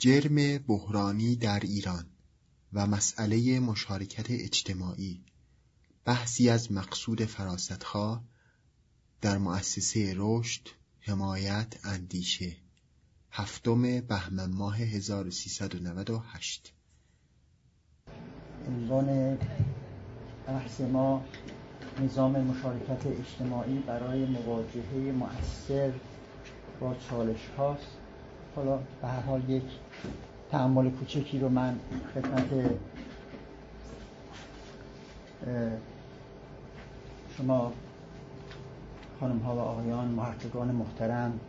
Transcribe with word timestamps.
جرم 0.00 0.58
بحرانی 0.58 1.36
در 1.36 1.60
ایران 1.60 2.06
و 2.72 2.86
مسئله 2.86 3.60
مشارکت 3.60 4.26
اجتماعی 4.30 5.24
بحثی 6.04 6.50
از 6.50 6.72
مقصود 6.72 7.24
فراستخواه 7.24 8.24
در 9.20 9.38
مؤسسه 9.38 10.14
رشد 10.16 10.68
حمایت 11.00 11.74
اندیشه. 11.84 12.56
هفتم 13.30 14.00
بهمن 14.00 14.50
ماه 14.50 14.76
1398 14.76 16.72
عنوان 18.68 19.38
بحث 20.46 20.80
ما 20.80 21.24
نظام 22.00 22.40
مشارکت 22.40 23.06
اجتماعی 23.06 23.78
برای 23.78 24.26
مواجهه 24.26 25.12
مؤثر 25.12 25.92
با 26.80 26.94
چالش 26.94 27.46
هاست 27.58 27.97
حالا 28.56 28.76
به 29.02 29.08
هر 29.08 29.20
حال 29.20 29.50
یک 29.50 29.62
تعمل 30.50 30.90
کوچکی 30.90 31.38
رو 31.38 31.48
من 31.48 31.78
خدمت 32.14 32.70
شما 37.36 37.72
خانم 39.20 39.38
ها 39.38 39.56
و 39.56 39.58
آقایان 39.58 40.08
محققان 40.08 40.68
محترم 40.68 41.40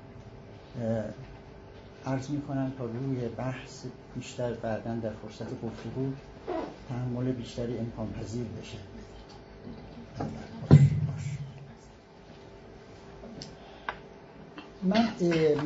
عرض 2.06 2.30
می 2.30 2.42
کنم 2.42 2.72
تا 2.78 2.86
روی 2.86 3.28
بحث 3.28 3.86
بیشتر 4.16 4.54
بعدا 4.54 4.96
در 4.96 5.10
فرصت 5.14 5.62
گفتگو 5.62 6.12
تحمل 6.90 7.32
بیشتری 7.32 7.78
امکان 7.78 8.14
پذیر 8.14 8.46
بشه. 8.62 8.78
من 14.84 15.08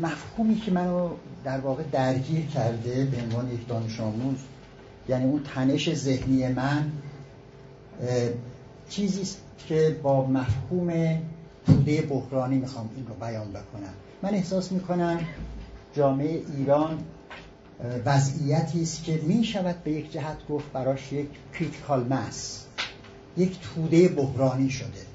مفهومی 0.01 0.55
که 0.59 0.71
منو 0.71 1.09
در 1.43 1.59
واقع 1.59 1.83
درگیر 1.91 2.45
کرده 2.45 3.05
به 3.05 3.17
عنوان 3.21 3.51
یک 3.53 3.67
دانش 3.67 3.99
آموز 3.99 4.37
یعنی 5.09 5.25
اون 5.25 5.43
تنش 5.55 5.93
ذهنی 5.93 6.47
من 6.47 6.91
چیزی 8.89 9.37
که 9.67 9.97
با 10.03 10.27
مفهوم 10.27 11.19
توده 11.65 12.01
بحرانی 12.01 12.57
می‌خوام 12.57 12.89
این 12.95 13.07
رو 13.07 13.13
بیان 13.13 13.49
بکنم. 13.49 13.93
من 14.21 14.29
احساس 14.29 14.71
می‌کنم 14.71 15.19
جامعه 15.95 16.41
ایران 16.57 16.97
وضعیتی 18.05 18.81
است 18.81 19.03
که 19.03 19.19
می 19.23 19.43
شود 19.43 19.83
به 19.83 19.91
یک 19.91 20.11
جهت 20.11 20.47
گفت 20.49 20.71
براش 20.71 21.13
یک 21.13 21.27
کریتیکال 21.53 22.07
مس 22.07 22.65
یک 23.37 23.59
توده 23.61 24.07
بحرانی 24.07 24.69
شده. 24.69 25.05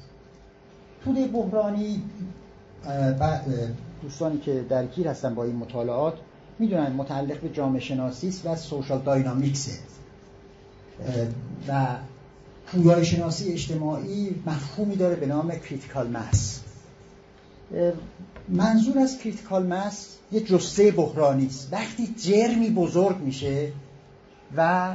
توده 1.05 1.27
بحرانی 1.27 2.03
دوستانی 4.03 4.39
که 4.39 4.65
درگیر 4.69 5.09
هستن 5.09 5.35
با 5.35 5.45
این 5.45 5.57
مطالعات 5.57 6.15
می‌دونن 6.59 6.93
متعلق 6.93 7.41
به 7.41 7.49
جامعه 7.49 7.81
شناسی 7.81 8.35
و 8.45 8.57
social 8.57 9.03
dynamics 9.03 9.70
ه 9.70 9.79
و 11.69 11.87
پویایی 12.67 13.05
شناسی 13.05 13.53
اجتماعی 13.53 14.43
مفهومی 14.47 14.97
داره 14.97 15.17
به 15.17 15.27
نام 15.27 15.51
critical 15.51 16.11
mass 16.11 16.61
منظور 18.49 18.99
از 18.99 19.19
critical 19.19 19.67
mass 19.67 20.09
یه 20.33 20.41
جثه 20.41 20.91
بحرانی 20.91 21.47
است. 21.47 21.69
وقتی 21.73 22.07
جرمی 22.07 22.71
بزرگ 22.71 23.17
میشه 23.17 23.73
و 24.57 24.95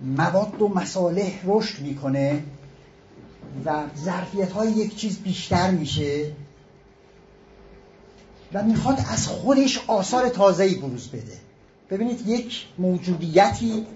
مواد 0.00 0.62
و 0.62 0.68
مصالح 0.68 1.32
رشد 1.44 1.82
می‌کنه 1.82 2.42
و 3.64 3.84
ظرفیت 4.04 4.52
های 4.52 4.72
یک 4.72 4.96
چیز 4.96 5.18
بیشتر 5.18 5.70
میشه 5.70 6.32
و 8.52 8.62
می‌خواد 8.62 8.98
از 9.12 9.26
خودش 9.26 9.80
آثار 9.86 10.28
تازه‌ای 10.28 10.74
بروز 10.74 11.08
بده. 11.08 11.38
ببینید 11.90 12.28
یک 12.28 12.66
موجودیتی 12.78 13.86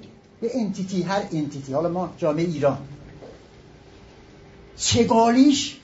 به 0.40 0.50
انتیتی 0.58 1.02
هر 1.02 1.22
انتیتی 1.32 1.72
حالا 1.72 1.88
ما 1.88 2.12
جامعه 2.18 2.44
ایران. 2.44 2.78
چگالیش 4.76 5.76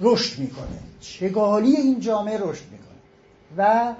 رشد 0.00 0.38
می‌کنه؟ 0.38 0.78
چگالی 1.00 1.76
این 1.76 2.00
جامعه 2.00 2.38
رشد 2.38 2.64
می‌کنه؟ 2.72 2.86
و 3.56 3.94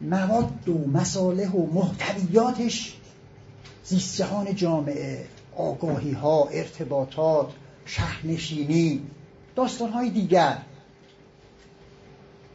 مواد 0.00 0.68
و 0.68 0.90
مصالح 0.90 1.50
و 1.50 1.66
محتویاتش 1.72 2.96
زیست 3.84 4.16
جهان 4.16 4.54
جامعه 4.54 5.26
آگاهی 5.56 6.12
ها 6.12 6.48
ارتباطات 6.52 7.48
شهرنشینی 7.86 9.02
داستان 9.56 9.90
های 9.90 10.10
دیگر. 10.10 10.58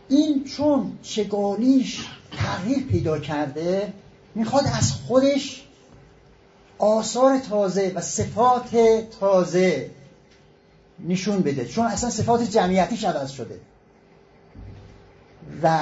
این 0.09 0.43
چون 0.43 0.97
چگالیش 1.01 2.07
تغییر 2.31 2.83
پیدا 2.83 3.19
کرده 3.19 3.93
می‌خواد 4.35 4.63
از 4.77 4.91
خودش 4.91 5.63
آثار 6.77 7.37
تازه 7.37 7.91
و 7.95 8.01
صفات 8.01 8.75
تازه 9.19 9.91
نشون 11.07 11.41
بده. 11.41 11.65
چون 11.65 11.85
اصلا 11.85 12.09
صفات 12.09 12.51
جمعیتیش 12.51 13.03
عوض 13.03 13.31
شده. 13.31 13.59
و 15.63 15.81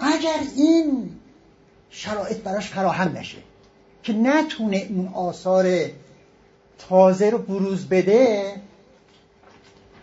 اگر 0.00 0.40
این 0.56 1.10
شرایط 1.90 2.36
براش 2.36 2.68
فراهم 2.68 3.16
نشه 3.16 3.38
که 4.02 4.12
نتونه 4.12 4.86
اون 4.90 5.08
آثار 5.08 5.66
تازه 6.88 7.30
رو 7.30 7.38
بروز 7.38 7.88
بده 7.88 8.54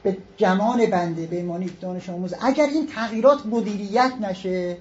به 0.03 0.18
گمان 0.40 0.86
بنده 0.86 1.25
به 1.25 1.36
ایمانی 1.36 1.69
دانش 1.81 2.09
آموز. 2.09 2.34
اگر 2.41 2.66
این 2.66 2.88
تغییرات 2.88 3.46
مدیریت 3.46 4.14
نشه 4.22 4.78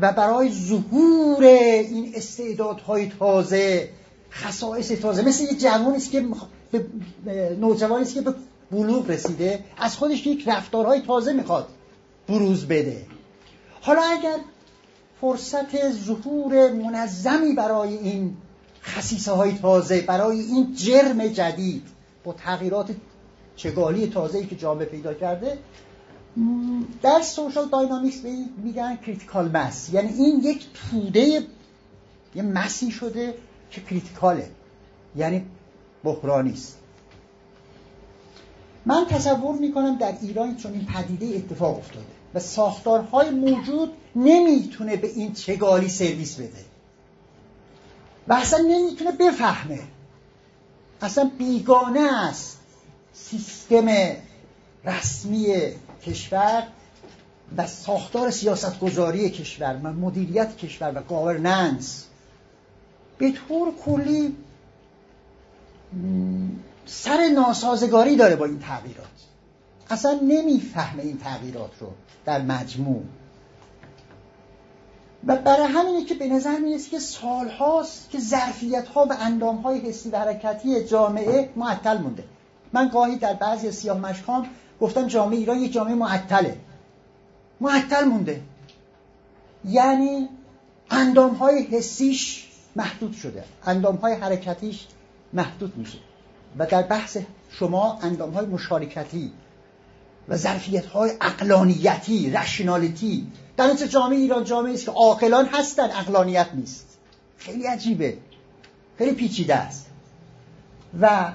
و 0.00 0.12
برای 0.12 0.52
ظهور 0.52 1.44
این 1.44 2.12
استعدادهای 2.14 3.08
تازه 3.18 3.88
خصائص 4.32 4.88
تازه 4.88 5.22
مثل 5.22 5.44
یه 5.44 5.54
جوانی 5.54 5.96
است 5.96 6.10
که 6.10 6.26
نوجوانی 7.60 8.02
است 8.02 8.14
که 8.14 8.20
به 8.20 8.34
بلوغ 8.70 9.10
رسیده 9.10 9.64
از 9.76 9.96
خودش 9.96 10.26
یک 10.26 10.48
رفتارهای 10.48 11.00
تازه 11.00 11.32
می‌خواد 11.32 11.68
بروز 12.28 12.66
بده. 12.66 13.06
حالا 13.80 14.02
اگر 14.02 14.36
فرصت 15.20 15.90
ظهور 15.92 16.72
منظمی 16.72 17.52
برای 17.52 17.96
این 17.96 18.36
خصیصه 18.82 19.32
های 19.32 19.52
تازه 19.52 20.00
برای 20.00 20.40
این 20.40 20.74
جرم 20.74 21.26
جدید 21.26 21.82
با 22.24 22.32
تغییرات 22.32 22.90
چگالی 23.56 24.06
تازه‌ای 24.06 24.46
که 24.46 24.56
جامعه 24.56 24.84
پیدا 24.84 25.14
کرده 25.14 25.58
در 27.02 27.20
social 27.22 27.68
dynamics 27.68 28.20
میگن 28.64 28.96
critical 28.96 29.56
mass 29.56 29.90
یعنی 29.92 30.08
این 30.08 30.40
یک 30.44 30.66
توده 30.74 31.42
یه 32.34 32.42
mass 32.42 32.80
ی 32.80 32.90
شده 32.90 33.34
که 33.70 33.80
کریتیکاله 33.80 34.50
یعنی 35.16 35.46
بحرانی 36.04 36.52
است. 36.52 36.78
من 38.86 39.06
تصور 39.06 39.58
می‌کنم 39.58 39.96
در 39.96 40.14
ایران 40.22 40.56
چون 40.56 40.72
این 40.72 40.86
پدیده 40.86 41.36
اتفاق 41.36 41.78
افتاده 41.78 42.06
و 42.34 42.40
ساختارهای 42.40 43.30
موجود 43.30 43.92
نمی‌تونه 44.16 44.96
به 44.96 45.06
این 45.06 45.32
چگالی 45.32 45.88
سرویس 45.88 46.36
بده. 46.36 46.64
و 48.28 48.32
اصلا 48.32 48.58
نمی‌تونه 48.58 49.12
بفهمه. 49.12 49.80
اصلا 51.02 51.30
بیگانه 51.38 52.00
است. 52.00 52.55
سیستم 53.16 53.86
رسمی 54.84 55.46
کشور 56.02 56.62
و 57.56 57.66
ساختار 57.66 58.30
سیاستگذاری 58.30 59.30
کشور 59.30 59.80
و 59.82 59.92
مدیریت 59.92 60.56
کشور 60.56 60.92
و 60.94 61.02
گاورننس 61.02 62.04
به 63.18 63.32
طور 63.32 63.74
کلی 63.84 64.36
سر 66.86 67.28
ناسازگاری 67.34 68.16
داره 68.16 68.36
با 68.36 68.44
این 68.44 68.58
تغییرات. 68.58 69.06
اصلا 69.90 70.18
نمی‌فهمه 70.22 71.02
این 71.02 71.18
تغییرات 71.18 71.70
رو 71.80 71.88
در 72.24 72.42
مجموع. 72.42 73.02
و 75.26 75.36
برای 75.36 75.66
همینه 75.66 76.04
که 76.04 76.14
به 76.14 76.28
نظر 76.28 76.58
می‌رسه 76.58 76.90
که 76.90 76.98
سالهاست 76.98 78.10
که 78.10 78.20
ظرفیت 78.20 78.88
ها 78.88 79.06
و 79.10 79.16
اندام 79.20 79.56
های 79.56 79.78
حسی 79.78 80.10
و 80.10 80.18
حرکتی 80.18 80.84
جامعه 80.84 81.50
معطل 81.56 81.98
مونده. 81.98 82.24
من 82.72 82.88
گاهی 82.88 83.16
در 83.16 83.34
بعضی 83.34 83.70
سیاه 83.70 83.98
مشکام 83.98 84.46
گفتم 84.80 85.06
جامعه 85.06 85.38
ایران 85.38 85.58
یک 85.58 85.72
جامعه 85.72 85.94
معطله. 85.94 86.56
معطل 87.60 88.04
مونده. 88.04 88.42
یعنی 89.64 90.28
اندام 90.90 91.34
های 91.34 91.62
حسیش 91.62 92.48
محدود 92.76 93.12
شده. 93.12 93.44
اندام 93.66 93.96
های 93.96 94.14
حرکتیش 94.14 94.86
محدود 95.32 95.76
میشه. 95.76 95.98
و 96.58 96.66
در 96.66 96.82
بحث 96.82 97.18
شما 97.50 97.98
اندام 98.02 98.30
های 98.30 98.46
مشارکتی 98.46 99.32
و 100.28 100.36
ظرفیت 100.36 100.86
های 100.86 101.10
اقلانیتی 101.20 102.30
رشنالیتی. 102.30 103.26
در 103.56 103.66
نتیجه 103.66 103.88
جامعه 103.88 104.18
ایران 104.18 104.44
جامعه 104.44 104.74
است 104.74 104.84
که 104.84 104.90
عاقلان 104.90 105.46
هستن 105.46 105.90
اقلانیت 105.90 106.48
نیست. 106.54 106.98
خیلی 107.38 107.66
عجیبه. 107.66 108.18
خیلی 108.98 109.12
پیچیده 109.12 109.54
است. 109.54 109.86
و 111.00 111.32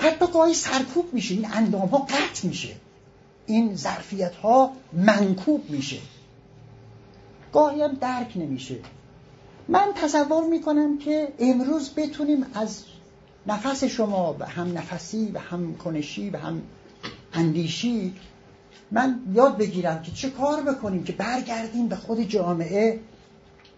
حتی 0.00 0.26
گاهی 0.26 0.54
سرکوب 0.54 1.14
میشه. 1.14 1.34
این 1.34 1.46
اندام 1.52 1.88
ها 1.88 1.98
قطع 1.98 2.48
میشه. 2.48 2.76
این 3.46 3.76
ظرفیت 3.76 4.34
ها 4.34 4.72
منکوب 4.92 5.70
میشه. 5.70 5.98
گاهی 7.52 7.82
هم 7.82 7.92
درک 7.92 8.32
نمیشه. 8.36 8.76
من 9.68 9.92
تصور 9.94 10.44
می‌کنم 10.44 10.98
که 10.98 11.32
امروز 11.38 11.90
بتونیم 11.94 12.46
از 12.54 12.84
نفس 13.46 13.84
شما 13.84 14.36
و 14.38 14.44
هم 14.44 14.78
نفسی 14.78 15.30
و 15.34 15.38
هم 15.38 15.76
کنشی 15.76 16.30
و 16.30 16.36
هم 16.36 16.62
اندیشی 17.32 18.14
من 18.90 19.20
یاد 19.34 19.56
بگیرم 19.56 20.02
که 20.02 20.12
چه 20.12 20.30
کار 20.30 20.62
بکنیم 20.62 21.04
که 21.04 21.12
برگردیم 21.12 21.88
به 21.88 21.96
خود 21.96 22.20
جامعه 22.20 23.00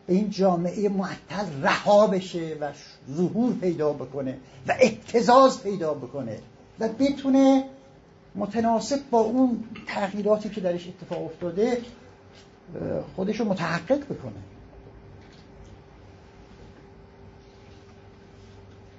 به 0.06 0.14
این 0.14 0.30
جامعه 0.30 0.88
معطل 0.88 1.62
رها 1.62 2.06
بشه 2.06 2.56
و 2.60 2.72
ظهور 3.10 3.54
پیدا 3.54 3.92
بکنه 3.92 4.38
و 4.68 4.74
اعتزاز 4.80 5.62
پیدا 5.62 5.94
بکنه 5.94 6.38
و 6.80 6.88
بتونه 6.88 7.64
متناسب 8.34 9.00
با 9.10 9.20
اون 9.20 9.64
تغییراتی 9.86 10.48
که 10.48 10.60
درش 10.60 10.88
اتفاق 10.88 11.24
افتاده 11.24 11.78
خودش 13.16 13.40
رو 13.40 13.46
متحقق 13.46 14.04
بکنه. 14.04 14.42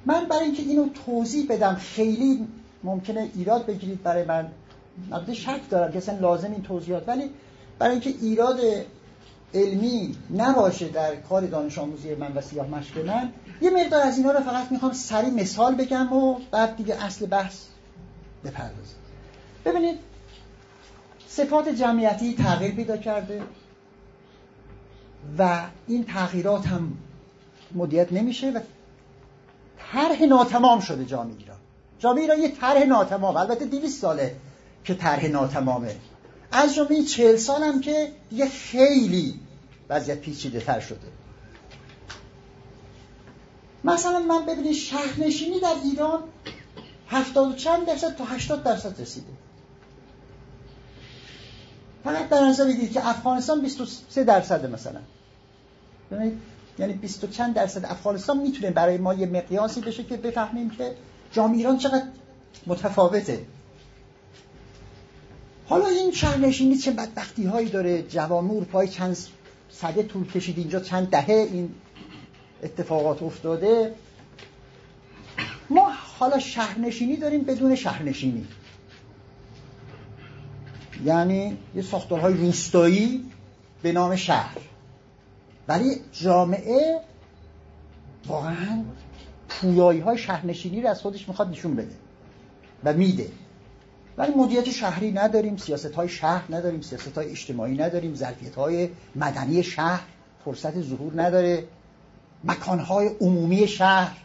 من 0.05 0.25
برای 0.25 0.43
اینکه 0.43 0.63
اینو 0.63 0.89
توضیح 1.05 1.47
بدم 1.49 1.75
خیلی 1.75 2.47
ممکنه 2.83 3.29
ایراد 3.35 3.65
بگیرید 3.65 4.03
برای 4.03 4.25
من. 4.25 4.47
البته 5.11 5.33
شک 5.33 5.69
دارم 5.69 5.91
که 5.91 5.97
اصلا 5.97 6.19
لازم 6.19 6.51
این 6.51 6.61
توضیحات 6.61 7.07
ولی 7.07 7.29
برای 7.79 7.91
اینکه 7.91 8.09
ایراد 8.21 8.59
علمی 9.53 10.15
نباشه 10.37 10.87
در 10.87 11.15
کار 11.15 11.41
دانش 11.41 11.77
آموزی 11.77 12.15
من 12.15 12.33
و 12.33 12.41
سیاه 12.41 12.67
مشک 12.67 12.97
من 12.97 13.29
یه 13.61 13.69
مقدار 13.69 14.01
از 14.01 14.17
اینا 14.17 14.31
رو 14.31 14.39
فقط 14.39 14.71
می‌خوام 14.71 14.93
سری 14.93 15.31
مثال 15.31 15.75
بگم 15.75 16.13
و 16.13 16.39
بعد 16.51 16.75
دیگه 16.75 17.03
اصل 17.03 17.25
بحث 17.25 17.59
بپردازم 18.45 18.95
ببینید 19.65 19.99
صفات 21.27 21.69
جمعیتی 21.69 22.35
تغییر 22.35 22.75
پیدا 22.75 22.97
کرده 22.97 23.41
و 25.37 25.63
این 25.87 26.05
تغییرات 26.05 26.67
هم 26.67 26.97
مدیت 27.75 28.13
نمیشه 28.13 28.51
و 28.51 28.59
طرح 29.91 30.23
ناتمام 30.23 30.79
شده 30.79 31.05
جامعه 31.05 31.35
ایران. 31.37 31.57
جامعه 31.99 32.21
ایران 32.21 32.39
یه 32.39 32.49
طرح 32.49 32.83
ناتمام. 32.83 33.37
البته 33.37 33.65
200 33.65 34.01
ساله 34.01 34.35
که 34.83 34.93
طرح 34.93 35.27
ناتمامه. 35.27 35.95
از 36.51 36.75
جمله 36.75 37.03
چهل 37.03 37.35
سال 37.35 37.63
هم 37.63 37.81
که 37.81 38.11
دیگه 38.29 38.49
خیلی 38.49 39.39
وضعیت 39.89 40.19
پیچیده 40.19 40.59
تر 40.59 40.79
شده. 40.79 41.22
مثلا 43.83 44.19
من 44.19 44.45
ببینید 44.45 44.73
شهرنشینی 44.73 45.59
در 45.59 45.75
ایران 45.83 46.23
هفتاد 47.09 47.55
چند 47.55 47.85
درصد 47.85 48.15
تا 48.15 48.25
هشتاد 48.25 48.63
درصد 48.63 49.01
رسیده. 49.01 49.27
فقط 52.03 52.29
در 52.29 52.41
نظر 52.41 52.65
بگیرید 52.65 52.91
که 52.91 53.07
افغانستان 53.09 53.61
23 53.61 54.23
درصده 54.23 54.67
مثلا. 54.67 54.99
یعنی 56.79 56.93
20 56.93 57.31
چند 57.31 57.53
درصد 57.53 57.85
افغانستان 57.85 58.37
می‌تونه 58.37 58.71
برای 58.71 58.97
ما 58.97 59.13
یه 59.13 59.25
مقیاسی 59.25 59.81
بشه 59.81 60.03
که 60.03 60.17
بفهمیم 60.17 60.69
که 60.69 60.95
جامعه 61.31 61.57
ایران 61.57 61.77
چقدر 61.77 62.05
متفاوته. 62.67 63.45
حالا 65.69 65.87
این 65.87 66.11
شهرنشینی 66.11 66.77
چه 66.77 66.91
بدبختی 66.91 67.45
هایی 67.45 67.69
داره؟ 67.69 68.01
جوامع 68.01 68.51
اروپایی 68.51 68.89
چند 68.89 69.17
صده 69.69 70.03
طول 70.03 70.31
کشید 70.31 70.57
اینجا 70.57 70.79
چند 70.79 71.09
دهه؟ 71.09 71.47
این 71.51 71.75
اتفاقات 72.63 73.23
افتاده 73.23 73.93
ما 75.69 75.91
حالا 76.19 76.39
شهرنشینی 76.39 77.17
داریم 77.17 77.41
بدون 77.43 77.75
شهرنشینی. 77.75 78.47
یعنی 81.05 81.57
یه 81.75 81.81
ساختارهای 81.81 82.33
روستایی 82.33 83.31
به 83.81 83.91
نام 83.91 84.15
شهر. 84.15 84.57
ولی 85.67 85.95
جامعه 86.11 86.99
واقعا 88.27 88.83
پویایی 89.49 89.99
های 89.99 90.17
شهرنشینی 90.17 90.81
رو 90.81 90.89
از 90.89 91.01
خودش 91.01 91.27
می‌خواد 91.27 91.49
نشون 91.49 91.75
بده 91.75 91.95
و 92.83 92.93
میده. 92.93 93.27
ولی 94.17 94.33
مدیریت 94.33 94.69
شهری 94.69 95.11
نداریم 95.11 95.57
سیاست 95.57 95.93
های 95.93 96.09
شهر 96.09 96.55
نداریم 96.55 96.81
سیاست 96.81 97.17
های 97.17 97.29
اجتماعی 97.29 97.77
نداریم 97.77 98.15
ظرفیت 98.15 98.55
های 98.55 98.89
مدنی 99.15 99.63
شهر 99.63 100.03
فرصت 100.45 100.81
ظهور 100.81 101.21
نداره. 101.21 101.63
مکان 102.43 102.79
های 102.79 103.07
عمومی 103.07 103.67
شهر 103.67 104.17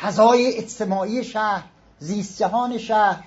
فضای 0.00 0.56
اجتماعی 0.56 1.24
شهر 1.24 1.62
زیست 1.98 2.38
جهان 2.38 2.78
شهر 2.78 3.24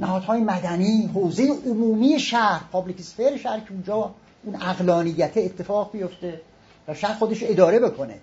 نهادهای 0.00 0.40
مدنی 0.40 1.10
حوزه 1.14 1.52
عمومی 1.66 2.18
شهر 2.18 2.64
پابلیک 2.72 3.00
سفر 3.00 3.36
شهر 3.36 3.60
که 3.60 3.72
اونجا 3.72 4.14
اون 4.44 4.54
اقلانیت 4.54 5.36
اتفاق 5.36 5.92
بیفته 5.92 6.40
و 6.88 6.94
شهر 6.94 7.14
خودش 7.14 7.42
اداره 7.42 7.78
بکنه. 7.78 8.18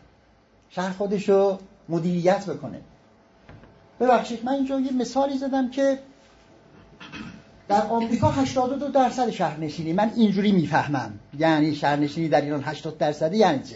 شهر 0.70 0.92
خودش 0.92 1.30
رو 1.30 1.60
مدیریت 1.90 2.46
بکنه. 2.46 2.82
ببخشید 4.00 4.46
من 4.46 4.54
اینجا 4.54 4.80
یه 4.80 4.94
مثالی 4.94 5.38
زدم 5.38 5.70
که 5.70 6.00
در 7.68 7.82
آمریکا 7.82 8.32
82 8.32 8.88
درصد 8.88 9.30
شهرنشینی. 9.30 9.94
من 9.94 10.12
اینجوری 10.16 10.52
می‌فهمم. 10.52 11.20
یعنی 11.40 11.76
شهرنشینی 11.76 12.30
در 12.30 12.42
ایران 12.42 12.64
80 12.64 12.98
درصدی 12.98 13.38
یعنی 13.38 13.64
چه؟ 13.64 13.76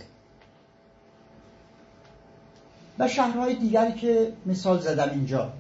و 3.00 3.08
شهرهای 3.08 3.56
دیگری 3.56 3.94
که 3.94 4.34
مثال 4.46 4.80
زدم 4.80 5.10
اینجا. 5.10 5.54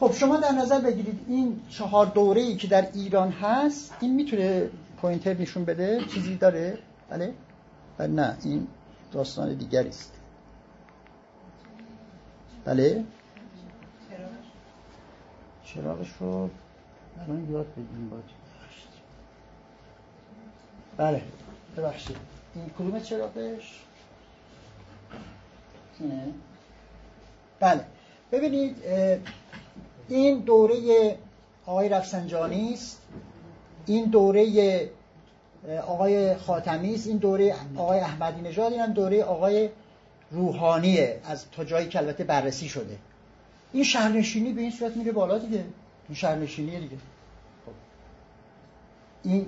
خب 0.00 0.12
شما 0.12 0.36
در 0.36 0.52
نظر 0.52 0.80
بگیرید 0.80 1.20
این 1.28 1.60
چهار 1.70 2.06
دوره 2.06 2.40
ای 2.40 2.56
که 2.56 2.66
در 2.66 2.88
ایران 2.94 3.30
هست 3.30 3.94
این 4.00 4.14
می‌تونه 4.14 4.70
پوینتر 5.00 5.34
نشون 5.34 5.64
بده 5.64 6.04
چیزی 6.14 6.36
داره؟ 6.36 6.78
بله؟ 7.08 7.34
نه 7.98 8.36
این 8.44 8.66
داستان 9.12 9.54
دیگری 9.54 9.88
است. 9.88 10.12
بله؟ 12.64 13.04
چراغش 15.64 16.12
رو 16.20 16.50
الان 17.20 17.50
یاد 17.50 17.66
بگیریم 17.66 18.08
باید 18.10 18.24
بله 20.96 21.22
ببخشید. 21.76 22.16
این 22.54 22.70
کدوم 22.78 23.00
چراغش؟ 23.00 23.80
بله. 27.60 27.84
ببینید 28.32 28.76
این 30.08 30.38
دوره 30.38 30.76
آقای 31.66 31.88
رفسنجانی 31.88 32.74
است. 32.74 33.00
این 33.86 34.04
دوره 34.04 34.90
آقای 35.86 36.34
خاتمی 36.34 36.94
است. 36.94 37.06
این 37.06 37.16
دوره 37.16 37.56
آقای 37.76 38.00
احمدی 38.00 38.40
نژاد. 38.40 38.72
این 38.72 38.92
دوره 38.92 39.24
آقای 39.24 39.68
روحانیه 40.30 41.20
از 41.24 41.44
تا 41.50 41.64
جایی 41.64 41.88
که 41.88 41.98
البته 41.98 42.24
بررسی 42.24 42.68
شده. 42.68 42.98
این 43.72 43.84
شهرنشینی 43.84 44.52
به 44.52 44.60
این 44.60 44.70
صورت 44.70 44.96
میره 44.96 45.12
بالا 45.12 45.38
دیگه. 45.38 45.64
این 46.08 46.14
شهرنشینیه 46.14 46.80
دیگه. 46.80 46.96
خب. 47.66 47.72
این 49.22 49.46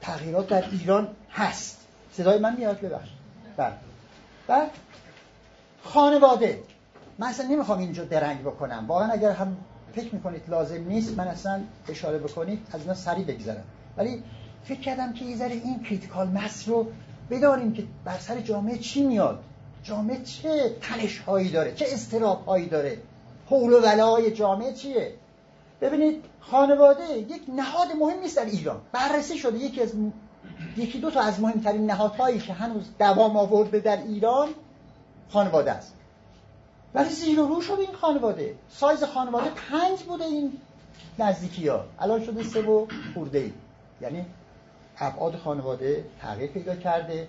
تغییرات 0.00 0.48
در 0.48 0.64
ایران 0.70 1.08
هست. 1.30 1.86
صدای 2.12 2.38
من 2.38 2.56
میاد 2.56 2.80
ببخش 2.80 3.08
بله. 3.56 3.72
بعد 4.46 4.70
خانواده. 5.86 6.62
من 7.18 7.26
اصلا 7.26 7.46
نمی‌خوام 7.46 7.78
اینجا 7.78 8.04
درنگ 8.04 8.40
بکنم. 8.40 8.84
واقعا 8.88 9.08
اگر 9.12 9.30
هم 9.30 9.56
فکر 9.92 10.14
می‌کنید 10.14 10.42
لازم 10.48 10.88
نیست 10.88 11.18
من 11.18 11.28
اصلا 11.28 11.60
اشاره 11.88 12.18
بکنید 12.18 12.66
از 12.72 12.80
اینا 12.80 12.94
سریع 12.94 13.24
بگذرم. 13.24 13.64
ولی 13.96 14.22
فکر 14.64 14.80
کردم 14.80 15.12
که 15.12 15.24
یه 15.24 15.36
ذره 15.36 15.52
این 15.52 15.82
کریتیکال 15.82 16.28
مس 16.28 16.68
رو 16.68 16.86
بداریم 17.30 17.72
که 17.72 17.84
بر 18.04 18.18
سر 18.18 18.40
جامعه 18.40 18.78
چی 18.78 19.04
میاد. 19.04 19.38
جامعه 19.82 20.22
چه 20.22 20.76
تنش 20.80 21.18
هایی 21.18 21.50
داره 21.50 21.72
چه 21.74 21.86
استراب 21.88 22.44
هایی 22.46 22.66
داره. 22.66 22.98
حول 23.50 23.72
و 23.72 23.80
ولای 23.80 24.30
جامعه 24.30 24.72
چیه؟ 24.72 25.12
ببینید 25.80 26.24
خانواده 26.40 27.18
یک 27.18 27.42
نهاد 27.56 27.88
مهم 28.00 28.20
نیست 28.20 28.36
در 28.36 28.44
ایران. 28.44 28.80
بررسی 28.92 29.38
شده 29.38 29.58
یکی 29.58 29.82
از 29.82 29.92
یکی 30.76 30.98
دو 30.98 31.10
تا 31.10 31.20
از 31.20 31.40
مهمترین 31.40 31.86
نهادهایی 31.86 32.38
که 32.38 32.52
هنوز 32.52 32.84
دوام 32.98 33.36
آورده 33.36 33.80
در 33.80 34.02
ایران 34.02 34.48
خانواده 35.28 35.72
است. 35.72 35.92
ولی 36.94 37.08
زیر 37.08 37.40
و 37.40 37.46
رو 37.46 37.62
شده 37.62 37.78
این 37.78 37.92
خانواده. 37.92 38.54
سایز 38.68 39.04
خانواده 39.04 39.50
پنج 39.50 40.02
بوده 40.02 40.24
این 40.24 40.52
نزدیکی 41.18 41.68
ها 41.68 41.84
الان 41.98 42.24
شده 42.24 42.42
سه 42.42 42.62
و 42.62 42.86
خورده 43.14 43.38
ای. 43.38 43.52
یعنی 44.00 44.26
ابعاد 44.98 45.36
خانواده 45.36 46.04
تغییر 46.22 46.50
پیدا 46.50 46.76
کرده 46.76 47.28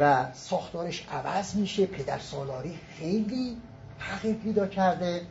و 0.00 0.32
ساختارش 0.32 1.06
عوض 1.10 1.54
میشه. 1.56 1.86
پدر 1.86 2.18
سالاری 2.18 2.78
خیلی 2.98 3.56
تغییر 3.98 4.36
پیدا 4.36 4.66
کرده. 4.66 5.26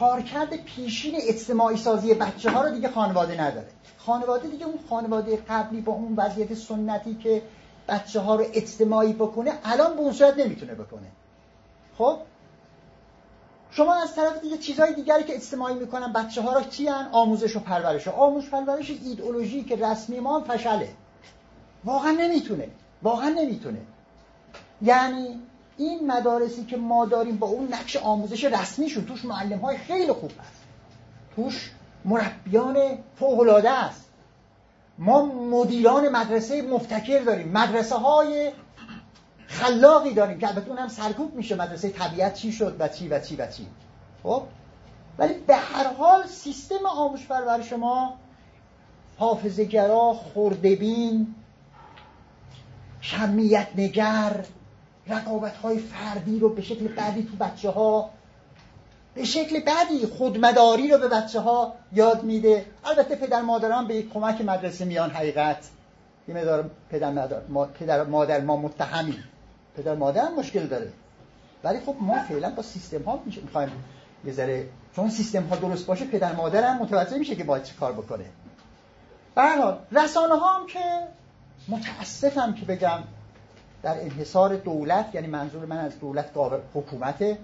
کارکرد 0.00 0.56
پیشین 0.56 1.14
اجتماعی 1.28 1.76
سازی 1.76 2.14
بچه 2.14 2.50
ها 2.50 2.64
رو 2.64 2.74
دیگه 2.74 2.88
خانواده 2.88 3.40
نداره. 3.40 3.68
خانواده 3.98 4.48
دیگه 4.48 4.66
اون 4.66 4.78
خانواده 4.90 5.36
قبلی 5.36 5.80
با 5.80 5.92
اون 5.92 6.14
وضعیت 6.16 6.54
سنتی 6.54 7.14
که 7.14 7.42
بچه 7.90 8.20
ها 8.20 8.34
رو 8.34 8.44
اجتماعی 8.52 9.12
بکنه 9.12 9.52
الان 9.64 9.94
به 9.94 10.00
اون 10.00 10.12
صورت 10.12 10.38
نمی‌تونه 10.38 10.74
بکنه. 10.74 11.06
خب؟ 11.98 12.18
شما 13.70 13.94
از 13.94 14.14
طرف 14.14 14.40
دیگه 14.40 14.58
چیزهای 14.58 14.94
دیگری 14.94 15.24
که 15.24 15.34
اجتماعی 15.34 15.74
می‌کنن 15.74 16.12
بچه 16.12 16.42
ها 16.42 16.52
را 16.52 16.62
چی 16.62 16.88
هن؟ 16.88 17.08
آموزش 17.12 17.56
و 17.56 17.60
پرورش. 17.60 18.08
آموزش 18.08 18.48
پرورش 18.48 18.90
ایدئولوژی 18.90 19.64
که 19.64 19.76
رسمی 19.76 20.20
ما 20.20 20.40
فشله. 20.40 20.88
واقعا 21.84 22.10
نمی‌تونه. 22.10 22.68
واقعا 23.02 23.28
نمی‌تونه. 23.28 23.80
یعنی 24.82 25.40
این 25.76 26.06
مدارسی 26.06 26.64
که 26.64 26.76
ما 26.76 27.06
داریم 27.06 27.36
با 27.36 27.46
اون 27.46 27.68
نقش 27.74 27.96
آموزش 27.96 28.44
رسمیشون 28.44 29.04
توش 29.04 29.24
معلم 29.24 29.58
های 29.58 29.78
خیلی 29.78 30.12
خوب 30.12 30.30
هست. 30.30 30.62
توش 31.36 31.70
مربیان 32.04 32.98
فوقلاده 33.18 33.70
است 33.70 34.09
ما 34.98 35.26
مدیران 35.26 36.08
مدرسه 36.08 36.62
مفتکر 36.62 37.18
داریم. 37.18 37.48
مدرسه 37.48 37.96
های 37.96 38.52
خلاقی 39.46 40.14
داریم 40.14 40.38
که 40.38 40.48
البته 40.48 40.70
اونم 40.70 40.88
سرکوب 40.88 41.34
میشه. 41.34 41.54
مدرسه 41.54 41.88
طبیعت 41.88 42.34
چی 42.34 42.52
شد 42.52 42.76
و 42.78 42.88
چی 42.88 43.08
و 43.08 43.20
چی 43.20 43.36
و 43.36 43.46
چی. 43.46 43.66
خب؟ 44.22 44.42
ولی 45.18 45.34
به 45.34 45.56
هر 45.56 45.92
حال 45.92 46.26
سیستم 46.26 46.86
آموزش 46.86 47.26
پرورش 47.26 47.72
ما 47.72 48.18
حافظه‌گرا 49.18 50.12
خوردبین 50.12 51.34
کمیت 53.02 53.68
نگر 53.76 54.44
رقابت 55.06 55.56
های 55.56 55.78
فردی 55.78 56.38
رو 56.38 56.48
به 56.48 56.62
شکل 56.62 56.88
بعدی 56.88 57.22
تو 57.22 57.36
بچه 57.44 57.70
ها 57.70 58.10
به 59.14 59.24
شکل 59.24 59.60
بعدی 59.60 60.06
خودمداری 60.06 60.88
رو 60.88 60.98
به 60.98 61.08
بچه 61.08 61.40
ها 61.40 61.74
یاد 61.92 62.22
میده. 62.22 62.66
البته 62.84 63.16
پدر 63.16 63.40
مادران 63.40 63.86
به 63.86 63.94
یک 63.94 64.12
کمک 64.12 64.40
مدرسه 64.40 64.84
میان 64.84 65.10
حقیقت. 65.10 65.68
یه 66.28 66.34
مدار 66.34 66.70
پدر 66.90 67.10
مادر 67.10 67.40
ما, 67.48 67.64
پدر 67.64 68.04
مادر 68.04 68.40
ما 68.40 68.56
متهمی 68.56 69.18
پدر 69.76 69.94
مادر 69.94 70.30
مشکل 70.30 70.66
داره. 70.66 70.92
ولی 71.64 71.80
خب 71.80 71.96
ما 72.00 72.18
فعلا 72.28 72.50
با 72.50 72.62
سیستم 72.62 73.02
ها 73.02 73.20
می‌خوایم 73.26 73.70
یه 74.24 74.32
ذره 74.32 74.68
چون 74.96 75.10
سیستم 75.10 75.42
ها 75.42 75.56
درست 75.56 75.86
باشه 75.86 76.04
پدر 76.04 76.32
مادر 76.32 76.64
هم 76.64 76.82
متوجه 76.82 77.18
میشه 77.18 77.36
که 77.36 77.44
باید 77.44 77.62
چه 77.62 77.74
کار 77.74 77.92
بکنه. 77.92 78.24
به 79.34 79.42
رسانه 79.92 80.34
ها 80.34 80.58
هم 80.58 80.66
که 80.66 80.80
متاسفم 81.68 82.54
که 82.54 82.66
بگم 82.66 83.02
در 83.82 84.00
انحصار 84.00 84.56
دولت 84.56 85.14
یعنی 85.14 85.26
منظور 85.26 85.66
من 85.66 85.78
از 85.78 86.00
دولت 86.00 86.30
حکومته 86.74 87.38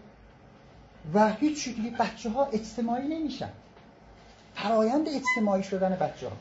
و 1.14 1.32
هیچ 1.32 1.64
دیگه 1.64 1.90
بچه 1.90 2.30
ها 2.30 2.44
اجتماعی 2.44 3.08
نمیشن. 3.08 3.48
فرایند 4.54 5.08
اجتماعی 5.08 5.62
شدن 5.62 5.96
بچه 6.00 6.28
ها 6.28 6.36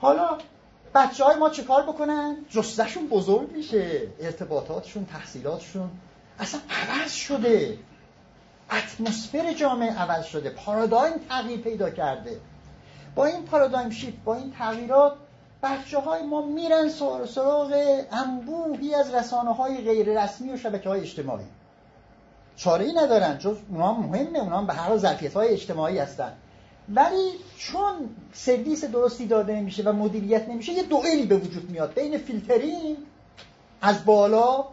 حالا 0.00 0.38
بچه 0.94 1.24
های 1.24 1.36
ما 1.36 1.50
چه 1.50 1.62
کار 1.62 1.82
بکنن؟ 1.82 2.36
جستشون 2.50 3.08
بزرگ 3.08 3.52
میشه. 3.52 4.08
ارتباطاتشون 4.20 5.06
تحصیلاتشون. 5.06 5.90
اصلا 6.38 6.60
عوض 6.70 7.12
شده. 7.12 7.78
اتمسفر 8.72 9.52
جامعه 9.52 9.98
عوض 9.98 10.24
شده. 10.24 10.50
پارادایم 10.50 11.12
تغییر 11.28 11.60
پیدا 11.60 11.90
کرده. 11.90 12.40
با 13.14 13.24
این 13.24 13.44
پارادایم 13.44 13.90
شیفت 13.90 14.24
با 14.24 14.34
این 14.34 14.52
تغییرات 14.58 15.12
بچه 15.62 15.98
های 15.98 16.22
ما 16.22 16.46
میرن 16.46 16.88
سراغ 17.26 18.02
انبوهی 18.10 18.94
از 18.94 19.14
رسانه 19.14 19.54
های 19.54 19.76
غیر 19.76 20.22
رسمی 20.22 20.52
و 20.52 20.56
شبکه 20.56 20.88
های 20.88 21.00
اجتماعی. 21.00 21.44
چاره 22.56 22.84
ای 22.84 22.92
ندارن 22.92 23.38
چون 23.38 23.56
اونا 23.70 23.92
مهمه 23.92 24.38
اونا 24.38 24.62
به 24.62 24.72
هر 24.72 24.88
حال 24.88 24.98
ظرفیت 24.98 25.34
های 25.34 25.48
اجتماعی 25.48 25.98
هستن. 25.98 26.32
ولی 26.88 27.30
چون 27.58 27.94
سرویس 28.32 28.84
درستی 28.84 29.26
داده 29.26 29.54
نمیشه 29.54 29.82
و 29.82 29.92
مدیریت 29.92 30.48
نمیشه 30.48 30.72
یه 30.72 30.82
دوئلی 30.82 31.26
به 31.26 31.36
وجود 31.36 31.70
میاد. 31.70 31.94
بین 31.94 32.18
فیلترینگ 32.18 32.96
از 33.82 34.04
بالا 34.04 34.64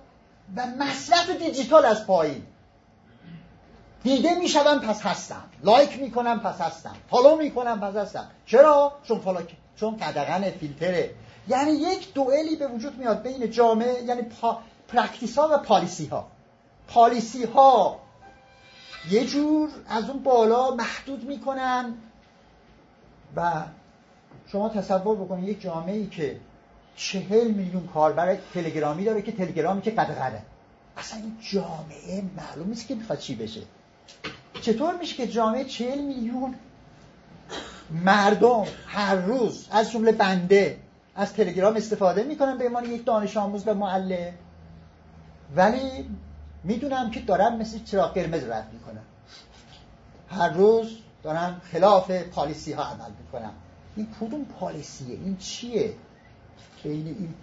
و 0.56 0.68
مصرف 0.80 1.30
دیجیتال 1.30 1.86
از 1.86 2.08
پایین. 2.08 2.44
دیده 4.04 4.36
می‌شوم 4.36 4.80
پس 4.80 5.02
هستم. 5.02 5.44
like 5.64 6.00
می‌کنم 6.00 6.40
پس 6.40 6.62
هستم. 6.62 6.96
follow 7.10 7.36
می‌کنم 7.36 7.80
پس 7.80 7.96
هستم. 7.96 8.28
چرا؟ 8.46 8.94
چون 9.04 9.20
follow 9.20 9.40
چون 9.76 9.98
قدغن 9.98 10.50
فیلتره. 10.50 11.10
یعنی 11.48 11.72
یک 11.72 12.14
دوئلی 12.14 12.56
به 12.56 12.68
وجود 12.68 12.98
میاد 12.98 13.22
بین 13.22 13.52
جامعه 13.52 14.04
یعنی 14.04 14.22
پا... 14.22 14.60
practice 14.88 15.38
ها 15.38 15.50
و 15.52 15.58
policy 15.58 16.06
ها. 16.06 16.28
policy 16.90 17.46
ها 17.46 18.00
یه 19.10 19.26
جور 19.26 19.70
از 19.90 20.10
اون 20.10 20.24
بالا 20.24 20.76
محدود 20.76 21.24
می‌کنن. 21.24 21.94
و 23.36 23.64
شما 24.48 24.70
تصور 24.70 25.16
بکنید 25.16 25.50
یک 25.50 25.62
جامعه 25.62 25.96
ای 25.96 26.08
که 26.08 26.40
چهل 26.96 27.48
میلیون 27.48 27.88
کاربر 27.88 28.38
تلگرامی 28.54 29.06
داره 29.06 29.22
که 29.22 29.32
تلگرامی 29.32 29.82
که 29.82 29.92
قدغنه 29.92 30.42
اصلا 30.98 31.20
این 31.20 31.38
جامعه 31.42 32.24
معلوم 32.38 32.70
نیست 32.70 32.88
که 32.88 32.96
می‌خواد 32.96 33.20
چی 33.20 33.36
بشه. 33.36 33.62
چطور 34.62 34.98
میشه 34.98 35.16
که 35.16 35.28
جامعه 35.28 35.64
چهل 35.64 36.02
میلیون 36.02 36.56
مردم 38.06 38.66
هر 38.88 39.16
روز 39.16 39.68
از 39.72 39.92
جمله 39.92 40.12
بنده 40.12 40.80
از 41.16 41.34
تلگرام 41.34 41.76
استفاده 41.76 42.24
می‌کنن 42.24 42.58
به 42.58 42.68
عنوان 42.68 42.86
یک 42.86 43.06
دانش 43.06 43.38
آموز 43.38 43.68
و 43.68 43.74
معلم؟ 43.74 44.34
ولی 45.56 46.10
می‌دونم 46.64 47.12
که 47.12 47.20
دارم 47.20 47.58
مثل 47.58 47.84
چراغ 47.84 48.14
قرمز 48.14 48.44
رد 48.44 48.70
می‌کنم 48.74 49.04
هر 50.30 50.50
روز 50.50 50.98
دارم 51.24 51.62
خلاف 51.72 52.12
policy 52.12 52.74
ها 52.74 52.84
عمل 52.84 53.12
می‌کنم 53.20 53.54
این 53.96 54.08
کدوم 54.22 54.46
policy 54.46 54.98
ه؟ 54.98 55.16
این 55.16 55.38
چیه؟ 55.38 55.94
بین 56.84 57.08
این 57.08 57.34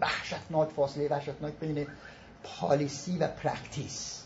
وحشتناک 0.00 0.68
فاصله 0.68 1.08
وحشتناک 1.08 1.52
بین 1.60 1.86
policy 2.44 3.18
و 3.18 3.26
practice. 3.28 4.22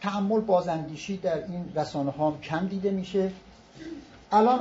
تحمل 0.00 0.40
بازندیشی 0.40 1.16
در 1.16 1.44
این 1.44 1.72
رسانه 1.74 2.10
ها 2.10 2.38
کم 2.42 2.66
دیده 2.66 2.90
میشه. 2.90 3.32
الان 4.32 4.60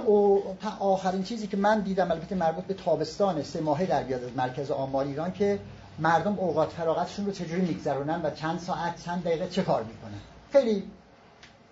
آخرین 0.80 1.24
چیزی 1.24 1.48
که 1.48 1.58
من 1.58 1.80
دیدم 1.80 2.12
البته 2.12 2.36
مربوط 2.36 2.64
به 2.64 2.74
تابستان 2.74 3.44
سه 3.44 3.62
ماهه 3.62 3.86
در 3.86 4.04
بیاد 4.04 4.24
از 4.24 4.30
مرکز 4.36 4.72
آمار 4.72 5.06
ایران 5.06 5.34
که 5.34 5.60
مردم 6.00 6.40
اوقات 6.40 6.70
فراغتشون 6.70 7.26
رو 7.26 7.32
چجوری 7.32 7.62
میگذرونن 7.62 8.22
و 8.24 8.30
چند 8.30 8.60
ساعت 8.60 9.06
چند 9.06 9.24
دقیقه 9.24 9.48
چه 9.48 9.64
کار 9.64 9.84
می‌کنن؟ 9.84 10.20
خیلی 10.52 10.84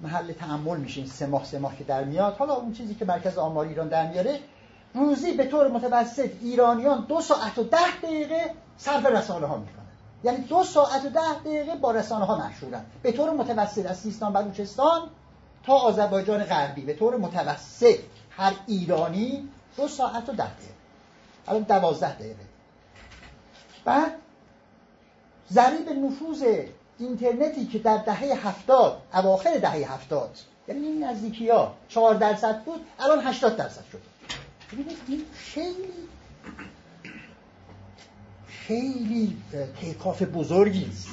محل 0.02 0.32
تعمل 0.32 0.78
میشه 0.78 1.02
این 1.02 1.10
سه 1.10 1.26
ماه 1.26 1.46
سه 1.46 1.60
ماه 1.60 1.78
که 1.78 1.84
در 1.84 2.04
میاد. 2.04 2.36
حالا 2.36 2.54
اون 2.54 2.74
چیزی 2.74 2.96
که 2.96 3.06
مرکز 3.06 3.38
آمار 3.38 3.66
ایران 3.66 3.88
در 3.88 4.08
میاره 4.12 4.40
روزی 4.94 5.34
به 5.34 5.46
طور 5.46 5.68
متوسط 5.68 6.30
ایرانیان 6.42 7.06
دو 7.10 7.22
ساعت 7.22 7.58
و 7.58 7.64
ده 7.64 7.98
دقیقه 8.04 8.54
صرف 8.78 9.06
رسانه 9.06 9.48
ها 9.48 9.58
می‌کنن. 9.58 9.86
یعنی 10.24 10.38
دو 10.38 10.64
ساعت 10.64 11.06
و 11.06 11.10
ده 11.10 11.40
دقیقه 11.46 11.76
با 11.76 11.92
رسانه 11.92 12.26
ها 12.26 12.48
مشهورن 12.48 12.86
به 13.04 13.12
طور 13.12 13.30
متوسط 13.30 13.86
از 13.86 14.00
سیستان 14.00 14.34
بلوچستان 14.34 15.02
آذربایجان 15.74 16.44
غربی. 16.44 16.82
به 16.82 16.94
طور 16.94 17.18
متوسط 17.18 18.00
هر 18.30 18.54
ایرانی 18.68 19.50
دو 19.78 19.88
ساعت 19.88 20.30
و 20.30 20.32
ده 20.32 20.44
دقیقه. 20.54 20.74
الان 21.48 21.62
دوازده 21.62 22.14
دقیقه. 22.14 22.46
بعد 23.86 24.12
ضریب 25.52 25.90
نفوذ 25.90 26.44
اینترنتی 27.00 27.66
که 27.66 27.80
در 27.80 27.98
دهه 27.98 28.48
هفتاد 28.48 29.02
اواخر 29.14 29.58
دهه 29.58 29.94
هفتاد 29.94 30.38
یعنی 30.68 30.88
این 30.88 31.04
نزدیکی 31.04 31.50
ها 31.50 31.76
چهار 31.90 32.16
درصد 32.16 32.64
بود 32.64 32.86
الان 33.00 33.28
هشتاد 33.28 33.58
درصد 33.58 33.84
شده 33.92 34.02
ببینید 34.72 34.98
این 35.08 35.24
خیلی 35.34 35.94
خیلی 38.48 39.38
تکاف 39.82 40.22
بزرگی 40.22 40.90
است. 40.92 41.08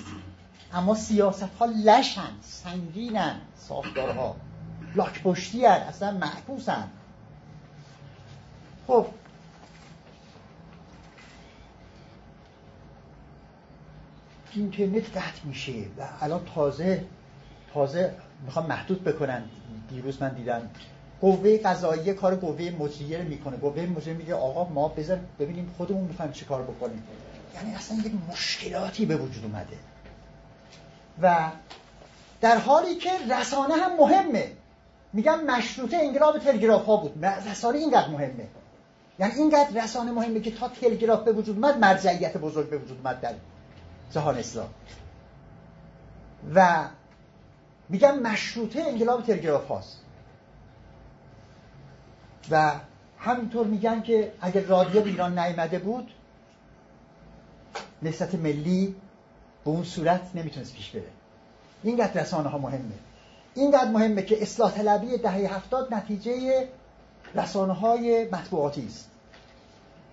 اما 0.73 0.95
سیاست 0.95 1.43
ها 1.61 1.67
لشن 1.67 2.31
سنگینن 2.43 3.41
ساختارها. 3.57 4.37
لاک 4.95 5.23
پشتی 5.23 5.67
هن. 5.67 5.81
اصلا 5.81 6.11
محبوسن 6.11 6.89
خب. 8.87 9.07
اینترنت 14.53 15.11
قطع 15.11 15.45
میشه 15.45 15.73
و 15.73 16.09
الان 16.21 16.41
تازه 16.55 17.05
تازه 17.75 18.15
می‌خوام 18.45 18.67
محدود 18.67 19.05
بکنن. 19.05 19.43
دیروز 19.91 20.23
من 20.23 20.29
دیدم. 20.29 20.71
قوه 21.21 21.59
قضاییه 21.59 22.15
کار 22.15 22.37
قوه 22.37 22.73
مجریه 22.79 23.23
می‌کنه. 23.23 23.57
قوه 23.57 23.83
مجریه 23.83 24.15
میگه 24.15 24.35
آقا 24.35 24.65
ما 24.65 24.89
بذار 24.89 25.19
ببینیم 25.39 25.75
خودمون 25.79 26.05
می‌خوایم 26.05 26.33
چی 26.33 26.45
کار 26.45 26.63
بکنیم. 26.63 27.03
یعنی 27.55 27.75
اصلا 27.75 27.97
یک 27.97 28.13
مشکلاتی 28.29 29.07
به 29.07 29.17
وجود 29.17 29.45
اومده. 29.45 29.77
و 31.23 31.51
در 32.41 32.59
حالی 32.59 32.95
که 32.95 33.11
رسانه 33.41 33.75
هم 33.75 33.97
مهمه. 33.97 34.53
میگم 35.15 35.45
مشروطه 35.45 35.97
انقلاب 35.97 36.39
تلگراف 36.39 36.85
ها 36.85 36.97
بود. 36.97 37.25
رسانه 37.25 37.79
اینقدر 37.79 38.09
مهمه. 38.09 38.47
یعنی 39.19 39.33
اینقدر 39.35 39.85
رسانه 39.85 40.13
مهمه 40.13 40.41
که 40.41 40.51
تا 40.51 40.69
تلگراف 40.69 41.23
به 41.23 41.33
وجود 41.33 41.57
اومد 41.57 41.79
مرجعیت 41.79 42.37
بزرگ 42.37 42.71
به 42.71 42.79
وجود 42.79 42.99
اومد 42.99 43.21
در 43.21 43.35
جهان 44.13 44.39
اسلام. 44.39 44.69
و 46.55 46.85
میگم 47.89 48.19
مشروطه 48.19 48.81
انقلاب 48.81 49.23
تلگراف 49.23 49.69
هاست. 49.69 50.01
و 52.51 52.73
همینطور 53.19 53.67
میگن 53.67 54.03
که 54.03 54.33
اگر 54.41 54.61
رادیو 54.61 55.05
ایران 55.05 55.39
نیامده 55.39 55.79
بود 55.79 56.11
نسبت 58.03 58.35
ملی 58.35 58.97
به 59.65 59.71
اون 59.71 59.85
صورت 59.85 60.31
نمی‌تونست 60.35 60.75
پیش 60.75 60.91
بره. 60.91 61.11
اینقدر 61.83 62.21
رسانه 62.21 62.49
ها 62.49 62.59
مهمه. 62.59 62.95
اینقدر 63.55 63.89
مهمه 63.89 64.23
که 64.23 64.43
اصلاح 64.43 64.73
طلبی 64.73 65.19
دهه 65.19 65.57
هفتاد 65.57 65.95
نتیجه 65.95 66.69
رسانه 67.35 67.73
های 67.73 68.25
مطبوعاتی 68.25 68.87
است. 68.87 69.11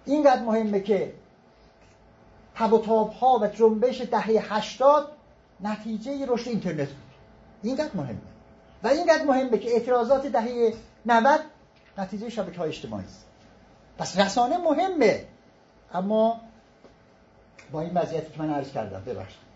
اینقدر 0.06 0.42
مهمه 0.42 0.80
که 0.80 1.14
تب 2.56 2.74
و 2.74 2.80
تاب 2.80 3.12
ها 3.12 3.40
و 3.42 3.48
جنبش 3.48 4.02
دهه 4.02 4.56
هشتاد 4.56 5.12
نتیجه 5.62 6.26
رشد 6.28 6.50
اینترنت 6.50 6.88
بود. 6.88 7.12
اینقدر 7.64 7.92
مهمه. 7.94 8.18
و 8.84 8.88
اینقدر 8.88 9.24
مهمه 9.24 9.58
که 9.58 9.70
اعتراضات 9.70 10.28
دهه 10.28 10.74
90 11.06 11.40
نتیجه 11.98 12.30
شبکه 12.30 12.58
های 12.58 12.70
اجتماعی 12.70 13.06
است. 13.06 13.26
پس 13.98 14.20
رسانه 14.20 14.58
مهمه 14.58 15.26
اما 15.94 16.42
با 17.72 17.82
این 17.82 17.94
وضعیتی 17.94 18.32
که 18.32 18.40
من 18.40 18.54
عرض 18.54 18.72
کردم 18.72 19.04
ببخشید. 19.06 19.51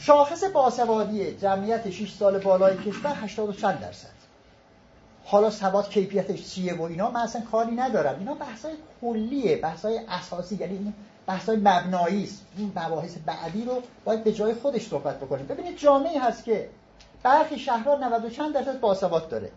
شاخص 0.00 0.44
باسوادی 0.44 1.32
جمعیت 1.32 1.90
6 1.90 2.12
سال 2.12 2.38
بالای 2.38 2.76
کشور 2.76 3.14
80 3.14 3.56
چند 3.56 3.80
درصد. 3.80 4.08
حالا 5.24 5.50
ثبات 5.50 5.90
کیفیتش 5.90 6.50
چیه 6.50 6.74
و 6.74 6.82
اینا؟ 6.82 7.10
من 7.10 7.20
اصلا 7.20 7.42
کاری 7.42 7.72
ندارم. 7.72 8.18
اینا 8.18 8.34
بحثای 8.34 8.72
کلیه 9.00 9.56
بحثای 9.56 10.00
اساسی 10.08 10.56
یعنی 10.56 10.72
این 10.72 10.94
بحثای 11.26 11.56
مبنایی 11.56 12.24
است. 12.24 12.42
این 12.56 12.72
مباحث 12.76 13.16
بعدی 13.26 13.64
رو 13.64 13.82
باید 14.04 14.24
به 14.24 14.32
جای 14.32 14.54
خودش 14.54 14.88
صحبت 14.88 15.20
بکنیم. 15.20 15.46
ببینید 15.46 15.78
جامعه 15.78 16.20
هست 16.20 16.44
که 16.44 16.68
برخی 17.22 17.58
شهرها 17.58 17.94
90 17.94 18.32
چند 18.32 18.54
درصد 18.54 18.80
باسواد 18.80 19.28
داره. 19.28 19.50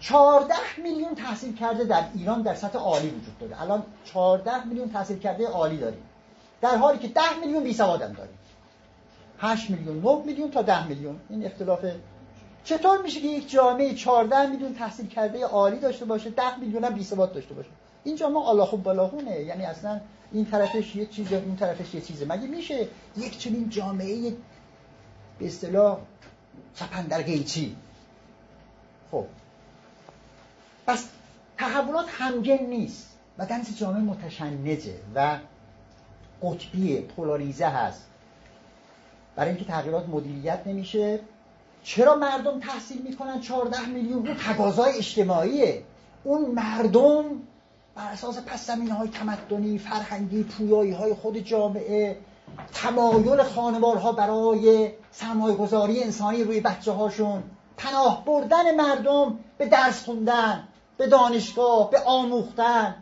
14 0.00 0.54
میلیون 0.82 1.14
تحصیل 1.14 1.56
کرده 1.56 1.84
در 1.84 2.04
ایران 2.14 2.42
در 2.42 2.54
سطح 2.54 2.78
عالی 2.78 3.08
وجود 3.08 3.38
داره. 3.38 3.62
الان 3.62 3.82
14 4.04 4.64
میلیون 4.64 4.90
تحصیل 4.90 5.18
کرده 5.18 5.46
عالی 5.46 5.76
داریم. 5.76 6.02
در 6.60 6.76
حالی 6.76 6.98
که 6.98 7.08
10 7.08 7.20
میلیون 7.40 7.64
بی 7.64 7.72
هم 7.72 7.96
داریم. 7.96 8.39
8 9.40 9.70
میلیون 9.70 10.00
9 10.00 10.22
میلیون 10.26 10.50
تا 10.50 10.62
10 10.62 10.88
میلیون. 10.88 11.20
این 11.30 11.46
اختلاف 11.46 11.84
چطور 12.64 13.02
میشه 13.02 13.20
که 13.20 13.26
یک 13.26 13.50
جامعه 13.50 13.94
14 13.94 14.46
میلیون 14.46 14.74
تحصیل 14.74 15.06
کرده 15.06 15.44
عالی 15.44 15.78
داشته 15.78 16.04
باشه 16.04 16.30
10 16.30 16.58
میلیون 16.58 16.84
هم 16.84 16.94
بی 16.94 17.04
داشته 17.04 17.54
باشه؟ 17.54 17.68
این 18.04 18.16
جامعه 18.16 18.48
الله 18.48 18.64
خوب 18.64 18.82
بالاخونه 18.82 19.40
یعنی 19.40 19.64
اصلا 19.64 20.00
این 20.32 20.44
طرفش 20.44 20.96
یه 20.96 21.06
چیزه 21.06 21.36
این 21.36 21.56
طرفش 21.56 21.94
یه 21.94 22.00
چیزه. 22.00 22.24
مگه 22.24 22.46
میشه 22.46 22.88
یک 23.16 23.38
چنین 23.38 23.68
جامعه 23.68 24.32
به 25.38 25.46
اصطلاح 25.46 25.98
چپندر 26.74 27.22
گیچی 27.22 27.76
خب. 29.10 29.26
پس 30.86 31.08
تحولات 31.58 32.06
همگن 32.08 32.66
نیست. 32.66 33.10
و 33.38 33.46
دنس 33.46 33.78
جامعه 33.78 34.00
متشنجه 34.00 34.94
و 35.14 35.38
قطبی 36.42 37.00
پولاریزه 37.00 37.66
هست. 37.66 38.09
برای 39.36 39.50
اینکه 39.50 39.64
تغییرات 39.64 40.08
مدیریت 40.08 40.62
نمیشه. 40.66 41.20
چرا 41.82 42.14
مردم 42.14 42.60
تحصیل 42.60 43.02
می‌کنن 43.02 43.40
14 43.40 43.86
میلیون؟ 43.86 44.26
اون 44.26 44.36
تقاضای 44.36 44.92
اجتماعیه. 44.96 45.82
اون 46.24 46.50
مردم 46.50 47.24
بر 47.94 48.12
اساس 48.12 48.38
پس 48.38 48.66
زمینه 48.66 48.94
های 48.94 49.08
تمدنی 49.08 49.78
فرهنگی 49.78 50.42
پویایی 50.42 50.92
های 50.92 51.14
خود 51.14 51.38
جامعه 51.38 52.18
تمایل 52.74 53.42
خانوارها 53.42 54.12
برای 54.12 54.90
سرمایه 55.12 55.56
گذاری 55.56 56.02
انسانی 56.02 56.44
روی 56.44 56.60
بچه 56.60 56.92
هاشون 56.92 57.42
پناه 57.76 58.24
بردن 58.24 58.74
مردم 58.74 59.38
به 59.58 59.66
درس 59.66 60.04
خوندن 60.04 60.68
به 60.96 61.06
دانشگاه 61.06 61.90
به 61.90 62.00
آموختن 62.00 62.94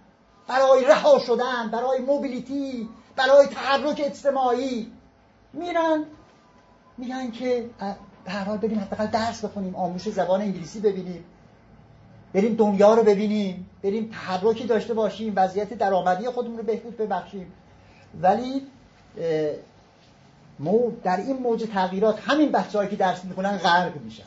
برای 0.49 0.85
رها 0.85 1.18
شدن 1.18 1.68
برای 1.73 1.99
موبیلیتی 1.99 2.88
برای 3.16 3.47
تحرک 3.47 4.02
اجتماعی. 4.04 4.92
میرن 5.52 6.04
میگن 6.99 7.31
که 7.31 7.71
هر 8.26 8.45
حال 8.45 8.59
بریم 8.59 8.78
حداقل 8.78 9.07
درس 9.07 9.45
بخونیم 9.45 9.75
آموزش 9.75 10.09
زبان 10.09 10.40
انگلیسی 10.40 10.81
ببینیم. 10.81 11.25
بریم 12.33 12.55
دنیا 12.55 12.94
رو 12.94 13.03
ببینیم. 13.03 13.70
بریم 13.83 14.11
تحرکی 14.12 14.66
داشته 14.66 14.94
باشیم. 14.94 15.33
وضعیت 15.37 15.75
درآمدی 15.75 16.31
خودمون 16.31 16.59
رو 16.59 16.64
بهبود 16.64 16.96
ببخشیم. 16.96 17.53
ولی 18.22 18.62
مو 20.59 20.90
در 21.05 21.16
این 21.16 21.37
موج 21.37 21.64
تغییرات 21.64 22.20
همین 22.27 22.53
بچه‌هایی 22.53 22.90
که 22.90 22.96
درس 22.96 23.25
می‌خونن 23.25 23.57
غرق 23.57 23.96
میشن. 23.96 24.25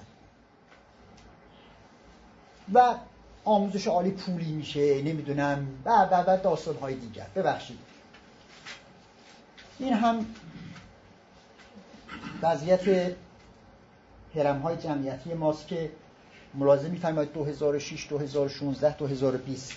و 2.73 2.95
آموزش 3.45 3.87
عالی 3.87 4.11
پولی 4.11 4.51
میشه 4.51 5.01
نمی‌دونم. 5.01 5.67
و 5.85 5.89
و 5.89 6.23
و 6.27 6.37
داستان 6.43 6.75
های 6.77 6.95
دیگر. 6.95 7.27
ببخشید. 7.35 7.77
این 9.79 9.93
هم 9.93 10.25
وضعیت 12.41 13.15
هرم 14.35 14.59
های 14.59 14.77
جمعیتی 14.77 15.33
ماست 15.33 15.67
که 15.67 15.91
ملاحظه 16.53 16.89
میفرمایید 16.89 17.33
2006 17.33 18.07
2016 18.09 18.97
2020 18.97 19.73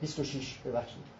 26 0.00 0.58
ببخشید. 0.66 1.16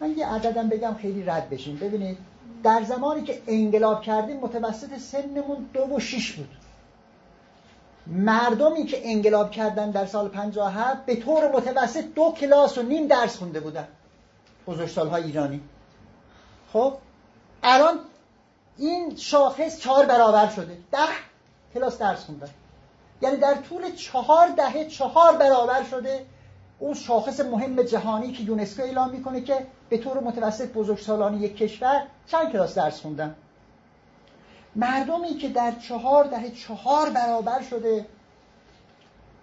من 0.00 0.18
یه 0.18 0.26
عددم 0.26 0.68
بگم 0.68 0.94
خیلی 0.94 1.22
رد 1.22 1.50
بشیم 1.50 1.76
ببینید 1.76 2.18
در 2.62 2.82
زمانی 2.82 3.22
که 3.22 3.42
انقلاب 3.46 4.02
کردیم 4.02 4.36
متوسط 4.36 4.98
سنمون 4.98 5.66
دو 5.72 5.80
و 5.80 6.00
شیش 6.00 6.32
بود. 6.32 6.48
مردمی 8.06 8.86
که 8.86 9.00
انقلاب 9.04 9.50
کردن 9.50 9.90
در 9.90 10.06
سال 10.06 10.28
57 10.28 11.06
به 11.06 11.16
طور 11.16 11.52
متوسط 11.52 12.04
دو 12.14 12.34
کلاس 12.36 12.78
و 12.78 12.82
نیم 12.82 13.06
درس 13.06 13.36
خونده 13.36 13.60
بودن. 13.60 13.88
بزرگسالهای 14.66 15.22
ایرانی. 15.22 15.60
خب 16.72 16.94
الان 17.62 17.98
این 18.78 19.16
شاخص 19.16 19.80
چهار 19.80 20.06
برابر 20.06 20.48
شده. 20.48 20.78
ده 20.92 20.98
کلاس 21.74 21.98
درس 21.98 22.24
خوندن 22.24 22.50
یعنی 23.22 23.36
در 23.36 23.54
طول 23.54 23.94
چهار 23.94 24.48
دهه 24.48 24.84
چهار 24.84 25.36
برابر 25.36 25.84
شده 25.84 26.26
اون 26.78 26.94
شاخص 26.94 27.40
مهم 27.40 27.82
جهانی 27.82 28.32
که 28.32 28.42
یونسکو 28.42 28.82
اعلام 28.82 29.10
می‌کنه 29.10 29.40
که 29.40 29.66
به 29.88 29.98
طور 29.98 30.20
متوسط 30.20 30.72
بزرگسالان 30.72 31.42
یک 31.42 31.56
کشور 31.56 32.02
چند 32.26 32.52
کلاس 32.52 32.74
درس 32.74 33.00
خوندن 33.00 33.34
مردمی 34.76 35.34
که 35.34 35.48
در 35.48 35.72
چهار 35.88 36.24
دهه 36.24 36.50
چهار 36.50 37.10
برابر 37.10 37.62
شده 37.62 38.06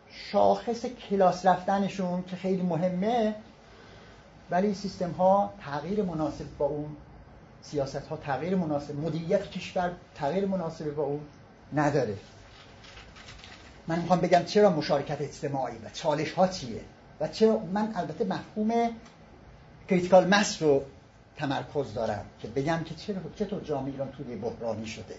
شاخص 0.10 0.86
کلاس 0.86 1.46
رفتنشون 1.46 2.24
که 2.24 2.36
خیلی 2.36 2.62
مهمه 2.62 3.36
ولی 4.52 4.74
سیستم 4.74 5.12
ها 5.12 5.54
تغییر 5.65 6.04
مناسب 6.04 6.46
با 6.58 6.65
اون 6.65 6.96
سیاست 7.63 8.08
ها 8.08 8.17
تغییر 8.17 8.56
مناسب 8.56 8.99
مدیریت 8.99 9.52
کشور 9.52 9.91
تغییر 10.15 10.45
مناسب 10.45 10.95
با 10.95 11.04
اون 11.04 11.21
نداره. 11.73 12.17
من 13.88 13.99
می‌خوام 13.99 14.19
بگم 14.19 14.43
چرا 14.43 14.69
مشارکت 14.69 15.21
اجتماعی 15.21 15.78
و 15.78 15.89
چالش 15.93 16.32
ها 16.32 16.47
چیه 16.47 16.82
و 17.19 17.28
چرا 17.28 17.60
من 17.60 17.91
البته 17.95 18.26
مفهوم 18.26 18.89
کریتیکال 19.89 20.28
مس 20.28 20.62
رو 20.62 20.84
تمرکز 21.38 21.93
دارم 21.93 22.26
که 22.39 22.47
بگم 22.47 22.84
که 22.84 22.95
چرا 22.95 23.17
چطور 23.36 23.62
جامعه 23.62 23.91
ایران 23.91 24.12
توی 24.12 24.36
بحرانی 24.36 24.86
شده. 24.86 25.15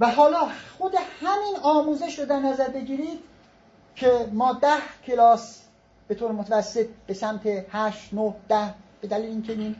و 0.00 0.10
حالا 0.10 0.48
خود 0.78 0.94
همین 1.20 1.56
آموزش 1.62 2.18
رو 2.18 2.26
در 2.26 2.40
نظر 2.40 2.68
بگیرید 2.68 3.18
که 3.94 4.28
ما 4.32 4.52
ده 4.52 4.78
کلاس 5.06 5.62
به 6.08 6.14
طور 6.14 6.32
متوسط 6.32 6.86
به 7.06 7.14
سمت 7.14 7.40
هشت 7.70 8.14
نه 8.14 8.34
ده 8.48 8.74
به 9.00 9.08
دلیل 9.08 9.30
اینکه 9.30 9.52
این 9.52 9.76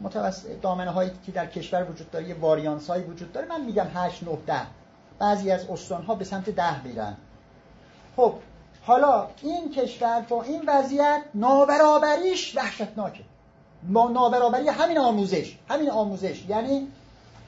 متوسط 0.00 0.60
دامنه 0.62 0.90
هایی 0.90 1.10
که 1.26 1.32
در 1.32 1.46
کشور 1.46 1.90
وجود 1.90 2.10
داره 2.10 2.28
یه 2.28 2.34
واریانس 2.34 2.90
هایی 2.90 3.04
وجود 3.04 3.32
داره. 3.32 3.46
من 3.46 3.60
میگم 3.64 3.86
8 3.94 4.22
9 4.22 4.38
10 4.46 4.60
بعضی 5.18 5.50
از 5.50 5.70
استان 5.70 6.02
ها 6.02 6.14
به 6.14 6.24
سمت 6.24 6.50
ده 6.50 6.84
میرن. 6.84 7.16
خب 8.16 8.34
حالا 8.82 9.28
این 9.42 9.70
کشور 9.70 10.20
با 10.20 10.42
این 10.42 10.62
وضعیت 10.66 11.22
نابرابریش 11.34 12.56
وحشتناکه. 12.56 13.24
ما 13.82 14.08
نابرابری 14.08 14.68
همین 14.68 14.98
آموزش 14.98 15.58
همین 15.68 15.90
آموزش. 15.90 16.44
یعنی 16.48 16.88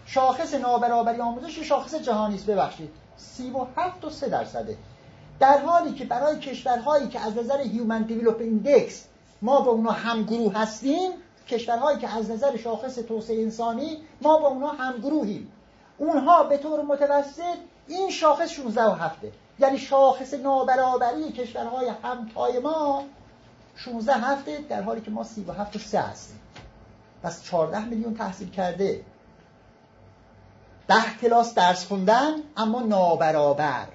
شاخص 0.07 0.55
نابرابری 0.55 1.20
آموزش 1.20 1.59
شاخص 1.59 1.94
جهانی 1.94 2.35
است 2.35 2.46
ببخشید. 2.46 2.90
37 3.16 4.05
و 4.05 4.11
3 4.11 4.29
درصده. 4.29 4.77
در 5.40 5.59
حالی 5.59 5.92
که 5.92 6.05
برای 6.05 6.38
کشورهایی 6.38 7.09
که 7.09 7.20
از 7.20 7.37
نظر 7.37 7.61
human 7.61 8.02
develop 8.02 8.40
index 8.40 9.04
ما 9.42 9.61
با 9.61 9.70
اونا 9.70 9.90
همگروه 9.90 10.55
هستیم 10.55 11.11
کشورهایی 11.48 11.98
که 11.98 12.16
از 12.16 12.30
نظر 12.30 12.57
شاخص 12.57 12.94
توسعه 12.94 13.42
انسانی 13.42 13.98
ما 14.22 14.38
با 14.38 14.48
اونها 14.48 14.72
همگروهیم. 14.72 15.52
اونها 15.98 16.42
به 16.42 16.59
طور 16.59 16.83
متوسط 16.83 17.57
این 17.88 18.11
شاخص 18.11 18.50
16 18.50 18.85
و 18.85 18.90
هفته 18.90 19.33
یعنی 19.59 19.78
شاخص 19.78 20.35
نابرابری 20.35 21.33
کشورهای 21.33 21.92
همتای 22.02 22.59
ما 22.59 23.04
16 23.76 24.12
هفته 24.12 24.59
در 24.68 24.83
حالی 24.83 25.00
که 25.00 25.11
ما 25.11 25.24
37 25.24 25.76
و 25.76 25.78
3 25.78 26.00
هستیم. 26.00 26.40
پس 27.22 27.44
14 27.44 27.85
میلیون 27.85 28.14
تحصیل 28.14 28.50
کرده. 28.50 29.04
10 30.88 30.94
کلاس 31.20 31.54
درس 31.54 31.87
خوندن 31.87 32.33
اما 32.57 32.83
نابرابر. 32.83 33.88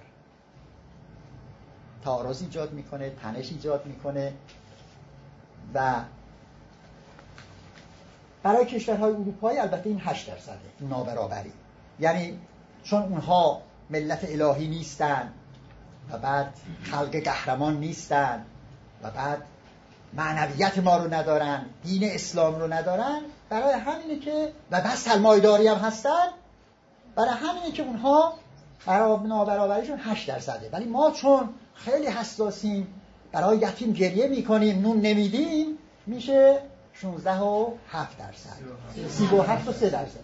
تعارض 2.03 2.41
ایجاد 2.41 2.73
می‌کنه 2.73 3.09
تنش 3.09 3.51
ایجاد 3.51 3.85
می‌کنه 3.85 4.33
و 5.73 5.95
برای 8.43 8.65
کشورهای 8.65 9.11
اروپایی 9.11 9.59
البته 9.59 9.89
این 9.89 10.01
8 10.03 10.27
درصده 10.27 10.57
نابرابری. 10.81 11.51
یعنی 11.99 12.39
چون 12.83 13.01
اونها 13.01 13.61
ملت 13.89 14.25
الهی 14.29 14.67
نیستن 14.67 15.33
و 16.11 16.17
بعد 16.17 16.53
خلق 16.83 17.23
قهرمان 17.23 17.77
نیستن 17.77 18.45
و 19.03 19.11
بعد 19.11 19.41
معنویت 20.13 20.77
ما 20.77 20.97
رو 20.97 21.13
ندارن 21.13 21.65
دین 21.83 22.03
اسلام 22.03 22.59
رو 22.59 22.73
ندارن 22.73 23.21
برای 23.49 23.73
همینه 23.73 24.19
که 24.19 24.51
و 24.71 24.81
بعد 24.81 24.95
سلمایداری 24.95 25.67
هم 25.67 25.77
هستن 25.77 26.27
برای 27.15 27.29
همینه 27.29 27.71
که 27.71 27.83
اونها 27.83 28.33
نابرابریشون 29.27 29.99
8 29.99 30.27
درصده. 30.27 30.69
ولی 30.73 30.85
ما 30.85 31.11
چون 31.11 31.49
خیلی 31.73 32.07
حساسیم 32.07 32.87
برای 33.31 33.57
یتیم 33.57 33.93
گریه 33.93 34.27
می‌کنیم 34.27 34.81
نون 34.81 35.01
نمیدیم 35.01 35.77
میشه 36.07 36.59
16 37.01 37.39
و 37.39 37.71
7 37.89 38.17
درصد. 38.17 38.57
37 39.09 39.67
و 39.67 39.73
3 39.73 39.89
درصد 39.89 40.19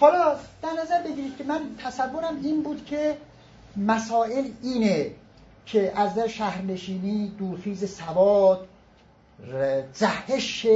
حالا 0.00 0.36
در 0.62 0.72
نظر 0.82 1.02
بگیرید 1.02 1.36
که 1.36 1.44
من 1.44 1.60
تصورم 1.84 2.40
این 2.42 2.62
بود 2.62 2.84
که 2.84 3.16
مسائل 3.76 4.44
اینه 4.62 5.10
که 5.66 5.92
از 5.96 6.18
شهرنشینی 6.18 7.28
دورخیز 7.38 7.94
سواد 7.94 8.68
جهش 9.98 10.66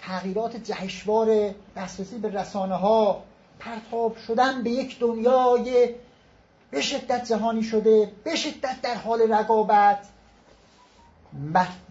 تغییرات 0.00 0.56
جهشوار 0.56 1.54
دسترسی 1.76 2.18
به 2.18 2.28
رسانه 2.28 2.74
ها 2.74 3.22
پرتاب 3.58 4.16
شدن 4.16 4.62
به 4.62 4.70
یک 4.70 4.98
دنیای 4.98 5.94
به 6.70 6.80
شدت 6.80 7.24
جهانی 7.24 7.62
شده 7.62 8.12
به 8.24 8.36
شدت 8.36 8.76
در 8.82 8.94
حال 8.94 9.32
رقابت 9.32 9.98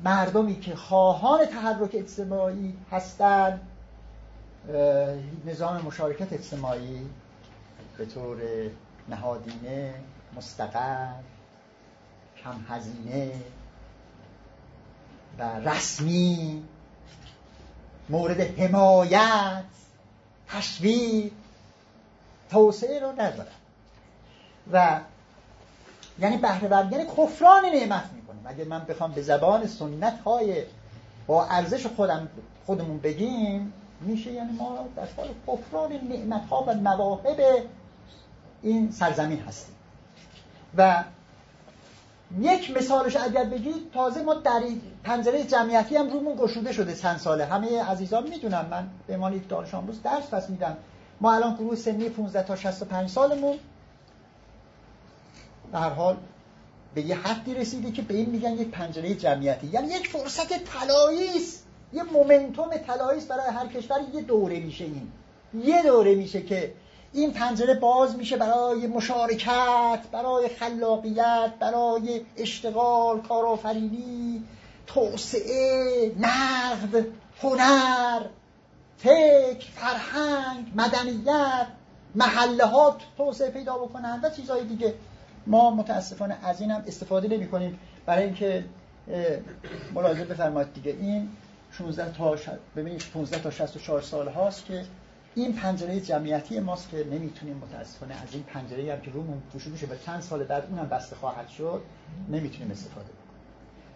مردمی 0.03 0.59
که 0.59 0.75
خواهان 0.75 1.45
تحرک 1.45 1.89
اجتماعی 1.93 2.77
هستند 2.91 3.61
نظام 5.45 5.81
مشارکت 5.81 6.33
اجتماعی 6.33 7.09
به 7.97 8.05
طور 8.05 8.37
نهادینه 9.09 9.93
مستقر 10.35 11.13
کم 12.43 12.65
هزینه 12.69 13.31
و 15.39 15.43
رسمی 15.69 16.63
مورد 18.09 18.39
حمایت 18.59 19.63
تشویق 20.47 21.31
توسعه 22.49 22.99
رو 22.99 23.11
ندارن. 23.11 23.47
و 24.71 24.99
یعنی 26.19 26.37
بهره 26.37 26.91
یعنی 26.91 27.05
کفران 27.17 27.65
نعمت 27.65 28.09
اگه 28.47 28.65
من 28.65 28.79
بخوام 28.79 29.11
به 29.11 29.21
زبان 29.21 29.67
سنت 29.67 30.19
های 30.19 30.63
با 31.27 31.45
ارزش 31.45 31.87
خودم 31.87 32.27
خودمون 32.65 32.97
بگیم 32.97 33.73
میشه 34.01 34.31
یعنی 34.31 34.51
ما 34.51 34.87
در 34.95 35.07
حال 35.17 35.27
کفران 35.47 35.91
نعمت 35.91 36.45
ها 36.49 36.63
و 36.67 36.73
مواهب 36.73 37.63
این 38.61 38.91
سرزمین 38.91 39.39
هستیم. 39.39 39.75
و 40.77 41.03
یک 42.39 42.77
مثالش 42.77 43.15
اگر 43.15 43.43
بگید 43.43 43.91
تازه 43.93 44.23
ما 44.23 44.33
در 44.33 44.61
پنجره 45.03 45.43
جمعیتی 45.43 45.95
هم 45.95 46.09
رومون 46.09 46.35
گشوده 46.35 46.73
شده 46.73 46.95
چند 46.95 47.17
ساله. 47.17 47.45
همه 47.45 47.83
عزیزان 47.83 48.29
می‌دونم 48.29 48.65
من 48.71 48.89
به 49.07 49.13
عنوان 49.13 49.33
یک 49.33 49.49
دانش 49.49 49.73
آموز 49.73 50.01
درس 50.01 50.29
پس 50.33 50.49
میدم. 50.49 50.77
ما 51.21 51.33
الان 51.33 51.55
گروه 51.55 51.75
سنی 51.75 52.09
15 52.09 52.43
تا 52.43 52.55
65 52.55 53.09
سالمون. 53.09 53.57
به 55.71 55.77
هر 55.77 55.89
حال 55.89 56.17
به 56.95 57.01
یه 57.01 57.15
حدی 57.15 57.53
رسیده 57.53 57.91
که 57.91 58.01
به 58.01 58.13
این 58.13 58.29
میگن 58.29 58.51
یک 58.51 58.71
پنجره 58.71 59.13
جمعیتی. 59.13 59.67
یعنی 59.67 59.87
یک 59.87 60.07
فرصت 60.07 60.63
طلایی 60.63 61.37
است. 61.37 61.63
یه 61.93 62.03
مومنتوم 62.03 62.77
طلایی 62.77 63.17
است 63.19 63.27
برای 63.27 63.49
هر 63.49 63.67
کشور 63.67 63.99
یه 64.13 64.21
دوره 64.21 64.59
میشه 64.59 64.83
این. 64.83 65.11
یه 65.63 65.83
دوره 65.83 66.15
میشه 66.15 66.41
که 66.41 66.73
این 67.13 67.33
پنجره 67.33 67.73
باز 67.73 68.15
میشه 68.15 68.37
برای 68.37 68.87
مشارکت 68.87 69.99
برای 70.11 70.47
خلاقیت 70.47 71.53
برای 71.59 72.21
اشتغال 72.37 73.21
کارآفرینی 73.21 74.43
توسعه 74.87 76.11
نقد 76.19 77.05
هنر 77.41 78.21
فکر 78.97 79.67
فرهنگ 79.75 80.71
مدنیت 80.75 81.67
محله 82.15 82.65
ها 82.65 82.97
توسعه 83.17 83.49
پیدا 83.49 83.77
بکنن 83.77 84.19
و 84.23 84.29
چیزهای 84.29 84.63
دیگه. 84.63 84.93
ما 85.47 85.71
متاسفانه 85.71 86.37
از 86.43 86.61
این 86.61 86.71
هم 86.71 86.83
استفاده 86.87 87.27
نمی 87.27 87.47
کنیم. 87.47 87.79
برای 88.05 88.23
اینکه 88.23 88.65
ملاحظه 89.93 90.25
بفرمایید 90.25 90.73
دیگه. 90.73 90.91
این 90.91 91.29
16 91.71 92.11
تا 92.11 92.35
ببینید 92.75 93.03
15 93.13 93.39
تا 93.39 93.51
64 93.51 94.01
سال 94.01 94.27
هاست 94.27 94.65
که 94.65 94.85
این 95.35 95.53
پنجره 95.53 95.99
جمعیتی 95.99 96.59
ماست 96.59 96.89
که 96.89 97.05
نمی‌تونیم 97.11 97.57
متاسفانه 97.57 98.13
از 98.13 98.33
این 98.33 98.43
پنجره 98.43 98.93
هم 98.93 99.01
که 99.01 99.11
رومون 99.11 99.41
گشوده 99.55 99.71
میشه 99.71 99.85
و 99.85 99.95
چند 100.05 100.21
سال 100.21 100.43
بعد 100.43 100.67
اونم 100.69 100.89
بسته 100.89 101.15
خواهد 101.15 101.47
شد 101.47 101.81
نمی‌تونیم 102.29 102.71
استفاده 102.71 103.07
کنیم 103.07 103.17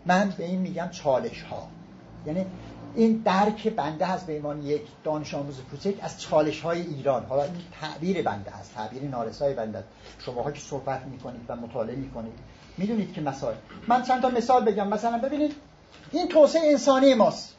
من 0.06 0.34
به 0.38 0.46
این 0.46 0.60
میگم 0.60 0.90
چالش 0.92 1.42
ها 1.42 1.68
یعنی 2.26 2.46
این 2.96 3.22
درک 3.26 3.68
بنده 3.68 4.06
هست 4.06 4.26
به 4.26 4.34
ایمان 4.34 4.64
یک 4.64 4.82
دانش 5.04 5.34
آموز 5.34 5.60
کوچک 5.72 5.94
از 6.02 6.22
چالش 6.22 6.62
های 6.62 6.82
ایران. 6.82 7.26
حالا 7.26 7.44
این 7.44 7.54
تعبیر 7.82 8.22
بنده 8.22 8.52
هست 8.52 8.74
تعبیر 8.74 9.04
نارسای 9.04 9.54
بنده 9.54 9.84
شماها 10.26 10.52
که 10.52 10.60
صحبت 10.60 11.02
می‌کنید 11.06 11.42
و 11.48 11.56
مطالعه 11.56 11.96
می‌کنید 11.96 12.34
می‌دونید 12.78 13.14
که 13.14 13.22
مسائل. 13.22 13.56
من 13.88 14.04
چند 14.04 14.22
تا 14.22 14.30
مثال 14.30 14.66
بگم. 14.66 14.88
مثلا 14.88 15.18
ببینید 15.18 15.56
این 16.12 16.28
توسعه 16.28 16.72
انسانی 16.72 17.14
ماست. 17.14 17.56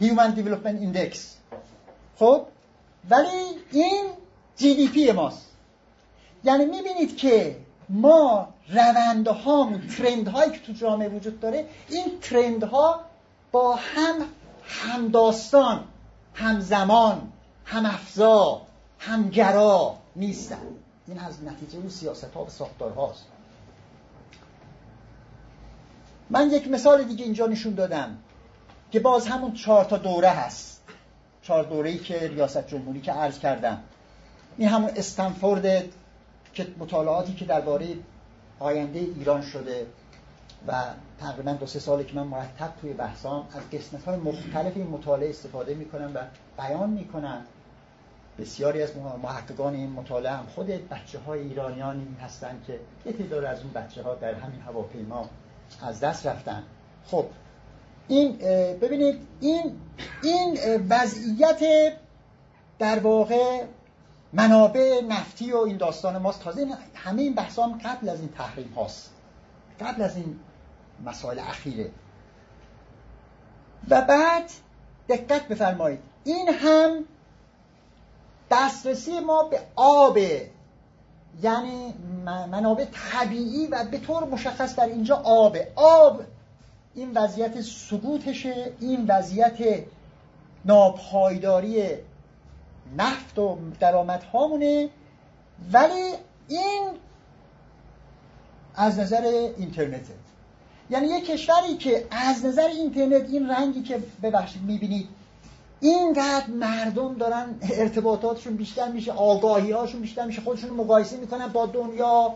Human 0.00 0.36
Development 0.36 0.78
Index. 0.82 1.18
خب؟ 2.18 2.46
ولی 3.10 3.28
این 3.72 4.04
جی 4.56 4.74
دی 4.74 4.88
پی 4.88 5.12
ماست. 5.12 5.50
یعنی 6.44 6.64
می‌بینید 6.64 7.16
که 7.16 7.56
ما 7.88 8.48
رونده 8.68 9.30
هامون 9.30 9.80
ترند 9.86 10.28
هایی 10.28 10.50
که 10.50 10.58
تو 10.58 10.72
جامعه 10.72 11.08
وجود 11.08 11.40
داره 11.40 11.66
این 11.88 12.04
ترند 12.22 12.62
ها 12.62 13.00
با 13.52 13.76
هم 13.76 14.14
همداستان 14.64 15.84
همزمان 16.34 17.32
هم 17.64 17.86
افزا 17.86 18.62
همگرا 18.98 19.96
نیستن. 20.16 20.62
این 21.06 21.18
از 21.18 21.44
نتیجه 21.44 21.78
اون 21.78 21.88
سیاست 21.88 22.34
ها 22.34 22.44
و 22.44 22.50
ساختار 22.50 22.92
هاست. 22.92 23.24
من 26.30 26.50
یک 26.50 26.68
مثال 26.68 27.04
دیگه 27.04 27.24
اینجا 27.24 27.46
نشون 27.46 27.74
دادم 27.74 28.18
که 28.90 29.00
باز 29.00 29.26
همون 29.26 29.52
چهار 29.52 29.84
تا 29.84 29.96
دوره 29.96 30.28
هست. 30.28 30.82
چهار 31.42 31.64
دوره 31.64 31.90
ای 31.90 31.98
که 31.98 32.28
ریاست 32.28 32.68
جمهوری 32.68 33.00
که 33.00 33.12
عرض 33.12 33.38
کردم. 33.38 33.82
این 34.58 34.68
همون 34.68 34.90
استنفورد 34.96 35.84
که 36.54 36.66
مطالعاتی 36.78 37.34
که 37.34 37.44
درباره 37.44 37.86
آینده 38.58 38.98
ایران 38.98 39.42
شده 39.42 39.86
و 40.66 40.82
تقریبا 41.20 41.52
دو 41.52 41.66
سه 41.66 41.78
ساله 41.78 42.04
که 42.04 42.14
من 42.16 42.22
مرتب 42.22 42.72
توی 42.80 42.92
بحثام 42.92 43.46
از 43.52 43.78
قسمت 43.78 44.04
های 44.04 44.16
مختلف 44.16 44.76
این 44.76 44.86
مطالعه 44.86 45.30
استفاده 45.30 45.74
می‌کنم 45.74 46.12
و 46.14 46.18
بیان 46.58 46.90
می‌کنم 46.90 47.44
بسیاری 48.38 48.82
از 48.82 48.96
محققان 49.22 49.74
این 49.74 49.90
مطالعه 49.90 50.32
هم 50.32 50.46
خود 50.46 50.66
بچه 50.66 51.18
های 51.18 51.40
ایرانیانی 51.40 52.16
هستند 52.20 52.64
که 52.66 52.80
یه 53.06 53.12
تعداد 53.12 53.44
از 53.44 53.62
اون 53.62 53.72
بچه 53.72 54.02
ها 54.02 54.14
در 54.14 54.34
همین 54.34 54.60
هواپیما 54.60 55.28
از 55.82 56.00
دست 56.00 56.26
رفتن. 56.26 56.62
خب 57.06 57.26
این 58.08 58.36
ببینید 58.80 59.26
این 59.40 59.76
این 60.22 60.58
وضعیت 60.88 61.92
در 62.78 62.98
واقع 62.98 63.64
منابع 64.32 65.00
نفتی 65.08 65.52
و 65.52 65.56
این 65.56 65.76
داستان 65.76 66.18
ماست. 66.18 66.42
تازه 66.42 66.66
همه 66.94 67.22
این 67.22 67.34
بحث 67.34 67.58
هم 67.58 67.78
قبل 67.84 68.08
از 68.08 68.20
این 68.20 68.28
تحریم 68.28 68.72
هاست. 68.76 69.10
قبل 69.80 70.02
از 70.02 70.16
این 70.16 70.40
مسائل 71.04 71.38
اخیره. 71.38 71.90
و 73.90 74.02
بعد 74.02 74.50
دقت 75.08 75.48
بفرمایید. 75.48 76.00
این 76.24 76.48
هم 76.48 77.04
دسترسی 78.50 79.20
ما 79.20 79.42
به 79.42 79.60
آب 79.76 80.18
یعنی 81.42 81.94
منابع 82.24 82.84
طبیعی 82.84 83.66
و 83.66 83.84
به 83.84 83.98
طور 83.98 84.24
مشخص 84.24 84.76
در 84.76 84.86
اینجا 84.86 85.16
آب. 85.16 85.56
آب 85.76 86.22
این 86.94 87.12
وضعیت 87.14 87.60
سقوطشه 87.60 88.72
این 88.80 89.06
وضعیت 89.08 89.84
ناپایداری 90.64 91.88
نفت 92.96 93.38
و 93.38 93.58
درآمد 93.80 94.22
هامونه 94.22 94.88
ولی 95.72 96.12
این 96.48 96.90
از 98.74 98.98
نظر 98.98 99.22
اینترنته. 99.56 100.14
یعنی 100.90 101.06
یک 101.06 101.26
کشوری 101.26 101.76
که 101.76 102.06
از 102.10 102.44
نظر 102.44 102.66
اینترنت 102.66 103.30
این 103.30 103.50
رنگی 103.50 103.82
که 103.82 104.02
ببخشید 104.22 104.62
می‌بینید 104.62 105.08
اینقدر 105.80 106.46
مردم 106.46 107.14
دارن 107.14 107.54
ارتباطاتشون 107.62 108.56
بیشتر 108.56 108.88
میشه 108.88 109.12
آگاهی 109.12 109.72
هاشون 109.72 110.00
بیشتر 110.00 110.24
میشه 110.24 110.40
خودشون 110.40 110.70
مقایسه 110.70 111.16
می‌کنن 111.16 111.46
با 111.46 111.66
دنیا. 111.66 112.34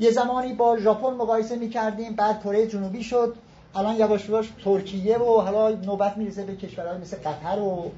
یه 0.00 0.10
زمانی 0.10 0.52
با 0.52 0.78
ژاپن 0.78 1.14
مقایسه 1.14 1.56
می‌کردیم 1.56 2.14
بعد 2.14 2.42
کره 2.42 2.66
جنوبی 2.66 3.02
شد. 3.02 3.36
الان 3.74 3.96
یواش 3.96 4.28
یواش 4.28 4.48
ترکیه 4.64 5.18
و 5.18 5.40
حالا 5.40 5.68
نوبت 5.76 6.16
می‌رسه 6.16 6.44
به 6.44 6.56
کشورهای 6.56 6.98
مثل 6.98 7.16
قطر 7.16 7.58
و 7.58 7.90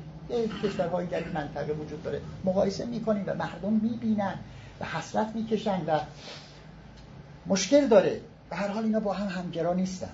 کشورهایی 0.62 1.08
در 1.08 1.18
این 1.18 1.32
منطقه 1.34 1.72
وجود 1.72 2.02
داره. 2.02 2.20
مقایسه 2.44 2.84
می‌کنیم 2.84 3.24
و 3.26 3.34
مردم 3.34 3.72
می‌بینن 3.72 4.34
و 4.80 4.84
حسرت 4.84 5.30
می‌کشن 5.34 5.82
و 5.86 6.00
مشکل 7.46 7.86
داره. 7.86 8.20
به 8.52 8.58
هر 8.58 8.68
حال 8.68 8.84
اینا 8.84 9.00
با 9.00 9.12
هم 9.12 9.28
همگرا 9.28 9.74
نیستن. 9.74 10.10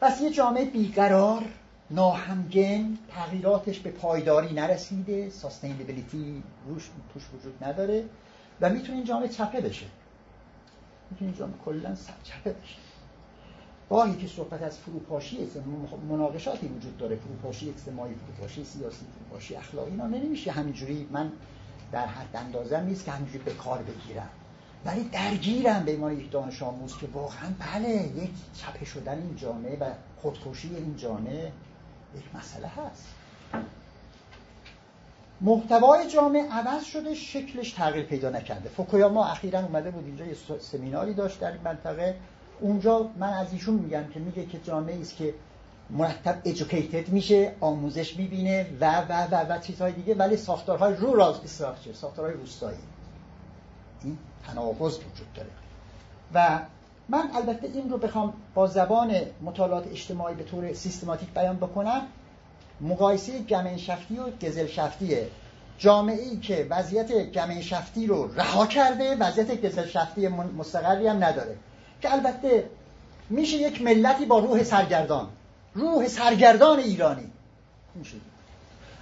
پس 0.00 0.20
یه 0.20 0.30
جامعه 0.30 0.64
بیقرار 0.64 1.42
ناهمگن 1.90 2.98
تغییراتش 3.08 3.78
به 3.78 3.90
پایداری 3.90 4.54
نرسیده 4.54 5.30
ساستینبیلیتی 5.30 6.42
روش 6.66 6.90
توش 7.12 7.22
وجود 7.34 7.64
نداره 7.64 8.04
و 8.60 8.70
می‌تونه 8.70 8.96
این 8.96 9.04
جامعه 9.04 9.28
چپه 9.28 9.60
بشه. 9.60 9.86
می‌تونه 11.10 11.30
این 11.30 11.38
جامعه 11.38 11.56
کلا 11.64 11.96
چپه 12.22 12.52
بشه. 12.52 12.76
گاهی 13.90 14.16
که 14.16 14.26
صحبت 14.26 14.62
از 14.62 14.78
فروپاشی 14.78 15.48
مناقشاتی 16.08 16.66
وجود 16.66 16.98
داره 16.98 17.16
فروپاشی 17.16 17.70
اجتماعی 17.70 18.14
فروپاشی 18.14 18.64
سیاسی 18.64 19.06
فروپاشی 19.18 19.56
اخلاقی 19.56 19.90
اینا 19.90 20.06
نمیشه. 20.06 20.50
همینجوری 20.52 21.08
من 21.12 21.32
در 21.92 22.06
حد 22.06 22.36
اندازه 22.36 22.80
نیست 22.80 23.04
که 23.04 23.10
همینجوری 23.10 23.44
به 23.44 23.54
کار 23.54 23.82
بگیرم. 23.82 24.30
ولی 24.86 25.04
درگیرم 25.04 25.84
به 25.84 25.90
ایمان 25.90 26.18
یک 26.18 26.30
دانش 26.30 26.62
آموز 26.62 26.98
که 26.98 27.06
واقعا 27.12 27.48
بله 27.58 27.88
یک 27.88 28.30
چپه 28.54 28.84
شدن 28.84 29.18
این 29.18 29.36
جامعه 29.36 29.78
و 29.78 29.84
خودکشی 30.22 30.68
این 30.76 30.96
جامعه 30.96 31.52
یک 32.16 32.24
مسئله 32.34 32.66
هست. 32.66 33.06
محتوای 35.40 36.10
جامعه 36.10 36.52
عوض 36.52 36.84
شده 36.84 37.14
شکلش 37.14 37.72
تغییر 37.72 38.04
پیدا 38.04 38.30
نکرده. 38.30 38.68
فوکویاما 38.68 39.26
اخیرا 39.26 39.60
اومده 39.60 39.90
بود 39.90 40.04
اینجا 40.04 40.24
یه 40.24 40.36
سمیناری 40.60 41.14
داشت 41.14 41.40
در 41.40 41.52
این 41.52 41.60
منطقه. 41.64 42.16
اونجا 42.60 43.10
من 43.16 43.32
از 43.32 43.52
ایشون 43.52 43.74
میگم 43.74 44.04
که 44.14 44.20
میگه 44.20 44.46
که 44.46 44.58
جامعه 44.58 45.00
است 45.00 45.16
که 45.16 45.34
مرتب 45.90 46.40
ایژوکیتد 46.42 47.08
میشه 47.08 47.52
آموزش 47.60 48.16
می‌بینه 48.16 48.66
و 48.80 49.00
و 49.00 49.26
و 49.30 49.52
و 49.52 49.58
چیزهای 49.58 49.92
دیگه 49.92 50.14
ولی 50.14 50.36
ساختارهای 50.36 50.94
رورال 50.94 51.34
استراکچر 51.44 51.92
ساختارهای 51.92 52.34
روستایی. 52.34 52.78
این 54.06 54.18
تناقض 54.46 54.94
وجود 54.98 55.32
داره. 55.34 55.48
و 56.34 56.60
من 57.08 57.30
البته 57.34 57.66
این 57.74 57.90
رو 57.90 57.98
بخوام 57.98 58.32
با 58.54 58.66
زبان 58.66 59.14
مطالعات 59.42 59.86
اجتماعی 59.86 60.34
به 60.34 60.44
طور 60.44 60.72
سیستماتیک 60.72 61.30
بیان 61.30 61.56
بکنم. 61.56 62.02
مقایسه 62.80 63.38
گمن 63.38 63.76
شفتی 63.76 64.18
و 64.18 64.30
گزل 64.42 64.66
شفتیه 64.66 65.28
جامعه 65.78 66.22
ای 66.22 66.36
که 66.36 66.66
وضعیت 66.70 67.30
گمن 67.32 67.60
شفتی 67.60 68.06
رو 68.06 68.34
رها 68.34 68.66
کرده 68.66 69.16
وضعیت 69.16 69.66
گزل 69.66 69.86
شفتی 69.86 70.28
مستقری 70.28 71.06
هم 71.06 71.24
نداره. 71.24 71.56
که 72.00 72.12
البته 72.12 72.70
میشه 73.30 73.56
یک 73.56 73.82
ملتی 73.82 74.24
با 74.24 74.38
روح 74.38 74.62
سرگردان. 74.62 75.28
روح 75.74 76.08
سرگردان 76.08 76.78
ایرانی. 76.78 77.30
میشه. 77.94 78.16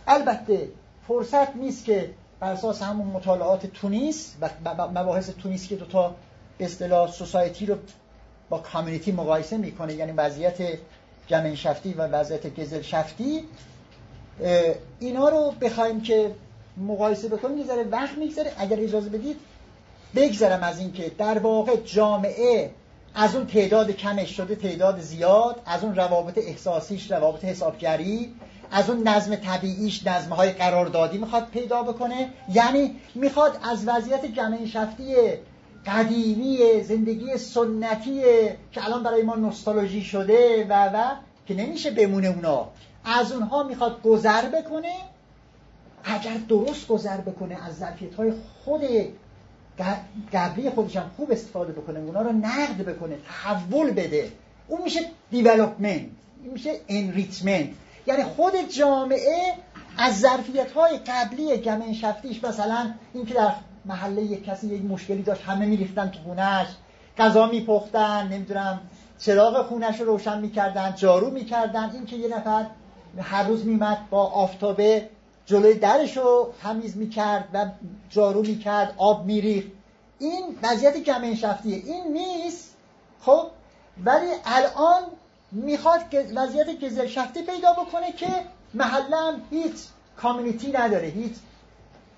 البته 0.07 0.69
فرصت 1.09 1.57
نیست 1.57 1.85
که 1.85 2.11
بر 2.41 2.53
اساس 2.53 2.83
همون 2.83 3.07
مطالعات 3.07 3.67
تونیس 3.67 4.35
و 4.41 4.51
مباحث 4.95 5.31
تونیس 5.31 5.69
که 5.69 5.77
دوتا 5.77 6.15
به 6.59 6.65
اصطلاح 6.65 7.11
سوسایتی 7.11 7.67
رو 7.67 7.77
با 8.49 8.59
کامیونیتی 8.59 9.13
مقایسه 9.13 9.57
می‌کنه 9.57 9.95
یعنی 9.95 10.13
وضعیت 10.13 10.79
جمعین 11.27 11.55
شفتی 11.55 11.93
و 11.93 12.07
وضعیت 12.07 12.61
گزل 12.61 12.83
شفتی 12.83 13.45
اینا 15.01 15.29
رو 15.29 15.55
بخوایم 15.61 16.01
که 16.01 16.35
مقایسه 16.77 17.29
بکنیم 17.29 17.59
یه 17.59 17.67
ذره 17.67 17.85
وقت 17.85 18.19
میگذره. 18.19 18.53
اگر 18.59 18.81
اجازه 18.81 19.09
بدید 19.09 19.37
بگذرم 20.17 20.63
از 20.63 20.79
اینکه 20.79 21.13
در 21.19 21.39
واقع 21.39 21.77
جامعه 21.77 22.71
از 23.15 23.35
اون 23.35 23.47
تعداد 23.47 23.91
کمش 23.91 24.37
شده 24.37 24.55
تعداد 24.55 25.01
زیاد 25.01 25.61
از 25.67 25.85
اون 25.85 25.97
روابط 25.97 26.39
احساسیش 26.39 27.11
روابط 27.11 27.45
حسابگری 27.45 28.35
از 28.75 28.91
اون 28.91 29.09
نظم 29.09 29.37
طبیعیش 29.37 30.07
نظمه 30.07 30.37
های 30.37 30.51
قراردادی 30.51 31.19
می‌خواد 31.19 31.49
پیدا 31.49 31.83
بکنه. 31.83 32.31
یعنی 32.53 32.97
می‌خواد 33.15 33.59
از 33.71 33.89
وضعیت 33.89 34.25
جمعه 34.25 34.67
شفتی 34.67 35.15
قدیمی 35.87 36.59
زندگی 36.83 37.37
سنتی 37.37 38.23
که 38.73 38.85
الان 38.85 39.03
برای 39.03 39.23
ما 39.23 39.35
نوستالژی 39.35 40.03
شده 40.03 40.67
و 40.69 40.73
و 40.73 41.11
که 41.47 41.55
نمیشه 41.55 41.91
بمونه 41.91 42.29
اونا 42.29 42.69
از 43.05 43.33
اونها 43.33 43.63
می‌خواد 43.63 44.03
گذر 44.03 44.49
بکنه. 44.49 44.95
اگر 46.05 46.37
درست 46.49 46.89
گذر 46.89 47.17
بکنه 47.17 47.67
از 47.67 47.77
ظرفیت 47.77 48.15
های 48.15 48.33
خود 48.65 48.81
قبلی 50.33 50.71
خودش 50.71 50.97
هم 50.97 51.11
خوب 51.17 51.33
استفاده 51.33 51.73
بکنه 51.73 51.99
اونا 51.99 52.23
رو 52.23 52.33
نقد 52.33 52.77
بکنه 52.77 53.17
تحول 53.29 53.91
بده. 53.91 54.33
اون 54.69 54.83
میشه 54.83 55.01
دیولپمنت 55.31 56.07
این 56.43 56.53
میشه 56.53 56.71
انریچمنت 56.89 57.69
یعنی 58.07 58.25
خود 58.25 58.53
جامعه 58.57 59.55
از 59.99 60.21
ظرفیت 60.21 60.73
های 60.73 60.99
قبلی 60.99 61.57
گمه 61.57 61.93
شفتیش 61.93 62.45
مثلا 62.45 62.95
اینکه 63.15 63.35
در 63.35 63.53
محله 63.85 64.23
یک 64.23 64.45
کسی 64.45 64.67
یک 64.67 64.85
مشکلی 64.85 65.23
داشت 65.23 65.43
همه 65.43 65.67
میریختن 65.67 66.09
تو 66.09 66.19
خونش 66.25 66.67
غذا 67.19 67.47
میپختن 67.47 68.29
نمی‌دونم 68.29 68.81
چراغ 69.19 69.67
خونش 69.67 70.01
رو 70.01 70.07
روشن 70.07 70.41
می‌کردن 70.41 70.95
جارو 70.97 71.31
می‌کردن. 71.31 71.91
اینکه 71.95 72.17
یه 72.17 72.37
نفر 72.37 72.67
هر 73.19 73.43
روز 73.43 73.67
میمد 73.67 73.99
با 74.11 74.27
آفتابه 74.27 75.09
جلوی 75.47 75.75
درش 75.75 76.17
رو 76.17 76.53
تمیز 76.63 76.97
می‌کرد 76.97 77.49
و 77.55 77.67
جارو 78.09 78.43
می‌کرد 78.43 78.95
آب 78.97 79.25
میریخت. 79.25 79.69
این 80.19 80.59
وضعیت 80.63 80.99
گمه 80.99 81.35
شفتیه 81.35 81.77
این 81.77 82.13
نیست. 82.13 82.77
خب؟ 83.21 83.47
ولی 84.05 84.27
الان 84.45 85.03
می‌خواد 85.55 86.01
وضعیت 86.35 86.85
گزل 86.85 87.07
شفتی 87.07 87.43
پیدا 87.43 87.73
بکنه 87.73 88.13
که 88.13 88.27
محله 88.75 89.17
هیچ 89.51 89.75
کامیونیتی 90.17 90.73
نداره 90.73 91.07
هیچ 91.07 91.33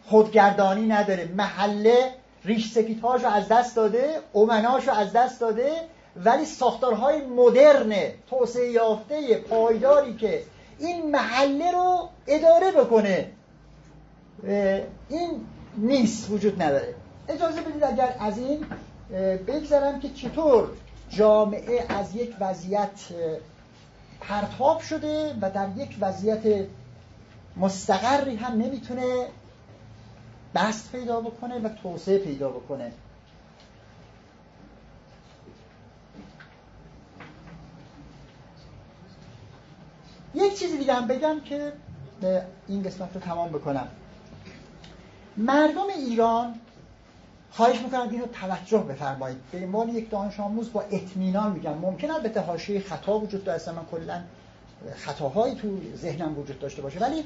خودگردانی 0.07 0.87
نداره. 0.87 1.29
محله 1.37 2.15
ریش 2.45 2.73
سفیدهاش 2.73 3.25
رو 3.25 3.31
از 3.31 3.49
دست 3.49 3.77
داده 3.77 4.21
اومناش 4.33 4.89
رو 4.89 4.95
از 4.95 5.13
دست 5.13 5.41
داده 5.41 5.73
ولی 6.25 6.45
ساختارهای 6.45 7.21
مدرن 7.27 7.95
توسعه 8.31 8.71
یافته 8.71 9.39
پایداری 9.39 10.17
که 10.17 10.43
این 10.79 11.11
محله 11.11 11.73
رو 11.73 12.09
اداره 12.27 12.71
بکنه 12.71 13.31
این 15.09 15.47
نیست 15.77 16.31
وجود 16.31 16.63
نداره. 16.63 16.95
اجازه 17.29 17.61
بدید 17.61 17.85
اگر 17.85 18.17
از 18.21 18.39
این 18.39 18.67
بگذرم 19.47 20.01
که 20.01 20.09
چطور 20.09 20.69
جامعه 21.11 21.87
از 21.89 22.17
یک 22.17 22.37
وضعیت 22.41 23.01
پرتاب 24.21 24.81
شده 24.81 25.35
و 25.41 25.51
در 25.51 25.69
یک 25.77 25.97
وضعیت 26.01 26.67
مستقری 27.57 28.37
هم 28.37 28.53
نمی‌تونه 28.53 29.27
بست 30.55 30.93
پیدا 30.93 31.21
بکنه 31.21 31.59
و 31.59 31.69
توسعه 31.69 32.19
پیدا 32.19 32.49
بکنه. 32.49 32.93
یک 40.35 40.59
چیزی 40.59 40.79
دیگه 40.79 40.95
هم 40.95 41.07
بگم 41.07 41.41
که 41.41 41.73
این 42.69 42.83
قسمت 42.83 43.15
رو 43.15 43.21
تمام 43.21 43.49
بکنم. 43.49 43.89
مردم 45.37 45.87
ایران 45.97 46.55
خواهش 47.57 47.81
می‌کنم 47.81 48.09
اینو 48.11 48.27
توجه 48.27 48.79
بفرمایید. 48.79 49.39
به 49.53 49.59
عنوان 49.59 49.89
یک 49.89 50.11
دانش 50.11 50.41
آموز 50.41 50.73
با 50.73 50.81
اطمینان 50.81 51.53
میگم 51.53 51.75
ممکن 51.75 52.11
البته 52.11 52.41
حاشیه 52.41 52.81
خطا 52.81 53.19
وجود 53.19 53.45
داره 53.45 53.73
من 53.73 53.85
کلا 53.91 54.21
خطاهایی 54.97 55.55
تو 55.55 55.69
ذهنم 55.97 56.39
وجود 56.39 56.59
داشته 56.59 56.83
باشه. 56.83 57.01
ولی 57.01 57.25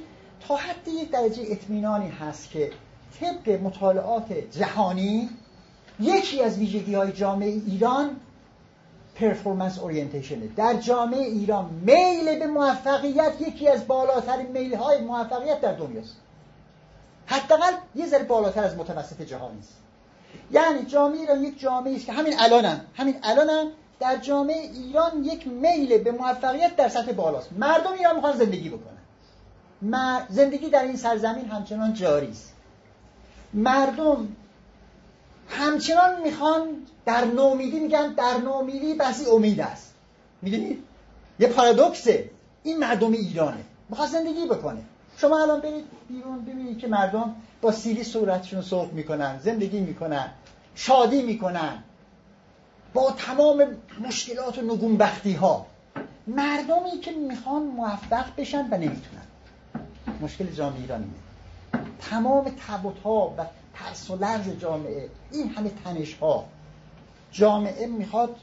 تا 0.48 0.56
حد 0.56 0.88
یک 0.88 1.10
درجه 1.10 1.42
اطمینانی 1.46 2.08
هست 2.08 2.50
که 2.50 2.70
طبق 3.20 3.60
مطالعات 3.62 4.32
جهانی 4.32 5.30
یکی 6.00 6.42
از 6.42 6.58
ویژگی 6.58 6.94
های 6.94 7.12
جامعه 7.12 7.48
ایران 7.48 8.16
پرفورمنس 9.14 9.78
اورینتیشنه 9.78 10.46
در 10.56 10.74
جامعه 10.74 11.20
ایران 11.20 11.70
میل 11.70 12.38
به 12.38 12.46
موفقیت 12.46 13.32
یکی 13.40 13.68
از 13.68 13.86
بالاترین 13.86 14.46
میل 14.46 14.74
های 14.74 15.00
موفقیت 15.00 15.60
در 15.60 15.72
دنیاست. 15.72 16.16
حداقل 17.26 17.72
یه 17.94 18.06
ذره 18.06 18.24
بالاتر 18.24 18.64
از 18.64 18.76
متوسط 18.76 19.22
جهانی 19.22 19.58
است. 19.58 19.76
یعنی 20.50 20.84
جامعه 20.84 21.20
ایران 21.20 21.44
یک 21.44 21.60
جامعه 21.60 21.96
است 21.96 22.06
که 22.06 22.12
همین 22.12 22.34
الانم 22.38 22.80
همین 22.94 23.16
الانم 23.22 23.70
در 24.00 24.16
جامعه 24.16 24.56
ایران 24.56 25.24
یک 25.24 25.46
میل 25.46 25.98
به 25.98 26.12
موفقیت 26.12 26.76
در 26.76 26.88
سطح 26.88 27.12
بالاست. 27.12 27.52
مردم 27.52 27.92
ایران 27.92 28.14
می‌خوان 28.14 28.36
زندگی 28.36 28.68
بکنن. 28.68 30.26
زندگی 30.28 30.70
در 30.70 30.82
این 30.82 30.96
سرزمین 30.96 31.44
همچنان 31.44 31.94
جاری 31.94 32.30
است. 32.30 32.52
مردم 33.54 34.28
همچنان 35.48 36.22
می‌خوان 36.22 36.68
در 37.06 37.24
نومیدی 37.24 37.80
میگن 37.80 38.14
در 38.14 38.36
نومیدی 38.36 38.94
بسی 38.94 39.30
امید 39.30 39.60
است. 39.60 39.94
می‌دونید؟ 40.42 40.84
یه 41.38 41.48
پارادوکسه. 41.48 42.30
این 42.62 42.78
مردم 42.78 43.12
ایرانه. 43.12 43.64
می‌خواد 43.88 44.08
زندگی 44.08 44.46
بکنه. 44.46 44.82
شما 45.20 45.42
الان 45.42 45.60
برید 45.60 45.84
بیرون 46.08 46.44
ببینید 46.44 46.78
که 46.78 46.88
مردم 46.88 47.34
با 47.60 47.72
سیلی 47.72 48.04
صورتشون 48.04 48.62
سرخ 48.62 48.92
می‌کنن 48.92 49.38
زندگی 49.38 49.80
می‌کنن 49.80 50.30
شادی 50.74 51.22
می‌کنن. 51.22 51.82
با 52.94 53.10
تمام 53.10 53.76
مشکلات 54.00 54.58
و 54.58 54.62
نگونبختی 54.62 55.32
ها 55.32 55.66
مردمی 56.26 57.00
که 57.02 57.10
می‌خوان 57.10 57.62
موفق 57.62 58.24
بشن 58.36 58.68
و 58.70 58.74
نمی‌تونن. 58.74 59.26
مشکل 60.20 60.46
جامعه 60.46 60.80
ایرانی 60.80 61.10
تمام 62.10 62.52
تبوت 62.68 62.98
ها 62.98 63.34
و 63.38 63.44
ترس 63.74 64.10
و 64.10 64.16
لرز 64.16 64.48
جامعه 64.48 65.08
این 65.32 65.50
همه 65.50 65.70
تنش 65.84 66.14
ها 66.14 66.44
جامعه 67.32 67.86
می‌خواد 67.86 68.36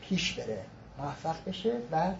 پیش 0.00 0.32
بره 0.32 0.64
موفق 0.98 1.36
بشه 1.46 1.72
و 1.92 2.10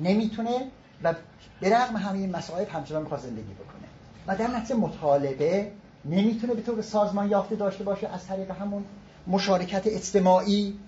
نمی‌تونه 0.00 0.70
و 1.02 1.14
به 1.60 1.76
رغم 1.76 1.96
همه 1.96 2.18
این 2.18 2.36
مسائل 2.36 2.64
همچنان 2.64 3.02
می‌خواد 3.02 3.20
زندگی 3.20 3.54
بکنه. 3.54 3.88
و 4.26 4.36
در 4.36 4.56
نتیجه 4.56 4.74
مطالبه 4.74 5.72
نمی‌تونه 6.04 6.54
به 6.54 6.62
طور 6.62 6.82
سازمان 6.82 7.30
یافته 7.30 7.56
داشته 7.56 7.84
باشه 7.84 8.08
از 8.08 8.26
طریق 8.26 8.50
همون 8.50 8.84
مشارکت 9.26 9.82
اجتماعی. 9.86 10.78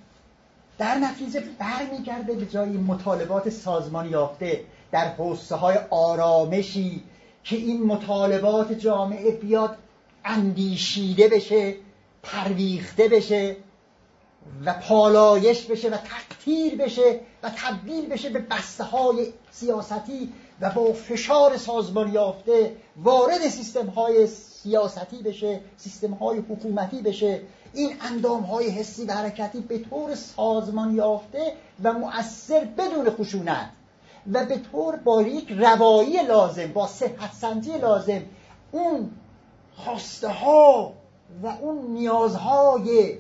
در 0.78 0.94
نتیجه 0.94 1.42
برمیگرده 1.58 2.34
به 2.34 2.46
جای 2.46 2.70
مطالبات 2.70 3.50
سازمان 3.50 4.10
یافته 4.10 4.60
در 4.92 5.08
حوزه 5.08 5.54
های 5.54 5.76
آرامشی 5.90 7.02
که 7.44 7.56
این 7.56 7.86
مطالبات 7.86 8.72
جامعه 8.72 9.30
بیاد 9.30 9.76
اندیشیده 10.24 11.28
بشه 11.28 11.74
پرویخته 12.22 13.08
بشه 13.08 13.56
و 14.64 14.74
پالایش 14.74 15.64
بشه 15.64 15.88
و 15.88 15.96
تقطیر 15.96 16.76
بشه 16.76 17.20
و 17.42 17.50
تبدیل 17.56 18.08
بشه 18.08 18.28
به 18.28 18.38
بسته 18.38 18.84
های 18.84 19.26
سیاستی 19.50 20.32
و 20.60 20.70
با 20.70 20.92
فشار 20.92 21.56
سازمان 21.56 22.12
یافته 22.12 22.76
وارد 22.96 23.48
سیستم 23.48 23.86
های 23.86 24.26
سیاستی 24.26 25.22
بشه 25.22 25.60
سیستم 25.76 26.14
های 26.14 26.38
حکومتی 26.38 27.02
بشه. 27.02 27.40
این 27.74 27.96
اندام 28.00 28.42
های 28.42 28.70
حسی 28.70 29.04
و 29.04 29.12
حرکتی 29.12 29.60
به 29.60 29.78
طور 29.78 30.14
سازمان 30.14 30.94
یافته 30.96 31.52
و 31.84 31.92
مؤثر 31.92 32.64
بدون 32.64 33.10
خشونت 33.10 33.70
و 34.32 34.44
به 34.44 34.58
طور 34.58 34.96
با 34.96 35.22
یک 35.22 35.52
روایی 35.52 36.22
لازم 36.22 36.66
با 36.66 36.86
صحت 36.86 37.32
سنجی 37.32 37.78
لازم 37.78 38.22
اون 38.72 39.10
خواسته 39.76 40.28
ها 40.28 40.92
و 41.42 41.46
اون 41.46 41.86
نیازهای 41.86 43.18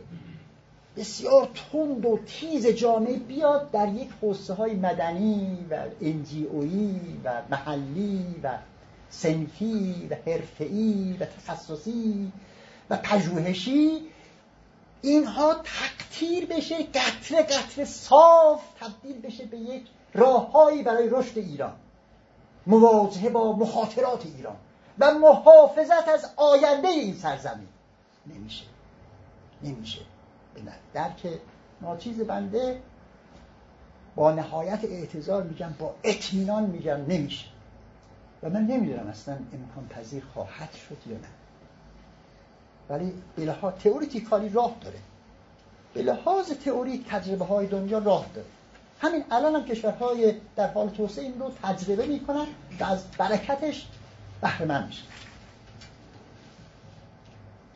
بسیار 0.98 1.48
تند 1.72 2.06
و 2.06 2.18
تیز 2.26 2.66
جامعه 2.66 3.16
بیاد 3.16 3.70
در 3.70 3.88
یک 3.88 4.08
حوزه 4.22 4.54
های 4.54 4.74
مدنی 4.74 5.66
و 5.70 5.76
انجیویی 6.02 7.20
و 7.24 7.42
محلی 7.50 8.40
و 8.42 8.58
سنفی 9.10 10.08
و 10.10 10.14
حرفه‌ای 10.30 11.16
و 11.20 11.24
تخصصی 11.24 12.32
و 12.90 12.96
پژوهشی 12.96 14.00
اینها 15.02 15.54
تقطیر 15.54 16.46
بشه 16.46 16.76
قطره 16.82 17.42
قطره 17.42 17.84
صاف 17.84 18.62
تبدیل 18.80 19.20
بشه 19.20 19.44
به 19.44 19.56
یک 19.58 19.82
راههایی 20.14 20.82
برای 20.82 21.08
رشد 21.10 21.38
ایران 21.38 21.76
مواجهه 22.66 23.28
با 23.28 23.56
مخاطرات 23.56 24.26
ایران 24.26 24.56
و 24.98 25.14
محافظت 25.14 26.08
از 26.08 26.30
آینده 26.36 26.88
این 26.88 27.14
سرزمین. 27.14 27.68
نمیشه. 28.26 28.64
نمیشه. 29.62 30.00
به 30.64 30.72
درک 30.94 31.26
ناچیز 31.82 32.20
بنده 32.20 32.80
با 34.16 34.32
نهایت 34.32 34.84
اعتظار 34.84 35.42
میگم 35.42 35.74
با 35.78 35.94
اطمینان 36.04 36.64
میگم 36.64 36.98
نمیشه. 37.08 37.46
و 38.42 38.50
من 38.50 38.66
نمی‌دونم 38.66 39.06
اصلا 39.06 39.34
امکان 39.34 39.88
پذیر 39.90 40.22
خواهد 40.34 40.72
شد 40.72 41.10
یا 41.10 41.16
نه. 41.16 41.28
ولی 42.88 43.12
به 43.36 43.44
لحاظ 43.44 43.74
تئوریتیکالی 43.74 44.48
راه 44.48 44.76
داره. 44.80 44.98
به 45.94 46.02
لحاظ 46.02 46.50
تئوری 46.52 47.04
تجربه 47.10 47.44
های 47.44 47.66
دنیا 47.66 47.98
راه 47.98 48.26
داره. 48.34 48.46
همین 49.00 49.24
الان 49.30 49.54
هم 49.54 49.64
کشورهای 49.64 50.34
در 50.56 50.72
حال 50.72 50.88
توسعه 50.88 51.24
این 51.24 51.40
رو 51.40 51.52
تجربه 51.62 52.06
می‌کنن 52.06 52.46
و 52.80 52.84
از 52.84 53.04
برکتش 53.18 53.86
بهره 54.40 54.66
من 54.66 54.86
میشه 54.86 55.02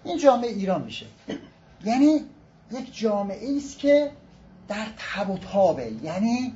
این 0.04 0.18
جامعه 0.18 0.50
ایران 0.50 0.82
میشه. 0.82 1.06
یعنی 1.84 2.20
یک 2.72 2.98
جامعه 2.98 3.56
است 3.56 3.78
که 3.78 4.10
در 4.68 4.86
تب 4.98 5.30
و 5.30 5.38
تابه 5.38 5.92
یعنی 6.02 6.54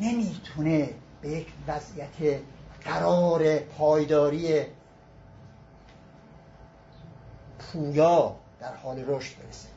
نمی‌تونه 0.00 0.90
به 1.22 1.28
یک 1.28 1.46
وضعیت 1.68 2.40
قرار 2.84 3.58
پایداری 3.58 4.62
پویا 7.58 8.36
در 8.60 8.74
حال 8.74 9.04
رشد 9.06 9.36
برسه. 9.36 9.68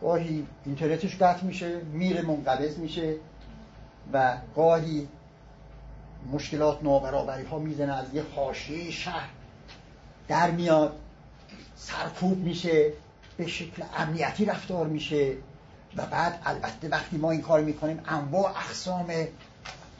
گاهی 0.00 0.46
اینترنتش 0.64 1.16
قطع 1.16 1.44
میشه 1.44 1.78
میره 1.78 2.22
منقبض 2.22 2.78
میشه 2.78 3.14
و 4.12 4.36
گاهی 4.56 5.08
مشکلات 6.32 6.82
نابرابری 6.82 7.44
ها 7.44 7.58
می‌زنه 7.58 7.92
از 7.92 8.14
یه 8.14 8.22
حاشیه 8.34 8.90
شهر 8.90 9.28
در 10.28 10.50
میاد 10.50 10.96
سرکوب 11.76 12.38
میشه. 12.38 12.92
به 13.36 13.46
شکل 13.46 13.82
امنیتی 13.96 14.44
رفتار 14.44 14.86
میشه 14.86 15.32
و 15.96 16.06
بعد 16.06 16.40
البته 16.44 16.88
وقتی 16.88 17.16
ما 17.16 17.30
این 17.30 17.40
کار 17.40 17.60
می‌کنیم 17.60 18.00
انواع 18.08 18.50
اقسام 18.50 19.06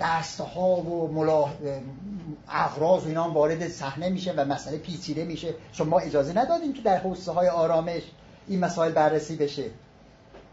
دسته 0.00 0.44
ها 0.44 0.68
و 0.68 1.12
ملا... 1.12 1.48
اغراض 2.48 3.04
و 3.04 3.08
اینا 3.08 3.30
وارد 3.30 3.68
صحنه 3.68 4.08
میشه 4.08 4.32
و 4.32 4.44
مسئله 4.44 4.78
پیچیده 4.78 5.24
میشه. 5.24 5.54
چون 5.72 5.88
ما 5.88 5.98
اجازه 5.98 6.38
ندادیم 6.38 6.72
که 6.72 6.82
در 6.82 6.96
حوزه 6.96 7.32
های 7.32 7.48
آرامش 7.48 8.02
این 8.48 8.60
مسائل 8.60 8.92
بررسی 8.92 9.36
بشه. 9.36 9.64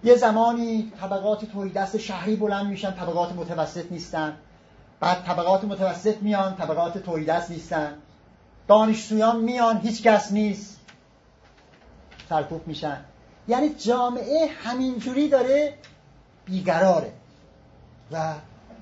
یه 0.04 0.16
زمانی 0.16 0.92
طبقات 1.02 1.46
توی 1.46 1.70
دست 1.70 1.98
شهری 1.98 2.36
بلند 2.36 2.68
میشن 2.68 2.92
طبقات 2.92 3.34
متوسط 3.34 3.92
نیستن. 3.92 4.38
بعد 5.00 5.24
طبقات 5.26 5.64
متوسط 5.64 6.16
میان 6.22 6.56
طبقات 6.56 6.98
توی 6.98 7.26
دست 7.26 7.52
نیستن. 7.52 7.94
دانشجویان 8.68 9.42
میان 9.42 9.78
هیچ 9.78 10.04
کس 10.04 10.32
نیست. 10.32 10.73
سرکوب 12.34 12.68
میشن. 12.68 13.06
یعنی 13.48 13.70
جامعه 13.70 14.48
همینجوری 14.64 15.30
داره 15.30 15.74
بیقراره. 16.46 17.12
و 18.12 18.34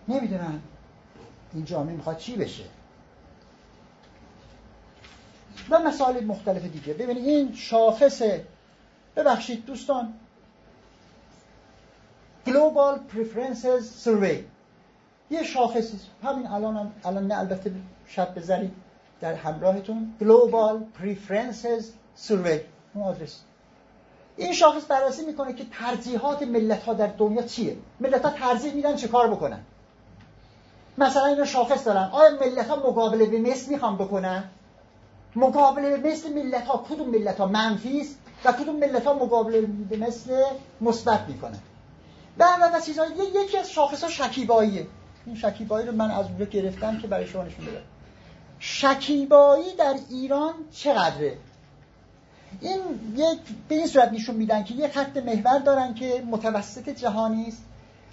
نمی‌دونن 0.08 0.60
این 1.54 1.66
جامعه 1.66 1.96
می‌خواد 1.96 2.18
چی 2.18 2.36
بشه. 2.36 2.64
و 5.70 5.80
مسائل 5.80 6.26
مختلف 6.26 6.64
دیگه. 6.64 6.94
ببینید 6.94 7.26
این 7.26 7.54
شاخص 7.56 8.22
ببخشید 9.16 9.66
دوستان 9.66 10.14
Global 12.46 13.00
Preferences 13.14 14.06
Survey. 14.06 14.38
یه 15.30 15.44
شاخصی 15.44 16.00
همین 16.24 16.48
الان 16.48 16.92
الان 17.04 17.28
نه 17.28 17.40
البته 17.40 17.72
شب 18.08 18.36
بزنید 18.36 18.72
در 19.22 19.34
همراهتون. 19.34 20.14
Global 20.22 21.02
Preferences 21.02 21.84
Survey. 22.28 22.60
اون 22.94 23.04
آدرس. 23.04 23.40
این 24.38 24.54
شاخص 24.54 24.82
بررسی 24.90 25.26
می‌کنه 25.26 25.54
که 25.54 25.66
ترجیحات 25.80 26.44
ملت 26.44 26.84
ها 26.84 26.94
در 26.94 27.08
دنیا 27.08 27.42
چیه. 27.42 27.78
ملت 28.00 28.26
ها 28.26 28.30
ترجیح 28.30 28.74
میدن 28.74 28.96
چه 28.96 29.08
کار 29.08 29.28
بکنن. 29.28 29.60
مثلا 30.98 31.26
اینو 31.26 31.46
شاخص 31.46 31.86
دارن. 31.86 32.10
آیا 32.12 32.32
ملت 32.32 32.68
ها 32.68 32.76
مقابله 32.76 33.26
به 33.26 33.40
مثل 33.40 33.72
می‌خوان 33.72 33.96
بکنن؟ 33.96 34.44
مقابله 35.36 35.98
به 35.98 36.12
مثل 36.12 36.34
ملت 36.34 36.68
ها 36.68 36.86
کدوم 36.90 37.10
ملت 37.10 37.38
ها 37.40 37.46
منفی 37.46 38.02
است 38.02 38.18
و 38.46 38.52
کدوم 38.52 38.76
ملت 38.76 39.08
ها 39.08 39.14
مقابله 39.14 39.62
به 39.62 39.98
مثل 39.98 40.44
مثبت 40.82 41.28
می‌کنن 41.28 41.60
و 42.40 42.44
و 42.74 42.82
چیزهای 42.86 43.10
یکی 43.44 43.58
از 43.58 43.72
شاخص 43.72 44.04
ها 44.04 44.10
شکیباییه. 44.10 44.88
این 45.26 45.36
شکیبایی 45.36 45.88
رو 45.88 45.94
من 45.94 46.12
از 46.12 46.26
اونجا 46.26 46.46
گرفتم 46.46 46.98
که 46.98 47.08
برای 47.08 47.28
شما 47.28 47.44
نشون 47.44 47.66
بدم 47.66 47.82
شکیبایی 48.60 49.76
در 49.76 49.96
ایران 50.10 50.54
چقدره؟ 50.72 51.38
این 52.60 52.80
یک 53.16 53.40
به 53.68 53.76
این 53.76 53.88
صورت 53.88 54.14
نشون 54.14 54.36
میدن 54.36 54.64
که 54.64 54.74
یک 54.74 54.92
خط 54.92 55.18
محور 55.18 55.60
دارن 55.60 55.94
که 55.94 56.24
متوسط 56.28 56.90
جهانی 56.90 57.46
است 57.48 57.64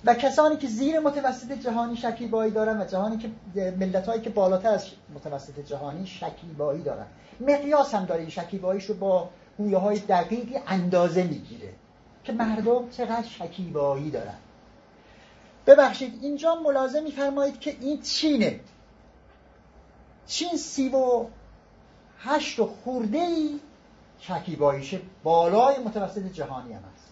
و 0.04 0.14
کسانی 0.14 0.56
که 0.56 0.66
زیر 0.66 1.00
متوسط 1.00 1.52
جهانی 1.52 1.96
شکیبایی 1.96 2.52
دارن 2.52 2.80
و 2.80 2.84
جهانی 2.84 3.18
که 3.18 3.30
ملت 3.70 4.08
هایی 4.08 4.20
که 4.20 4.30
بالاتر 4.30 4.68
از 4.68 4.86
متوسط 5.14 5.60
جهانی 5.60 6.06
شکیبایی 6.06 6.82
دارن. 6.82 7.06
مقیاس 7.40 7.94
هم 7.94 8.04
داره 8.04 8.20
این 8.20 8.30
شکیباییش 8.30 8.90
با 8.90 9.28
گویه 9.58 9.78
های 9.78 9.98
دقیقی 9.98 10.56
اندازه 10.66 11.22
می‌گیره 11.22 11.72
که 12.24 12.32
مردم 12.32 12.88
چقدر 12.90 13.26
شکیبایی 13.26 14.10
دارن. 14.10 14.34
ببخشید 15.66 16.18
اینجا 16.22 16.54
ملازم 16.54 17.02
میفرمایید 17.02 17.60
که 17.60 17.76
این 17.80 18.02
چینه. 18.02 18.60
چین 20.26 20.56
سی 20.56 20.88
و 20.88 21.24
هشت 22.18 22.58
و 22.58 22.66
خورده 22.66 23.18
ای 23.18 23.60
شکیباییش 24.20 24.94
بالای 25.22 25.78
متوسط 25.78 26.32
جهانی 26.32 26.72
هم 26.72 26.80
هست. 26.80 27.08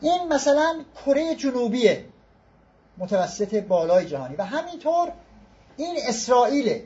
این 0.00 0.28
مثلا 0.28 0.84
کره 1.06 1.34
جنوبیه 1.34 2.04
متوسط 2.98 3.54
بالای 3.54 4.06
جهانی 4.06 4.36
و 4.36 4.44
همینطور 4.44 5.12
این 5.76 5.96
اسرائیل. 6.08 6.82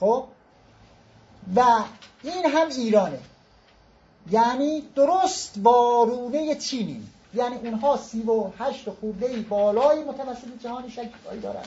خب؟ 0.00 0.24
و 1.56 1.64
این 2.22 2.46
هم 2.46 2.68
ایرانه 2.68 3.18
یعنی 4.30 4.80
درست 4.94 5.54
وارونه 5.56 6.54
چینی. 6.54 7.08
یعنی 7.34 7.56
اونها 7.56 7.96
سی 7.96 8.22
و 8.22 8.50
هشت 8.58 8.90
خورده 8.90 9.36
بالای 9.36 10.04
متوسط 10.04 10.48
جهانی 10.62 10.90
شکیبایی 10.90 11.40
دارن. 11.40 11.64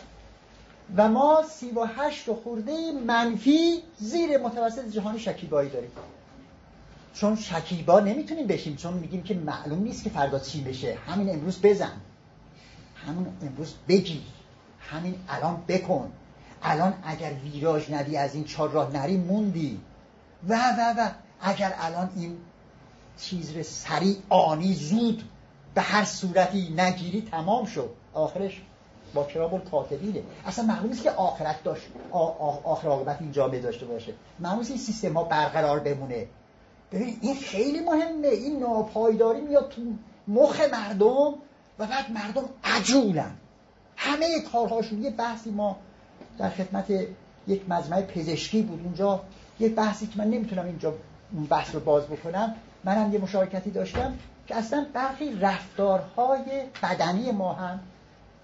و 0.98 1.08
ما 1.08 1.44
سی 1.50 1.72
و 1.72 1.86
هشت 1.86 2.34
خورده 2.34 2.92
منفی 3.08 3.84
زیر 3.98 4.38
متوسط 4.38 4.90
جهانی 4.90 5.20
شکیبایی 5.20 5.70
داریم. 5.70 5.92
چون 7.14 7.36
شکیبا 7.36 8.00
نمی‌تونیم 8.00 8.48
بشیم 8.48 8.76
چون 8.76 8.94
میگیم 8.94 9.24
که 9.24 9.34
معلوم 9.34 9.84
نیست 9.84 10.04
که 10.04 10.10
فردا 10.10 10.40
چی 10.40 10.62
بشه. 10.62 10.98
همین 11.08 11.30
امروز 11.30 11.62
بزن. 11.62 11.92
همون 13.08 13.28
امروز 13.42 13.74
بگی. 13.88 14.22
همین 14.80 15.16
الان 15.30 15.64
بکن. 15.68 16.12
الان 16.64 16.94
اگر 17.04 17.34
ویراژ 17.34 17.92
ندی 17.92 18.18
از 18.18 18.36
این 18.36 18.44
چهار 18.44 18.70
راه 18.70 18.92
نری 18.92 19.18
موندی. 19.18 19.80
و 20.50 20.56
و 20.56 20.94
و. 20.98 21.10
اگر 21.42 21.74
الان 21.80 22.10
این 22.16 22.38
چیز 23.18 23.52
رو 23.58 23.64
سریع 23.64 24.18
آنی 24.30 24.74
زود 24.74 25.24
به 25.74 25.82
هر 25.82 26.06
صورتی 26.06 26.74
نگیری 26.78 27.22
تمام 27.22 27.66
شد. 27.66 27.90
آخرش 28.14 28.62
با 29.14 29.24
کرام 29.24 29.62
کاتبینه 29.62 30.24
اصلا 30.46 30.66
معلوم 30.66 30.90
نیست 30.90 31.04
که 31.04 31.12
آخرت 31.12 31.64
داشت 31.64 31.88
آخر 32.64 32.88
عاقبت 32.88 33.18
این 33.22 33.32
جامعه 33.32 33.60
داشته 33.60 33.86
باشه. 33.86 34.14
معلوم 34.40 34.60
این 34.60 34.78
سیستم 34.78 35.14
ها 35.14 35.24
برقرار 35.24 35.80
بمونه. 35.80 36.28
ببین 36.92 37.18
این 37.22 37.36
خیلی 37.36 37.80
مهمه. 37.80 38.28
این 38.28 38.60
ناپایداری 38.60 39.42
میاد 39.42 39.70
تو 39.70 39.82
مخ 40.28 40.62
مردم 40.72 41.34
و 41.80 41.88
بعد 41.88 42.12
مردم 42.12 42.44
عجولن. 42.64 43.32
همه 43.96 44.28
کارهاشون. 44.52 45.04
یه 45.04 45.10
بحثی 45.10 45.52
ما 45.52 45.78
در 46.38 46.50
خدمت 46.50 46.92
یک 47.48 47.70
مجمع 47.70 48.02
پزشکی 48.02 48.62
بود 48.62 48.82
اونجا 48.84 49.20
یه 49.60 49.70
بحثی 49.70 50.08
که 50.08 50.14
من 50.18 50.28
نمی‌تونم 50.28 50.66
اینجا 50.66 50.94
اون 51.34 51.46
بحث 51.46 51.76
رو 51.76 51.80
باز 51.80 52.04
بکنم. 52.04 52.56
منم 52.84 53.14
یه 53.14 53.20
مشارکتی 53.20 53.72
داشتم 53.72 54.14
که 54.48 54.56
اصلا 54.56 54.86
برخی 54.94 55.40
رفتارهای 55.40 56.42
بدنی 56.84 57.32
ما 57.32 57.54
هم 57.54 57.80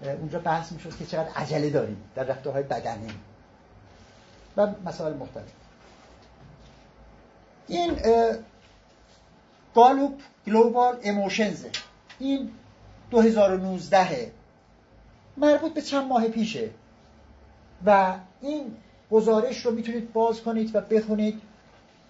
اونجا 0.02 0.38
بحث 0.38 0.72
می‌شد 0.72 0.96
که 0.98 1.06
چقدر 1.06 1.28
عجله 1.36 1.70
داریم 1.70 2.10
در 2.14 2.24
رفتارهای 2.24 2.62
بدنی. 2.62 3.08
و 4.56 4.66
مسائل 4.84 5.16
مختلف. 5.16 5.44
این 7.68 7.98
گالوپ 9.74 10.12
گلوبال 10.46 10.98
اموشنز. 11.02 11.64
این 12.18 12.50
2019 13.10 14.32
مربوط 15.36 15.74
به 15.74 15.82
چند 15.82 16.08
ماه 16.08 16.28
پیشه. 16.28 16.70
و 17.86 18.14
این 18.40 18.76
گزارش 19.10 19.66
رو 19.66 19.72
می‌تونید 19.72 20.12
باز 20.12 20.40
کنید 20.40 20.76
و 20.76 20.80
بخونید. 20.80 21.40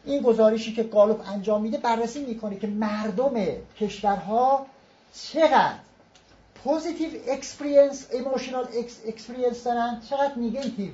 این 0.04 0.22
گزارشی 0.22 0.74
که 0.74 0.82
گالوپ 0.82 1.28
انجام 1.28 1.62
میده 1.62 1.78
بررسی 1.78 2.24
می‌کنه 2.24 2.56
که 2.56 2.66
مردم 2.66 3.34
کشورها 3.80 4.66
چقدر 5.14 5.87
positive 6.64 7.10
experience 7.28 8.06
emotional 8.12 8.68
experience 9.06 9.64
دارن. 9.64 10.00
چقدر 10.10 10.34
negative 10.36 10.92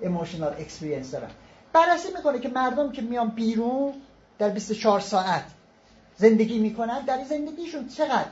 emotional 0.00 0.54
experience 0.58 1.10
دارن. 1.10 1.30
بررسی 1.72 2.08
می‌کنه 2.16 2.38
که 2.38 2.48
مردم 2.48 2.92
که 2.92 3.02
میان 3.02 3.28
بیرون 3.28 3.92
در 4.38 4.48
24 4.48 5.00
ساعت 5.00 5.44
زندگی 6.16 6.58
می‌کنن 6.58 7.04
در 7.04 7.16
این 7.16 7.26
زندگیشون 7.26 7.88
چقدر 7.88 8.28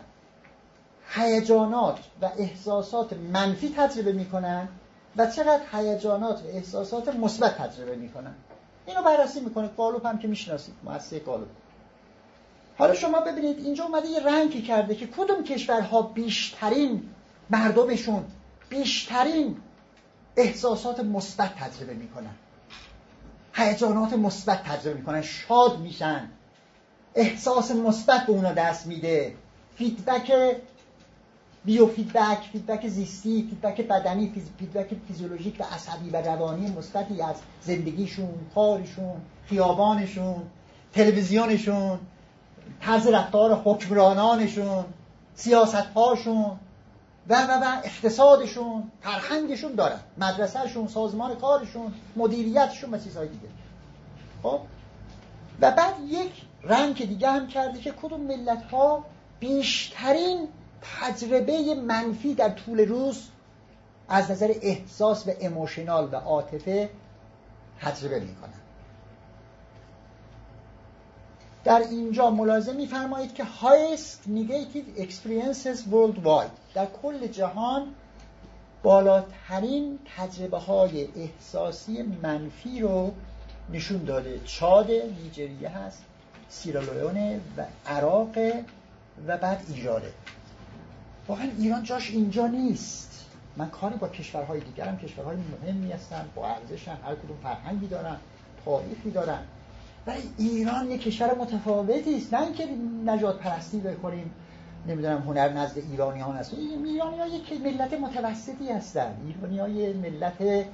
هیجانات 1.15 1.99
و 2.23 2.31
احساسات 2.39 3.13
منفی 3.13 3.75
تجربه 3.77 4.13
می‌کنن 4.13 4.69
و 5.17 5.27
چقدر 5.27 5.63
هیجانات 5.73 6.43
و 6.43 6.47
احساسات 6.47 7.15
مثبت 7.15 7.59
تجربه 7.59 7.97
می‌کنن. 7.97 8.35
اینو 8.87 9.03
بررسی 9.03 9.41
می‌کنه. 9.41 9.69
قالوب 9.69 10.07
هم 10.07 10.19
که 10.19 10.29
می‌شناسید. 10.29 10.75
مؤسسه 10.85 11.19
قالوب 11.19 11.49
حالا 12.81 12.95
شما 12.95 13.21
ببینید 13.21 13.59
اینجا 13.59 13.85
اومده 13.85 14.09
یه 14.09 14.21
رنگی 14.21 14.63
کرده 14.63 14.95
که 14.95 15.07
کدوم 15.07 15.45
کشورها 15.45 16.03
بیشترین 16.03 17.03
مردمشون 17.51 18.25
بیشترین 18.69 19.57
احساسات 20.37 21.01
مثبت 21.01 21.55
تجربه 21.55 21.95
می‌کنن؟ 21.95 22.35
هیجانات 23.55 24.13
مثبت 24.13 24.63
تجربه 24.63 24.99
می‌کنن 24.99 25.23
شاد 25.23 25.79
میشن. 25.79 26.29
احساس 27.15 27.71
مثبت 27.71 28.27
به 28.27 28.33
اونا 28.33 28.53
دست 28.53 28.87
میده. 28.87 29.35
feedback 29.77 30.57
bio 31.65 31.87
feedback 31.87 32.41
feedback 32.53 32.89
زیستی 32.89 33.49
feedback 33.51 33.81
بدنی 33.81 34.45
feedback 34.59 34.97
فیزیولوژیک 35.09 35.61
و 35.61 35.65
عصبی 35.75 36.11
و 36.11 36.17
روانی 36.17 36.71
مثبتی 36.71 37.23
از 37.23 37.37
زندگیشون 37.61 38.35
کارشون 38.55 39.21
خیابانشون 39.47 40.43
تلویزیونشون. 40.93 41.99
طرز 42.81 43.07
رفتار 43.07 43.55
حکمرانانشون 43.65 44.85
سیاست 45.35 45.75
هاشون 45.75 46.59
و 47.29 47.35
و 47.35 47.51
و 47.51 47.81
اقتصادشون 47.85 48.91
فرهنگشون 49.01 49.75
دارن. 49.75 50.01
مدرسهشون 50.19 50.87
سازمان 50.87 51.37
کارشون 51.37 51.95
مدیریتشون 52.17 52.95
و 52.95 52.99
چیزهای 52.99 53.29
دیگه. 53.29 53.49
خب؟ 54.43 54.61
و 55.61 55.71
بعد 55.71 55.95
یک 56.09 56.33
رنگ 56.63 57.09
دیگه 57.09 57.31
هم 57.31 57.47
کرده 57.47 57.79
که 57.79 57.93
کدوم 57.93 58.21
ملت 58.21 58.63
ها 58.63 59.05
بیشترین 59.41 60.49
تجربه 61.01 61.75
منفی 61.75 62.35
در 62.35 62.49
طول 62.49 62.81
روز 62.81 63.23
از 64.09 64.31
نظر 64.31 64.55
احساس 64.63 65.29
و 65.29 65.31
اموشنال 65.41 66.09
و 66.13 66.17
عاطفه 66.17 66.91
تجربه 67.81 68.21
می‌کنن. 68.21 68.60
در 71.65 71.79
اینجا 71.91 72.31
ملاحظه 72.31 72.73
میفرمایید 72.73 73.35
که 73.35 73.45
highest 73.45 74.29
negative 74.29 75.01
experiences 75.01 75.79
worldwide. 75.93 76.75
در 76.75 76.87
کل 77.03 77.27
جهان 77.27 77.87
بالاترین 78.83 79.99
تجربه 80.17 80.59
های 80.59 81.09
احساسی 81.17 82.03
منفی 82.03 82.81
رو 82.81 83.13
نشون 83.73 84.05
داده. 84.05 84.41
چاد 84.45 84.91
نیجریه 84.91 85.69
هست 85.69 86.05
سیرالویونه 86.49 87.41
و 87.57 87.65
عراق 87.87 88.39
و 89.27 89.37
بعد 89.37 89.65
ایرانه 89.69 90.13
واقعا 91.29 91.49
ایران 91.59 91.85
جاش 91.85 92.11
اینجا 92.11 92.47
نیست. 92.47 93.27
من 93.57 93.71
کاری 93.71 93.97
با 93.97 94.09
کشورهای 94.09 94.61
دیگرم 94.61 94.99
کشورهای 94.99 95.37
مهمی 95.37 95.93
هستن 95.93 96.29
با 96.35 96.49
ارزشن 96.49 96.97
هر 97.05 97.15
کدوم 97.15 97.37
فرهنگی 97.43 97.87
دارن 97.87 98.17
تاریخی 98.65 99.11
دارن. 99.11 99.43
ولی 100.07 100.23
ایران 100.39 100.91
یک 100.91 101.03
کشور 101.03 101.35
متفاوتی 101.35 102.17
است. 102.17 102.35
نه 102.35 102.43
اینکه 102.43 102.69
نجات 103.05 103.39
پرستی 103.39 103.81
بکنیم 103.81 104.31
نمی‌دونم 104.87 105.23
هنر 105.23 105.49
نزد 105.53 105.79
ایرانی 105.79 106.21
ها 106.21 106.33
هست 106.33 106.55
ایرانی 106.55 107.19
ها 107.19 107.27
یک 107.27 107.61
ملت 107.61 107.93
متوسطی 107.93 108.69
هستن. 108.69 109.17
ایرانی 109.27 109.59
های 109.59 109.93
ملت 109.93 110.67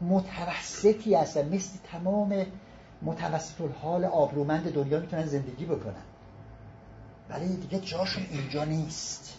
متوسطی 0.00 1.14
هستن. 1.14 1.48
مثل 1.48 1.78
تمام 1.92 2.46
متوسط 3.02 3.60
الحال 3.60 4.04
آبرومند 4.04 4.72
دنیا 4.72 5.00
می‌تونن 5.00 5.26
زندگی 5.26 5.64
بکنن. 5.64 6.02
ولی 7.30 7.56
دیگه 7.56 7.78
جاشون 7.80 8.26
اینجا 8.30 8.64
نیست. 8.64 9.38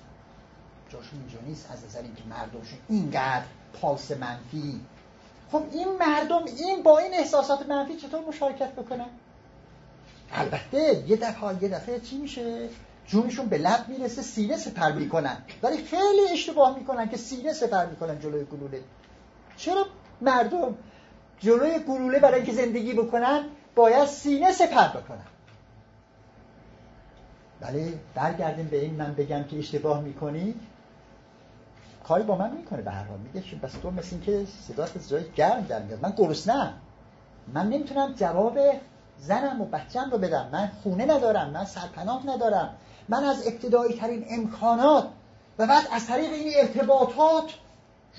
جاشون 0.89 1.19
اینجا 1.19 1.39
نیست 1.47 1.71
از 1.71 1.85
نظر 1.85 2.01
اینکه 2.01 2.23
مردمشون 2.29 2.79
اینقدر 2.89 3.45
پالس 3.73 4.11
منفی. 4.11 4.81
خب 5.51 5.63
این 5.71 5.87
مردم 5.99 6.43
این 6.57 6.83
با 6.83 6.97
این 6.97 7.13
احساسات 7.13 7.69
منفی 7.69 7.95
چطور 7.95 8.21
مشارکت 8.27 8.71
بکنن؟ 8.71 9.05
البته 10.33 11.03
یه 11.07 11.15
دفعه 11.15 11.63
یه 11.63 11.69
دفعه 11.69 11.99
چی 11.99 12.17
میشه؟ 12.17 12.69
جونشون 13.07 13.45
به 13.45 13.57
لب 13.57 13.85
می‌رسه 13.87 14.21
سینه 14.21 14.57
سپر 14.57 14.91
می‌کنن. 14.91 15.37
ولی 15.63 15.77
خیلی 15.77 16.31
اشتباه 16.31 16.77
می‌کنن 16.77 17.09
که 17.09 17.17
سینه 17.17 17.53
سپر 17.53 17.85
می‌کنن 17.85 18.19
جلوی 18.19 18.43
گلوله. 18.45 18.83
چرا 19.57 19.85
مردم 20.21 20.75
جلوی 21.39 21.79
گلوله 21.79 22.19
برای 22.19 22.35
اینکه 22.35 22.51
زندگی 22.53 22.93
بکنن 22.93 23.43
باید 23.75 24.05
سینه 24.05 24.51
سپر 24.51 24.87
بکنن؟ 24.87 25.25
ولی 27.61 27.99
برگردیم 28.15 28.67
به 28.67 28.81
این 28.81 28.95
من 28.95 29.13
بگم 29.13 29.43
که 29.43 29.59
اشتباه 29.59 30.01
می‌کنی. 30.01 30.55
کاری 32.03 32.23
با 32.23 32.37
من 32.37 32.51
می‌کنه 32.51 32.81
به 32.81 32.91
هر 32.91 33.03
حال. 33.03 33.19
میگه 33.19 33.55
بس 33.55 33.71
تو 33.71 33.91
مثل 33.91 34.07
اینکه 34.11 34.45
صدات 34.67 34.97
از 34.97 35.09
جای 35.09 35.23
گرم 35.35 35.61
در 35.61 35.81
میاد. 35.81 36.01
من 36.01 36.13
گرسنم 36.17 36.73
من 37.53 37.69
نمی‌تونم 37.69 38.13
جواب 38.13 38.57
زنم 39.19 39.61
و 39.61 39.65
بچم 39.65 40.09
رو 40.11 40.17
بدم. 40.17 40.49
من 40.51 40.71
خونه 40.83 41.05
ندارم 41.05 41.49
من 41.49 41.65
سرپناه 41.65 42.27
ندارم. 42.27 42.75
من 43.09 43.23
از 43.23 43.47
ابتدایی 43.47 43.93
ترین 43.93 44.25
امکانات 44.29 45.07
و 45.59 45.67
بعد 45.67 45.87
از 45.91 46.07
طریق 46.07 46.33
این 46.33 46.53
ارتباطات 46.55 47.53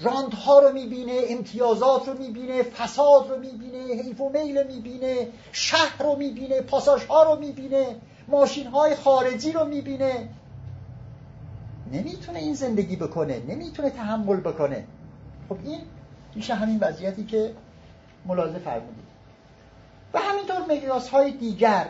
راندها 0.03 0.59
رو 0.59 0.73
می‌بینه 0.73 1.21
امتیازات 1.29 2.09
رو 2.09 2.19
می‌بینه 2.19 2.63
فساد 2.63 3.31
رو 3.31 3.39
می‌بینه 3.39 3.79
حیف 3.79 4.21
و 4.21 4.29
میل 4.29 4.67
می‌بینه 4.67 5.29
شهر 5.53 6.03
رو 6.03 6.17
می‌بینه 6.17 6.61
پاساژ 6.61 7.05
ها 7.05 7.23
رو 7.23 7.41
می‌بینه 7.41 7.97
ماشین 8.29 8.67
های 8.67 8.95
خارجی 8.95 9.53
رو 9.53 9.65
می‌بینه. 9.65 10.29
نمی‌تونه 11.93 12.39
این 12.39 12.55
زندگی 12.55 12.97
بکنه 12.97 13.43
نمی‌تونه 13.49 13.91
تحمل 13.91 14.41
بکنه. 14.41 14.85
خب 15.49 15.57
این 15.65 15.81
میشه 16.35 16.55
همین 16.55 16.79
وضعیتی 16.81 17.25
که 17.25 17.55
ملاحظه 18.27 18.59
فرمودید. 18.59 19.04
و 20.15 20.19
همینطور 20.19 20.77
مقیاس 20.77 21.09
های 21.09 21.31
دیگر. 21.31 21.89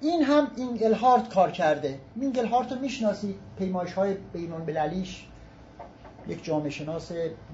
این 0.00 0.22
هم 0.22 0.50
اینگلهارت 0.56 1.28
کار 1.28 1.50
کرده. 1.50 1.98
اینگلهارت 2.20 2.72
رو 2.72 2.78
می‌شناسید 2.78 3.36
پیمایش 3.58 3.92
های 3.92 4.14
بینون 4.32 4.64
بللیش 4.64 5.26
یک 6.28 6.44
جامعه 6.44 6.70
شناس 6.70 7.12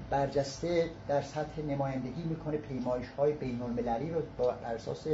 برجسته 0.09 0.89
در 1.07 1.21
سطح 1.21 1.61
نمایندگی 1.69 2.23
می‌کنه. 2.23 2.57
پیمایش 2.57 3.07
های 3.17 3.33
بین 3.33 3.61
المللی 3.61 4.11
رو 4.11 4.21
با 4.37 4.51
اساس 4.51 5.07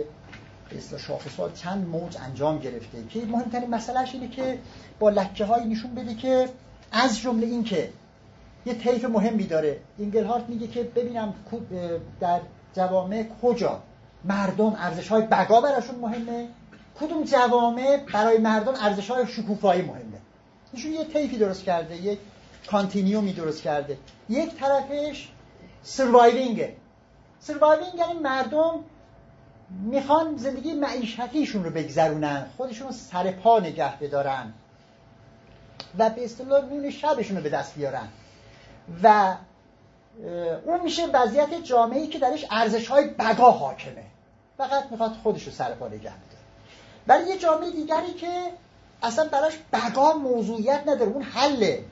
شاخصات 0.98 1.54
چند 1.54 1.88
موج 1.88 2.18
انجام 2.18 2.60
گرفته. 2.60 3.04
که 3.10 3.26
مهمترین 3.26 3.70
مسئلهش 3.70 4.14
اینه 4.14 4.28
که 4.28 4.60
با 5.00 5.10
لکه 5.10 5.46
های 5.46 5.66
نشون 5.66 5.96
بده 5.96 6.14
که 6.14 6.50
از 6.92 7.20
جمله 7.20 7.48
این 7.48 7.64
که 7.64 7.90
یه 8.66 8.74
طیف 8.74 9.06
مهمی 9.06 9.44
داره. 9.44 9.80
اینگلهارت 9.98 10.50
میگه 10.50 10.68
که 10.68 10.84
ببینم 10.84 11.34
در 12.20 12.40
جوامع 12.74 13.26
کجا. 13.42 13.82
مردم 14.24 14.76
ارزش 14.76 15.08
های 15.08 15.22
بقا 15.22 15.62
براشون 15.62 15.96
مهمه. 15.96 16.48
کدوم 17.00 17.24
جوامع 17.24 18.04
برای 18.14 18.38
مردم 18.38 18.74
ارزش 18.82 19.12
های 19.12 19.28
شکوفایی 19.28 19.82
مهمه؟ 19.82 20.18
ایشون 20.74 20.92
یه 20.92 21.04
طیفی 21.04 21.38
درست 21.38 21.64
کرده 21.64 21.98
یک 21.98 22.20
کانتینیومی 22.68 23.34
درست 23.34 23.62
کرده. 23.62 23.98
یک 24.30 24.56
طرفش 24.56 25.30
سروایوینگه 25.84 26.76
سروایوینگ 27.40 27.96
یعنی 27.96 28.20
مردم 28.20 28.84
می‌خوان 29.70 30.38
زندگی 30.38 30.74
معیشتیشون 30.74 31.64
رو 31.64 31.70
بگذرونن 31.70 32.46
خودشون 32.58 32.92
سر 32.92 33.32
پا 33.32 33.60
نگه 33.60 34.00
بدارن 34.00 34.54
و 35.98 36.10
به 36.10 36.26
اصطلاح 36.26 36.66
نون 36.66 36.90
شبشون 36.90 37.38
رو 37.38 37.44
به 37.44 37.50
دست 37.50 37.76
بیارن. 37.76 38.08
و 39.04 39.36
اون 40.66 40.82
میشه 40.84 41.06
وضعیت 41.06 41.54
جامعه‌ای 41.64 42.08
که 42.08 42.20
درش 42.20 42.46
ارزش 42.52 42.88
های 42.88 43.08
بقا 43.08 43.52
حاکمه. 43.52 44.04
فقط 44.58 44.92
می‌خواد 44.92 45.12
خودش 45.24 45.44
رو 45.44 45.52
سر 45.52 45.74
پا 45.74 45.88
نگه 45.88 46.12
ولی 47.08 47.30
یه 47.30 47.38
جامعه 47.38 47.72
دیگری 47.72 48.14
که 48.14 48.52
اصلا 49.04 49.30
براش 49.30 49.54
بقا 49.74 50.14
موضوعیت 50.14 50.84
نداره 50.88 51.12
اون 51.12 51.24
حله. 51.24 51.84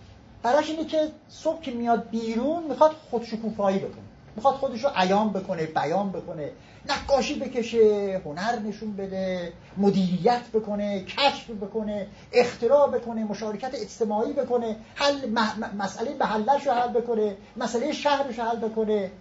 براش 0.43 0.69
اینه 0.69 0.85
که 0.85 1.11
صبح 1.29 1.61
که 1.61 1.71
میاد 1.71 2.09
بیرون 2.09 2.63
می‌خواد 2.63 2.91
خودشکوفایی 3.11 3.79
بکنه. 3.79 4.03
می‌خواد 4.35 4.53
خودش 4.55 4.83
رو 4.83 4.89
عیان 4.95 5.29
بکنه 5.29 5.65
بیان 5.65 6.11
بکنه. 6.11 6.51
نقاشی 6.89 7.39
بکشه 7.39 8.21
هنر 8.25 8.59
نشون 8.59 8.95
بده 8.95 9.53
مدیریت 9.77 10.41
بکنه 10.53 11.03
کشف 11.03 11.49
بکنه 11.49 12.07
اختراع 12.33 12.89
بکنه 12.89 13.23
مشارکت 13.23 13.71
اجتماعی 13.73 14.33
بکنه 14.33 14.75
حل 14.95 15.29
مسئله 15.77 16.15
محلش 16.19 16.67
رو 16.67 16.73
حل 16.73 17.01
بکنه 17.01 17.37
مسئله 17.57 17.91
شهرش 17.91 18.39
رو 18.39 18.45
حل 18.45 18.69
بکنه. 18.69 19.11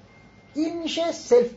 این 0.55 0.83
میشه 0.83 1.12
self 1.12 1.51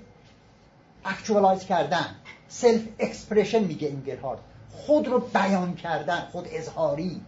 actualize 1.05 1.65
کردن. 1.66 2.16
self 2.47 2.82
expression 2.99 3.63
میگه 3.64 3.88
اینگلهارت 3.88 4.39
خود 4.72 5.08
رو 5.08 5.20
بیان 5.20 5.76
کردن 5.76 6.28
خود 6.32 6.47
اظهاری 6.51 7.22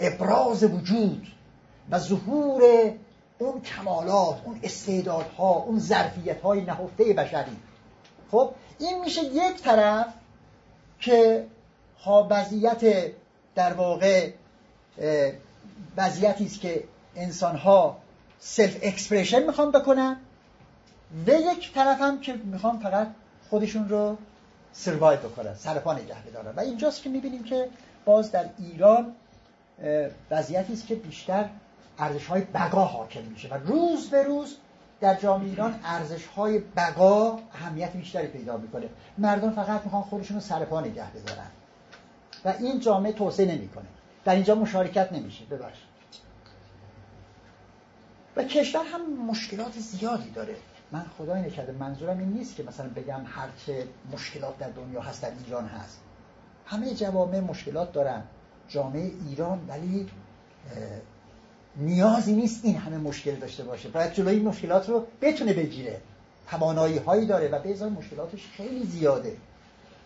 ابراز 0.00 0.64
وجود 0.64 1.26
و 1.90 1.98
ظهور 1.98 2.62
اون 3.38 3.60
کمالات 3.60 4.36
اون 4.44 4.60
استعدادها 4.62 5.50
اون 5.52 5.78
ظرفیت 5.78 6.40
های 6.40 6.60
نهفته 6.60 7.04
بشری. 7.12 7.56
خب 8.30 8.50
این 8.78 9.04
میشه 9.04 9.24
یک 9.24 9.56
طرف 9.56 10.06
که 11.00 11.46
ها 12.04 12.26
وضعیت 12.30 13.12
در 13.54 13.72
واقع 13.72 14.30
وضعیتی 15.96 16.46
است 16.46 16.60
که 16.60 16.84
انسان 17.16 17.56
ها 17.56 17.96
self 18.38 18.78
expression 18.82 19.42
می‌خوان 19.42 19.70
بکنن 19.70 20.16
و 21.26 21.30
یک 21.30 21.72
طرف 21.74 22.00
هم 22.00 22.20
که 22.20 22.32
می‌خوان 22.32 22.78
فقط 22.78 23.08
خودشون 23.50 23.88
رو 23.88 24.16
survive 24.72 25.20
بکنن 25.20 25.54
سرپا 25.54 25.94
نگه 25.94 26.22
بدارن 26.26 26.54
و 26.56 26.60
اینجاست 26.60 27.02
که 27.02 27.10
می‌بینیم 27.10 27.44
که 27.44 27.68
باز 28.04 28.32
در 28.32 28.44
ایران 28.58 29.12
وضعیتی 30.30 30.72
است 30.72 30.86
که 30.86 30.94
بیشتر 30.94 31.48
ارزش 31.98 32.26
های 32.26 32.42
بقا 32.42 32.84
حاکم 32.84 33.22
میشه 33.22 33.48
و 33.48 33.54
روز 33.54 34.10
به 34.10 34.22
روز 34.22 34.56
در 35.00 35.14
جامعه 35.14 35.48
ایران 35.48 35.80
ارزش 35.84 36.26
های 36.26 36.58
بقا 36.58 37.38
اهمیت 37.54 37.92
بیشتری 37.92 38.26
پیدا 38.26 38.56
می‌کنه. 38.56 38.88
مردم 39.18 39.50
فقط 39.50 39.84
می‌خوان 39.84 40.02
خودشون 40.02 40.36
رو 40.36 40.40
سر 40.40 40.64
پا 40.64 40.80
نگه 40.80 41.10
بذارن 41.10 41.50
و 42.44 42.54
این 42.58 42.80
جامعه 42.80 43.12
توسعه 43.12 43.54
نمی‌کنه. 43.54 43.86
در 44.24 44.34
اینجا 44.34 44.54
مشارکت 44.54 45.12
نمیشه. 45.12 45.44
ببخش 45.44 45.78
و 48.36 48.44
کشور 48.44 48.84
هم 48.84 49.26
مشکلات 49.26 49.72
زیادی 49.72 50.30
داره. 50.30 50.56
من 50.92 51.06
خدای 51.18 51.40
نکرده 51.40 51.72
منظورم 51.72 52.18
این 52.18 52.28
نیست 52.28 52.56
که 52.56 52.62
مثلا 52.62 52.88
بگم 52.88 53.20
هرچه 53.26 53.88
مشکلات 54.12 54.58
در 54.58 54.68
دنیا 54.68 55.00
هست 55.00 55.22
در 55.22 55.30
ایران 55.44 55.66
هست. 55.66 56.00
همه 56.66 56.94
جوامع 56.94 57.40
مشکلات 57.40 57.92
دارن. 57.92 58.22
جامعه 58.68 59.10
ایران 59.28 59.60
ولی 59.68 60.08
نیازی 61.76 62.32
نیست 62.32 62.64
این 62.64 62.76
همه 62.76 62.98
مشکل 62.98 63.34
داشته 63.34 63.64
باشه. 63.64 63.88
باید 63.88 64.12
جلوی 64.12 64.40
مشکلات 64.40 64.88
رو 64.88 65.06
بتونه 65.22 65.52
بگیره. 65.52 66.00
توانایی 66.50 66.98
هایی 66.98 67.26
داره 67.26 67.48
و 67.48 67.68
ازای 67.68 67.90
مشکلاتش 67.90 68.46
خیلی 68.56 68.86
زیاده. 68.86 69.36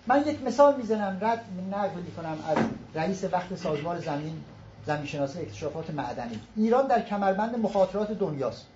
من 0.07 0.27
یک 0.27 0.43
مثال 0.43 0.77
می‌زنم 0.77 1.19
رد 1.21 1.45
نقل 1.73 2.01
کنم 2.17 2.39
از 2.49 2.59
رئیس 2.95 3.25
وقت 3.25 3.57
سازمان 3.57 4.01
زمین 4.01 4.33
زمین 4.87 5.07
شناسی 5.07 5.39
اکتشافات 5.39 5.91
معدنی. 5.91 6.41
ایران 6.57 6.87
در 6.87 7.03
کمربند 7.03 7.57
مخاطرات 7.57 8.13
دنیاست. 8.13 8.67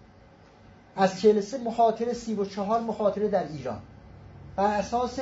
از 0.97 1.21
43 1.21 1.59
مخاطره 1.59 2.13
34 2.13 2.81
مخاطره 2.81 3.29
در 3.29 3.49
ایران. 3.49 3.79
بر 4.57 4.79
اساس 4.79 5.21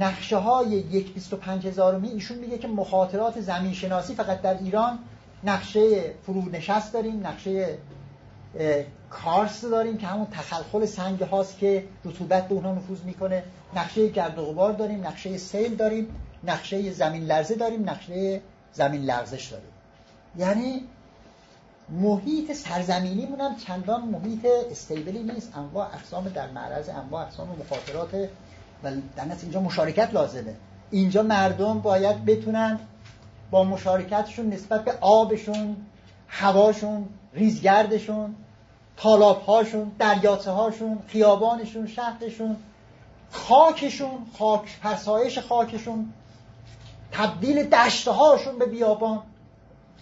نقشه 0.00 0.36
های 0.36 0.68
یک 0.68 1.14
25 1.14 1.66
هزارمی 1.66 2.08
ایشون 2.08 2.38
میگه 2.38 2.58
که 2.58 2.68
مخاطرات 2.68 3.40
زمین 3.40 3.72
شناسی 3.72 4.14
فقط 4.14 4.42
در 4.42 4.58
ایران 4.58 4.98
نقشه 5.46 6.14
فرونشست 6.26 6.92
داریم 6.92 7.26
نقشه 7.26 7.78
کارس 9.10 9.64
داریم 9.64 9.96
که 9.96 10.06
همون 10.06 10.26
تخلخل 10.26 10.86
سنگ 10.86 11.22
هاست 11.22 11.58
که 11.58 11.84
رطوبت 12.04 12.48
به 12.48 12.54
اونها 12.54 12.74
نفوذ 12.74 13.02
می‌کنه. 13.02 13.42
نقشه 13.76 14.08
گرد 14.08 14.38
و 14.38 14.44
غبار 14.44 14.72
داریم 14.72 15.06
نقشه 15.06 15.38
سیل 15.38 15.74
داریم 15.74 16.08
نقشه 16.44 16.90
زمین 16.92 17.24
لرزه 17.24 17.54
داریم 17.54 17.90
نقشه 17.90 18.40
زمین 18.72 19.02
لرزش 19.02 19.46
داریم. 19.46 19.68
یعنی 20.36 20.84
محیط 21.90 22.52
سرزمینی 22.52 23.26
مونم 23.26 23.56
چندان 23.56 24.02
محیط 24.02 24.46
استیبلی 24.70 25.22
نیست. 25.22 25.52
انواع 25.56 25.86
اقسام 25.94 26.28
در 26.28 26.50
معرض 26.50 26.88
انواع 26.88 27.22
اقسام 27.22 27.48
مخاطرات 27.48 28.14
و 28.84 28.90
در 29.16 29.24
اینجا 29.42 29.60
مشارکت 29.60 30.14
لازمه. 30.14 30.54
اینجا 30.90 31.22
مردم 31.22 31.80
باید 31.80 32.24
بتونن 32.24 32.80
با 33.50 33.64
مشارکتشون 33.64 34.46
نسبت 34.50 34.84
به 34.84 34.92
آبشون 35.00 35.76
هواشون 36.28 37.08
ریزگردشون 37.34 38.34
تالابهاشون 38.96 39.92
دریاچه 39.98 40.50
هاشون 40.50 40.98
خیابانشون 41.08 41.86
شهرشون 41.86 42.56
خاکشون 43.30 44.26
خاک 44.38 44.80
پسایش 44.80 45.38
خاکشون 45.38 46.12
تبدیل 47.12 47.62
دشته 47.62 48.10
هاشون 48.10 48.58
به 48.58 48.66
بیابان. 48.66 49.22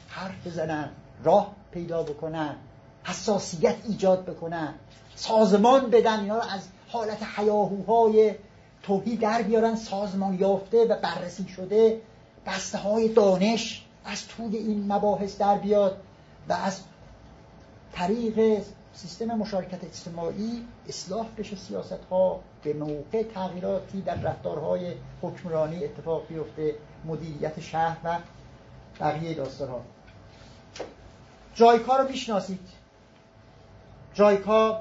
حرف 0.09 0.47
بزنن 0.47 0.88
راه 1.24 1.53
پیدا 1.72 2.03
بکنن 2.03 2.57
حساسیت 3.05 3.76
ایجاد 3.88 4.24
بکنن 4.24 4.74
سازمان 5.14 5.90
بدن 5.90 6.20
اینا 6.20 6.36
رو 6.36 6.42
از 6.42 6.68
حالت 6.88 7.18
حیاهوهای 7.36 8.34
توهی 8.82 9.16
در 9.16 9.42
بیارن 9.42 9.76
سازمان 9.76 10.34
یافته 10.34 10.84
و 10.84 10.97
بررسی 11.01 11.49
شده. 11.49 12.01
بسته 12.47 12.78
های 12.78 13.09
دانش 13.09 13.84
از 14.05 14.28
توی 14.28 14.57
این 14.57 14.92
مباحث 14.92 15.38
در 15.38 15.59
بیاد 15.59 15.97
و 16.49 16.53
از 16.53 16.80
طریق 17.92 18.62
سیستم 18.95 19.24
مشارکت 19.24 19.84
اجتماعی 19.84 20.64
اصلاح 20.88 21.26
بشه 21.38 21.57
سیاست 21.57 22.05
ها 22.11 22.40
به 22.62 22.72
موقع 22.72 23.22
تغییراتی 23.22 24.01
در 24.01 24.14
رفتارهای 24.14 24.92
حکمرانی 25.22 25.84
اتفاق 25.84 26.26
بیفته 26.28 26.74
مدیریت 27.05 27.61
شهر 27.61 27.97
و 28.05 28.18
بقیه 29.01 29.34
داستان 29.34 29.68
ها 29.68 29.80
جایکا 31.55 31.97
رو 31.97 32.09
می‌شناسید. 32.09 32.68
جایکا 34.14 34.80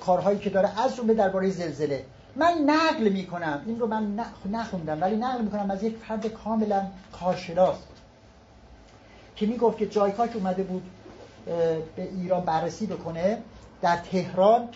کارهایی 0.00 0.38
که 0.38 0.50
داره 0.50 0.80
از 0.80 0.96
جمله 0.96 1.14
درباره 1.14 1.50
زلزله. 1.50 2.04
من 2.36 2.52
نقل 2.66 3.08
می‌کنم. 3.08 3.62
این 3.66 3.80
رو 3.80 3.86
من 3.86 4.20
نخوندم 4.52 5.00
ولی 5.00 5.16
نقل 5.16 5.42
می‌کنم 5.42 5.70
از 5.70 5.82
یک 5.82 5.96
فرد 5.96 6.26
کاملا 6.26 6.86
کارشناس. 7.12 7.76
که 9.36 9.46
می‌گفت 9.46 9.78
که 9.78 9.86
جایکا 9.86 10.26
که 10.26 10.36
اومده 10.36 10.62
بود 10.62 10.82
به 11.96 12.02
ایران 12.02 12.44
بررسی 12.44 12.86
بکنه 12.86 13.42
در 13.82 13.96
تهران 13.96 14.68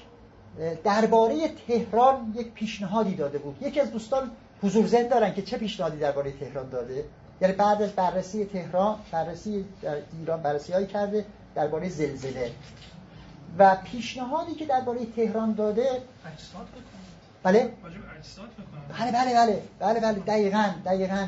درباره 0.85 1.49
تهران 1.49 2.35
یک 2.37 2.53
پیشنهادی 2.53 3.15
داده 3.15 3.39
بود. 3.39 3.63
یکی 3.63 3.81
از 3.81 3.91
دوستان 3.91 4.31
حضور 4.63 4.87
زن 4.87 5.09
دارن 5.09 5.35
که 5.35 5.43
چه 5.43 5.59
پیشنهادی 5.59 5.99
درباره 5.99 6.33
تهران 6.33 6.69
داده؟ 6.69 7.05
یعنی 7.41 7.55
بعد 7.55 7.83
از 7.83 7.93
بررسی 7.93 8.45
تهران 8.45 8.97
بررسی 9.13 9.65
در 9.83 9.97
ایران 10.19 10.43
بررسی 10.43 10.73
هایی 10.73 10.87
کرده 10.87 11.25
درباره 11.55 11.89
زلزله. 11.89 12.51
و 13.59 13.77
پیشنهادی 13.85 14.55
که 14.55 14.67
درباره 14.67 15.07
تهران 15.17 15.53
داده 15.53 16.03
بله؟ 17.43 17.73
بله 18.99 19.13
بله 19.13 19.35
بله. 19.35 19.63
بله 19.81 20.01
بله. 20.01 20.19
دقیقا 20.19 20.65
دقیقا. 20.85 21.27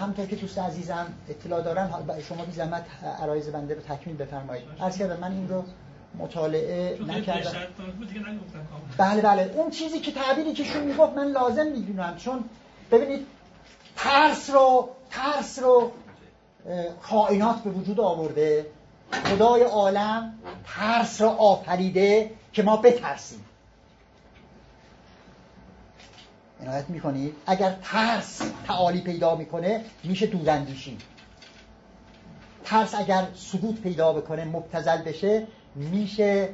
همطور 0.00 0.26
که 0.26 0.36
دوست 0.36 0.58
عزیزم 0.58 1.06
اطلاع 1.28 1.62
دارن 1.62 1.90
شما 2.28 2.44
بی 2.44 2.52
زحمت 2.52 2.84
عرایز 3.22 3.48
بنده 3.48 3.74
رو 3.74 3.80
تکمیل 3.80 4.16
بفرمایید. 4.16 4.64
از 4.80 4.98
کردم 4.98 5.20
من 5.20 5.32
این 5.32 5.48
رو 5.48 5.64
مطالعه 6.18 6.98
نکردم. 7.06 7.52
بله 8.98 9.22
بله. 9.22 9.42
اون 9.42 9.70
چیزی 9.70 10.00
که 10.00 10.12
تعبیری 10.12 10.52
که 10.52 10.64
شون 10.64 10.82
می‌گفت 10.82 11.16
من 11.16 11.26
لازم 11.26 11.66
می‌دونم. 11.66 12.16
چون 12.16 12.44
ببینید 12.90 13.26
ترس 13.96 14.50
رو 14.50 14.88
ترس 15.10 15.58
رو 15.58 15.92
کائنات 17.02 17.62
به 17.62 17.70
وجود 17.70 18.00
آورده. 18.00 18.66
خدای 19.24 19.62
عالم 19.62 20.38
ترس 20.64 21.20
را 21.20 21.30
آفریده 21.30 22.30
که 22.52 22.62
ما 22.62 22.76
بترسیم. 22.76 23.44
عنایت 26.66 26.90
می‌کنید 26.90 27.34
اگر 27.46 27.76
ترس 27.82 28.42
تعالی 28.66 29.00
پیدا 29.00 29.36
می‌کنه 29.36 29.84
میشه 30.04 30.26
دوراندیشی 30.26 30.98
ترس 32.64 32.94
اگر 32.94 33.26
سکوت 33.34 33.80
پیدا 33.80 34.12
بکنه 34.12 34.44
مبتزل 34.44 34.96
بشه 34.96 35.46
میشه 35.74 36.48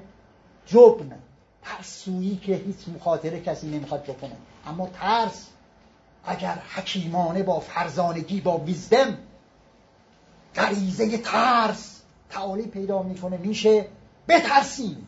جبن. 0.67 1.13
ترسویی 1.63 2.37
که 2.37 2.55
هیچ 2.55 2.77
مخاطره 2.97 3.41
کسی 3.41 3.67
نمی‌خواد 3.67 4.03
بکنه. 4.03 4.37
اما 4.67 4.87
ترس 4.87 5.47
اگر 6.25 6.59
حکیمانه 6.75 7.43
با 7.43 7.61
فرزانگی 7.61 8.41
با 8.41 8.59
ویزدم 8.59 9.19
غریزه 10.55 11.19
ترس 11.19 12.01
تعالی 12.31 12.63
پیدا 12.63 13.03
می‌کنه 13.03 13.37
میشه 13.37 13.87
بترسیم. 14.29 15.07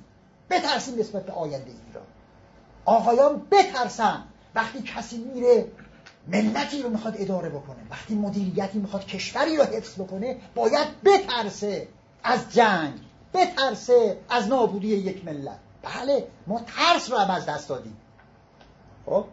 بترسیم 0.51 0.99
نسبت 0.99 1.27
به 1.27 1.33
آینده 1.33 1.71
ایران. 1.89 2.05
آقایان 2.85 3.43
بترسن. 3.51 4.25
وقتی 4.55 4.83
کسی 4.83 5.19
میره 5.19 5.67
ملتی 6.29 6.83
رو 6.83 6.89
می‌خواد 6.89 7.15
اداره 7.19 7.49
بکنه. 7.49 7.77
وقتی 7.91 8.15
مدیریتی 8.15 8.79
می‌خواد 8.79 9.07
کشوری 9.07 9.57
رو 9.57 9.65
حفظ 9.65 10.01
بکنه 10.01 10.37
باید 10.55 11.03
بترسه 11.05 11.89
از 12.25 12.53
جنگ 12.53 13.01
بترسه 13.35 14.19
از 14.29 14.49
نابودی 14.49 14.89
یک 14.89 15.25
ملت. 15.25 15.59
بله 15.83 16.27
ما 16.47 16.61
ترس 16.67 17.11
رو 17.11 17.19
هم 17.19 17.31
از 17.31 17.47
دست 17.47 17.69
دادیم. 17.69 17.97
خب؟ 19.07 19.25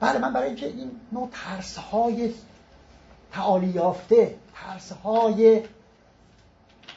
بله 0.00 0.18
من 0.18 0.32
برای 0.32 0.46
اینکه 0.46 0.66
این 0.66 0.90
نوع 1.12 1.28
ترس 1.32 1.78
های 1.78 2.34
تعالی 3.32 3.66
یافته 3.66 4.34
ترس 4.54 4.92
های 4.92 5.62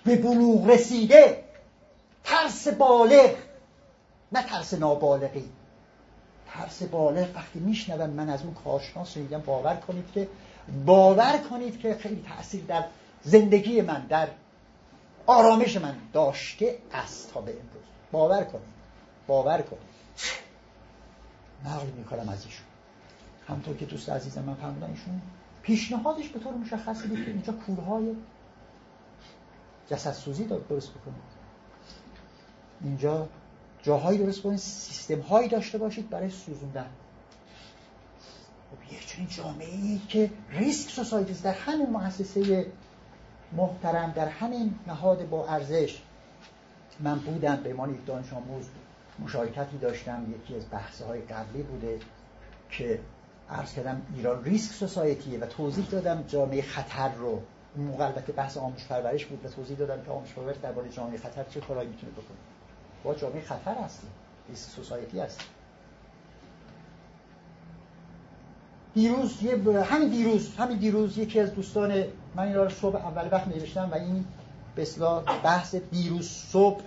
به 0.04 0.16
بلوغ 0.16 0.70
رسیده 0.70 1.44
ترس 2.24 2.68
بالغ 2.68 3.36
نه 4.32 4.44
ترس 4.44 4.74
نابالغی. 4.74 5.50
ترس 6.62 6.84
بالغ 6.84 7.28
وقتی 7.36 7.60
میشنوم 7.60 8.10
من 8.10 8.30
از 8.30 8.44
اون 8.44 8.54
کارشناس 8.54 9.18
میگم 9.18 9.42
باور 9.42 9.76
کنید 9.76 10.12
که 10.12 10.28
باور 10.86 11.38
کنید 11.50 11.80
که 11.80 11.96
خیلی 11.96 12.26
تاثیر 12.36 12.64
در 12.64 12.86
زندگی 13.24 13.82
من 13.82 14.06
در 14.10 14.28
آرامش 15.26 15.78
من 15.78 15.96
داشته 16.14 16.78
است 16.94 17.34
تا 17.34 17.42
به 17.42 17.52
امروز. 17.52 17.84
باور 18.12 18.44
کنید. 18.44 18.74
باور 19.28 19.62
کنید. 19.62 19.92
نقل 21.66 21.88
می‌کنم 21.98 22.30
از 22.30 22.46
ایشون. 22.46 22.66
همطور 23.48 23.78
که 23.78 23.86
دوست 23.86 24.10
عزیزم 24.10 24.44
من 24.44 24.54
فرمودن 24.54 24.90
ایشون 24.90 25.22
پیشنهادش 25.62 26.28
به 26.28 26.40
طور 26.40 26.54
مشخصی 26.54 27.08
بود 27.08 27.26
که 27.26 27.32
اینجا 27.32 27.54
کورهای 27.54 28.16
جسد 29.90 30.12
سوزی 30.12 30.44
درست 30.44 30.92
بکنید. 30.92 31.42
اینجا 32.82 33.28
جاهایی 33.84 34.18
درست 34.18 34.42
کنید 34.42 34.58
سیستم 34.58 35.20
هایی 35.20 35.50
داشته 35.50 35.78
باشید 35.78 36.10
برای 36.10 36.30
سوزوندن. 36.30 36.90
خب 38.72 38.94
یه 38.94 39.00
چنین 39.00 39.28
جامعه 39.28 39.76
ای 39.76 40.02
که 40.08 40.30
ریسک 40.50 40.90
سوسایتیز 40.90 41.42
در 41.42 41.54
همین 41.54 41.90
مؤسسه 41.90 42.66
محترم 43.52 44.12
در 44.12 44.28
همین 44.28 44.76
نهاد 44.88 45.30
با 45.30 45.48
ارزش. 45.48 46.02
من 47.00 47.20
بودم 47.20 47.56
به 47.56 47.70
عنوان 47.70 47.94
یک 47.94 48.06
دانش 48.06 48.34
آموز 48.34 48.66
مشارکتی 49.20 49.78
داشتم. 49.78 50.26
یکی 50.32 50.56
از 50.56 50.64
بحث 50.72 51.02
های 51.02 51.22
قبلی 51.22 51.64
بوده 51.64 52.00
که 52.70 53.00
عرض 53.50 53.74
کردم 53.74 54.02
ایران 54.16 54.44
ریسک 54.44 54.72
سوسایتیه 54.72 55.40
و 55.40 55.46
توضیح 55.46 55.86
دادم 55.86 56.24
جامعه 56.28 56.62
خطر 56.62 57.12
رو. 57.14 57.42
اون 57.76 57.86
موقع 57.86 58.06
البته 58.06 58.34
بحث 58.34 58.58
آموزش 58.58 58.86
پرورش 58.86 59.26
بود 59.26 59.46
و 59.46 59.50
توضیح 59.50 59.78
دادم 59.78 60.04
که 60.04 60.12
آموزش 60.12 60.34
پرورش 60.34 60.56
درباره 60.58 60.90
جامعه 60.90 61.18
خطر 61.18 61.44
چه 61.44 61.62
کارایی 61.62 61.90
می‌تونه 61.90 62.12
بکنه. 62.12 62.51
با 63.04 63.16
جامعه 63.16 63.42
خطر 63.42 63.76
هستیم 63.86 64.10
ریسک 64.50 64.70
سوسایتی 64.70 65.20
هست 65.20 65.40
دیروز 68.94 69.44
یه 69.44 69.84
همین 69.84 70.10
دیروز 70.10 70.56
همین 70.56 70.78
دیروز 70.78 71.18
یکی 71.18 71.40
از 71.40 71.54
دوستان 71.54 72.04
من 72.36 72.44
این 72.44 72.56
رو 72.56 72.70
صبح 72.70 72.96
اول 72.96 73.28
وقت 73.32 73.48
نوشتم 73.48 73.90
و 73.92 73.96
این 73.96 74.26
به 74.76 74.88
بحث 75.44 75.76
دیروز 75.76 76.30
صبح 76.30 76.82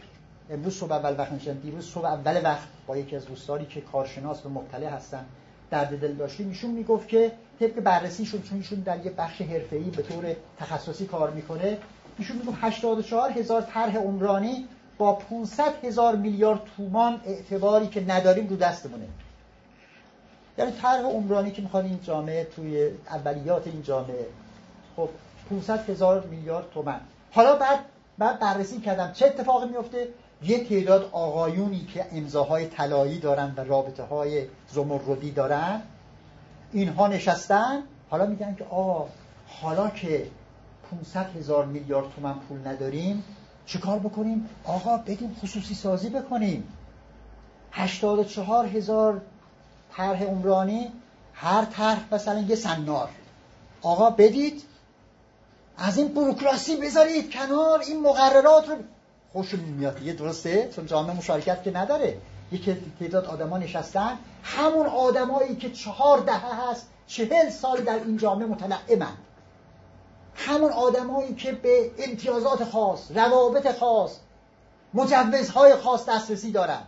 امروز 0.50 0.74
صبح 0.74 0.92
اول 0.92 1.14
وقت 1.18 1.32
نوشتم. 1.32 1.52
دیروز 1.52 1.84
صبح 1.84 2.04
اول 2.04 2.40
وقت 2.44 2.68
با 2.86 2.96
یکی 2.96 3.16
از 3.16 3.26
دوستانی 3.26 3.66
که 3.66 3.80
کارشناس 3.80 4.46
و 4.46 4.48
مطلع 4.48 4.88
هستن 4.88 5.24
درد 5.70 6.00
دل 6.00 6.12
داشتیم 6.14 6.48
ایشون 6.48 6.70
می‌گفت 6.70 7.08
که 7.08 7.32
طبق 7.60 7.80
بررسیشون 7.80 8.42
چون 8.42 8.58
ایشون 8.58 8.80
در 8.80 9.04
یه 9.06 9.10
بخش 9.10 9.42
حرفه‌ای 9.42 9.90
به 9.90 10.02
طور 10.02 10.36
تخصصی 10.58 11.06
کار 11.06 11.30
می‌کنه 11.30 11.78
ایشون 12.18 12.36
می‌گفت 12.36 12.58
84 12.60 13.30
هزار 13.30 13.62
طرح 13.62 13.96
عمرانی 13.96 14.68
با 14.98 15.12
500 15.12 15.84
هزار 15.84 16.16
میلیارد 16.16 16.60
تومان 16.76 17.20
اعتباری 17.24 17.86
که 17.86 18.04
نداریم 18.08 18.48
رو 18.48 18.56
دستمونه. 18.56 19.06
یعنی 20.58 20.72
طرح 20.72 21.02
عمرانی 21.02 21.50
که 21.50 21.62
می‌خواد 21.62 21.84
این 21.84 22.00
جامعه 22.02 22.44
توی 22.44 22.90
اولیات 23.10 23.66
این 23.66 23.82
جامعه 23.82 24.26
خب 24.96 25.08
500 25.50 25.90
هزار 25.90 26.26
میلیارد 26.26 26.70
تومان. 26.74 27.00
حالا 27.32 27.56
بعد 27.56 27.78
بعد 28.18 28.40
بررسی 28.40 28.80
کردم 28.80 29.12
چه 29.12 29.26
اتفاقی 29.26 29.68
میفته 29.68 30.08
یه 30.42 30.64
تعداد 30.64 31.08
آقایونی 31.12 31.84
که 31.84 32.06
امضاهای 32.12 32.66
طلایی 32.66 33.18
دارن 33.18 33.54
و 33.56 33.64
رابطه 33.64 34.02
های 34.02 34.46
زمردی 34.68 35.30
دارن 35.30 35.82
اینها 36.72 37.08
نشستن. 37.08 37.82
حالا 38.10 38.26
میگن 38.26 38.54
که 38.54 38.64
آقا 38.64 39.08
حالا 39.46 39.90
که 39.90 40.26
500 40.90 41.36
هزار 41.36 41.64
میلیارد 41.64 42.06
تومن 42.16 42.34
پول 42.34 42.68
نداریم 42.68 43.24
چیکار 43.66 43.98
بکنیم؟ 43.98 44.48
آقا 44.64 44.96
بدیم 44.96 45.36
خصوصی 45.42 45.74
سازی 45.74 46.08
بکنیم. 46.08 46.68
84 47.72 48.66
هزار 48.66 49.22
طرح 49.96 50.22
عمرانی 50.22 50.92
هر 51.34 51.64
طرح 51.64 52.14
مثلا 52.14 52.40
یه 52.40 52.56
سنار 52.56 53.08
آقا 53.82 54.10
بدید. 54.10 54.62
از 55.78 55.98
این 55.98 56.08
بروکراسی 56.08 56.76
بذارید 56.76 57.30
کنار 57.32 57.80
این 57.80 58.00
مقررات 58.00 58.68
رو 58.68 58.76
خوشون 59.32 59.60
میاد 59.60 60.02
یه 60.02 60.12
درسته؟ 60.12 60.70
چون 60.76 60.86
جامعه 60.86 61.16
مشارکت 61.16 61.62
که 61.62 61.70
نداره. 61.70 62.16
یک 62.52 62.76
تعداد 63.00 63.24
آدما 63.24 63.58
نشستن. 63.58 64.18
همون 64.42 64.86
آدمایی 64.86 65.56
که 65.56 65.70
چهار 65.70 66.20
دهه 66.20 66.70
هست 66.70 66.88
چهل 67.06 67.50
سال 67.50 67.80
در 67.80 67.94
این 67.94 68.16
جامعه 68.16 68.46
متنعمن. 68.46 69.12
همون 70.34 70.72
آدمایی 70.72 71.34
که 71.34 71.52
به 71.52 71.90
امتیازات 71.98 72.64
خاص 72.64 73.10
روابط 73.10 73.78
خاص 73.78 74.16
مجوزهای 74.94 75.74
خاص 75.74 76.08
دسترسی 76.08 76.52
دارن 76.52 76.82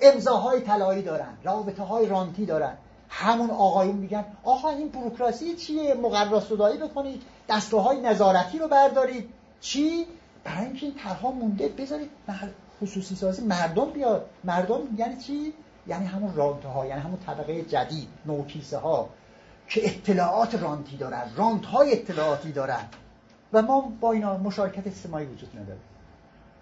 امضاهای 0.00 0.60
طلایی 0.60 1.02
دارن 1.02 1.38
رابطه 1.44 1.82
های 1.82 2.06
رانتی 2.06 2.46
دارن. 2.46 2.76
همون 3.08 3.50
آقایون 3.50 3.96
میگن 3.96 4.24
آقا 4.44 4.70
این 4.70 4.88
بروکراسی 4.88 5.56
چیه؟ 5.56 5.94
مقرر 5.94 6.40
صدایی 6.40 6.78
بکنید 6.78 7.22
دستگاه 7.48 7.84
های 7.84 8.00
نظارتی 8.00 8.58
رو 8.58 8.68
بردارید. 8.68 9.28
چی؟ 9.60 10.06
برای 10.44 10.64
اینکه 10.64 10.86
این 10.86 10.94
طرها 10.94 11.30
مونده 11.30 11.68
بذارید 11.68 12.10
خصوصی 12.82 13.14
سازی 13.14 13.42
مردم 13.42 13.90
بیاد. 13.90 14.30
مردم 14.44 14.80
یعنی 14.96 15.16
چی؟ 15.16 15.52
یعنی 15.86 16.06
همون 16.06 16.34
رانته 16.34 16.68
ها 16.68 16.86
یعنی 16.86 17.00
همون 17.00 17.18
طبقه 17.26 17.62
جدید 17.62 18.08
نوکیسه 18.26 18.78
ها 18.78 19.08
که 19.68 19.86
اطلاعات 19.86 20.54
رانتی 20.54 20.96
دارن 20.96 21.22
رانت 21.36 21.66
های 21.66 21.92
اطلاعاتی 21.92 22.52
دارن. 22.52 22.84
و 23.52 23.62
ما 23.62 23.92
با 24.00 24.12
اینا 24.12 24.36
مشارکت 24.36 24.86
اجتماعی 24.86 25.26
وجود 25.26 25.58
نداره. 25.58 25.78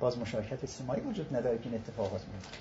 باز 0.01 0.19
مشارکت 0.19 0.65
اجتماعی 0.65 1.01
وجود 1.01 1.37
نداره 1.37 1.59
که 1.59 1.65
این 1.65 1.75
اتفاقات 1.75 2.21
میفته 2.33 2.59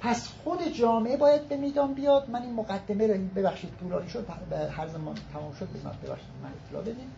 پس 0.00 0.28
خود 0.44 0.68
جامعه 0.68 1.16
باید 1.16 1.48
به 1.48 1.56
میدان 1.56 1.94
بیاد. 1.94 2.30
من 2.30 2.42
این 2.42 2.54
مقدمه 2.54 3.06
رو 3.06 3.14
ببخشید 3.36 3.70
طولانی 3.80 4.08
شد 4.08 4.26
هر 4.76 4.88
زمان 4.88 5.18
تمام 5.32 5.54
شد 5.54 5.68
ببخشید 6.04 6.28
من 6.42 6.50
اطلاع 6.66 6.82
بدیم. 6.82 7.12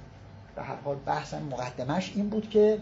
به 0.56 0.62
هر 0.62 0.74
حال 0.74 0.96
بحثم 1.06 1.42
مقدمش 1.42 2.12
این 2.16 2.28
بود 2.28 2.50
که 2.50 2.78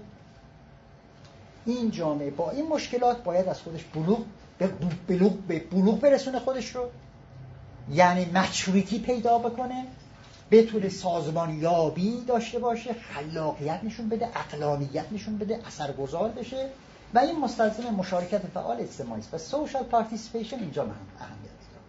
این 1.66 1.90
جامعه 1.90 2.30
با 2.30 2.50
این 2.50 2.68
مشکلات 2.68 3.22
باید 3.22 3.48
از 3.48 3.60
خودش 3.60 3.84
بلوغ 3.84 4.24
به 4.58 4.66
بلوغ, 5.08 5.32
به 5.32 5.58
بلوغ 5.58 6.00
برسونه 6.00 6.38
خودش 6.38 6.76
رو. 6.76 6.88
یعنی 7.90 8.30
maturity 8.34 8.98
پیدا 8.98 9.38
بکنه 9.38 9.84
بتونه 10.50 10.88
سازمان 10.88 11.54
یابی 11.54 12.24
داشته 12.26 12.58
باشه 12.58 12.92
خلاقیت 12.92 13.80
نشون 13.84 14.08
بده 14.08 14.28
عقلانیت 14.34 15.06
نشون 15.12 15.38
بده 15.38 15.60
اثرگذار 15.66 16.28
بشه. 16.28 16.68
و 17.14 17.18
این 17.18 17.40
مستلزم 17.40 17.94
مشارکت 17.94 18.46
فعال 18.46 18.80
اجتماعی 18.80 19.20
است. 19.20 19.34
و 19.34 19.38
social 19.38 19.82
participation 19.82 20.58
اینجا 20.58 20.82
هم 20.82 20.90
اهمیت 21.20 21.42
داره. 21.42 21.82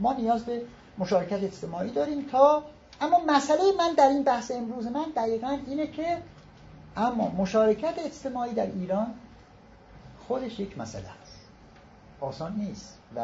ما 0.00 0.12
نیاز 0.12 0.44
به 0.44 0.62
مشارکت 0.98 1.42
اجتماعی 1.42 1.90
داریم 1.90 2.26
تا 2.32 2.62
اما 3.00 3.20
مسئله 3.26 3.62
من 3.78 3.94
در 3.94 4.08
این 4.08 4.22
بحث 4.22 4.50
امروز 4.50 4.86
من 4.86 5.04
دقیقا 5.16 5.58
اینه 5.66 5.86
که 5.86 6.18
اما 6.96 7.28
مشارکت 7.28 7.94
اجتماعی 7.98 8.54
در 8.54 8.66
ایران 8.66 9.14
خودش 10.28 10.60
یک 10.60 10.78
مسئله 10.78 11.04
آسان 12.22 12.56
نیست 12.56 12.98
و 13.16 13.20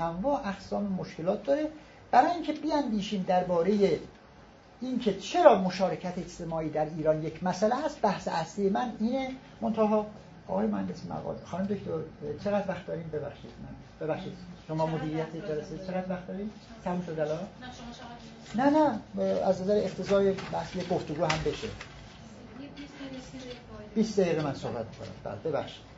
انواع 0.00 0.48
اقسام 0.48 0.82
مشکلات 0.82 1.44
داره. 1.44 1.68
برای 2.10 2.30
اینکه 2.30 2.52
بیاندیشیم 2.52 3.24
درباره 3.28 3.98
اینکه 4.80 5.18
چرا 5.18 5.58
مشارکت 5.58 6.18
اجتماعی 6.18 6.70
در 6.70 6.86
ایران 6.96 7.22
یک 7.22 7.44
مسئله 7.44 7.84
است 7.84 8.00
بحث 8.02 8.28
اصلی 8.28 8.70
من 8.70 8.92
اینه. 9.00 9.30
منتها 9.60 10.06
آقای 10.48 10.66
مهندس 10.66 11.06
مقاله 11.06 11.38
خانم 11.44 11.64
دکتر 11.64 11.90
چقدر 12.44 12.68
وقت 12.68 12.86
داریم؟ 12.86 13.10
ببخشید 13.12 13.50
من. 13.62 14.06
ببخشید. 14.06 14.32
شما 14.68 14.86
مدیریت 14.86 15.36
جلسه 15.36 15.78
چقدر 15.78 16.10
وقت 16.10 16.26
داریم؟ 16.26 16.50
تموم 16.84 17.02
شد 17.06 17.20
الان؟ 17.20 17.38
نه 18.54 18.70
نه 18.70 19.00
از 19.24 19.62
نظر 19.62 19.76
اقتضای 19.76 20.32
بحث 20.52 20.76
گفتگو 20.90 21.24
هم 21.24 21.38
بشه. 21.46 21.68
20 23.94 24.20
دقیقه 24.20 24.42
من 24.42 24.54
صحبت 24.54 24.86
کنم 24.98 25.08
بعد 25.24 25.42
ببخشید. 25.42 25.93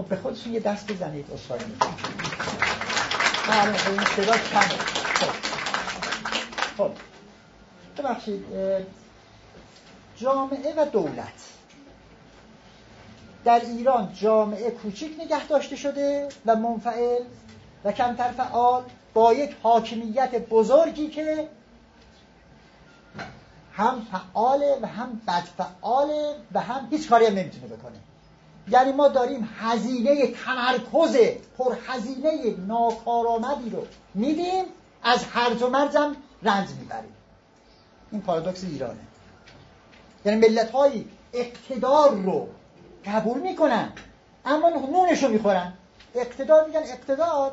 خب 0.00 0.06
به 0.06 0.16
خودشون 0.16 0.52
یه 0.52 0.60
دست 0.60 0.92
بزنید 0.92 1.30
اصفایی 1.32 1.64
می‌کنم. 1.64 1.96
بله 3.48 3.88
این 3.88 4.04
صدا 4.04 4.32
کمه. 4.32 4.78
خب. 5.14 5.32
خب. 6.76 6.90
ببخشید 7.98 8.44
جامعه 10.16 10.74
و 10.76 10.86
دولت. 10.92 11.48
در 13.44 13.60
ایران 13.60 14.12
جامعه 14.14 14.70
کوچیک 14.70 15.20
نگه 15.20 15.46
داشته 15.46 15.76
شده 15.76 16.28
و 16.46 16.56
منفعل 16.56 17.22
و 17.84 17.92
کمتر 17.92 18.30
فعال 18.30 18.82
با 19.14 19.32
یک 19.34 19.56
حاکمیت 19.62 20.48
بزرگی 20.48 21.08
که 21.08 21.48
هم 23.72 24.06
فعاله 24.12 24.78
و 24.82 24.86
هم 24.86 25.20
بدفعاله 25.28 26.34
و 26.52 26.60
هم 26.60 26.88
هیچ 26.90 27.08
کاری 27.08 27.26
هم 27.26 27.34
نمی‌تونه 27.34 27.66
بکنه. 27.66 28.09
یعنی 28.68 28.92
ما 28.92 29.08
داریم 29.08 29.48
هزینه 29.58 30.26
تمرکز 30.26 31.16
پرهزینه 31.58 32.56
ناکارآمدی 32.66 33.70
رو 33.70 33.86
میدیم 34.14 34.64
از 35.02 35.24
هرج 35.24 35.62
و 35.62 35.70
مرجم 35.70 36.16
رنج 36.42 36.68
می‌بریم. 36.78 37.14
این 38.12 38.20
پارادوکس 38.20 38.64
ایرانه. 38.64 39.00
یعنی 40.24 40.48
ملت 40.48 40.70
های 40.70 41.04
اقتدار 41.32 42.14
رو 42.14 42.48
قبول 43.06 43.40
می‌کنن 43.40 43.92
اما 44.44 44.68
نونش 44.68 45.22
رو 45.22 45.28
می‌خورن. 45.28 45.72
اقتدار 46.14 46.66
میگن 46.66 46.80
اقتدار 46.80 47.52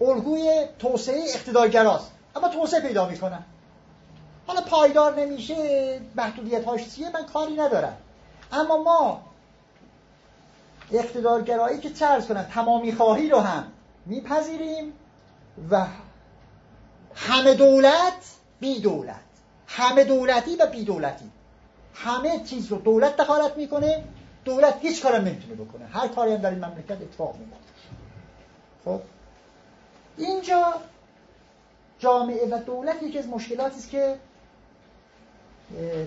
الگوی 0.00 0.66
توسعه 0.78 1.24
اقتدارگراست 1.34 2.10
اما 2.36 2.48
توسعه 2.48 2.80
پیدا 2.80 3.08
می‌کنن. 3.08 3.44
حالا 4.46 4.60
پایدار 4.60 5.20
نمیشه 5.20 6.00
محدودیت 6.16 6.64
هاش 6.64 6.94
چیه؟ 6.94 7.10
من 7.10 7.26
کاری 7.26 7.54
ندارم. 7.54 7.96
اما 8.52 8.82
ما 8.82 9.20
اقتدارگرایی 10.92 11.78
که 11.78 11.90
چه 11.90 12.20
کنن 12.28 12.44
تمامی 12.44 12.92
خواهی 12.92 13.30
رو 13.30 13.40
هم 13.40 13.72
میپذیریم 14.06 14.92
و 15.70 15.86
همه 17.14 17.54
دولت 17.54 18.36
بی 18.60 18.80
دولت 18.80 19.16
همه 19.66 20.04
دولتی 20.04 20.56
و 20.56 20.66
بی 20.66 20.84
دولتی 20.84 21.30
همه 21.94 22.40
چیز 22.44 22.66
رو 22.66 22.78
دولت 22.78 23.16
دخالت 23.16 23.56
می‌کنه 23.56 24.04
دولت 24.44 24.78
هیچ 24.80 25.02
کارم 25.02 25.24
نمی‌تونه 25.24 25.54
بکنه. 25.54 25.86
هر 25.86 26.08
کاری 26.08 26.32
هم 26.32 26.38
در 26.38 26.50
این 26.50 26.64
مملکت 26.64 27.02
اتفاق 27.02 27.36
میفته 27.36 27.56
خب؟ 28.84 29.00
اینجا 30.18 30.74
جامعه 31.98 32.46
و 32.50 32.58
دولت 32.58 33.02
یکی 33.02 33.18
از 33.18 33.28
مشکلاتی 33.28 33.76
است 33.76 33.90
که 33.90 34.16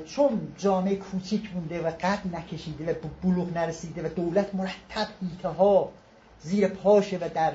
چون 0.06 0.54
جامعه 0.58 0.96
کوچیک 0.96 1.50
مونده 1.54 1.82
و 1.82 1.92
قد 2.02 2.20
نکشیده 2.36 2.92
و 2.92 2.96
بلوغ 3.24 3.58
نرسیده 3.58 4.06
و 4.06 4.10
دولت 4.10 4.56
مرتب 4.56 5.08
ایته 5.22 5.50
ها 5.50 5.90
زیر 6.42 6.68
پاشه 6.68 7.18
و 7.18 7.30
در 7.36 7.54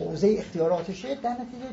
حوزه 0.00 0.34
اختیاراتشه 0.38 1.14
در 1.14 1.30
نتیجه 1.30 1.66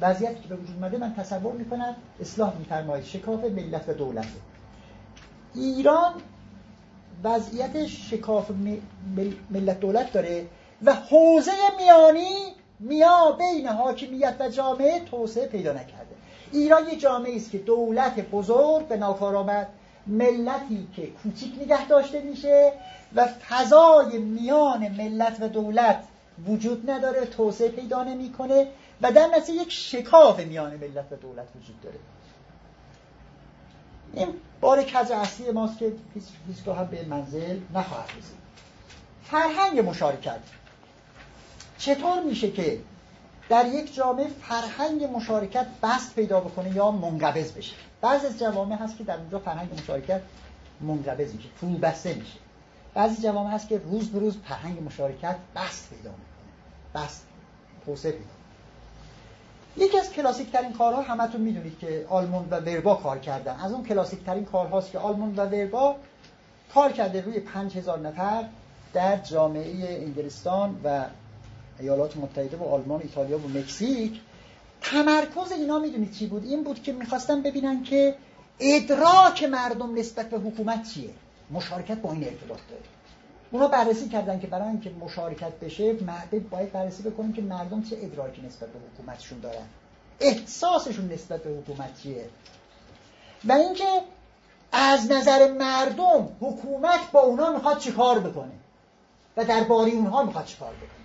وضعیتی 0.00 0.42
که 0.42 0.48
به 0.48 0.56
وجود 0.56 0.76
اومده 0.76 0.98
من 0.98 1.14
تصور 1.14 1.52
می‌کنم 1.52 1.96
اصلاح 2.20 2.56
میفرمایید 2.58 3.04
شکاف 3.04 3.44
ملت 3.44 3.88
و 3.88 3.92
دولت. 3.92 4.26
ایران 5.54 6.12
وضعیت 7.24 7.86
شکاف 7.86 8.50
ملت 9.50 9.80
دولت 9.80 10.12
داره 10.12 10.46
و 10.84 10.94
حوزه 10.94 11.52
میانی 11.78 12.36
میا 12.80 13.36
بین 13.38 13.66
حاکمیت 13.66 14.34
و 14.40 14.48
جامعه 14.48 15.00
توسعه 15.00 15.46
پیدا 15.46 15.72
نکرده. 15.72 16.07
ایران 16.52 16.88
یه 16.88 16.96
جامعه 16.96 17.36
است 17.36 17.50
که 17.50 17.58
دولت 17.58 18.20
بزرگ 18.20 18.88
به 18.88 18.96
ناکار 18.96 19.36
آمد 19.36 19.68
ملتی 20.06 20.88
که 20.96 21.06
کوچیک 21.06 21.54
نگه 21.62 21.86
داشته 21.86 22.20
میشه 22.20 22.72
و 23.14 23.26
فضای 23.26 24.18
میان 24.18 24.88
ملت 24.88 25.36
و 25.40 25.48
دولت 25.48 26.04
وجود 26.46 26.90
نداره 26.90 27.24
توسعه 27.26 27.68
پیدا 27.68 28.04
نمی‌کنه 28.04 28.66
و 29.02 29.12
در 29.12 29.26
نتیجه 29.26 29.62
یک 29.62 29.72
شکاف 29.72 30.40
میان 30.40 30.70
ملت 30.70 31.12
و 31.12 31.16
دولت 31.16 31.46
وجود 31.56 31.80
داره. 31.82 31.98
این 34.12 34.28
بار 34.60 34.82
کج 34.82 35.12
اصلی 35.12 35.50
ماست 35.50 35.78
که 35.78 35.92
هیچگاه 36.48 36.78
هم 36.78 36.86
به 36.86 37.04
منزل 37.04 37.58
نخواهد 37.74 38.08
رسید. 38.08 38.38
فرهنگ 39.24 39.88
مشارکت. 39.88 40.40
چطور 41.78 42.22
میشه 42.22 42.50
که 42.50 42.78
در 43.48 43.66
یک 43.66 43.94
جامعه 43.94 44.28
فرهنگ 44.28 45.04
مشارکت 45.04 45.66
بست 45.82 46.14
پیدا 46.14 46.40
بکنه 46.40 46.76
یا 46.76 46.90
منقبض 46.90 47.52
بشه. 47.52 47.74
بعضی 48.00 48.26
از 48.26 48.38
جوامع 48.38 48.76
هست 48.76 48.98
که 48.98 49.04
در 49.04 49.16
اونجا 49.16 49.38
فرهنگ 49.38 49.80
مشارکت 49.80 50.20
منقبض 50.80 51.34
میشه 51.34 51.48
فرو 51.56 51.70
بسته 51.70 52.14
میشه. 52.14 52.38
بعضی 52.94 53.22
جوامع 53.22 53.50
هست 53.50 53.68
که 53.68 53.78
روز 53.78 54.10
به 54.10 54.18
روز 54.18 54.36
فرهنگ 54.36 54.82
مشارکت 54.82 55.36
بست 55.56 55.90
پیدا 55.90 56.10
می‌کنه. 56.10 57.04
بست 57.04 57.26
توسعه 57.86 58.12
پیدا 58.12 58.24
یکی 59.76 59.98
از 59.98 60.12
کلاسیک 60.12 60.52
ترین 60.52 60.72
کارها 60.72 61.02
همتون 61.02 61.40
می‌دونید 61.40 61.78
که 61.78 62.06
آلمون 62.08 62.48
و 62.50 62.60
وربا 62.60 62.94
کار 62.94 63.18
کردن. 63.18 63.56
از 63.60 63.72
اون 63.72 63.84
کلاسیک 63.84 64.24
ترین 64.24 64.44
کارهاست 64.44 64.90
که 64.90 64.98
آلمون 64.98 65.36
و 65.36 65.46
وربا 65.46 65.96
کار 66.74 66.92
کرده 66.92 67.20
روی 67.20 67.40
5000 67.40 67.98
نفر 67.98 68.44
در 68.92 69.16
جامعه 69.16 70.02
انگلستان 70.04 70.80
و 70.84 71.04
ایالات 71.80 72.16
متحده 72.16 72.56
و 72.56 72.64
آلمان 72.64 73.00
ایتالیا 73.02 73.38
و 73.38 73.48
مکزیک. 73.48 74.20
تمرکز 74.80 75.52
اینا 75.52 75.78
می‌دونید 75.78 76.12
چی 76.12 76.26
بود؟ 76.26 76.44
این 76.44 76.64
بود 76.64 76.82
که 76.82 76.92
می‌خواستن 76.92 77.42
ببینن 77.42 77.82
که 77.82 78.14
ادراک 78.60 79.42
مردم 79.42 79.98
نسبت 79.98 80.30
به 80.30 80.38
حکومت 80.38 80.88
چیه. 80.94 81.10
مشارکت 81.50 81.98
با 81.98 82.12
این 82.12 82.24
ارتباط 82.24 82.58
داره. 82.70 82.82
اونا 83.50 83.68
بررسی 83.68 84.08
کردن 84.08 84.40
که 84.40 84.46
برای 84.46 84.68
اینکه 84.68 84.90
مشارکت 84.90 85.52
بشه 85.52 85.92
باید 86.50 86.72
بررسی 86.72 87.02
بکنیم 87.02 87.32
که 87.32 87.42
مردم 87.42 87.82
چه 87.82 87.96
ادراکی 88.02 88.42
نسبت 88.42 88.68
به 88.68 88.78
حکومتشون 88.78 89.40
دارن. 89.40 89.66
احساسشون 90.20 91.12
نسبت 91.12 91.42
به 91.42 91.50
حکومت 91.50 92.02
چیه؟ 92.02 92.28
و 93.44 93.52
اینکه 93.52 94.02
از 94.72 95.10
نظر 95.10 95.52
مردم 95.52 96.28
حکومت 96.40 97.10
با 97.12 97.20
اونا 97.20 97.52
می‌خواد 97.52 97.78
چیکار 97.78 98.18
بکنه 98.18 98.52
و 99.36 99.44
درباره 99.44 99.90
اونها 99.90 100.22
می‌خواد 100.22 100.44
چیکار 100.44 100.72
بکنه. 100.74 100.97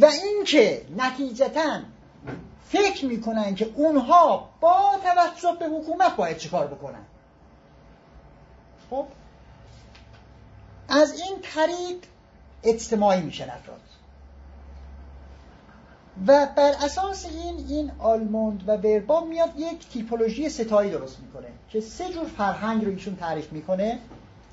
و 0.00 0.04
اینکه 0.04 0.82
نتیجتا 0.96 1.78
فکر 2.68 3.04
می‌کنن 3.06 3.54
که 3.54 3.70
اونها 3.74 4.48
با 4.60 4.92
توجه 5.04 5.58
به 5.58 5.66
حکومت 5.66 6.16
باید 6.16 6.38
چیکار 6.38 6.66
بکنن. 6.66 7.02
خب؟ 8.90 9.06
از 10.88 11.20
این 11.20 11.38
طریق 11.42 11.96
اجتماعی 12.64 13.20
میشن 13.20 13.50
افراد 13.50 13.80
و 16.26 16.48
بر 16.56 16.72
اساس 16.84 17.26
این 17.26 17.66
این 17.68 17.92
آلموند 17.98 18.68
و 18.68 18.76
وربا 18.76 19.20
میاد 19.20 19.50
یک 19.56 19.88
تیپولوژی 19.88 20.48
ستایی 20.48 20.90
درست 20.90 21.20
می‌کنه 21.20 21.48
که 21.70 21.80
سه 21.80 22.12
جور 22.12 22.24
فرهنگ 22.24 22.84
رو 22.84 22.90
ایشون 22.90 23.16
تعریف 23.16 23.52
می‌کنه 23.52 23.98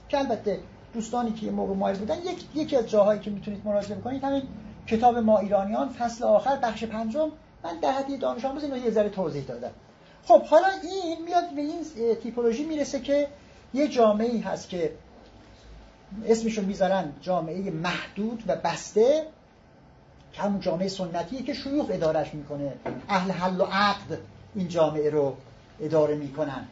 که 0.10 0.18
البته 0.18 0.60
دوستانی 0.94 1.32
که 1.32 1.46
یه 1.46 1.52
موقع 1.52 1.74
مایل 1.74 1.98
بودن 1.98 2.18
یک، 2.18 2.46
یکی 2.56 2.76
از 2.76 2.90
جاهایی 2.90 3.20
که 3.20 3.32
می‌تونید 3.32 3.62
مراجعه 3.66 3.98
بکنید 3.98 4.24
همین 4.24 4.44
کتاب 4.90 5.18
ما 5.18 5.40
ایرانیان 5.40 5.90
فصل 5.90 6.24
آخر 6.24 6.56
بخش 6.56 6.84
پنجم. 6.84 7.32
من 7.64 7.80
در 7.80 7.92
حدی 7.92 8.18
دانش 8.18 8.46
آموز 8.46 8.64
اینو 8.64 8.78
یه 8.78 8.92
ذره 8.92 9.10
توضیح 9.10 9.44
دادم. 9.44 9.72
خب 10.26 10.44
حالا 10.44 10.68
این 10.84 11.26
میاد 11.26 11.50
به 11.56 11.62
این 11.62 12.16
تیپولوژی 12.16 12.66
می‌رسه 12.66 13.00
که 13.00 13.28
یه 13.74 13.88
جامعه 13.88 14.30
ای 14.30 14.40
هست 14.40 14.70
که 14.70 14.92
اسمشون 16.26 16.66
می‌ذارن 16.66 17.14
جامعه 17.22 17.72
محدود 17.72 18.44
و 18.48 18.56
بسته. 18.56 19.26
که 20.34 20.42
همون 20.42 20.60
جامعه 20.60 20.88
سنتیه 20.88 21.42
که 21.42 21.54
شیوخ 21.54 21.86
ادارش 21.90 22.34
می‌کنه. 22.34 22.74
اهل 23.10 23.32
حل 23.32 23.62
و 23.62 23.64
عقد 23.64 24.18
این 24.56 24.68
جامعه 24.68 25.10
رو 25.10 25.36
اداره 25.82 26.16
می‌کنن. 26.16 26.68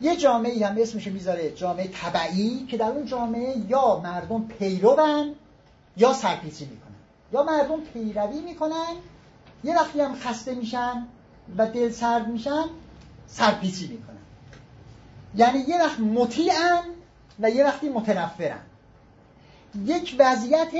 یه 0.00 0.16
جامعه 0.16 0.66
هم 0.66 0.76
اسمش 0.80 1.06
می‌ذاره 1.06 1.50
جامعه 1.50 1.88
طبعی 1.88 2.66
که 2.66 2.76
در 2.76 2.86
اون 2.86 3.06
جامعه 3.06 3.54
یا 3.68 4.00
مردم 4.04 4.46
پیروان 4.58 5.34
یا 5.96 6.12
سرپیچی 6.12 6.64
می‌کنن. 6.64 6.91
یا 7.32 7.42
مردم 7.42 7.80
پیروی 7.80 8.40
می‌کنن 8.40 8.96
یه 9.64 9.76
وقتی 9.76 10.00
هم 10.00 10.14
خسته 10.14 10.54
میشن 10.54 11.06
و 11.56 11.66
دل 11.66 11.90
سرد 11.90 12.28
میشن 12.28 12.64
سرپیچی 13.26 13.88
می‌کنن. 13.88 14.16
یعنی 15.34 15.58
یه 15.58 15.82
وقت 15.82 16.00
مطیعن 16.00 16.82
و 17.40 17.50
یه 17.50 17.64
وقتی 17.64 17.88
متنفرن. 17.88 18.60
یک 19.84 20.16
وضعیت 20.18 20.72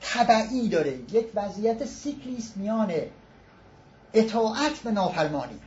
طبعی 0.00 0.68
داره. 0.68 0.98
یک 1.12 1.26
وضعیت 1.34 1.84
سیکلیست 1.84 2.56
میان 2.56 2.92
اطاعت 4.14 4.86
و 4.86 4.90
نافرمانی. 4.90 5.60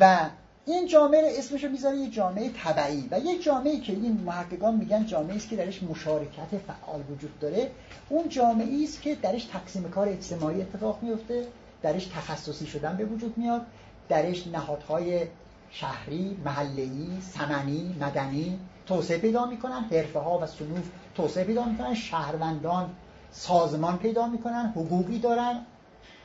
و 0.00 0.30
این 0.72 0.86
جامعه 0.86 1.34
اسمشو 1.38 1.68
می‌ذاره 1.68 1.96
یه 1.96 2.10
جامعه 2.10 2.50
طبعی 2.50 3.08
و 3.10 3.18
یک 3.18 3.42
جامعه 3.42 3.80
که 3.80 3.92
این 3.92 4.20
محققان 4.26 4.74
میگن 4.74 5.06
جامعه 5.06 5.36
است 5.36 5.48
که 5.48 5.56
درش 5.56 5.82
مشارکت 5.82 6.58
فعال 6.66 7.02
وجود 7.10 7.38
داره. 7.38 7.70
اون 8.08 8.28
جامعه 8.28 8.82
است 8.82 9.02
که 9.02 9.14
درش 9.14 9.44
تقسیم 9.44 9.90
کار 9.90 10.08
اجتماعی 10.08 10.60
اتفاق 10.60 10.98
میفته 11.02 11.46
درش 11.82 12.06
تخصصی 12.06 12.66
شدن 12.66 12.96
به 12.96 13.04
وجود 13.04 13.38
میاد 13.38 13.66
درش 14.08 14.46
نهادهای 14.46 15.26
شهری، 15.70 16.36
محله‌ای، 16.44 17.08
سمنی، 17.20 17.96
مدنی 18.00 18.58
توسعه 18.86 19.18
پیدا 19.18 19.46
می‌کنن 19.46 19.84
حرفه 19.90 20.18
ها 20.18 20.38
و 20.38 20.46
صنوف 20.46 20.88
توسعه 21.14 21.44
پیدا 21.44 21.64
می‌کنن 21.64 21.94
شهروندان 21.94 22.90
سازمان 23.32 23.98
پیدا 23.98 24.26
می‌کنن 24.26 24.66
حقوقی 24.76 25.18
دارن. 25.18 25.66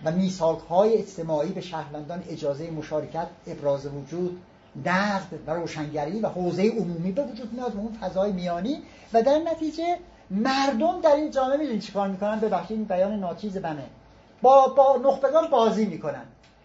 و 0.05 0.11
میثاق 0.11 0.61
های 0.61 0.93
اجتماعی 0.93 1.49
به 1.49 1.61
شهروندان 1.61 2.23
اجازه 2.29 2.71
مشارکت 2.71 3.27
ابراز 3.47 3.85
وجود 3.85 4.41
نقد 4.85 5.39
و 5.47 5.51
روشنگری 5.51 6.19
و 6.19 6.27
حوزه 6.27 6.69
عمومی 6.69 7.11
به 7.11 7.23
وجود 7.23 7.53
میاد 7.53 7.75
و 7.75 7.79
اون 7.79 7.93
فضای 7.93 8.31
میانی. 8.31 8.81
و 9.13 9.21
در 9.21 9.39
نتیجه 9.39 9.97
مردم 10.29 11.01
در 11.01 11.15
این 11.15 11.31
جامعه 11.31 11.57
می‌دونید 11.57 11.81
چیکار 11.81 12.07
می‌کنن؟ 12.07 12.39
ببخشید 12.39 12.77
این 12.77 12.85
بیان 12.85 13.19
ناچیز 13.19 13.57
بنه 13.57 13.85
با 14.41 14.67
با 14.67 14.99
نخبگان 15.03 15.49
بازی 15.49 15.85
می‌کنن. 15.85 16.23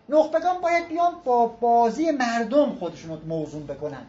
نخبگان 0.09 0.61
باید 0.63 0.89
بیان 0.89 1.13
با 1.25 1.47
بازی 1.47 2.11
مردم 2.11 2.75
خودشون 2.75 3.11
رو 3.11 3.19
موضوع 3.27 3.63
بکنن. 3.63 4.03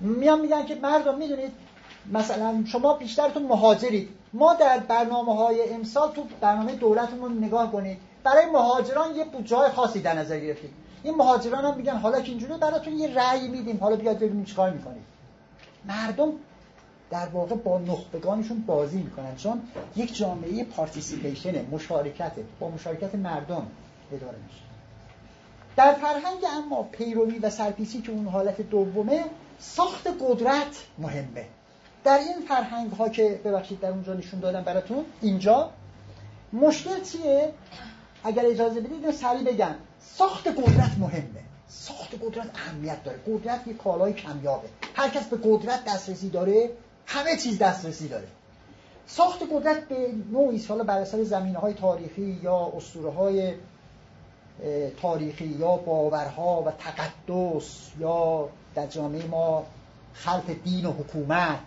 میان 0.00 0.40
میگن 0.40 0.66
که 0.66 0.74
مردم 0.74 1.18
می‌دونید 1.18 1.52
مثلا 2.12 2.64
شما 2.66 2.94
بیشترتون 2.94 3.42
مهاجرید. 3.42 4.08
ما 4.32 4.54
در 4.54 4.78
برنامه 4.78 5.36
های 5.36 5.70
امسال 5.70 6.12
تو 6.12 6.22
برنامه 6.40 6.74
دولتمون 6.74 7.44
نگاه 7.44 7.72
کنید. 7.72 7.98
برای 8.24 8.46
مهاجران 8.46 9.16
یه 9.16 9.26
جای 9.44 9.70
خاصی 9.70 10.00
در 10.00 10.14
نظر 10.14 10.40
گرفتیم 10.40 10.70
این 11.02 11.14
مهاجران 11.14 11.64
هم 11.64 11.76
میگن 11.76 11.96
حالا 11.96 12.20
که 12.20 12.28
اینجوری 12.28 12.52
براتون 12.60 12.98
یه 12.98 13.14
رأی 13.14 13.48
میدیم. 13.48 13.78
حالا 13.80 13.96
بیاد 13.96 14.16
ببینیم 14.16 14.44
چیکار 14.44 14.70
می‌کنید. 14.70 15.02
مردم 15.84 16.32
در 17.10 17.26
واقع 17.26 17.54
با 17.54 17.78
نخبگانشون 17.78 18.60
بازی 18.66 18.98
می‌کنن. 18.98 19.36
چون 19.36 19.62
یک 19.96 20.16
جامعه 20.16 20.64
participation 20.64 21.66
مشارکت 21.70 22.32
با 22.60 22.70
مشارکت 22.70 23.14
مردم 23.14 23.66
اداره 24.12 24.38
میشه. 24.46 24.60
در 25.76 25.92
فرهنگ 25.92 26.38
اما 26.56 26.82
پیروی 26.82 27.38
و 27.38 27.50
سرپیچی 27.50 28.00
که 28.00 28.12
اون 28.12 28.26
حالت 28.26 28.60
دومه 28.60 29.24
ساخت 29.58 30.08
قدرت 30.20 30.84
مهمه. 30.98 31.46
در 32.04 32.18
این 32.18 32.46
فرهنگ 32.48 32.92
ها 32.92 33.08
که 33.08 33.40
ببخشید 33.44 33.80
در 33.80 33.90
اونجا 33.90 34.14
نشون 34.14 34.40
دادم 34.40 34.62
براتون 34.62 35.04
اینجا 35.20 35.70
مشکل 36.52 37.02
چیه؟ 37.02 37.52
اگر 38.28 38.46
اجازه 38.46 38.80
بدید 38.80 38.92
اینو 38.92 39.12
سریع 39.12 39.42
بگم. 39.42 39.74
ساخت 40.00 40.48
قدرت 40.48 40.98
مهمه. 40.98 41.42
ساخت 41.68 42.14
قدرت 42.22 42.50
اهمیت 42.54 43.04
داره. 43.04 43.18
قدرت 43.26 43.66
یه 43.66 43.74
کالای 43.74 44.12
کمیابه. 44.12 44.68
هر 44.94 45.08
کس 45.08 45.26
به 45.26 45.36
قدرت 45.44 45.84
دسترسی 45.84 46.30
داره 46.30 46.70
همه 47.06 47.36
چیز 47.36 47.58
دسترسی 47.58 48.08
داره. 48.08 48.28
ساخت 49.06 49.42
قدرت 49.52 49.88
به 49.88 50.14
نوعی 50.32 50.66
حالا 50.68 50.84
بر 50.84 50.98
اثر 50.98 51.24
زمینه 51.24 51.58
های 51.58 51.74
تاریخی 51.74 52.40
یا 52.42 52.72
اسطوره 52.76 53.10
های 53.10 53.54
تاریخی 55.02 55.44
یا 55.46 55.76
باورها 55.76 56.62
و 56.62 56.70
تقدس 56.70 57.90
یا 58.00 58.48
در 58.74 58.86
جامعه 58.86 59.26
ما 59.26 59.66
خلط 60.12 60.50
دین 60.50 60.86
و 60.86 60.92
حکومت 60.92 61.60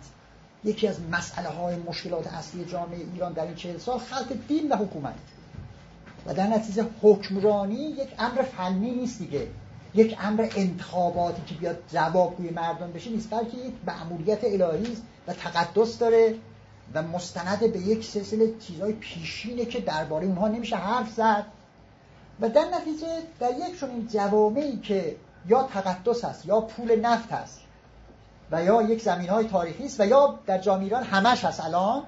یکی 0.64 0.88
از 0.88 1.00
مسئله 1.10 1.48
های 1.48 1.76
مشکلات 1.76 2.26
اصلی 2.26 2.64
جامعه 2.64 2.98
ایران 3.14 3.32
در 3.32 3.44
این 3.44 3.54
چهل 3.54 3.78
سال 3.78 3.98
خلط 3.98 4.32
دین 4.48 4.72
و 4.72 4.76
حکومت. 4.76 5.14
و 6.26 6.34
در 6.34 6.46
نتیجه 6.46 6.86
حکمرانی 7.02 7.74
یک 7.74 8.08
امر 8.18 8.42
فنی 8.42 8.90
نیست 8.90 9.18
دیگه. 9.18 9.48
یک 9.94 10.16
امر 10.20 10.48
انتخاباتی 10.56 11.42
که 11.46 11.54
بیاد 11.54 11.78
جوابگوی 11.92 12.50
مردم 12.50 12.92
بشه 12.92 13.10
نیست 13.10 13.30
بلکه 13.30 13.56
یک 13.56 13.74
معمولیت 13.86 14.44
الهی 14.44 14.92
است 14.92 15.02
و 15.26 15.32
تقدس 15.32 15.98
داره 15.98 16.34
و 16.94 17.02
مستند 17.02 17.72
به 17.72 17.78
یک 17.78 18.04
سلسله 18.04 18.54
چیزهای 18.60 18.92
پیشینه 18.92 19.64
که 19.64 19.80
درباره 19.80 20.26
اونها 20.26 20.48
نمیشه 20.48 20.76
حرف 20.76 21.10
زد. 21.10 21.46
و 22.40 22.48
در 22.48 22.64
نتیجه 22.64 23.06
در 23.40 23.50
یک 23.50 23.80
چنین 23.80 24.06
جوامعی 24.06 24.76
که 24.76 25.16
یا 25.48 25.62
تقدس 25.62 26.24
هست 26.24 26.46
یا 26.46 26.60
پول 26.60 27.00
نفت 27.00 27.32
هست 27.32 27.60
و 28.50 28.64
یا 28.64 28.82
یک 28.82 29.02
زمین 29.02 29.28
های 29.28 29.48
تاریخی 29.48 29.84
است 29.84 30.00
و 30.00 30.06
یا 30.06 30.38
در 30.46 30.58
جامعه 30.58 30.84
ایران 30.84 31.02
همش 31.02 31.44
هست 31.44 31.64
الان 31.64 32.02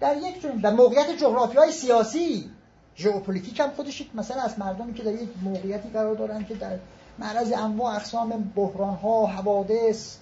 در 0.00 0.16
یک 0.16 0.42
چنین 0.42 0.56
در 0.56 0.70
موقعیت 0.70 1.10
جغرافیای 1.10 1.72
سیاسی 1.72 2.50
ژئوپلیتیک 2.96 3.60
هم 3.60 3.70
خودش 3.70 4.02
مثلا 4.14 4.42
از 4.42 4.58
مردمی 4.58 4.94
که 4.94 5.02
در 5.02 5.12
یک 5.12 5.28
موقعیتی 5.42 5.88
قرار 5.88 6.14
دارن 6.14 6.44
که 6.44 6.54
در 6.54 6.78
معرض 7.18 7.52
انواع 7.52 7.94
اقسام 7.94 8.52
بحران 8.56 8.94
ها 8.94 9.26
حوادث 9.26 10.16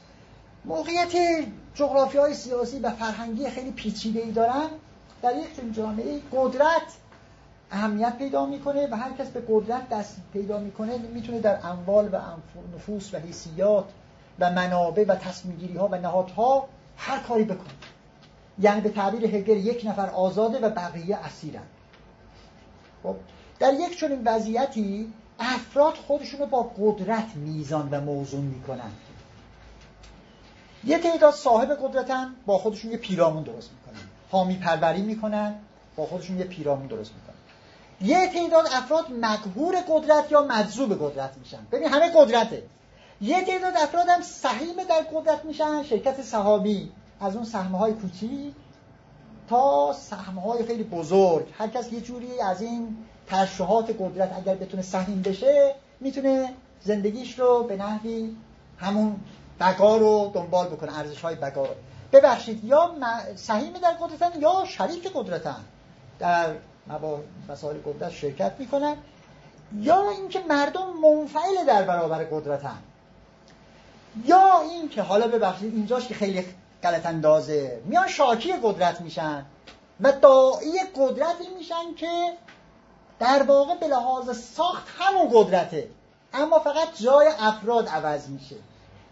موقعیت 0.64 1.12
جغرافیای 1.74 2.34
سیاسی 2.34 2.78
و 2.78 2.90
فرهنگی 2.90 3.50
خیلی 3.50 3.70
پیچیده 3.70 4.20
ای 4.20 4.30
دارن. 4.30 4.68
در 5.22 5.36
یک 5.36 5.74
جامعه 5.74 6.20
قدرت 6.32 6.82
اهمیت 7.70 8.18
پیدا 8.18 8.46
می‌کنه 8.46 8.88
و 8.90 8.94
هر 8.96 9.12
کس 9.12 9.26
به 9.26 9.42
قدرت 9.48 9.88
دست 9.88 10.16
پیدا 10.32 10.58
می‌کنه 10.58 10.98
می‌تونه 10.98 11.40
در 11.40 11.58
اموال 11.66 12.08
و 12.12 12.20
نفوس 12.74 13.14
و 13.14 13.18
حیثیات 13.18 13.84
و 14.38 14.50
منابع 14.50 15.04
و 15.08 15.14
تصمیم 15.14 15.76
ها 15.76 15.88
و 15.88 15.94
نهادها 15.94 16.68
هر 16.96 17.18
کاری 17.18 17.44
بکنه. 17.44 17.74
یعنی 18.58 18.80
به 18.80 18.88
تعبیر 18.88 19.36
هگل 19.36 19.56
یک 19.56 19.82
نفر 19.86 20.10
آزاده 20.10 20.58
و 20.58 20.70
بقیه 20.70 21.16
اسیرن. 21.16 21.62
خب 23.04 23.16
در 23.58 23.74
یک 23.74 24.00
چنین 24.00 24.22
وضعیتی 24.24 25.12
افراد 25.38 25.94
خودشون 25.94 26.40
رو 26.40 26.46
با 26.46 26.62
قدرت 26.78 27.36
میزان 27.36 27.88
و 27.90 28.00
موضوع 28.00 28.40
می‌کنن. 28.40 28.90
یه 30.84 30.98
تعداد 30.98 31.34
صاحب 31.34 31.68
قدرتن 31.82 32.34
با 32.46 32.58
خودشون 32.58 32.90
یه 32.90 32.96
پیرامون 32.96 33.42
درست 33.42 33.70
می‌کنن. 33.70 34.02
حامی 34.30 34.56
پروری 34.56 35.02
می‌کنن 35.02 35.54
با 35.96 36.06
خودشون 36.06 36.38
یه 36.38 36.44
پیرامون 36.44 36.86
درست 36.86 37.12
می‌کنن. 37.14 37.34
یه 38.00 38.26
تعداد 38.26 38.66
افراد 38.72 39.10
مقهور 39.20 39.76
قدرت 39.88 40.32
یا 40.32 40.42
مجذوب 40.42 40.94
قدرت 41.04 41.36
میشن. 41.38 41.66
ببین 41.72 41.88
همه 41.88 42.10
قدرته. 42.14 42.62
یه 43.20 43.44
تعداد 43.44 43.74
افراد 43.76 44.08
هم 44.08 44.22
سهیم 44.22 44.76
در 44.88 45.00
قدرت 45.12 45.44
میشن 45.44 45.82
شرکت 45.82 46.22
صحابی. 46.22 46.92
از 47.20 47.36
اون 47.36 47.44
سهمه 47.44 47.78
های 47.78 47.92
کوچیک 47.92 48.54
تا 49.48 49.92
سهمه 49.92 50.42
های 50.42 50.64
خیلی 50.64 50.82
بزرگ. 50.82 51.46
هر 51.58 51.68
کس 51.68 51.92
یه 51.92 52.00
جوری 52.00 52.40
از 52.40 52.62
این 52.62 52.96
ترشحات 53.26 53.96
قدرت 53.98 54.32
اگر 54.36 54.54
بتونه 54.54 54.82
سهیم 54.82 55.22
بشه 55.22 55.74
می‌تونه 56.00 56.52
زندگیش 56.82 57.38
رو 57.38 57.62
به 57.62 57.76
نحوی 57.76 58.36
همون 58.78 59.16
بقا 59.60 59.96
رو 59.96 60.30
دنبال 60.34 60.66
بکنه 60.66 60.98
ارزش 60.98 61.20
های 61.20 61.34
بقا 61.34 61.62
رو. 61.62 61.74
ببخشید 62.12 62.64
یا 62.64 62.90
سهیم 63.36 63.72
در 63.72 63.92
قدرتن 63.92 64.40
یا 64.40 64.64
شریک 64.68 65.10
قدرتن؟ 65.14 65.64
در 66.18 66.54
مسائل 67.48 67.76
قدرت 67.84 68.12
شرکت 68.12 68.52
می‌کنن. 68.58 68.96
یا 69.80 70.10
اینکه 70.10 70.40
مردم 70.48 70.86
منفعل 71.02 71.64
در 71.66 71.82
برابر 71.82 72.24
قدرتن. 72.24 72.78
یا 74.24 74.60
اینکه 74.60 75.02
حالا 75.02 75.28
ببخشید 75.28 75.74
اینجاش 75.74 76.08
که 76.08 76.14
خیلی 76.14 76.44
غلط 76.84 77.06
اندازه 77.06 77.80
میان 77.84 78.08
شاکی 78.08 78.52
قدرت 78.62 79.00
میشن 79.00 79.44
و 80.00 80.12
داعی 80.12 80.72
قدرتی 80.96 81.48
میشن 81.58 81.94
که 81.96 82.32
در 83.18 83.42
واقع 83.42 83.74
به 83.74 83.86
لحاظ 83.86 84.38
ساخت 84.38 84.86
همون 84.98 85.28
قدرته. 85.32 85.88
اما 86.34 86.58
فقط 86.58 86.88
جای 87.00 87.28
افراد 87.38 87.88
عوض 87.88 88.28
میشه. 88.28 88.56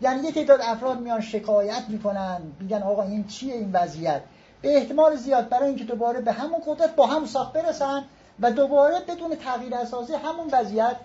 یعنی 0.00 0.22
یه 0.22 0.32
تعداد 0.32 0.60
افراد 0.62 1.00
میان 1.00 1.20
شکایت 1.20 1.82
می‌کنن 1.88 2.40
میگن 2.60 2.82
آقا 2.82 3.02
این 3.02 3.26
چیه 3.26 3.54
این 3.54 3.70
وضعیت؟ 3.72 4.22
به 4.62 4.76
احتمال 4.76 5.16
زیاد 5.16 5.48
برای 5.48 5.68
اینکه 5.68 5.84
دوباره 5.84 6.20
به 6.20 6.32
همون 6.32 6.60
قدرت 6.66 6.96
با 6.96 7.06
همون 7.06 7.26
ساخت 7.26 7.52
برسن 7.52 8.04
و 8.40 8.52
دوباره 8.52 9.00
بدون 9.00 9.34
تغییر 9.34 9.74
اساسی 9.74 10.12
همون 10.14 10.48
وضعیت 10.52 10.96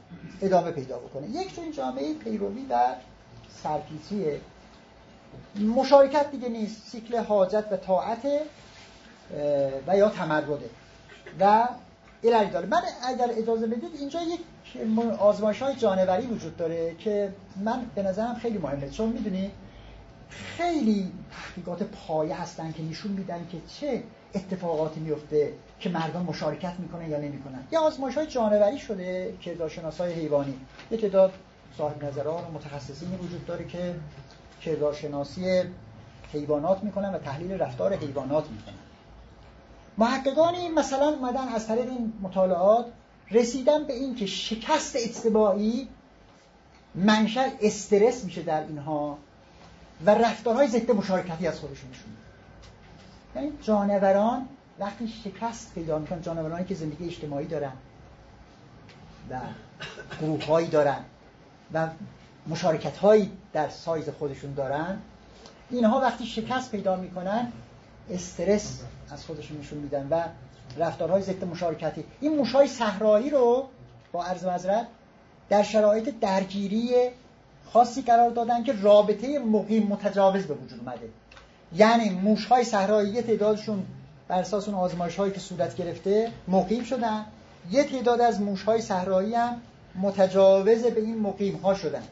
ادامه 0.41 0.71
پیدا 0.71 0.97
بکنه. 0.97 1.27
یک 1.29 1.55
چون 1.55 1.71
جامعه 1.71 2.13
پیروی 2.13 2.65
و 2.69 2.79
سرپیچیه. 3.63 4.41
مشارکت 5.75 6.31
دیگه 6.31 6.49
نیست. 6.49 6.87
سیکل 6.87 7.17
حاجت 7.17 7.65
و 7.71 7.77
طاعت 7.77 8.27
و 9.87 9.97
یا 9.97 10.09
تمرده. 10.09 10.69
و 11.39 11.67
الهی 12.23 12.65
من 12.65 12.81
اگر 13.07 13.29
اجازه 13.37 13.67
بدید 13.67 13.91
اینجا 13.99 14.19
یک 14.21 14.39
آزمایش 15.19 15.61
های 15.61 15.75
جانوری 15.75 16.27
وجود 16.27 16.57
داره 16.57 16.95
که 16.95 17.33
من 17.63 17.85
به 17.95 18.03
نظرم 18.03 18.35
خیلی 18.35 18.57
مهمه. 18.57 18.89
چون 18.89 19.09
می‌دونی 19.09 19.51
خیلی 20.29 21.11
تحقیقات 21.31 21.83
پایه 21.83 22.41
هستن 22.41 22.71
که 22.71 22.83
نشون 22.83 23.11
میدن 23.11 23.47
که 23.51 23.57
چه 23.67 24.03
اتفاقاتی 24.35 24.99
میفته 24.99 25.53
که 25.79 25.89
مردم 25.89 26.21
مشارکت 26.21 26.73
می‌کنن 26.79 27.09
یا 27.09 27.17
نمی‌کنن. 27.17 27.67
یه 27.71 27.79
آزمایش 27.79 28.17
های 28.17 28.27
جانوری 28.27 28.79
شده 28.79 29.33
که 29.41 29.51
کردارشناس 29.51 30.01
های 30.01 30.13
حیوانی. 30.13 30.59
یه 30.91 30.97
تعداد 30.97 31.33
صاحب 31.77 32.03
نظران 32.03 32.43
و 32.43 32.51
متخصصین 32.51 33.09
وجود 33.09 33.45
داره 33.45 33.67
که 33.67 33.95
کردارشناسی 34.67 35.63
حیوانات 36.33 36.83
می‌کنن 36.83 37.13
و 37.13 37.17
تحلیل 37.17 37.51
رفتار 37.51 37.93
حیوانات 37.93 38.49
می‌کنن. 38.49 38.73
محققانی 39.97 40.69
مثلا 40.69 41.09
اومدن 41.09 41.47
از 41.47 41.67
طریق 41.67 41.89
این 41.89 42.13
مطالعات 42.21 42.85
رسیدن 43.31 43.83
به 43.83 43.93
این 43.93 44.15
که 44.15 44.25
شکست 44.25 44.95
اجتماعی 44.95 45.87
منشأ 46.95 47.47
استرس 47.61 48.23
میشه 48.23 48.41
در 48.41 48.61
اینها 48.61 49.17
و 50.05 50.09
رفتارهای 50.09 50.67
ضد 50.67 50.91
مشارکتی 50.91 51.47
از 51.47 51.59
خودشون 51.59 51.89
نشون 51.89 52.11
یعنی 53.35 53.51
جانوران 53.61 54.47
وقتی 54.79 55.07
شکست 55.07 55.73
پیدا 55.75 55.99
می‌کنن 55.99 56.21
جانورانی 56.21 56.65
که 56.65 56.75
زندگی 56.75 57.05
اجتماعی 57.05 57.47
دارن 57.47 57.73
و 59.29 59.39
گروه 60.21 60.45
هایی 60.45 60.67
دارن 60.67 61.03
و 61.73 61.87
مشارکت 62.47 62.97
هایی 62.97 63.31
در 63.53 63.69
سایز 63.69 64.09
خودشون 64.09 64.53
دارن. 64.53 64.97
اینها 65.69 65.99
وقتی 65.99 66.25
شکست 66.25 66.71
پیدا 66.71 66.95
می‌کنن 66.95 67.51
استرس 68.09 68.81
از 69.11 69.25
خودشون 69.25 69.57
نشون 69.57 69.79
میدن 69.79 70.07
و 70.11 70.23
رفتارهای 70.77 71.21
ضد 71.21 71.43
مشارکتی. 71.43 72.03
این 72.21 72.35
موشهای 72.35 72.67
صحرایی 72.67 73.29
رو 73.29 73.67
با 74.11 74.25
عرض 74.25 74.45
در 75.49 75.63
شرایط 75.63 76.19
درگیری 76.21 76.93
خاصی 77.73 78.01
قرار 78.01 78.29
دادن 78.29 78.63
که 78.63 78.73
رابطه 78.81 79.39
مقیم 79.39 79.87
متجاوز 79.87 80.45
به 80.45 80.53
وجود 80.53 80.79
اومده. 80.79 81.09
یعنی 81.75 82.09
موشهای 82.09 82.63
صحرایی 82.63 83.21
تعدادشون 83.21 83.85
بر 84.27 84.39
اساس 84.39 84.67
اون 84.67 84.77
آزمایش 84.77 85.15
هایی 85.15 85.33
که 85.33 85.39
صورت 85.39 85.75
گرفته 85.75 86.31
مقیم 86.47 86.83
شدن. 86.83 87.25
یه 87.71 87.83
تعداد 87.83 88.21
از 88.21 88.41
موشهای 88.41 88.81
صحرایی 88.81 89.35
هم 89.35 89.61
متجاوز 89.95 90.83
به 90.83 91.01
این 91.01 91.19
مقیم 91.19 91.55
ها 91.55 91.73
شدن. 91.73 92.03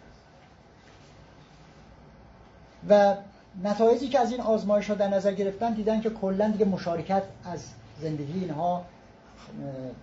و 2.90 3.16
نتایجی 3.64 4.08
که 4.08 4.20
از 4.20 4.32
این 4.32 4.42
آزمایش 4.42 4.90
ها 4.90 4.96
در 4.96 5.08
نظر 5.08 5.34
گرفتن 5.34 5.74
دیدن 5.74 6.02
که 6.02 6.10
کلا 6.10 6.50
دیگه 6.50 6.66
مشارکت 6.66 7.24
از 7.46 7.64
زندگی 8.02 8.40
اینها 8.40 8.86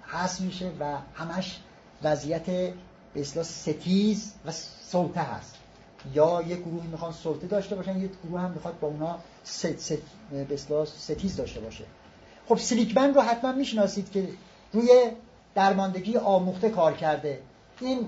حس 0.06 0.40
میشه 0.40 0.70
و 0.80 0.96
همش 1.14 1.60
وضعیت 2.02 2.46
به 2.46 3.20
اصطلاح 3.20 3.44
ستیز 3.44 4.32
و 4.46 4.52
سلطه 4.82 5.20
هست. 5.20 5.54
یا 6.14 6.42
یک 6.42 6.58
گروه 6.58 6.86
می‌خوان 6.86 7.12
سلطه 7.12 7.46
داشته 7.46 7.76
باشن 7.76 7.98
یک 7.98 8.10
گروه 8.24 8.40
هم 8.40 8.50
می‌خواد 8.50 8.80
با 8.80 8.88
اونا 8.88 9.18
ست 9.44 9.78
ست 9.78 9.98
به 10.30 10.54
اصطلاح 10.54 10.84
ستیز 10.84 11.36
داشته 11.36 11.60
باشه. 11.60 11.84
خب 12.48 12.56
سلیگمن 12.56 13.14
رو 13.14 13.20
حتما 13.20 13.52
می‌شناسید 13.52 14.10
که 14.10 14.28
روی 14.72 14.88
درماندگی 15.54 16.16
آموخته 16.16 16.70
کار 16.70 16.92
کرده. 16.92 17.38
این 17.80 18.06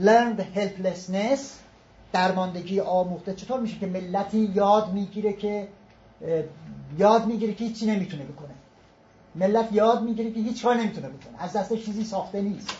learned 0.00 0.40
helplessness 0.56 1.40
درماندگی 2.12 2.80
آموخته. 2.80 3.34
چطور 3.34 3.60
میشه 3.60 3.78
که 3.78 3.86
ملتی 3.86 4.52
یاد 4.54 4.92
می‌گیره 4.92 5.32
که 5.32 5.68
یاد 6.98 7.26
می‌گیره 7.26 7.54
که 7.54 7.64
هیچی 7.64 7.86
نمی‌تونه 7.86 8.24
بکنه؟ 8.24 8.54
ملت 9.34 9.72
یاد 9.72 10.02
می‌گیره 10.02 10.30
که 10.30 10.40
هیچ 10.40 10.62
کار 10.62 10.74
نمی‌تونه 10.74 11.08
بکنه. 11.08 11.42
از 11.42 11.52
دست 11.52 11.74
چیزی 11.74 12.04
ساخته 12.04 12.40
نیست. 12.40 12.70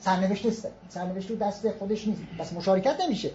سرنوشت 0.00 0.46
است. 0.46 0.68
سرنوشت 0.88 1.38
دست 1.38 1.70
خودش 1.70 2.06
نیست. 2.06 2.22
پس 2.38 2.52
مشارکت 2.52 3.00
نمیشه. 3.00 3.30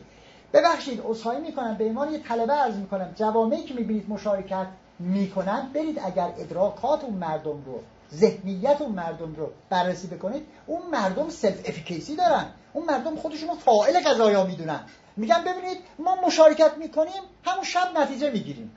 ببخشید 0.54 1.02
اصحایی 1.10 1.42
می‌کنم. 1.42 1.76
به 1.78 1.84
ایمان 1.84 2.14
یه 2.14 2.20
طلبه 2.20 2.54
عرض 2.54 2.76
می‌کنم. 2.76 3.14
جوامعی 3.16 3.64
که 3.64 3.74
می‌بینید 3.74 4.10
مشارکت 4.10 4.68
می‌کنن 5.00 5.70
برید 5.74 6.00
اگر 6.04 6.34
ادراکات 6.38 7.04
اون 7.04 7.14
مردم 7.14 7.64
رو 7.66 7.82
ذهنیت 8.14 8.82
اون 8.82 8.92
مردم 8.92 9.36
رو 9.36 9.50
بررسی 9.70 10.08
بکنید 10.08 10.44
اون 10.66 10.82
مردم 10.92 11.30
self 11.30 11.60
efficacy 11.66 12.16
دارن. 12.16 12.46
اون 12.74 12.86
مردم 12.86 13.16
خودشون 13.16 13.50
رو 13.50 13.56
فاعل 13.56 14.00
قضایا 14.00 14.44
می‌دونن. 14.46 14.80
میگن 15.18 15.44
ببینید 15.44 15.78
ما 16.00 16.16
مشارکت 16.26 16.72
می‌کنیم 16.78 17.22
همون 17.46 17.64
شب 17.64 17.98
نتیجه 17.98 18.32
می‌گیریم. 18.32 18.72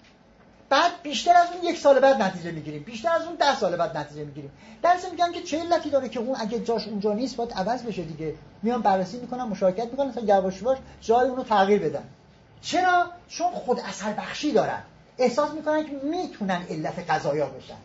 بعد 0.68 1.02
بیشتر 1.02 1.36
از 1.36 1.48
اون 1.52 1.64
یک 1.64 1.78
سال 1.78 2.00
بعد 2.00 2.22
نتیجه 2.22 2.50
می‌گیریم. 2.50 2.82
بیشتر 2.82 3.12
از 3.12 3.22
اون 3.22 3.34
ده 3.34 3.56
سال 3.56 3.76
بعد 3.76 3.96
نتیجه 3.96 4.24
می‌گیریم. 4.24 4.50
در 4.82 4.96
میگن 5.10 5.32
که 5.32 5.42
چه 5.42 5.60
علتی 5.60 5.90
داره 5.90 6.08
که 6.08 6.20
اون 6.20 6.36
اگه 6.40 6.60
جاش 6.60 6.88
اونجا 6.88 7.12
نیست 7.12 7.36
باید 7.36 7.52
عوض 7.52 7.82
بشه 7.82 8.02
دیگه. 8.02 8.34
میان 8.62 8.82
بررسی 8.82 9.18
می‌کنن 9.18 9.44
مشارکت 9.44 9.90
می‌کنن 9.90 10.12
تا 10.12 10.20
یواش 10.20 10.62
یواش 10.62 10.78
جای 11.00 11.28
اونو 11.28 11.42
تغییر 11.42 11.82
بدن. 11.82 12.04
چرا؟ 12.60 13.06
چون 13.28 13.52
خود 13.52 13.80
اثر 13.80 14.12
بخشی 14.12 14.52
دارن. 14.52 14.82
احساس 15.18 15.50
می‌کنن 15.50 15.84
که 15.84 15.92
می‌تونن 16.02 16.62
علت 16.70 17.10
قضایا 17.10 17.46
بشن 17.46 17.76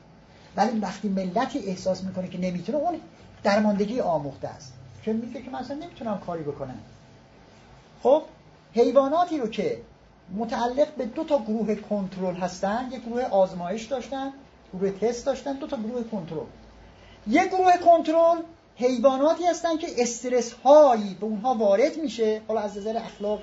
ولی 0.56 0.80
وقتی 0.80 1.10
ملتی 1.10 1.60
احساس 1.60 2.04
می‌کنه 2.04 2.28
که 2.28 2.38
نمی‌تونه 2.38 2.78
اون 2.78 3.02
درماندگی 3.44 4.00
آموخته 4.00 4.48
است. 4.48 4.74
که 5.04 5.14
میگه 5.14 5.42
که 5.42 5.50
مثلا 5.50 5.76
نمی‌تونم 5.76 6.22
کاری 6.26 6.44
بکنم. 6.44 6.80
خب؟ 8.04 8.24
حیواناتی 8.74 9.38
رو 9.38 9.48
که 9.48 9.82
متعلق 10.36 10.96
به 10.96 11.06
دو 11.06 11.24
تا 11.24 11.40
گروه 11.40 11.76
کنترل 11.76 12.36
هستن 12.36 12.90
یک 12.92 13.02
گروه 13.02 13.24
آزمایش 13.24 13.86
داشتن 13.86 14.34
گروه 14.74 14.92
تست 14.92 15.26
داشتن 15.26 15.54
دو 15.54 15.68
تا 15.68 15.78
گروه 15.78 16.04
کنترل. 16.04 16.46
یک 17.28 17.48
گروه 17.48 17.78
کنترل 17.78 18.42
حیواناتی 18.76 19.46
هستن 19.46 19.78
که 19.78 19.88
استرس 19.98 20.54
هایی 20.54 21.18
به 21.20 21.26
اونها 21.26 21.54
وارد 21.54 21.98
میشه. 21.98 22.42
حالا 22.48 22.62
از 22.62 22.78
نظر 22.78 22.98
اخلاق 22.98 23.42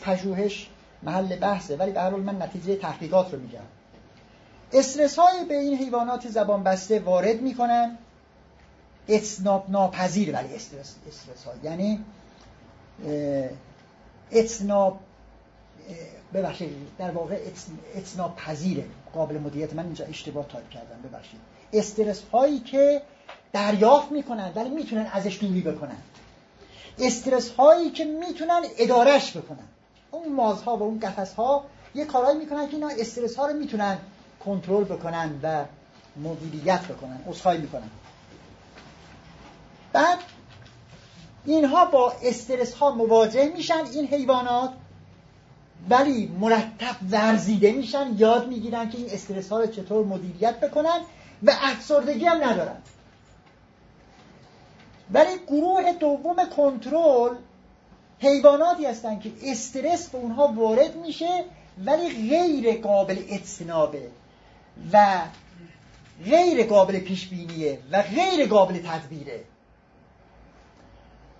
پژوهش 0.00 0.68
محل 1.02 1.36
بحثه 1.36 1.76
ولی 1.76 1.92
به 1.92 2.00
حال 2.00 2.20
من 2.20 2.42
نتیجه 2.42 2.76
تحقیقات 2.76 3.34
رو 3.34 3.40
میگم. 3.40 3.60
استرس 4.72 5.18
هایی 5.18 5.44
به 5.44 5.54
این 5.54 5.78
حیوانات 5.78 6.28
زبان 6.28 6.62
بسته 6.62 7.00
وارد 7.00 7.40
می‌کنن. 7.40 7.98
اتناب 9.08 9.64
ناپذیر 9.68 10.34
ولی 10.34 10.54
استرس, 10.54 10.94
استرس 11.08 11.44
ها 11.44 11.52
یعنی 11.62 12.04
اجتناب 14.32 15.00
ببخشید 16.34 16.70
در 16.98 17.10
واقع 17.10 17.38
اجتناب 17.96 18.36
پذیره. 18.36 18.84
قابل 19.14 19.38
مدیریت. 19.38 19.74
من 19.74 19.84
اینجا 19.84 20.04
اشتباه 20.04 20.48
تایپ 20.48 20.70
کردم 20.70 21.02
ببخشید. 21.04 21.40
استرس 21.72 22.22
هایی 22.32 22.60
که 22.60 23.02
دریافت 23.52 24.12
می‌کنن 24.12 24.52
ولی 24.54 24.68
می‌تونن 24.68 25.06
ازش 25.12 25.38
دوری 25.40 25.60
بکنن. 25.60 25.96
استرس 26.98 27.50
هایی 27.50 27.90
که 27.90 28.04
می‌تونن 28.04 28.62
ادارش 28.78 29.36
بکنن. 29.36 29.68
اون 30.10 30.32
مازها 30.32 30.76
و 30.76 30.82
اون 30.82 31.00
قفس 31.00 31.34
ها 31.34 31.64
یه 31.94 32.04
کارهایی 32.04 32.38
می‌کنن 32.38 32.68
که 32.68 32.74
اینا 32.74 32.88
استرس 32.88 33.36
ها 33.36 33.46
رو 33.46 33.56
می‌تونن 33.56 33.98
کنترل 34.44 34.84
بکنن 34.84 35.40
و 35.42 35.64
مدیریت 36.16 36.82
بکنن 36.82 37.20
اصخایی 37.28 37.60
می‌کنن. 37.60 37.90
بعد 39.92 40.18
اینها 41.46 41.84
با 41.84 42.12
استرس 42.22 42.74
ها 42.74 42.90
مواجه 42.90 43.52
میشن 43.56 43.84
این 43.94 44.06
حیوانات 44.06 44.70
ولی 45.90 46.26
مرتب 46.40 46.96
ورزیده 47.10 47.72
میشن 47.72 48.14
یاد 48.18 48.48
می‌گیرن 48.48 48.90
که 48.90 48.98
این 48.98 49.06
استرس 49.10 49.48
ها 49.48 49.60
رو 49.60 49.66
چطور 49.66 50.06
مدیریت 50.06 50.60
بکنن 50.60 51.00
و 51.42 51.52
افسردگی 51.62 52.24
هم 52.24 52.44
ندارن. 52.44 52.76
ولی 55.10 55.38
گروه 55.46 55.92
دوم 55.92 56.36
کنترل 56.56 57.36
حیواناتی 58.18 58.86
هستن 58.86 59.18
که 59.18 59.32
استرس 59.42 60.08
به 60.08 60.18
اونها 60.18 60.48
وارد 60.48 60.96
میشه 60.96 61.44
ولی 61.84 62.28
غیر 62.30 62.80
قابل 62.80 63.22
اجتنابه 63.28 64.10
و 64.92 65.20
غیر 66.24 66.66
قابل 66.66 66.98
پیش 66.98 67.28
بینیه 67.28 67.78
و 67.92 68.02
غیر 68.02 68.48
قابل 68.48 68.78
تدبیره. 68.78 69.44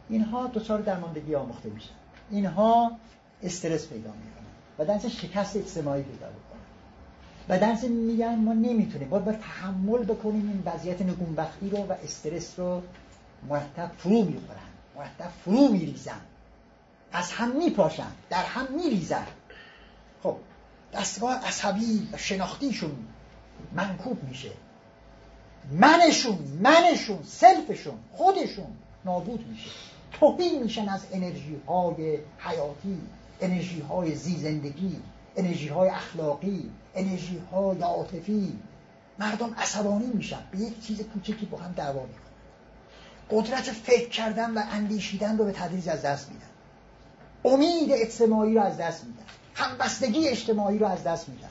اینها 0.09 0.47
دچار 0.47 0.81
درماندگی 0.81 1.35
آموخته 1.35 1.69
میشن. 1.69 1.95
اینها 2.31 2.91
استرس 3.43 3.87
پیدا 3.87 4.11
می‌کنن 4.11 4.97
و 4.97 5.09
شکست 5.09 5.57
اجتماعی 5.57 6.03
پیدا 6.03 6.27
می‌کنن. 6.27 6.57
و 7.49 7.59
درس 7.59 7.85
میگن 7.85 8.35
ما 8.35 8.53
نمی‌تونیم. 8.53 9.09
باید, 9.09 9.25
باید 9.25 9.41
تحمل 9.41 10.05
بکنیم 10.05 10.49
این 10.49 10.63
وضعیت 10.75 11.03
نگونبختی 11.03 11.71
رو 11.71 11.79
و 11.79 11.93
استرس 12.05 12.59
رو 12.59 12.83
مرتب 13.49 13.91
فرو 13.99 14.25
می‌خورن 14.25 14.59
مرتب 14.97 15.31
فرو 15.45 15.69
میریزن. 15.69 16.21
از 17.13 17.33
هم 17.33 17.57
میپاشن. 17.57 18.13
در 18.31 18.45
هم 18.45 18.67
میریزن. 18.77 19.27
خب 20.23 20.37
دستگاه 20.95 21.47
عصبی 21.47 22.09
و 22.13 22.17
شناختیشون 22.17 22.97
منکوب 23.73 24.25
میشه. 24.25 24.51
منشون 25.73 26.39
منشون 26.63 27.23
سلفشون 27.23 27.95
خودشون 28.13 28.67
نابود 29.05 29.47
میشه. 29.49 29.71
توهین 30.13 30.63
میشن 30.63 30.89
از 30.89 31.01
انرژی 31.13 31.57
های 31.69 32.19
حیاتی 32.39 33.01
انرژی 33.41 33.81
های 33.81 34.15
زی 34.15 34.37
زندگی 34.37 34.97
انرژی 35.37 35.69
های 35.69 35.89
اخلاقی 35.89 36.71
انرژی 36.95 37.41
های 37.53 37.83
عاطفی 37.83 38.59
مردم 39.19 39.55
عصبانی 39.59 40.07
میشن 40.07 40.39
به 40.51 40.59
یک 40.59 40.81
چیز 40.87 41.03
کوچکی 41.03 41.47
با 41.47 41.59
هم 41.59 41.73
دعوا 41.73 42.03
می‌کنن. 42.03 42.27
قدرت 43.31 43.63
فکر 43.63 44.09
کردن 44.09 44.55
و 44.55 44.63
اندیشیدن 44.71 45.39
رو 45.39 45.45
به 45.45 45.53
تدریج 45.53 45.89
از 45.89 46.03
دست 46.03 46.31
میدن. 46.31 46.47
امید 47.45 47.93
اجتماعی 47.93 48.55
رو 48.55 48.63
از 48.63 48.77
دست 48.77 49.05
میدن. 49.05 49.23
همبستگی 49.55 50.29
اجتماعی 50.29 50.79
رو 50.79 50.87
از 50.87 51.05
دست 51.05 51.29
میدن. 51.29 51.51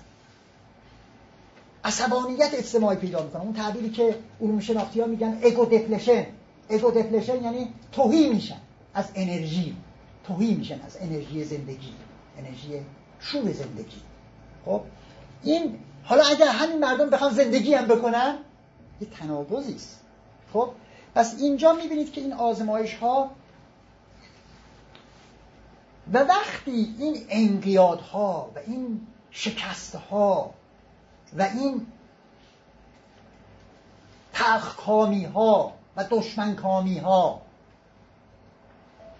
عصبانیت 1.83 2.53
اجتماعی 2.53 2.97
پیدا 2.97 3.23
می‌کنن. 3.23 3.41
اون 3.41 3.53
تعبیری 3.53 3.89
که 3.89 4.15
علوم 4.41 4.59
شناختی 4.59 5.01
ها 5.01 5.07
میگن 5.07 5.39
اگو 5.43 5.65
دپلشن 5.65 6.25
اگو 6.69 6.91
دپلشن 6.91 7.43
یعنی 7.43 7.73
توهی 7.91 8.29
میشن. 8.29 8.57
از 8.93 9.11
انرژی. 9.15 9.75
توهی 10.27 10.55
میشن 10.55 10.81
از 10.81 10.97
انرژی 11.01 11.43
زندگی 11.43 11.93
انرژی 12.37 12.81
شور 13.19 13.51
زندگی. 13.51 14.01
خب 14.65 14.81
این 15.43 15.79
حالا 16.03 16.23
اگر 16.23 16.47
همین 16.47 16.79
مردم 16.79 17.09
بخوان 17.09 17.33
زندگی 17.33 17.73
هم 17.73 17.85
بکنن 17.85 18.37
یه 19.01 19.07
تناقضی 19.07 19.75
است. 19.75 20.01
خب 20.53 20.69
پس 21.15 21.35
اینجا 21.39 21.73
می‌بینید 21.73 22.11
که 22.11 22.21
این 22.21 22.33
آزمایش 22.33 22.93
ها 22.93 23.31
و 26.13 26.17
وقتی 26.17 26.95
این 26.99 27.17
انقیادها 27.29 28.51
و 28.55 28.59
این 28.67 29.07
شکستها 29.31 30.53
و 31.37 31.41
این 31.41 31.87
تخکامی 34.33 35.25
ها 35.25 35.73
و 35.95 36.05
دشمنکامی 36.09 36.97
ها 36.97 37.41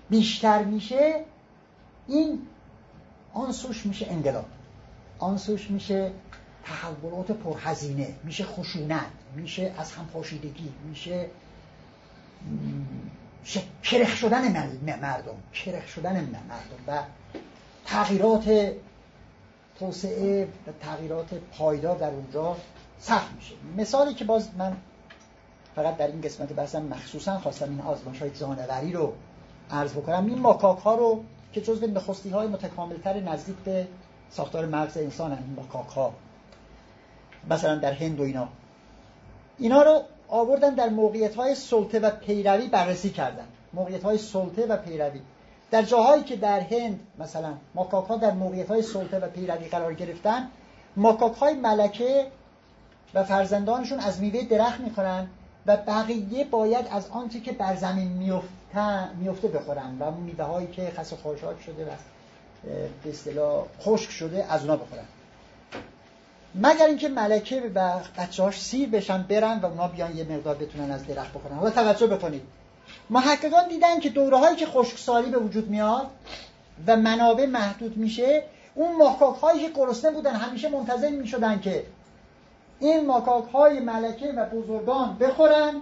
بیشتر 0.09 0.63
میشه 0.63 1.25
این 2.07 2.41
آن 3.33 3.51
سوش 3.51 3.85
میشه 3.85 4.07
انقلاب. 4.09 4.45
آن 5.19 5.37
سوش 5.37 5.71
میشه 5.71 6.11
تحولات 6.63 7.31
پرهزینه 7.31 8.15
میشه 8.23 8.43
خشونت 8.43 9.05
میشه 9.35 9.73
از 9.77 9.91
هم 9.91 10.05
پاشیدگی 10.05 10.73
میشه 10.85 11.29
کرخ 13.83 14.15
شدن 14.15 14.51
مردم 15.01 15.35
کرخ 15.53 15.87
شدن 15.87 16.13
مردم 16.13 16.83
و 16.87 17.03
تغییرات 17.85 18.73
توسعه 19.79 20.45
و 20.67 20.71
تغییرات 20.81 21.33
پایدار 21.33 21.97
در 21.97 22.09
اونجا 22.09 22.57
سخت 22.99 23.33
میشه. 23.35 23.55
مثالی 23.77 24.13
که 24.13 24.25
باز 24.25 24.49
من 24.57 24.77
فقط 25.75 25.97
در 25.97 26.07
این 26.07 26.21
قسمت 26.21 26.53
بحثم 26.53 26.81
مخصوصا 26.81 27.39
خواستم 27.39 27.69
این 27.69 27.81
آزمایش 27.81 28.21
های 28.21 28.31
جانوری 28.31 28.91
رو 28.91 29.13
عرض 29.71 29.93
بکنم. 29.93 30.25
این 30.25 30.39
ماکاک 30.39 30.77
ها 30.77 30.95
رو 30.95 31.23
که 31.53 31.61
جزو 31.61 31.87
نخستی 31.87 32.29
های 32.29 32.47
متکاملتر 32.47 33.19
نزدیک 33.19 33.55
به 33.55 33.87
ساختار 34.29 34.65
مغز 34.65 34.97
انسان 34.97 35.31
هم 35.31 35.37
این 35.37 35.55
ماکاک 35.55 35.87
ها 35.87 36.13
مثلا 37.49 37.75
در 37.75 37.93
هند 37.93 38.19
و 38.19 38.23
اینا. 38.23 38.47
اینا 39.57 39.83
رو 39.83 40.01
آوردن 40.27 40.73
در 40.73 40.89
موقعیت 40.89 41.35
های 41.35 41.55
سلطه 41.55 41.99
و 41.99 42.09
پیروی 42.09 42.67
بررسی 42.67 43.09
کردن. 43.09 43.45
موقعیت 43.73 44.03
های 44.03 44.17
سلطه 44.17 44.65
و 44.65 44.77
پیروی. 44.77 45.21
در 45.71 45.81
جاهایی 45.81 46.23
که 46.23 46.35
در 46.35 46.59
هند 46.59 46.99
مثلا 47.19 47.53
ماکاک 47.75 48.05
ها 48.05 48.17
در 48.17 48.31
موقعیت 48.31 48.67
های 48.67 48.81
سلطه 48.81 49.19
و 49.19 49.27
پیروی 49.27 49.67
قرار 49.67 49.93
گرفتن 49.93 50.47
ماکاک 50.95 51.35
های 51.37 51.53
ملکه 51.53 52.27
و 53.13 53.23
فرزندانشون 53.23 53.99
از 53.99 54.21
میوه 54.21 54.41
درخت 54.41 54.79
می‌خورن. 54.79 55.27
و 55.67 55.77
بقیه 55.77 56.45
باید 56.45 56.87
از 56.91 57.07
آنچه 57.09 57.39
که 57.39 57.51
بر 57.51 57.75
زمین 57.75 58.37
میفته 59.19 59.47
بخورن 59.47 59.97
و 59.99 60.11
میوه 60.11 60.45
هایی 60.45 60.67
که 60.67 60.91
خس 60.97 61.13
و 61.13 61.15
خاشاک 61.15 61.61
شده 61.65 61.85
و 61.85 61.89
به 63.03 63.09
اصطلاح 63.09 63.65
خشک 63.81 64.11
شده 64.11 64.45
از 64.49 64.61
اونا 64.61 64.75
بخورن. 64.75 65.03
مگر 66.55 66.85
اینکه 66.85 67.09
ملکه 67.09 67.71
و 67.75 67.99
بچه‌هاش 68.17 68.61
سیر 68.61 68.89
بشن 68.89 69.23
برن 69.23 69.59
و 69.59 69.65
اونا 69.65 69.87
بیان 69.87 70.17
یه 70.17 70.23
مقدار 70.23 70.55
بتونن 70.55 70.91
از 70.91 71.07
درخت 71.07 71.33
بخورن. 71.33 71.55
حالا 71.55 71.69
توجه 71.69 72.07
بکنید. 72.07 72.41
محققان 73.09 73.67
دیدن 73.67 73.99
که 73.99 74.09
دوره 74.09 74.37
هایی 74.37 74.55
که 74.55 74.65
خشکسالی 74.65 75.31
به 75.31 75.37
وجود 75.37 75.69
میاد 75.69 76.07
و 76.87 76.95
منابع 76.95 77.45
محدود 77.45 77.97
میشه 77.97 78.43
اون 78.75 79.01
هایی 79.41 79.61
که 79.61 79.69
گرسنه 79.75 80.11
بودن 80.11 80.35
همیشه 80.35 80.69
منتظر 80.69 81.09
می‌شدن 81.09 81.59
که 81.59 81.83
این 82.79 83.05
ماکاک 83.05 83.49
های 83.49 83.79
ملکه 83.79 84.31
و 84.31 84.45
بزرگان 84.45 85.17
بخورن. 85.17 85.73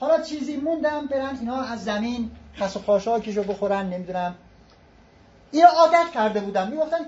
حالا 0.00 0.20
چیزی 0.22 0.56
موندن 0.56 1.06
برن 1.06 1.38
اینا 1.40 1.62
از 1.62 1.84
زمین 1.84 2.30
خس 2.56 2.76
و 2.76 2.80
خاشاکش 2.80 3.38
بخورن 3.38 3.88
نمی‌دونم. 3.88 4.34
اینا 5.50 5.68
عادت 5.68 6.10
کرده 6.14 6.40
بودن 6.40 6.70
می‌گفتن 6.70 7.06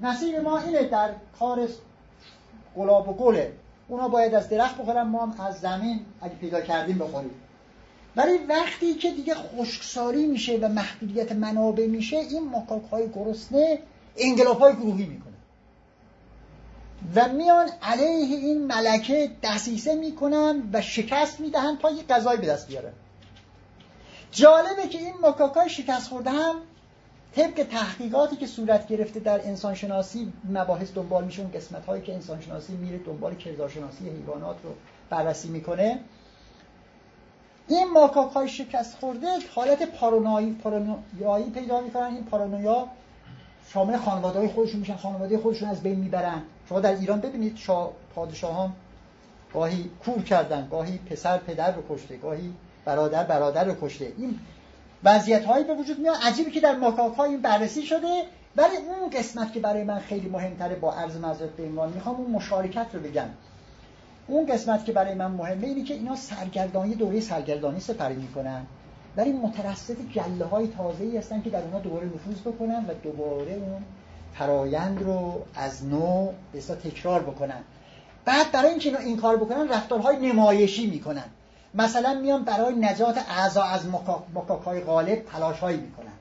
نصیب 0.00 0.36
ما 0.36 0.58
اینه 0.58 0.82
در 0.82 1.10
کار 1.38 1.68
گلاب 2.76 3.08
و 3.08 3.12
گله. 3.12 3.52
اونا 3.88 4.08
باید 4.08 4.34
از 4.34 4.48
درخت 4.48 4.76
بخورن 4.76 5.02
ما 5.02 5.26
هم 5.26 5.46
از 5.46 5.60
زمین 5.60 6.00
اگه 6.20 6.34
پیدا 6.34 6.60
کردیم 6.60 6.98
بخوریم. 6.98 7.30
ولی 8.16 8.38
وقتی 8.38 8.94
که 8.94 9.10
دیگه 9.10 9.34
خشکساری 9.34 10.26
میشه 10.26 10.58
و 10.58 10.68
محدودیت 10.68 11.32
منابع 11.32 11.86
میشه 11.86 12.16
این 12.16 12.48
ماکاک 12.48 12.82
های 12.90 13.08
گرسنه 13.08 13.78
انگلاف 14.16 14.58
های 14.58 14.74
گروهی 14.74 15.06
می‌کنه. 15.06 15.31
و 17.14 17.28
میان 17.28 17.68
علیه 17.82 18.36
این 18.36 18.66
ملکه 18.66 19.30
دسیسه 19.42 19.94
می‌کنن 19.94 20.62
و 20.72 20.80
شکست 20.80 21.40
می‌دهن 21.40 21.76
تا 21.76 21.90
یه 21.90 22.02
غذای 22.02 22.36
به 22.36 22.46
دست 22.46 22.68
بیارن 22.68 22.92
جالبه 24.30 24.88
که 24.90 24.98
این 24.98 25.14
ماکاک 25.22 25.52
های 25.52 25.70
شکست 25.70 26.08
خورده 26.08 26.30
هم 26.30 26.54
طبق 27.36 27.66
تحقیقاتی 27.70 28.36
که 28.36 28.46
صورت 28.46 28.88
گرفته 28.88 29.20
در 29.20 29.46
انسانشناسی 29.46 30.32
مباحث 30.50 30.92
دنبال 30.94 31.24
میشه 31.24 31.42
اون 31.42 31.50
قسمت 31.50 31.86
هایی 31.86 32.02
که 32.02 32.14
انسانشناسی 32.14 32.72
میره 32.72 32.98
دنبال 32.98 33.34
کردارشناسی 33.34 34.08
حیوانات 34.08 34.56
رو 34.64 34.70
بررسی 35.10 35.48
می‌کنه. 35.48 36.00
این 37.68 37.90
ماکاک 37.90 38.32
های 38.32 38.48
شکست 38.48 38.98
خورده 38.98 39.28
حالت 39.54 39.82
پارانویایی 39.82 40.52
پارانویایی 40.52 41.50
پیدا 41.50 41.80
می‌کنن. 41.80 42.14
این 42.14 42.24
پارانویا 42.24 42.88
شامل 43.68 43.96
خانواده 43.96 44.38
های 44.38 44.48
خودشون 44.48 44.80
میشن 44.80 44.96
خانواده 44.96 45.38
خودشون 45.38 45.68
از 45.68 45.82
بین 45.82 45.98
می‌برن. 45.98 46.42
شما 46.68 46.80
در 46.80 46.94
ایران 46.96 47.20
ببینید 47.20 47.56
شاه 47.56 47.92
پادشاهان 48.14 48.72
گاهی 49.54 49.90
کور 50.04 50.22
کردن 50.22 50.68
گاهی 50.70 50.98
پسر 50.98 51.38
پدر 51.38 51.72
رو 51.72 51.82
کشته 51.90 52.16
گاهی 52.16 52.52
برادر 52.84 53.24
برادر 53.24 53.64
رو 53.64 53.74
کشته. 53.80 54.12
این 54.18 54.38
وضعیت 55.04 55.44
هایی 55.44 55.64
به 55.64 55.74
وجود 55.74 55.98
میاد. 55.98 56.16
عجیبی 56.22 56.50
که 56.50 56.60
در 56.60 56.76
ماکاک 56.76 57.14
های 57.14 57.30
این 57.30 57.42
بررسی 57.42 57.82
شده. 57.82 58.22
ولی 58.56 58.76
اون 58.76 59.10
قسمت 59.10 59.52
که 59.52 59.60
برای 59.60 59.84
من 59.84 59.98
خیلی 59.98 60.28
مهمتره 60.28 60.74
با 60.74 60.94
عرض 60.94 61.16
معذرت 61.16 61.50
به 61.50 61.62
عنوان 61.62 61.92
می‌خوام 61.92 62.16
اون 62.16 62.30
مشارکت 62.30 62.86
رو 62.92 63.00
بگم. 63.00 63.28
اون 64.26 64.46
قسمت 64.46 64.84
که 64.84 64.92
برای 64.92 65.14
من 65.14 65.30
مهمه 65.30 65.66
اینه 65.66 65.84
که 65.84 65.94
اینا 65.94 66.16
سرگردانی 66.16 66.94
دوره 66.94 67.20
سرگردانی 67.20 67.80
سپری 67.80 68.14
می‌کنن. 68.14 68.66
ولی 69.16 69.32
مترصد 69.32 69.96
گله 70.14 70.44
های 70.44 70.68
تازه 70.68 71.04
ای 71.04 71.18
هستن 71.18 71.42
که 71.42 71.50
در 71.50 71.62
اونها 71.62 71.78
دوباره 71.78 72.06
نفوذ 72.06 72.40
بکنن 72.40 72.84
و 72.88 72.94
دوباره 73.02 73.52
اون 73.52 73.82
فرایند 74.34 75.02
رو 75.02 75.42
از 75.54 75.84
نو 75.84 76.32
به 76.52 76.60
تکرار 76.60 77.22
بکنن. 77.22 77.60
بعد 78.24 78.52
برای 78.52 78.70
اینکه 78.70 79.00
این 79.00 79.16
کار 79.16 79.36
بکنن 79.36 79.68
رفتارهای 79.68 80.32
نمایشی 80.32 80.86
می‌کنن. 80.86 81.24
مثلا 81.74 82.14
میان 82.14 82.44
برای 82.44 82.74
نجات 82.74 83.18
اعضا 83.28 83.62
از 83.62 83.86
مکاک 84.34 84.62
های 84.62 84.80
غالب 84.80 85.24
تلاش 85.32 85.58
هایی 85.58 85.80
می‌کنن. 85.80 86.12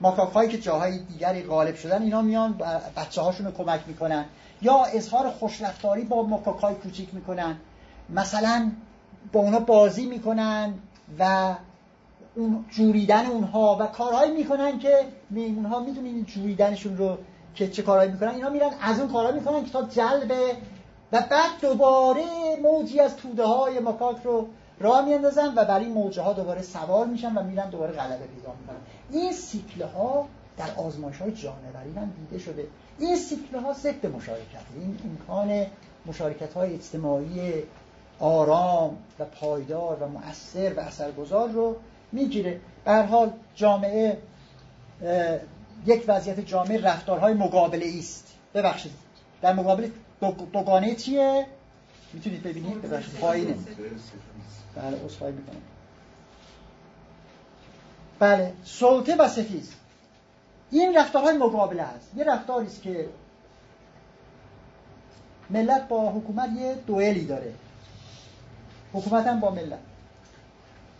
مکاک 0.00 0.48
که 0.48 0.58
جاهای 0.58 0.98
دیگری 0.98 1.42
غالب 1.42 1.74
شدن 1.74 2.02
اینا 2.02 2.22
میان 2.22 2.60
بچه 2.96 3.20
هاشون 3.20 3.46
رو 3.46 3.52
کمک 3.52 3.80
می‌کنن. 3.86 4.24
یا 4.62 4.84
اظهار 4.84 5.30
خوشرفتاری 5.30 6.04
با 6.04 6.22
مکاک 6.22 6.80
کوچیک 6.82 7.14
می‌کنن. 7.14 7.56
مثلا 8.10 8.70
با 9.32 9.40
اونا 9.40 9.58
بازی 9.58 10.06
می‌کنن 10.06 10.74
و 11.18 11.54
اون 12.34 12.64
جوریدن 12.70 13.26
اونها 13.26 13.76
و 13.80 13.86
کارهایی 13.86 14.32
می‌کنن 14.32 14.78
که 14.78 14.98
میمون 15.30 15.66
ها 15.66 15.80
می‌دونین 15.80 16.24
جوریدنشون 16.24 16.96
رو 16.96 17.18
که 17.54 17.68
چه 17.68 17.82
کارهایی 17.82 18.10
می‌کنن 18.10 18.34
اینا 18.34 18.50
میرن 18.50 18.70
از 18.80 19.00
اون 19.00 19.12
کارهایی 19.12 19.38
می‌کنن 19.38 19.64
که 19.64 19.70
تا 19.70 19.82
جلب 19.82 20.32
و 21.12 21.20
بعد 21.30 21.60
دوباره 21.60 22.24
موجی 22.62 23.00
از 23.00 23.16
توده 23.16 23.44
های 23.44 23.80
مکاک 23.80 24.16
رو 24.24 24.48
راه 24.80 25.04
میاندازن 25.04 25.52
و 25.56 25.64
برای 25.64 25.86
موجه 25.86 26.22
ها 26.22 26.32
دوباره 26.32 26.62
سوار 26.62 27.06
میشن 27.06 27.34
و 27.34 27.42
میرن 27.42 27.70
دوباره 27.70 27.92
غلبه 27.92 28.26
پیدا 28.26 28.54
می‌کنن. 28.60 28.76
این 29.10 29.32
سیکل 29.32 29.82
ها 29.82 30.28
در 30.56 30.70
آزمایش 30.76 31.18
های 31.18 31.32
جانوری 31.32 31.92
هم 31.96 32.12
دیده 32.16 32.44
شده. 32.44 32.66
این 32.98 33.16
سیکل 33.16 33.58
ها 33.58 33.72
ضد 33.72 34.06
مشارکت 34.06 34.64
این 34.76 34.98
امکان 35.04 35.66
مشارکت 36.06 36.54
های 36.54 36.74
اجتماعی 36.74 37.52
آرام 38.20 38.96
و 39.18 39.24
پایدار 39.24 39.96
و 40.02 40.08
مؤثر 40.08 40.74
و 40.74 40.80
اثرگذار 40.80 41.48
رو 41.48 41.76
می‌گیره. 42.12 42.60
به 42.84 42.92
حال 42.92 43.30
جامعه 43.54 44.18
یک 45.86 46.04
وضعیت 46.08 46.40
جامعه 46.40 46.80
رفتارهای 46.80 47.34
مقابله 47.34 47.94
است. 47.98 48.34
ببخشید. 48.54 48.92
در 49.42 49.52
مقابل 49.52 49.90
دوگانه 50.52 50.94
چیه؟ 50.94 51.46
می‌تونید 52.12 52.42
ببینید؟ 52.42 52.82
ببخشید. 52.82 53.14
پایینه 53.14 53.54
بله 54.76 55.04
اصفایی 55.04 55.32
می‌کنم. 55.32 55.62
بله 58.18 58.52
سلطه 58.64 59.16
و 59.16 59.28
ستیز. 59.28 59.72
این 60.70 60.96
رفتارهای 60.96 61.36
مقابله 61.36 61.82
هست 61.82 62.10
یه 62.16 62.24
رفتاری 62.24 62.66
است 62.66 62.82
که 62.82 63.08
ملت 65.50 65.88
با 65.88 66.10
حکومت 66.10 66.50
یه 66.60 66.74
دوئلی 66.74 67.24
داره. 67.24 67.54
حکومت 68.92 69.26
هم 69.26 69.40
با 69.40 69.50
ملت. 69.50 69.78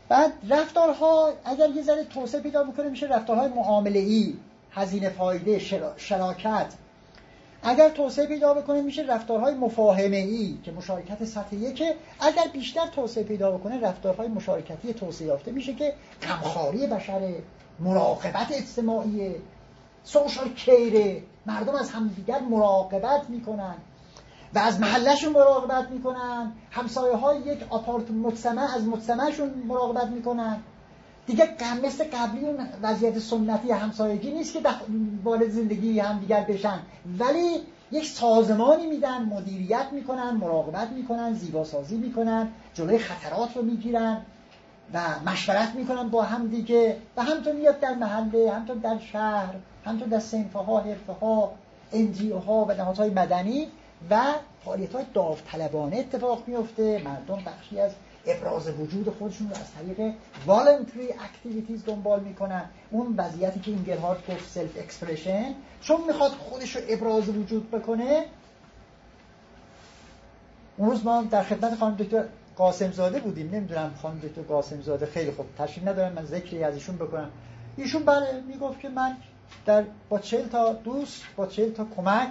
بعد 0.08 0.32
رفتارها 0.48 1.32
اگر 1.44 1.70
یه 1.70 1.82
ذره 1.82 2.04
توسعه 2.04 2.40
پیدا 2.40 2.64
بکنه 2.64 2.88
میشه 2.88 3.06
رفتارهای 3.06 3.48
معامله 3.48 3.98
ای 3.98 4.36
هزینه 4.74 5.08
فایده 5.08 5.58
شراکت. 5.96 6.74
اگر 7.62 7.88
توسعه 7.88 8.26
پیدا 8.26 8.54
بکنه 8.54 8.82
میشه 8.82 9.02
رفتارهای 9.02 9.54
مفاهمه 9.54 10.16
ای 10.16 10.58
که 10.62 10.72
مشارکت 10.72 11.24
سطح 11.24 11.72
که 11.72 11.94
اگر 12.20 12.48
بیشتر 12.52 12.86
توسعه 12.86 13.24
پیدا 13.24 13.50
بکنه 13.50 13.80
رفتارهای 13.80 14.28
مشارکتی 14.28 14.94
توسعه 14.94 15.26
یافته. 15.26 15.50
میشه 15.52 15.74
که 15.74 15.94
غمخواری 16.22 16.86
بشره 16.86 17.42
مراقبت 17.80 18.52
اجتماعی 18.52 19.34
سوشال 20.04 20.48
کیره 20.48 21.22
مردم 21.46 21.74
از 21.74 21.90
همدیگر 21.90 22.40
مراقبت 22.40 23.30
می‌کنن 23.30 23.74
و 24.54 24.58
از 24.58 24.80
محلشون 24.80 25.32
مراقبت 25.32 25.90
می‌کنن. 25.90 26.52
همسایه 26.70 27.16
های 27.16 27.40
یک 27.40 27.58
آپارت 27.70 28.10
مجتمع 28.10 28.74
از 28.74 28.84
مجتمعشون 28.84 29.48
مراقبت 29.48 30.06
می‌کنن. 30.06 30.60
دیگه 31.26 31.48
مثل 31.84 32.04
قبلی 32.04 32.46
اون 32.46 32.68
وضعیت 32.82 33.18
سنتی 33.18 33.70
همسایگی 33.70 34.30
نیست 34.30 34.52
که 34.52 34.60
وارد 35.24 35.50
زندگی 35.50 36.00
هم 36.00 36.18
دیگر 36.18 36.40
بشن. 36.40 36.78
ولی 37.18 37.60
یک 37.92 38.06
سازمانی 38.06 38.86
میدن 38.86 39.22
مدیریت 39.22 39.86
می‌کنن 39.92 40.30
مراقبت 40.30 40.90
می‌کنن 40.90 41.34
زیباسازی 41.34 41.96
می‌کنن 41.96 42.48
جلوی 42.74 42.98
خطرات 42.98 43.56
رو 43.56 43.62
می‌گیرن 43.62 44.20
و 44.94 45.00
مشورت 45.26 45.74
می‌کنن 45.74 46.08
با 46.08 46.22
هم 46.22 46.48
دیگه. 46.48 46.96
و 47.16 47.22
همطور 47.22 47.52
میاد 47.52 47.80
در 47.80 47.94
محله 47.94 48.52
همطور 48.52 48.76
در 48.76 48.98
شهر 48.98 49.54
همطور 49.84 50.08
در 50.08 50.20
سنفه 50.20 50.58
ها 50.58 50.80
حرفه 50.80 51.12
ها 51.12 51.52
انجیو 51.92 52.38
ها 52.38 52.64
و 52.64 52.72
نهادهای 52.72 53.10
مدنی 53.10 53.66
و 54.10 54.22
فعالیت 54.64 54.92
های 54.94 55.04
داوطلبانه 55.14 55.96
اتفاق 55.96 56.42
میفته. 56.46 57.02
مردم 57.04 57.42
بخشی 57.46 57.80
از 57.80 57.90
ابراز 58.26 58.68
وجود 58.68 59.10
خودشون 59.18 59.50
رو 59.50 59.56
از 59.56 59.72
طریق 59.72 60.14
voluntary 60.46 61.12
activities 61.12 61.86
دنبال 61.86 62.20
می‌کنن. 62.20 62.64
اون 62.90 63.14
وضعیتی 63.16 63.60
که 63.60 63.70
اینگلهارت 63.70 64.26
گفت 64.30 64.50
self 64.50 64.76
expression 64.76 65.54
چون 65.80 66.00
می‌خواد 66.06 66.30
خودش 66.30 66.76
رو 66.76 66.82
ابراز 66.88 67.28
وجود 67.28 67.70
بکنه 67.70 68.24
اون 70.76 70.90
روز 70.90 71.04
ما 71.04 71.22
در 71.22 71.42
خدمت 71.42 71.74
خانم 71.74 71.96
دکتر 71.96 72.24
قاسم 72.56 72.92
زاده 72.92 73.20
بودیم. 73.20 73.50
نمی‌دونم 73.50 73.94
خانم 74.02 74.18
دکتر 74.18 74.42
قاسم 74.42 74.80
زاده 74.80 75.06
خیلی 75.06 75.30
خوب 75.30 75.46
تشریف 75.58 75.88
ندارن 75.88 76.12
من 76.12 76.24
ذکری 76.24 76.64
از 76.64 76.74
ایشون 76.74 76.96
بکنم. 76.96 77.30
ایشون 77.76 78.04
بله 78.04 78.40
می‌گفت 78.48 78.80
که 78.80 78.88
من 78.88 79.16
در 79.66 79.84
با 80.08 80.18
چهل 80.18 80.48
تا 80.48 80.72
دوست 80.72 81.22
با 81.36 81.46
چهل 81.46 81.70
تا 81.70 81.86
کمک 81.96 82.28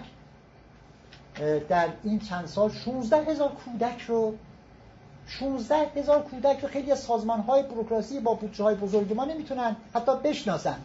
در 1.70 1.90
این 2.04 2.20
چند 2.20 2.46
سال 2.46 2.70
16 2.70 3.18
هزار 3.32 3.50
کودک 3.50 4.02
رو 4.02 4.36
16 5.28 5.76
هزار 5.96 6.22
کودک 6.22 6.60
رو 6.60 6.68
خیلی 6.68 6.92
از 6.92 7.00
سازمان 7.00 7.40
های 7.40 7.64
بروکراسی 7.64 8.20
با 8.20 8.34
بودجه 8.34 8.64
های 8.64 8.76
بزرگ 8.76 9.14
ما 9.14 9.26
نمی‌تونن 9.26 9.76
حتی 9.94 10.16
بشناسن. 10.24 10.80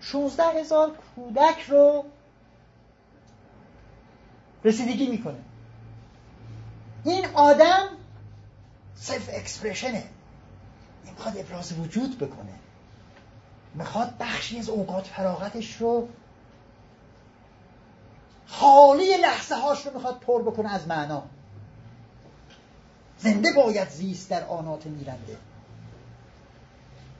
16 0.00 0.42
هزار 0.42 0.90
کودک 1.14 1.60
رو 1.68 2.04
رسیدگی 4.64 5.06
می‌کنه. 5.06 5.38
این 7.04 7.26
آدم 7.34 7.88
سلف 8.94 9.30
اکسپرشنه 9.32 10.04
این 11.04 11.14
می‌خواد 11.14 11.38
ابراز 11.38 11.78
وجود 11.78 12.18
بکنه. 12.18 12.52
می‌خواد 13.74 14.14
بخشی 14.20 14.58
از 14.58 14.68
اوقات 14.68 15.06
فراغتش 15.06 15.76
رو 15.76 16.08
خالی 18.46 19.16
لحظه 19.16 19.54
هاش 19.54 19.86
رو 19.86 19.94
می‌خواد 19.94 20.18
پر 20.18 20.42
بکنه 20.42 20.74
از 20.74 20.88
معنا. 20.88 21.22
زنده 23.18 23.52
باید 23.52 23.88
زیست 23.88 24.30
در 24.30 24.44
آنات 24.44 24.86
میرنده. 24.86 25.36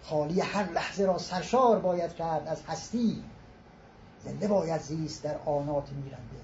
خالی 0.03 0.41
هر 0.41 0.73
لحظه 0.73 1.05
را 1.05 1.19
سرشار 1.19 1.79
باید 1.79 2.15
کرد 2.15 2.49
از 2.49 2.62
هستی. 2.69 3.23
زنده 4.25 4.49
باید 4.49 4.81
زیست 4.81 5.23
در 5.23 5.37
آنات 5.47 5.89
میرنده. 5.93 6.39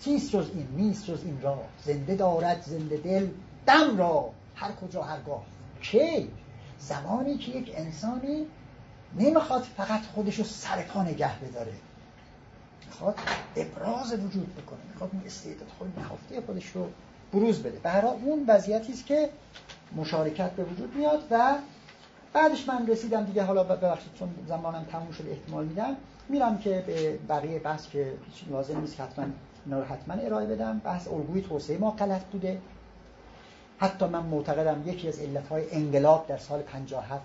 چیست 0.00 0.30
جز 0.30 0.50
این؟ 0.54 0.68
نیست 0.76 1.06
جز 1.06 1.20
این 1.24 1.40
را. 1.42 1.58
زنده 1.84 2.14
دارد 2.14 2.62
زنده 2.62 2.96
دل 2.96 3.28
دم 3.66 3.98
را. 3.98 4.30
هر 4.54 4.72
کجا 4.72 5.02
هرگاه 5.02 5.42
کی؟ 5.82 6.30
زمانی 6.78 7.38
که 7.38 7.52
یک 7.52 7.72
انسانی 7.76 8.46
نمی‌خواد 9.18 9.62
فقط 9.62 10.02
خودش 10.14 10.38
رو 10.38 10.44
سر 10.44 10.82
پا 10.82 11.02
نگه 11.02 11.38
بداره. 11.38 11.72
می‌خواد 12.86 13.18
ابراز 13.56 14.12
وجود 14.12 14.56
بکنه. 14.56 14.80
می‌خواد 14.92 15.10
اون 15.12 15.22
استعداد 15.26 15.68
خود 15.78 15.98
نهفته 15.98 16.40
خودش 16.46 16.66
رو 16.66 16.88
بروز 17.34 17.62
بده. 17.62 17.78
به 17.78 18.04
اون 18.04 18.44
وضعیتی 18.48 18.92
است 18.92 19.06
که 19.06 19.28
مشارکت 19.96 20.50
به 20.50 20.64
وجود 20.64 20.96
میاد 20.96 21.22
و 21.30 21.54
بعدش 22.32 22.68
من 22.68 22.86
رسیدم 22.86 23.24
دیگه 23.24 23.42
حالا 23.42 23.64
ببخشید 23.64 24.14
چون 24.14 24.28
زمانم 24.48 24.84
تموم 24.92 25.12
شده 25.12 25.30
احتمال 25.30 25.64
میدم. 25.64 25.96
میرم 26.28 26.58
که 26.58 26.84
به 26.86 27.18
بقیه 27.28 27.58
بحث 27.58 27.88
که 27.88 28.12
لازم 28.50 28.80
نیست 28.80 29.00
حتما 29.00 29.24
اینا 29.66 29.78
رو 29.78 29.84
حتما 29.84 30.14
ارائه 30.14 30.46
بدم. 30.46 30.80
بحث 30.84 31.08
الگوی 31.08 31.42
توسعه 31.42 31.78
ما 31.78 31.90
غلط 31.90 32.24
بوده. 32.24 32.58
حتی 33.78 34.06
من 34.06 34.22
معتقدم 34.22 34.82
یکی 34.86 35.08
از 35.08 35.18
علتهای 35.18 35.64
انقلاب 35.70 36.26
در 36.28 36.38
سال 36.38 36.62
57 36.62 37.22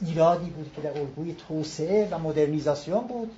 ایرادی 0.00 0.50
بود 0.50 0.72
که 0.76 0.82
در 0.82 0.98
الگوی 0.98 1.34
توسعه 1.48 2.08
و 2.10 2.18
مدرنیزاسیون 2.18 3.00
بود 3.00 3.30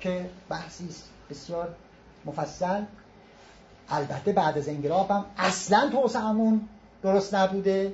که 0.00 0.30
بحثی 0.48 0.88
بسیار 1.30 1.74
مفصل. 2.24 2.82
البته 3.88 4.32
بعد 4.32 4.58
از 4.58 4.68
انقلاب 4.68 5.10
هم 5.10 5.24
اصلا 5.38 5.90
توسعهمون 5.92 6.60
درست 7.02 7.34
نبوده. 7.34 7.92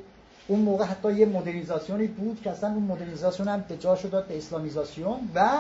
اون 0.49 0.61
موقع 0.61 0.85
حتی 0.85 1.13
یه 1.13 1.27
مدرنیزاسیونی 1.27 2.07
بود 2.07 2.41
که 2.43 2.51
اصلا 2.51 2.71
اون 2.71 2.83
مدرنیزاسیون 2.83 3.49
هم 3.49 3.65
به 3.69 3.77
جاشو 3.77 4.09
داد 4.09 4.27
به 4.27 4.37
اسلامیزاسیون 4.37 5.31
و 5.35 5.59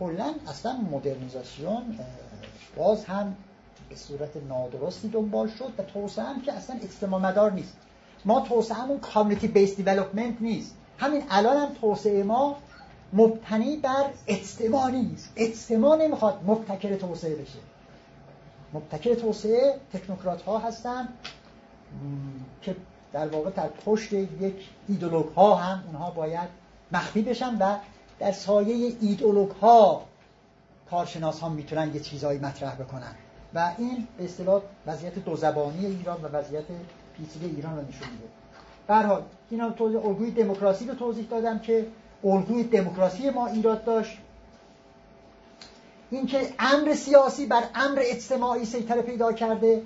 کلا 0.00 0.34
اصلا 0.48 0.76
مدرنیزاسیون 0.92 1.82
باز 2.76 3.04
هم 3.04 3.36
به 3.88 3.96
صورت 3.96 4.30
نادرستی 4.48 5.08
دنبال 5.08 5.48
شد 5.48 5.72
و 5.78 5.82
توسعه 5.82 6.24
هم 6.24 6.42
که 6.42 6.52
اصلا 6.52 6.76
اجتماع 6.82 7.20
مدار 7.20 7.52
نیست. 7.52 7.76
ما 8.24 8.40
توسعهمون 8.40 8.98
کامیونیتی 8.98 9.48
بیس 9.48 9.76
دیولپمنت 9.76 10.34
نیست. 10.40 10.74
همین 10.98 11.22
الان 11.30 11.56
هم 11.56 11.68
توسعه 11.80 12.22
ما 12.22 12.56
مبتنی 13.12 13.76
بر 13.76 14.04
اجتماع 14.26 14.90
نیست. 14.90 15.32
اجتماع 15.36 15.96
نمی‌خواد 15.96 16.40
مبتکر 16.46 16.96
توسعه 16.96 17.34
بشه. 17.34 17.58
مبتکر 18.74 19.14
توسعه 19.14 19.80
تکنوکرات 19.92 20.42
ها 20.42 20.58
هستن 20.58 21.08
که 22.62 22.76
در 23.12 23.28
واقع 23.28 23.50
در 23.50 23.68
پشت 23.68 24.12
یک 24.12 24.70
ایدولوگ 24.88 25.26
ها 25.26 25.54
هم 25.54 25.84
اونها 25.86 26.10
باید 26.10 26.48
مخفی 26.92 27.22
بشن 27.22 27.58
و 27.58 27.76
در 28.18 28.32
سایه 28.32 28.92
ایدولوگ 29.00 29.50
ها 29.50 30.02
کارشناس 30.90 31.40
ها 31.40 31.48
می‌تونن 31.48 31.94
یه 31.94 32.00
چیزایی 32.00 32.38
مطرح 32.38 32.74
بکنن. 32.74 33.14
و 33.54 33.72
این 33.78 34.08
به 34.18 34.24
اصطلاح 34.24 34.62
وضعیت 34.86 35.18
دو 35.18 35.36
زبانی 35.36 35.86
ایران 35.86 36.22
و 36.22 36.28
وضعیت 36.28 36.64
پیچیده 37.16 37.46
ایران 37.46 37.76
رو 37.76 37.82
نشون 37.82 38.08
میده. 38.10 38.24
به 38.88 38.94
حال 38.94 39.22
اینا 39.50 39.70
توضیح 39.70 40.06
الگوی 40.06 40.30
دموکراسی 40.30 40.86
رو 40.86 40.94
توضیح 40.94 41.26
دادم 41.30 41.58
که 41.58 41.86
الگوی 42.24 42.64
دموکراسی 42.64 43.30
ما 43.30 43.46
ایراد 43.46 43.84
داشت. 43.84 44.18
اینکه 46.16 46.54
امر 46.58 46.94
سیاسی 46.94 47.46
بر 47.46 47.62
امر 47.74 48.02
اجتماعی 48.04 48.64
سیطره 48.64 49.02
پیدا 49.02 49.32
کرده. 49.32 49.82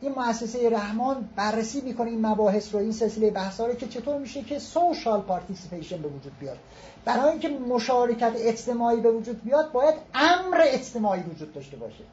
این 0.00 0.12
مؤسسه 0.16 0.70
رحمان 0.70 1.28
بررسی 1.36 1.80
می‌کنه 1.80 2.10
این 2.10 2.26
مباحث 2.26 2.74
رو 2.74 2.80
این 2.80 2.92
سلسله 2.92 3.30
بحث 3.30 3.60
رو 3.60 3.74
که 3.74 3.88
چطور 3.88 4.18
میشه 4.18 4.42
که 4.42 4.58
social 4.58 5.20
participation 5.20 6.02
به 6.02 6.08
وجود 6.08 6.38
بیاد. 6.40 6.58
برای 7.04 7.30
اینکه 7.30 7.48
مشارکت 7.48 8.32
اجتماعی 8.36 9.00
به 9.00 9.10
وجود 9.10 9.42
بیاد 9.44 9.72
باید 9.72 9.94
امر 10.14 10.60
اجتماعی 10.64 11.22
وجود 11.22 11.54
داشته 11.54 11.76
باشه. 11.76 12.04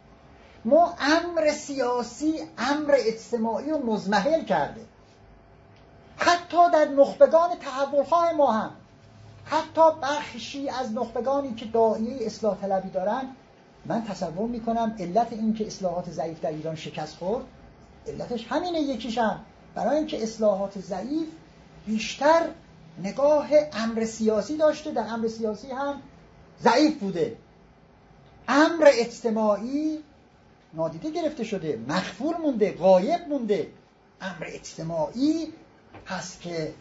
ما 0.65 0.93
امر 0.99 1.51
سیاسی 1.51 2.33
امر 2.57 2.95
اجتماعی 2.97 3.69
رو 3.69 3.77
مضمحل 3.77 4.43
کرده. 4.43 4.81
حتی 6.17 6.71
در 6.73 6.87
نخبگان 6.87 7.49
تحولهای 7.55 8.35
ما 8.35 8.51
هم. 8.51 8.71
حتی 9.45 9.81
بخشی 10.01 10.69
از 10.69 10.93
نخبگانی 10.93 11.53
که 11.53 11.65
داعیه 11.65 12.25
اصلاح 12.25 12.57
طلبی 12.61 12.89
دارن 12.89 13.35
من 13.85 14.03
تصور 14.03 14.47
می‌کنم 14.47 14.95
علت 14.99 15.33
این 15.33 15.53
که 15.53 15.67
اصلاحات 15.67 16.09
ضعیف 16.09 16.41
در 16.41 16.49
ایران 16.49 16.75
شکست 16.75 17.15
خورد 17.15 17.45
علتش 18.07 18.47
همینه 18.47 18.79
یکیشم 18.79 19.39
برای 19.75 19.97
اینکه 19.97 20.23
اصلاحات 20.23 20.79
ضعیف 20.79 21.27
بیشتر 21.85 22.41
نگاه 23.03 23.49
امر 23.73 24.05
سیاسی 24.05 24.57
داشته 24.57 24.91
در 24.91 25.05
امر 25.09 25.27
سیاسی 25.27 25.71
هم 25.71 26.01
ضعیف 26.63 26.99
بوده. 26.99 27.37
امر 28.47 28.89
اجتماعی 28.93 29.99
نادیده 30.73 31.11
گرفته 31.11 31.43
شده 31.43 31.79
مخفور 31.87 32.37
مونده 32.37 32.71
غایب 32.71 33.27
مونده. 33.29 33.67
امر 34.21 34.45
اجتماعی 34.45 35.53
هست 36.07 36.41
که 36.41 36.73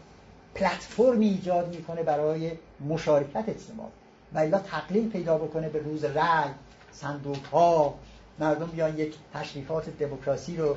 پلتفرمی 0.55 1.29
ایجاد 1.29 1.77
می‌کنه 1.77 2.03
برای 2.03 2.53
مشارکت 2.89 3.45
اجتماعی 3.49 3.93
و 4.35 4.39
الا 4.39 4.59
تقلیل 4.59 5.09
پیدا 5.09 5.39
بکنه 5.39 5.69
به 5.69 5.79
روز 5.79 6.05
رأی. 6.05 6.51
صندوق 6.93 7.45
ها 7.47 7.95
مردم 8.39 8.67
بیان 8.67 8.99
یک 8.99 9.15
تشریفات 9.35 9.99
دموکراسی 9.99 10.57
رو 10.57 10.77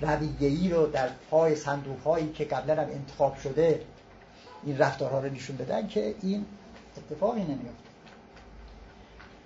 رویه‌ای 0.00 0.70
رو 0.70 0.86
در 0.86 1.08
پای 1.30 1.56
صندوق 1.56 2.00
هایی 2.02 2.32
که 2.32 2.44
قبلا 2.44 2.82
هم 2.82 2.90
انتخاب 2.90 3.36
شده 3.36 3.80
این 4.64 4.78
رفتارها 4.78 5.20
رو 5.20 5.30
نشون 5.30 5.56
بدن 5.56 5.86
که 5.86 6.14
این 6.22 6.44
اتفاقی 6.96 7.42
نمیافته. 7.42 7.92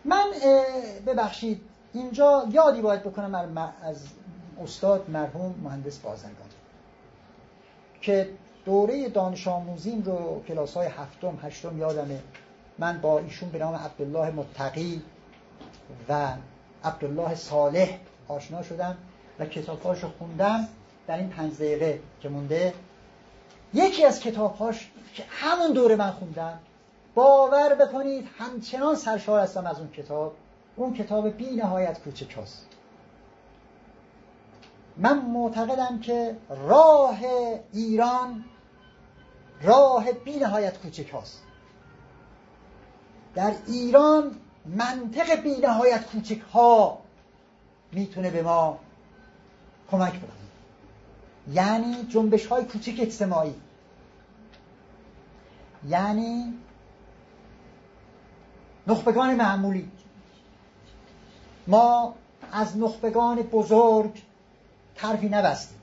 من 0.05 0.25
ببخشید 1.07 1.61
اینجا 1.93 2.49
یادی 2.51 2.81
باید 2.81 3.03
بکنم 3.03 3.73
از 3.83 4.07
استاد 4.63 5.11
مرحوم 5.11 5.55
مهندس 5.63 5.99
بازرگان 5.99 6.49
که 8.01 8.29
دوره 8.65 9.09
دانش 9.09 9.49
آموزیم 9.49 10.03
رو 10.03 10.43
کلاس 10.49 10.75
های 10.77 10.87
هفتم 10.87 11.39
هشتم 11.43 11.79
یادمه 11.79 12.21
من 12.79 13.01
با 13.01 13.19
ایشون 13.19 13.49
به 13.49 13.59
نام 13.59 13.75
عبدالله 13.75 14.31
متقی 14.31 15.03
و 16.09 16.33
عبدالله 16.85 17.35
صالح 17.35 17.99
آشنا 18.29 18.63
شدم 18.63 18.97
و 19.39 19.47
کتابهاش 19.47 20.03
رو 20.03 20.09
خوندم 20.19 20.69
در 21.07 21.17
این 21.17 21.29
پنج 21.29 21.55
دقیقه 21.55 22.01
که 22.21 22.29
مونده. 22.29 22.75
یکی 23.75 24.05
از 24.05 24.21
کتابهاش 24.21 24.91
که 25.15 25.25
همون 25.29 25.73
دوره 25.73 25.97
من 25.97 26.11
خوندم. 26.11 26.59
باور 27.15 27.75
بکنید 27.75 28.29
همچنان 28.39 28.95
سرشار 28.95 29.41
هستم 29.41 29.67
از 29.67 29.79
اون 29.79 29.91
کتاب. 29.91 30.35
اون 30.77 30.95
کتاب 30.95 31.29
بی 31.29 31.51
نهایت 31.51 32.01
کوچک 32.01 32.39
هست 32.43 32.67
من 34.97 35.19
معتقدم 35.19 35.99
که 36.01 36.37
راه 36.49 37.19
ایران 37.73 38.45
راه 39.63 40.13
بی 40.13 40.39
نهایت 40.39 40.79
کوچک 40.79 41.15
هست 41.15 41.43
در 43.35 43.53
ایران 43.67 44.31
منطق 44.67 45.43
بی 45.43 45.57
نهایت 45.57 46.07
کوچک 46.07 46.41
ها 46.41 46.99
می‌تونه 47.93 48.31
به 48.31 48.43
ما 48.43 48.79
کمک 49.91 50.13
بکنه 50.13 50.47
یعنی 51.53 52.07
جنبش 52.09 52.47
های 52.47 52.65
کوچک 52.65 52.95
اجتماعی. 52.99 53.55
یعنی 55.89 56.55
نخبگان 58.87 59.35
معمولی. 59.35 59.91
ما 61.67 62.15
از 62.53 62.79
نخبگان 62.79 63.43
بزرگ 63.43 64.23
طرفی 64.95 65.29
نبستیم. 65.29 65.79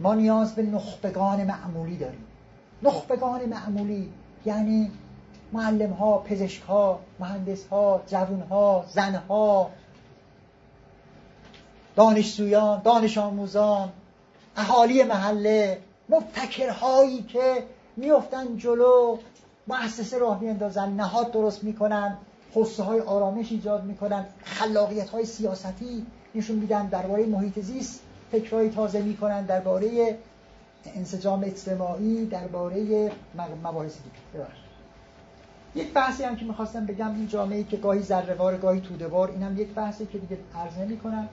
ما 0.00 0.14
نیاز 0.14 0.54
به 0.54 0.62
نخبگان 0.62 1.44
معمولی 1.44 1.96
داریم. 1.96 2.24
نخبگان 2.82 3.44
معمولی 3.44 4.12
یعنی 4.46 4.90
معلم 5.52 5.92
ها 5.92 6.18
پزشک 6.18 6.62
ها 6.62 7.00
مهندس 7.20 7.66
ها 7.66 8.02
جوون 8.06 8.40
ها 8.40 8.84
زن 8.88 9.14
ها 9.14 9.70
دانشجویان 11.96 12.82
دانش 12.82 13.18
آموزان 13.18 13.92
اهالی 14.56 15.02
محله 15.02 15.78
مبتکرهایی 16.08 17.22
که 17.22 17.64
میفتن 17.96 18.56
جلو 18.56 19.18
مؤسسه 19.66 20.18
راه 20.18 20.40
میاندازن 20.40 20.92
نهاد 20.92 21.32
درست 21.32 21.64
می‌کنن 21.64 22.16
حسه 22.54 22.82
های 22.82 23.00
آرامش 23.00 23.52
ایجاد 23.52 23.84
می‌کنن 23.84 24.26
خلاقیت 24.44 25.10
های 25.10 25.24
سیاستی 25.24 26.06
نشون 26.34 26.56
میدن 26.56 26.86
درباره 26.86 27.26
محیط 27.26 27.60
زیست 27.60 28.00
فکرهای 28.32 28.70
تازه 28.70 29.02
می‌کنن 29.02 29.44
درباره 29.44 30.18
انسجام 30.94 31.44
اجتماعی 31.44 32.26
درباره 32.26 33.12
مباحث 33.64 33.94
دیگه. 33.96 34.46
یک 35.74 35.92
بحثی 35.92 36.24
هم 36.24 36.36
که 36.36 36.44
می‌خواستم 36.44 36.86
بگم 36.86 37.14
این 37.14 37.28
جامعه 37.28 37.64
که 37.64 37.76
گاهی 37.76 38.02
ذرهوار 38.02 38.56
گاهی 38.56 38.80
تودهوار 38.80 39.30
اینم 39.30 39.58
یک 39.58 39.68
بحثی 39.68 40.06
که 40.06 40.18
دیگه 40.18 40.38
عرض 40.54 40.78
نمی 40.78 40.98
کنم 40.98 41.28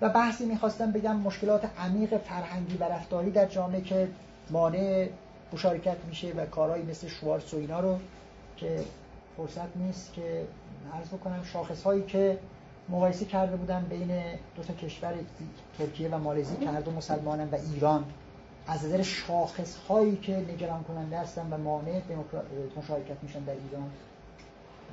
و 0.00 0.08
بحثی 0.08 0.46
می‌خواستم 0.46 0.92
بگم 0.92 1.16
مشکلات 1.16 1.70
عمیق 1.78 2.16
فرهنگی 2.16 2.76
و 2.76 2.84
رفتاری 2.84 3.30
در 3.30 3.46
جامعه 3.46 3.80
که 3.80 4.08
مانع 4.50 5.08
مشارکت 5.52 5.96
میشه 6.08 6.32
و 6.32 6.46
کارهایی 6.46 6.84
مثل 6.84 7.08
شوارس 7.08 7.54
و 7.54 7.56
اینا 7.56 7.80
رو 7.80 7.98
که 8.56 8.84
فرصت 9.36 9.76
نیست 9.76 10.12
که 10.12 10.46
عرض 10.94 11.08
بکنم. 11.08 11.44
شاخص 11.52 11.82
هایی 11.82 12.02
که 12.02 12.38
مقایسه 12.88 13.24
کرده 13.24 13.56
بودن 13.56 13.86
بین 13.90 14.08
دو 14.56 14.62
تا 14.62 14.74
کشور 14.74 15.14
ترکیه 15.78 16.08
و 16.08 16.18
مالزی 16.18 16.56
که 16.56 16.70
هر 16.70 16.80
دو 16.80 16.90
مسلمانن 16.90 17.48
و 17.48 17.56
ایران. 17.74 18.04
از 18.68 18.84
نظر 18.84 19.02
شاخص 19.02 19.76
هایی 19.88 20.16
که 20.16 20.36
نگران 20.36 20.84
کننده 20.84 21.18
هستن 21.18 21.48
و 21.50 21.58
مانع 21.58 22.02
مشارکت 22.76 23.22
میشن 23.22 23.40
در 23.40 23.52
ایران. 23.52 23.90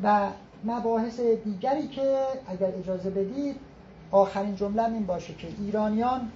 و 0.03 0.31
مباحث 0.63 1.19
دیگری 1.19 1.87
که 1.87 2.17
اگر 2.47 2.67
اجازه 2.67 3.09
بدید 3.09 3.55
آخرین 4.11 4.55
جمله 4.55 4.83
این 4.83 5.05
باشه 5.05 5.33
که 5.33 5.47
ایرانیان 5.59 6.31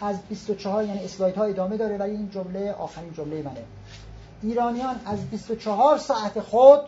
از 0.00 0.22
24 0.28 0.84
یعنی 0.84 1.04
اسلاید 1.04 1.36
ها 1.36 1.44
ادامه 1.44 1.76
داره 1.76 1.96
ولی 1.96 2.10
این 2.10 2.30
جمله 2.30 2.72
آخرین 2.72 3.12
جمله 3.12 3.42
منه. 3.42 3.64
ایرانیان 4.42 5.00
از 5.06 5.30
24 5.30 5.98
ساعت 5.98 6.40
خود 6.40 6.80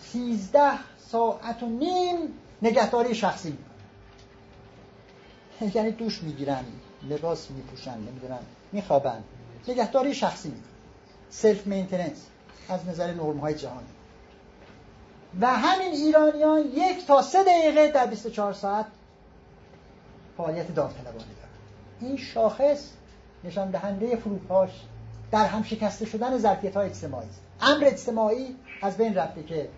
13 0.00 0.60
ساعت 0.98 1.62
و 1.62 1.66
نیم 1.66 2.16
نگهداری 2.62 3.14
شخصی. 3.14 3.58
یعنی 5.74 5.90
دوش 5.90 6.22
می‌گیرن. 6.22 6.64
لباس 7.10 7.50
میپوشن 7.50 7.98
نمی‌دونم 7.98 8.38
میخوابن. 8.72 9.22
نگهداری 9.68 10.14
شخصی. 10.14 10.52
self 11.30 11.66
maintenance 11.66 12.26
از 12.68 12.88
نظر 12.88 13.14
نرم 13.14 13.38
های 13.38 13.54
جهانی. 13.54 13.86
و 15.40 15.46
همین 15.46 15.92
ایرانیان 15.92 16.60
یک 16.60 17.06
تا 17.06 17.22
سه 17.22 17.44
دقیقه 17.44 17.88
در 17.88 18.06
24 18.06 18.52
ساعت 18.52 18.86
فعالیت 20.36 20.74
داوطلبانه 20.74 21.14
دارن. 21.14 21.50
این 22.00 22.16
شاخص 22.16 22.90
نشان 23.44 23.70
دهنده 23.70 24.16
فروپاش 24.16 24.70
در 25.32 25.46
هم 25.46 25.62
شکسته 25.62 26.06
شدن 26.06 26.38
ظرفیت 26.38 26.76
های 26.76 26.88
اجتماعی 26.88 27.28
امر 27.60 27.84
اجتماعی 27.84 28.56
از 28.82 28.96
بین 28.96 29.14
رفته 29.14 29.42
که 29.42 29.68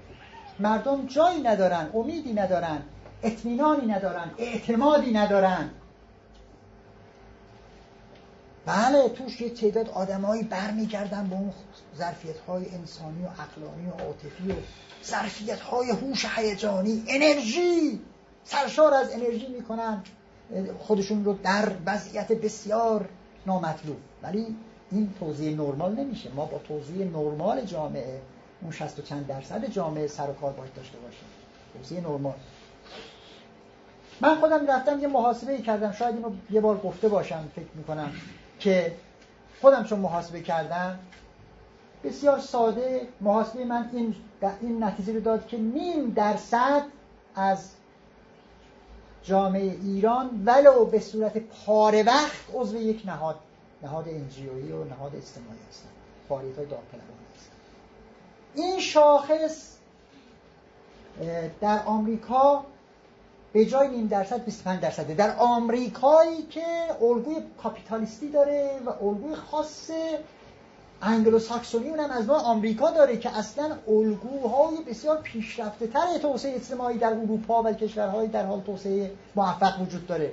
مردم 0.58 1.06
جایی 1.06 1.40
ندارن 1.42 1.90
امیدی 1.94 2.32
ندارن 2.32 2.82
اطمینانی 3.22 3.86
ندارن 3.86 4.30
اعتمادی 4.38 5.12
ندارن. 5.12 5.70
بله 8.68 9.08
توش 9.08 9.40
یه 9.40 9.50
تعداد 9.50 9.88
آدمایی 9.88 10.42
برمیگردن 10.42 11.28
به 11.28 11.36
اون 11.36 11.52
ظرفیت 11.98 12.38
های 12.38 12.64
انسانی 12.74 13.24
و 13.24 13.28
عقلانی 13.28 13.86
و 13.86 14.04
عاطفی 14.04 14.50
و 14.50 14.54
ظرفیت 15.04 15.60
های 15.60 15.90
هوش 15.90 16.26
هیجانی 16.36 17.04
انرژی. 17.08 18.00
سرشار 18.44 18.94
از 18.94 19.12
انرژی 19.12 19.46
می‌کنن. 19.46 20.02
خودشون 20.78 21.24
رو 21.24 21.32
در 21.32 21.72
وضعیت 21.86 22.32
بسیار 22.32 23.08
نامطلوب. 23.46 23.96
ولی 24.22 24.56
این 24.90 25.14
توضیح 25.20 25.56
نرمال 25.56 25.94
نمیشه. 25.94 26.30
ما 26.30 26.44
با 26.44 26.58
توضیح 26.58 27.06
نرمال 27.06 27.64
جامعه 27.64 28.20
اون 28.62 28.72
شست 28.72 28.98
و 28.98 29.02
چند 29.02 29.26
درصد 29.26 29.70
جامعه 29.70 30.06
سر 30.06 30.30
و 30.30 30.32
کار 30.32 30.52
باید 30.52 30.74
داشته 30.74 30.98
باشیم. 30.98 31.24
توضیح 31.78 32.00
نرمال. 32.00 32.34
من 34.20 34.34
خودم 34.34 34.66
رفتم 34.66 35.00
یه 35.00 35.08
محاسبه 35.08 35.52
ای 35.52 35.62
کردم. 35.62 35.92
شاید 35.92 36.14
اینو 36.14 36.30
یه 36.50 36.60
بار 36.60 36.78
گفته 36.78 37.08
باشم 37.08 37.48
فکر 37.56 37.70
می‌کنم. 37.74 38.12
که 38.58 38.94
خودم 39.60 39.84
چون 39.84 39.98
محاسبه 39.98 40.40
کردم 40.40 40.98
بسیار 42.04 42.38
ساده 42.38 43.08
محاسبه 43.20 43.64
من 43.64 43.90
این, 43.92 44.14
این 44.60 44.84
نتیجه 44.84 45.12
رو 45.12 45.20
داد 45.20 45.46
که 45.46 45.56
نیم 45.56 46.10
درصد 46.10 46.84
از 47.34 47.70
جامعه 49.22 49.76
ایران 49.82 50.42
ولو 50.46 50.84
به 50.84 51.00
صورت 51.00 51.38
پاره 51.38 52.02
وقت 52.02 52.36
عضو 52.54 52.76
یک 52.76 53.02
نهاد 53.06 53.36
نهاد 53.82 54.08
انجیویی 54.08 54.72
و 54.72 54.84
نهاد 54.84 55.16
اجتماعی 55.16 55.58
هستن. 55.68 55.88
فعالیت 56.28 56.56
های 56.56 56.66
هستن. 56.66 57.52
این 58.54 58.80
شاخص 58.80 59.76
در 61.60 61.82
آمریکا 61.86 62.64
به 63.52 63.64
جای 63.64 63.88
نیم 63.88 64.06
درصد 64.06 64.44
25 64.44 64.80
درصده. 64.80 65.14
در 65.14 65.36
آمریکایی 65.36 66.42
که 66.42 66.64
الگوی 67.02 67.36
کاپیتالیستی 67.62 68.28
داره 68.28 68.70
و 68.86 69.04
الگوی 69.04 69.34
خاص 69.34 69.90
انگلو 71.02 71.38
ساکسونی 71.38 71.88
اونم 71.88 72.10
از 72.10 72.26
نوع 72.26 72.36
آمریکا 72.36 72.90
داره 72.90 73.16
که 73.16 73.38
اصلا 73.38 73.76
الگوهای 73.88 74.76
بسیار 74.88 75.16
پیشرفته 75.16 75.86
تر 75.86 76.18
توسعه 76.22 76.54
اجتماعی 76.54 76.98
در 76.98 77.12
اروپا 77.12 77.62
و 77.62 77.72
کشورهای 77.72 78.26
در 78.26 78.46
حال 78.46 78.60
توسعه 78.60 79.10
موفق 79.36 79.80
وجود 79.80 80.06
داره. 80.06 80.32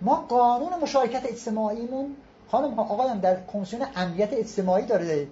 ما 0.00 0.14
قانون 0.28 0.72
مشارکت 0.82 1.26
اجتماعیمون 1.26 2.16
خانم 2.50 2.78
آقایان 2.78 3.18
در 3.18 3.36
کمیسیون 3.52 3.86
امنیت 3.96 4.32
اجتماعی 4.32 4.86
داره 4.86 5.28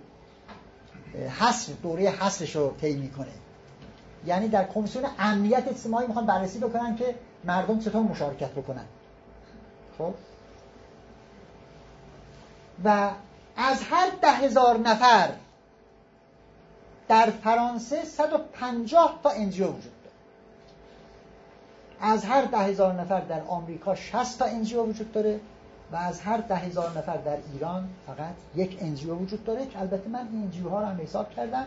حصر 1.40 1.72
دوره 1.82 2.10
حصرش 2.10 2.56
رو 2.56 2.74
طی 2.80 2.96
می‌کنه. 2.96 3.41
یعنی 4.26 4.48
در 4.48 4.64
کمیسیون 4.64 5.04
امنیت 5.18 5.68
اجتماعی 5.68 6.06
می‌خوان 6.06 6.26
بررسی 6.26 6.58
بکنن 6.58 6.96
که 6.96 7.14
مردم 7.44 7.78
چطور 7.78 8.02
مشارکت 8.02 8.50
بکنن. 8.50 8.84
خب؟ 9.98 10.14
و 12.84 13.10
از 13.56 13.82
هر 13.82 14.08
ده 14.22 14.30
هزار 14.30 14.78
نفر 14.78 15.28
در 17.08 17.30
فرانسه 17.30 18.04
150 18.04 19.20
تا 19.22 19.30
NGO 19.30 19.66
وجود 19.66 19.92
داره. 20.04 20.16
از 22.00 22.24
هر 22.24 22.44
ده 22.44 22.58
هزار 22.58 22.92
نفر 22.92 23.20
در 23.20 23.40
آمریکا 23.40 23.94
60 23.94 24.38
تا 24.38 24.44
NGO 24.44 24.82
وجود 24.82 25.12
داره 25.12 25.40
و 25.92 25.96
از 25.96 26.20
هر 26.20 26.36
ده 26.36 26.56
هزار 26.56 26.98
نفر 26.98 27.16
در 27.16 27.36
ایران 27.52 27.88
فقط 28.06 28.34
یک 28.54 28.78
NGO 28.80 29.14
وجود 29.14 29.44
داره 29.44 29.66
که 29.66 29.80
البته 29.80 30.08
من 30.08 30.28
این 30.32 30.42
NGO 30.42 30.68
ها 30.68 30.80
رو 30.80 30.86
هم 30.86 31.00
حساب 31.02 31.30
کردم. 31.30 31.66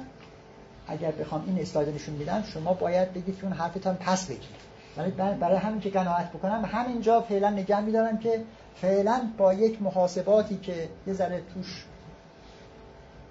اگر 0.87 1.11
بخوام 1.11 1.43
این 1.47 1.59
اسلاید 1.59 1.95
نشون 1.95 2.15
میدم 2.15 2.43
شما 2.53 2.73
باید 2.73 3.13
بگید 3.13 3.37
که 3.37 3.43
اون 3.43 3.53
حرفتان 3.53 3.95
پس 3.95 4.25
بگیرید 4.25 4.65
ولی 4.97 5.11
برای 5.11 5.57
همین 5.57 5.79
که 5.79 5.89
قناعت 5.89 6.29
بکنم 6.29 6.65
همینجا 6.65 7.21
فعلا 7.21 7.49
نگه 7.49 7.81
میدارم 7.81 8.17
که 8.17 8.43
فعلا 8.75 9.29
با 9.37 9.53
یک 9.53 9.81
محاسباتی 9.81 10.57
که 10.57 10.89
یه 11.07 11.13
ذره 11.13 11.43
توش 11.53 11.85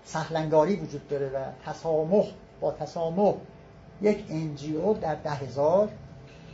سهل‌انگاری 0.05 0.76
وجود 0.76 1.09
داره 1.09 1.28
و 1.28 1.70
تسامح 1.70 2.26
با 2.60 2.72
تسامح 2.72 3.35
یک 4.02 4.24
NGO 4.31 4.94
در 4.94 5.14
ده 5.14 5.31
هزار 5.31 5.89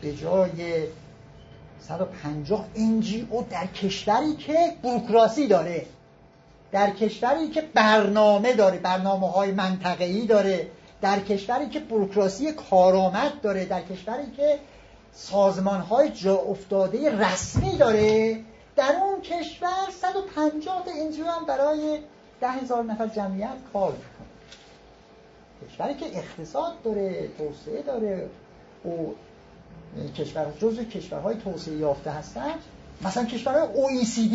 به 0.02 0.14
جای 0.14 0.84
150 1.80 2.66
NGO 2.74 3.42
در 3.50 3.66
کشوری 3.66 4.36
که 4.36 4.56
بروکراسی 4.82 5.46
داره 5.46 5.86
در 6.72 6.90
کشوری 6.90 7.48
که 7.48 7.60
برنامه 7.74 8.52
داره 8.52 8.78
برنامه 8.78 9.30
های 9.30 9.52
منطقه‌ای 9.52 10.26
داره. 10.26 10.66
در 11.02 11.20
کشوری 11.20 11.68
که 11.68 11.80
بروکراسی 11.80 12.52
کارآمد 12.52 13.40
داره 13.40 13.64
در 13.64 13.82
کشوری 13.82 14.30
که 14.36 14.58
سازمان 15.12 15.80
های 15.80 16.10
جا 16.10 16.36
افتاده 16.36 17.18
رسمی 17.18 17.76
داره 17.76 18.40
در 18.76 18.96
اون 19.02 19.20
کشور 19.20 19.90
150 20.00 20.84
تا 20.84 20.90
انجیو 20.90 21.26
هم 21.26 21.46
برای 21.46 21.98
ده 22.40 22.50
هزار 22.50 22.84
نفر 22.84 23.06
جمعیت 23.06 23.48
کار 23.72 23.92
می‌کنه. 23.92 24.26
کشوری 25.68 25.94
که 25.94 26.18
اقتصاد 26.18 26.82
داره 26.82 27.28
توسعه 27.38 27.82
داره 27.82 28.28
و 28.84 28.88
کشور 30.16 30.52
جزء 30.58 30.82
کشورهای 30.82 31.36
توسعه 31.36 31.76
یافته 31.76 32.10
هستن. 32.10 32.54
مثلا 33.02 33.24
کشورهای 33.24 33.68
OECD 33.68 34.34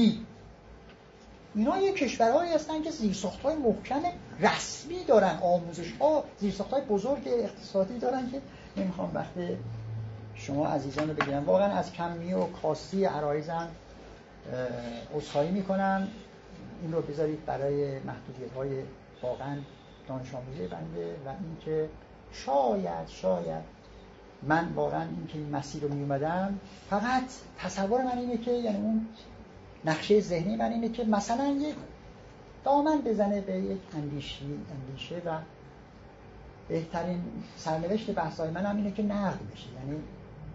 اینا 1.55 1.77
یه 1.77 1.93
کشورهایی 1.93 2.53
هستن 2.53 2.81
که 2.81 2.91
زیرساخت 2.91 3.41
های 3.41 3.55
محکم 3.55 4.01
رسمی 4.39 5.03
دارن 5.03 5.39
آموزش 5.41 5.91
ها 5.99 6.23
زیرساخت 6.39 6.71
های 6.71 6.81
بزرگ 6.81 7.21
اقتصادی 7.25 7.99
دارن 7.99 8.31
که 8.31 8.41
نمی‌خوام 8.77 9.11
وقت 9.13 9.33
شما 10.35 10.67
عزیزان 10.67 11.09
رو 11.09 11.13
بگیرم. 11.13 11.45
واقعا 11.45 11.73
از 11.73 11.93
کمی 11.93 12.33
و 12.33 12.45
کاستی 12.45 13.05
عرایزم 13.05 13.67
اصحایی 15.17 15.51
می‌کنم. 15.51 16.07
این 16.81 16.91
رو 16.91 17.01
بذارید 17.01 17.45
برای 17.45 17.99
محدودیت 17.99 18.53
های 18.55 18.69
واقعا 19.21 19.57
دانش 20.07 20.33
آموزی 20.33 20.67
بنده 20.67 21.15
و 21.25 21.29
اینکه 21.43 21.89
شاید 22.33 23.07
شاید 23.07 23.63
من 24.43 24.73
واقعا 24.75 25.01
این 25.01 25.27
که 25.27 25.37
این 25.37 25.49
مسیر 25.49 25.83
رو 25.83 25.93
میومدم 25.93 26.59
فقط 26.89 27.23
تصور 27.57 28.03
من 28.03 28.17
اینه 28.17 28.37
که 28.37 28.51
یعنی 28.51 28.77
اون 28.77 29.07
نقشه 29.85 30.19
ذهنی 30.21 30.55
من 30.55 30.71
اینه 30.71 30.89
که 30.89 31.03
مثلا 31.03 31.47
یک 31.47 31.75
دامن 32.63 33.01
بزنه 33.01 33.41
به 33.41 33.53
یک 33.53 33.79
اندیشی 33.95 34.45
اندیشه 34.71 35.21
و 35.25 35.37
بهترین 36.67 37.23
سرنوشت 37.57 38.11
بحثای 38.11 38.49
من 38.49 38.65
هم 38.65 38.77
اینه 38.77 38.91
که 38.91 39.03
نقد 39.03 39.39
بشه 39.53 39.67
یعنی 39.73 40.01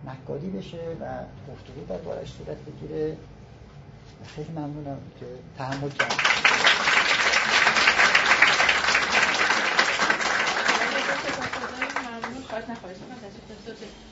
نقادی 0.07 0.51
بشه 0.51 0.97
و 1.01 1.07
گفتگو 1.53 1.85
در 1.89 1.99
بارش 1.99 2.33
صورت 2.33 2.57
بگیره. 2.59 3.17
خیلی 4.37 4.53
ممنونم 4.53 4.99
که 5.21 5.27
تحمل 5.59 5.91
کرد 5.91 6.13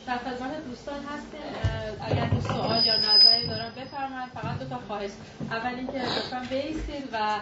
در 0.07 0.19
خدمت 0.19 0.65
دوستان 0.65 1.05
هست 1.05 1.27
اگر 2.01 2.31
سوال 2.41 2.87
یا 2.87 2.97
بفرمایید 4.09 4.33
فقط 4.35 4.59
دو 4.59 4.65
تا 4.65 4.79
خواهش. 4.87 5.11
اول 5.51 5.75
اینکه 5.75 5.93
لطفا 5.93 6.41
بیستید 6.51 7.09
و 7.13 7.41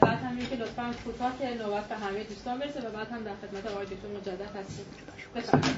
بعد 0.00 0.18
هم 0.18 0.36
اینکه 0.38 0.56
لطفا 0.56 0.94
کوتاه 1.04 1.32
که 1.38 1.54
نوبت 1.54 1.88
به 1.88 1.94
همه 1.96 2.24
دوستان 2.24 2.58
برسه 2.58 2.80
و 2.80 2.90
بعد 2.90 3.08
هم 3.12 3.22
در 3.24 3.32
خدمت 3.42 3.66
آقای 3.66 3.86
دکتر 3.86 4.08
مجدد 4.08 4.52
بفرمایید 5.34 5.76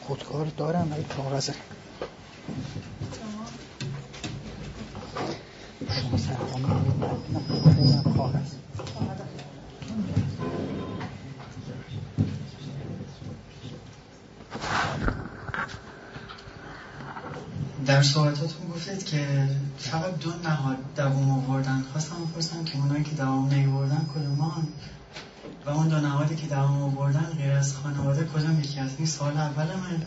خودکار 0.00 0.46
دارم 0.46 0.92
ولی 0.92 1.04
کاغذ 1.04 1.50
شما 5.90 6.16
سرقامی 6.16 6.66
کاغذ 8.16 8.54
در 17.90 18.02
صحبتاتون 18.02 18.68
گفتید 18.74 19.04
که 19.04 19.48
فقط 19.78 20.18
دو 20.18 20.32
نهاد 20.44 20.76
دوام 20.96 21.30
آوردن 21.30 21.84
خواستم 21.92 22.24
بپرسم 22.24 22.64
که 22.64 22.78
اونایی 22.78 23.04
که 23.04 23.14
دوام 23.14 23.54
نیوردن 23.54 24.08
کدومان؟ 24.14 24.68
و 25.66 25.70
اون 25.70 25.88
دو 25.88 26.00
نهادی 26.00 26.36
که 26.36 26.46
دوام 26.46 26.82
آوردن 26.82 27.32
غیر 27.38 27.52
از 27.52 27.76
خانواده 27.76 28.24
کدوم 28.24 28.60
یکی 28.60 28.80
از 28.80 28.90
این 28.98 29.06
سوال 29.06 29.36
اول 29.36 29.66
من. 29.66 30.02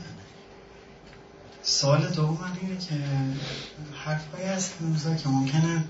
سوال 1.64 2.08
دوم 2.08 2.38
من 2.42 2.58
اینه 2.62 2.78
که 2.78 2.96
حرفایی 4.06 4.46
هست 4.46 4.82
موزا 4.82 5.16
که 5.16 5.30
ممکنه 5.30 5.84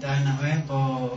در 0.00 0.18
نهایت 0.18 0.66
با 0.66 1.10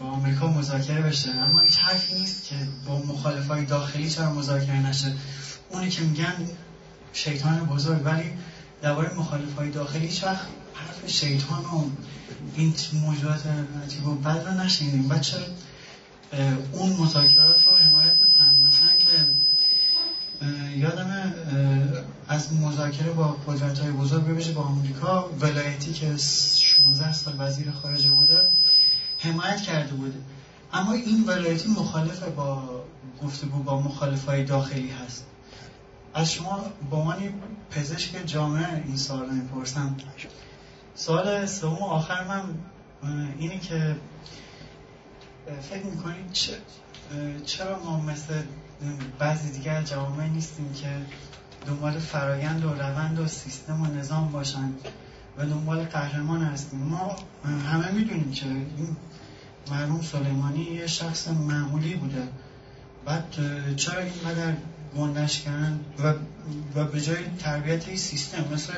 با 0.00 0.06
آمریکا 0.06 0.46
مذاکره 0.46 1.02
بشه. 1.02 1.30
اما 1.30 1.60
هیچ 1.60 1.78
حرفی 1.78 2.14
نیست 2.14 2.44
که 2.44 2.54
با 2.86 2.98
مخالفای 2.98 3.64
داخلی 3.64 4.10
چرا 4.10 4.32
مذاکره 4.32 4.88
نشه. 4.88 5.12
اونی 5.70 5.90
که 5.90 6.02
میگن 6.02 6.34
شیطان 7.12 7.66
بزرگ 7.66 8.06
ولی 8.06 8.32
درباره 8.82 9.14
مخالف 9.14 9.54
های 9.54 9.70
داخلی 9.70 10.06
هیچ 10.06 10.24
وقت 10.24 10.46
حرف 10.74 11.10
شیطان 11.10 11.64
و 11.64 11.84
این 12.54 12.74
موجودات 12.92 13.42
عجیب 13.84 14.08
و 14.08 14.14
بد 14.14 14.46
رو 14.46 14.64
نشینیم 14.64 15.08
بچه 15.08 15.36
اون 16.72 16.92
مذاکرات 16.92 17.66
رو 17.66 17.76
حمایت 17.76 18.12
می‌کنن 18.12 18.68
مثلا 18.68 18.88
که 18.98 19.08
یادم 20.78 21.34
از 22.28 22.52
مذاکره 22.52 23.10
با 23.10 23.24
قدرت 23.46 23.78
های 23.78 23.90
بزرگ 23.90 24.24
ببیشه 24.24 24.52
با 24.52 24.62
آمریکا 24.62 25.30
ولایتی 25.40 25.92
که 25.92 26.16
16 26.16 27.12
سال 27.12 27.34
وزیر 27.38 27.70
خارجه 27.70 28.08
بوده 28.08 28.48
حمایت 29.18 29.62
کرده 29.62 29.94
بوده. 29.94 30.18
اما 30.72 30.92
این 30.92 31.24
ولایتی 31.26 31.68
مخالف 31.68 32.22
با 32.22 32.84
گفتگو 33.22 33.62
با 33.62 33.80
مخالف 33.80 34.24
های 34.24 34.44
داخلی 34.44 34.90
هست. 34.90 35.24
از 36.14 36.32
شما 36.32 36.64
با 36.90 36.96
عنوان 36.96 37.18
پزشک 37.70 38.26
جامعه 38.26 38.82
این 38.86 38.96
سوال 38.96 39.20
رو 39.20 39.32
می‌پرسم. 39.32 39.96
سوال 40.94 41.46
سوم 41.46 41.78
آخر 41.82 42.24
من 42.24 42.42
اینه 43.38 43.58
که 43.58 43.96
فکر 45.70 45.84
می‌کنید 45.84 46.38
چرا 47.46 47.78
ما 47.84 48.00
مثل 48.00 48.34
بعضی 49.18 49.50
دیگر 49.50 49.82
جوامع 49.82 50.26
نیستیم 50.26 50.72
که 50.72 50.88
دنبال 51.66 51.98
فرایند 51.98 52.64
و 52.64 52.68
روند 52.68 53.20
و 53.20 53.26
سیستم 53.26 53.82
و 53.82 53.86
نظام 53.86 54.32
باشن 54.32 54.72
و 55.38 55.46
دنبال 55.46 55.84
قهرمان 55.84 56.42
هستیم؟ 56.42 56.80
ما 56.80 57.16
همه 57.44 57.90
می‌دونیم 57.90 58.32
که 58.32 58.46
این 58.46 58.96
مرحوم 59.70 60.02
سلیمانی 60.02 60.62
یه 60.62 60.86
شخص 60.86 61.28
معمولی 61.28 61.94
بوده. 61.94 62.28
بعد 63.04 63.24
چرا 63.76 64.00
اینقدر 64.00 64.54
کردن 65.44 65.80
و, 65.98 66.14
و 66.74 66.84
به 66.84 67.00
جای 67.00 67.16
تربیت 67.38 67.96
سیستم 67.96 68.44
مثل 68.54 68.72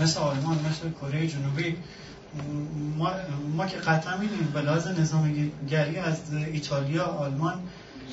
مثل 0.00 0.20
آلمان 0.20 0.58
مثل 0.70 0.90
کره 1.00 1.26
جنوبی 1.26 1.76
ما, 2.98 3.10
ما 3.56 3.66
که 3.66 3.76
قطعا 3.76 4.16
می‌دونیم 4.16 4.50
به 4.54 4.60
لحاظ 4.60 4.86
نظام 4.86 5.50
گری 5.68 5.96
از 5.96 6.16
ایتالیا 6.34 7.04
آلمان 7.04 7.54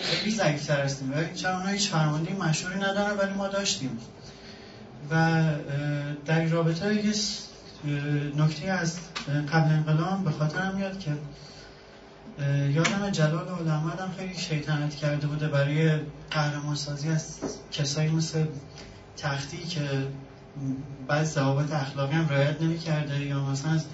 خیلی 0.01 0.35
ضعیفتر 0.35 0.81
هستیم. 0.81 1.11
و 1.11 1.33
چرا 1.35 1.55
اونها 1.55 1.69
هیچ 1.69 1.89
فرمانده 1.89 2.33
مشهوری 2.33 2.79
ندارن 2.79 3.17
ولی 3.17 3.33
ما 3.33 3.47
داشتیم. 3.47 3.99
و 5.11 5.43
در 6.25 6.39
این 6.39 6.51
رابطه 6.51 6.95
یه 7.05 7.13
نکته 8.37 8.71
از 8.71 8.97
قبل 9.53 9.71
انقلاب 9.71 10.23
به 10.23 10.31
خاطر 10.31 10.71
میاد 10.71 10.99
که 10.99 11.11
یادم 12.73 13.09
جلال 13.09 13.47
علمت 13.47 14.01
هم 14.01 14.11
خیلی 14.17 14.37
شیطنت 14.37 14.95
کرده 14.95 15.27
بوده 15.27 15.47
برای 15.47 15.99
قهرمان 16.31 16.75
سازی 16.75 17.09
از 17.09 17.39
کسایی 17.71 18.09
مثل 18.09 18.45
تختی 19.17 19.57
که 19.57 20.07
بعد 21.07 21.23
ضوابط 21.23 21.71
اخلاقی 21.71 22.13
هم 22.13 22.29
رعایت 22.29 22.61
نمی 22.61 22.79
کرده 22.79 23.25
یا 23.25 23.45
مثلا 23.45 23.71
از 23.71 23.85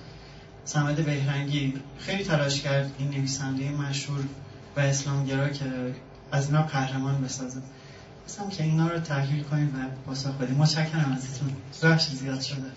سمد 0.66 1.06
بهرنگی. 1.06 1.74
خیلی 2.00 2.24
تلاش 2.24 2.62
کرد 2.62 2.92
این 2.98 3.10
نویسنده 3.10 3.72
مشهور 3.72 4.24
و 4.76 4.80
اسلامگرا 4.80 5.50
که 5.50 5.66
از 6.32 6.48
اینا 6.48 6.64
قهرمان 6.64 7.22
بسازه. 7.22 7.62
مثلا 8.28 8.50
که 8.50 8.64
اینا 8.64 8.88
رو 8.88 9.00
تحلیل 9.00 9.44
کنیم 9.44 9.68
و 9.68 10.06
پاسخ 10.06 10.32
بدیم 10.32 10.56
متشکرم 10.56 11.12
ازتون 11.18 11.52
رفت 11.84 12.10
زیاد 12.10 12.42
شده. 12.42 12.72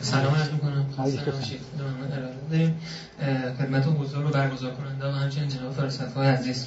سلام 0.00 0.34
عرض 0.34 0.50
می‌کنم. 0.50 0.86
داریم. 2.50 2.80
خدمت 3.58 3.86
حضور 3.86 4.22
رو 4.22 4.30
برگزار 4.30 4.70
کننده 4.70 5.06
و 5.06 5.10
همچنین 5.10 5.48
جناب 5.48 5.72
فرصت 5.72 6.14
های 6.14 6.28
عزیز 6.28 6.66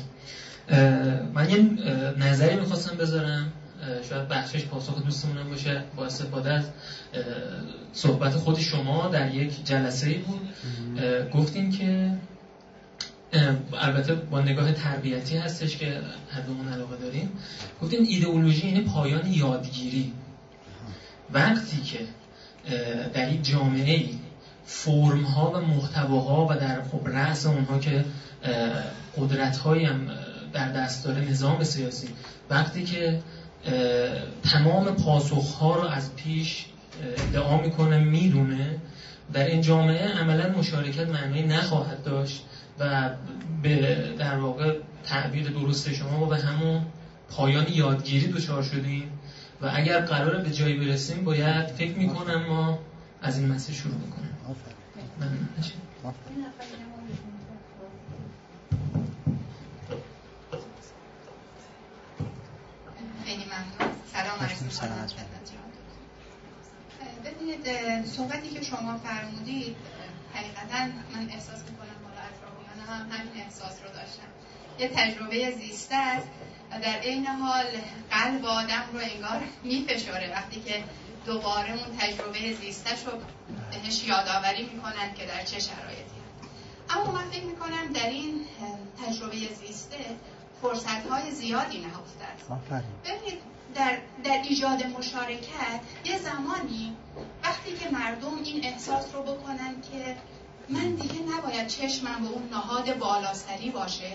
من 1.33 1.49
یه 1.49 1.69
نظری 2.17 2.55
می‌خواستم 2.55 2.97
بذارم. 2.97 3.51
شاید 4.09 4.27
بخشش 4.27 4.65
پاسخ 4.65 5.03
دوستمونم 5.03 5.49
باشه. 5.49 5.83
با 5.95 6.05
استفاده 6.05 6.53
از 6.53 6.63
صحبت 7.93 8.35
خود 8.35 8.59
شما 8.59 9.07
در 9.07 9.35
یک 9.35 9.65
جلسه 9.65 10.07
ای 10.07 10.17
بود 10.17 10.49
گفتین 11.33 11.71
که 11.71 12.11
البته 13.73 14.15
با 14.15 14.41
نگاه 14.41 14.71
تربیتی 14.71 15.37
هستش 15.37 15.77
که 15.77 16.01
هر 16.29 16.41
دومون 16.41 16.73
علاقه 16.73 16.97
داریم. 16.97 17.29
گفتین 17.81 18.05
ایدئولوژی 18.05 18.67
یعنی 18.67 18.81
پایان 18.81 19.25
یادگیری. 19.25 20.13
وقتی 21.33 21.81
که 21.81 21.99
در 23.13 23.25
این 23.25 23.41
جامعه 23.41 23.93
ای 23.93 24.09
فرم 24.65 25.23
ها 25.23 25.51
و 25.51 25.61
محتواها 25.61 26.47
و 26.49 26.53
در 26.59 26.81
خب 26.83 27.07
رأس 27.07 27.45
اونها 27.45 27.79
که 27.79 28.05
قدرت 29.17 29.67
هم 29.67 30.09
در 30.53 30.71
دست 30.71 31.05
داره 31.05 31.29
نظام 31.29 31.63
سیاسی 31.63 32.07
وقتی 32.49 32.83
که 32.83 33.19
تمام 34.43 34.95
پاسخ 34.95 35.55
ها 35.55 35.75
رو 35.75 35.87
از 35.87 36.15
پیش 36.15 36.65
ادعا 37.29 37.61
می‌کنه 37.61 37.99
می‌دونه 37.99 38.77
در 39.33 39.45
این 39.45 39.61
جامعه 39.61 40.07
عملا 40.07 40.49
مشارکت 40.57 41.09
معنی 41.09 41.43
نخواهد 41.43 42.03
داشت 42.03 42.43
و 42.79 43.09
به 43.61 43.97
در 44.19 44.37
واقع 44.37 44.75
تعبیر 45.05 45.49
درست 45.49 45.93
شما 45.93 46.19
ما 46.19 46.25
به 46.25 46.37
همون 46.37 46.81
پایان 47.29 47.65
یادگیری 47.69 48.27
دچار 48.27 48.63
شدیم. 48.63 49.12
و 49.63 49.71
اگر 49.73 49.99
قرار 49.99 50.41
به 50.41 50.51
جایی 50.51 50.73
برسیم 50.73 51.23
باید 51.23 51.67
فکر 51.67 51.97
می‌کنم 51.97 52.45
ما 52.45 52.79
از 53.21 53.37
این 53.37 53.51
مسیر 53.51 53.75
شروع 53.75 53.95
بکنیم. 53.95 54.37
خیلی 63.25 63.43
ممنون. 63.45 63.95
سلام 64.13 64.39
علیکم 64.39 64.65
ببینید 67.25 67.65
صحبتی 68.05 68.49
که 68.49 68.63
شما 68.63 68.97
فرمودید 68.97 69.75
حقیقتا 70.33 70.85
من 71.13 71.29
احساس 71.29 71.59
می‌کنم 71.69 71.97
حالا 72.03 72.21
اطرافیان 72.29 72.87
هم 72.87 73.11
همین 73.11 73.43
احساس 73.43 73.81
رو 73.83 73.89
داشتم 73.89 74.29
یه 74.79 74.87
تجربه 74.87 75.51
زیسته 75.51 75.95
است. 75.95 76.27
در 76.81 76.99
عین 76.99 77.27
حال 77.27 77.65
قلب 78.11 78.45
آدم 78.45 78.83
رو 78.93 78.99
انگار 78.99 79.43
میفشاره 79.63 80.31
وقتی 80.31 80.61
که 80.61 80.83
دوباره 81.25 81.71
اون 81.71 81.97
تجربه 81.97 82.53
زیستش 82.53 83.05
رو 83.05 83.11
بهش 83.71 84.03
یادآوری 84.03 84.63
می‌کنن 84.63 85.13
که 85.13 85.25
در 85.25 85.43
چه 85.43 85.59
شرایطی. 85.59 86.23
اما 86.89 87.11
من 87.11 87.29
فکر 87.29 87.43
می‌کنم 87.43 87.93
در 87.93 88.09
این 88.09 88.45
تجربه 89.05 89.35
زیسته 89.37 89.97
فرصت 90.61 91.07
های 91.09 91.31
زیادی 91.31 91.79
نهفته 91.79 92.25
است. 92.25 92.71
ببینید 93.05 93.39
در, 93.75 93.97
در 94.23 94.41
ایجاد 94.49 94.83
مشارکت 94.85 95.79
یه 96.05 96.17
زمانی 96.17 96.95
وقتی 97.43 97.73
که 97.77 97.89
مردم 97.89 98.37
این 98.43 98.65
احساس 98.65 99.15
رو 99.15 99.23
بکنن 99.23 99.81
که 99.91 100.15
من 100.69 100.95
دیگه 100.95 101.19
نباید 101.37 101.67
چشمم 101.67 102.21
به 102.21 102.27
اون 102.27 102.49
نهاد 102.51 102.97
بالاسری 102.97 103.69
باشه 103.69 104.11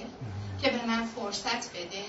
که 0.62 0.70
به 0.70 0.86
من 0.86 1.06
فرصت 1.06 1.70
بده 1.70 2.04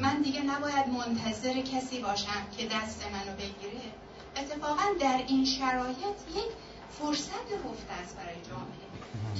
من 0.00 0.22
دیگه 0.22 0.42
نباید 0.42 0.88
منتظر 0.88 1.60
کسی 1.60 1.98
باشم 1.98 2.46
که 2.58 2.66
دست 2.66 3.04
منو 3.12 3.36
بگیره. 3.36 3.80
اتفاقا 4.36 4.84
در 5.00 5.24
این 5.28 5.44
شرایط 5.44 5.96
یک 6.36 6.50
فرصت 6.98 7.30
رفته 7.90 8.02
است 8.02 8.16
برای 8.16 8.36
جامعه 8.50 8.90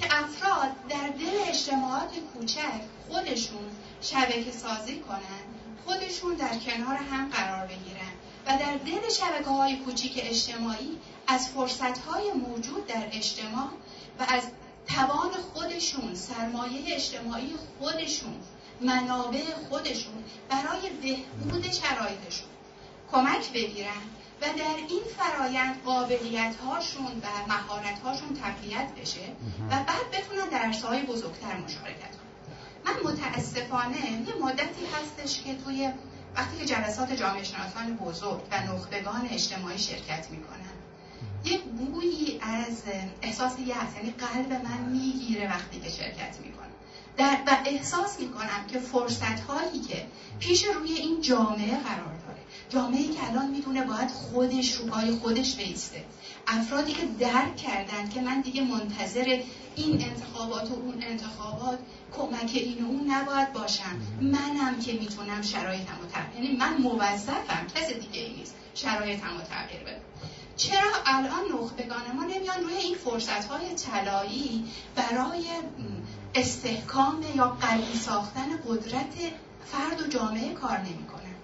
که 0.01 0.07
افراد 0.25 0.71
در 0.89 1.09
دل 1.09 1.49
اجتماعات 1.49 2.11
کوچک 2.35 2.81
خودشون 3.09 3.71
شبکه 4.01 4.51
سازی 4.53 5.01
کنن 5.01 5.43
خودشون 5.85 6.35
در 6.35 6.59
کنار 6.59 6.97
هم 6.97 7.29
قرار 7.29 7.67
بگیرن 7.67 8.13
و 8.47 8.59
در 8.59 8.77
دل 8.77 9.09
شبکه 9.09 9.51
های 9.51 9.77
کوچیک 9.77 10.13
اجتماعی 10.17 10.99
از 11.27 11.49
فرصت 11.49 11.99
های 11.99 12.33
موجود 12.33 12.87
در 12.87 13.07
اجتماع 13.13 13.69
و 14.19 14.27
از 14.29 14.43
توان 14.95 15.31
خودشون 15.55 16.15
سرمایه 16.15 16.95
اجتماعی 16.95 17.55
خودشون 17.79 18.35
منابع 18.81 19.45
خودشون 19.69 20.25
برای 20.49 20.91
بهبود 21.03 21.73
شرایطشون 21.73 22.49
کمک 23.13 23.53
بگیرن 23.53 24.03
و 24.43 24.45
در 24.45 24.77
این 24.89 25.03
فرایند 25.19 25.83
قابلیت 25.85 26.57
هاشون 26.57 27.23
و 27.23 27.49
مهارت 27.49 28.01
هاشون 28.05 28.35
تقویت 28.35 28.89
بشه 29.01 29.29
و 29.71 29.85
بعد 29.85 30.11
بتونن 30.13 30.49
در 30.49 30.89
های 30.89 31.03
بزرگتر 31.03 31.57
مشارکت 31.57 32.11
کنن. 32.11 32.31
من 32.85 33.13
متاسفانه 33.13 33.97
یه 34.27 34.35
مدتی 34.43 34.87
هستش 34.95 35.43
که 35.43 35.55
توی 35.65 35.93
وقتی 36.37 36.59
که 36.59 36.65
جلسات 36.65 37.13
جامعه 37.13 37.45
شناسان 37.45 37.97
بزرگ 37.97 38.41
و 38.51 38.61
نخبگان 38.61 39.29
اجتماعی 39.31 39.79
شرکت 39.79 40.31
می‌کنن 40.31 40.70
یک 41.45 41.63
بویی 41.63 42.39
از 42.43 42.83
احساس 43.23 43.53
یأس 43.59 43.97
یعنی 43.97 44.11
قلب 44.11 44.53
من 44.53 44.91
می‌گیره 44.93 45.49
وقتی 45.49 45.81
که 45.81 45.89
شرکت 45.89 46.37
می‌کنم. 46.45 46.61
در 47.17 47.39
و 47.47 47.57
احساس 47.65 48.21
می‌کنم 48.21 48.67
که 48.69 48.79
فرصت 48.79 49.41
هایی 49.41 49.81
که 49.81 50.07
پیش 50.39 50.65
روی 50.65 50.93
این 50.93 51.21
جامعه 51.21 51.77
قرار 51.77 52.15
داره. 52.27 52.41
جامعه 52.69 53.03
که 53.03 53.29
الان 53.31 53.51
می‌دونه 53.51 53.83
باید 53.83 54.11
خودش 54.11 54.73
رو 54.73 54.87
پای 54.87 55.11
خودش 55.11 55.55
بیسته. 55.55 56.05
افرادی 56.47 56.93
که 56.93 57.03
درک 57.19 57.57
کردن 57.57 58.09
که 58.09 58.21
من 58.21 58.41
دیگه 58.41 58.63
منتظر 58.63 59.43
این 59.77 60.05
انتخابات 60.05 60.71
و 60.71 60.75
اون 60.75 61.03
انتخابات 61.03 61.79
کمک 62.17 62.51
این 62.55 62.85
و 62.85 62.87
اون 62.87 63.11
نباید 63.11 63.53
باشم. 63.53 64.01
منم 64.21 64.81
که 64.81 64.93
می‌تونم 64.93 65.43
شرایطم 65.43 65.99
رو 66.03 66.09
تغییر 66.09 66.45
یعنی 66.45 66.57
من 66.57 66.77
موظفم 66.77 67.67
کس 67.75 67.93
دیگه 67.93 68.21
ای 68.21 68.37
نیست 68.37 68.55
شرایطم 68.75 69.37
رو 69.39 69.45
تغییر 69.45 69.83
بدم 69.83 70.10
چرا 70.61 70.91
الان 71.07 71.45
نخبگان 71.53 72.13
ما 72.17 72.25
نمیان 72.25 72.63
روی 72.63 72.75
این 72.75 72.95
فرصت 72.95 73.45
های 73.45 73.75
طلایی 73.75 74.65
برای 74.95 75.45
استحکام 76.35 77.25
یا 77.37 77.57
قوی 77.61 77.95
ساختن 77.95 78.49
قدرت 78.69 79.15
فرد 79.65 80.01
و 80.01 80.07
جامعه 80.07 80.55
کار 80.55 80.79
نمی‌کنن؟ 80.79 81.35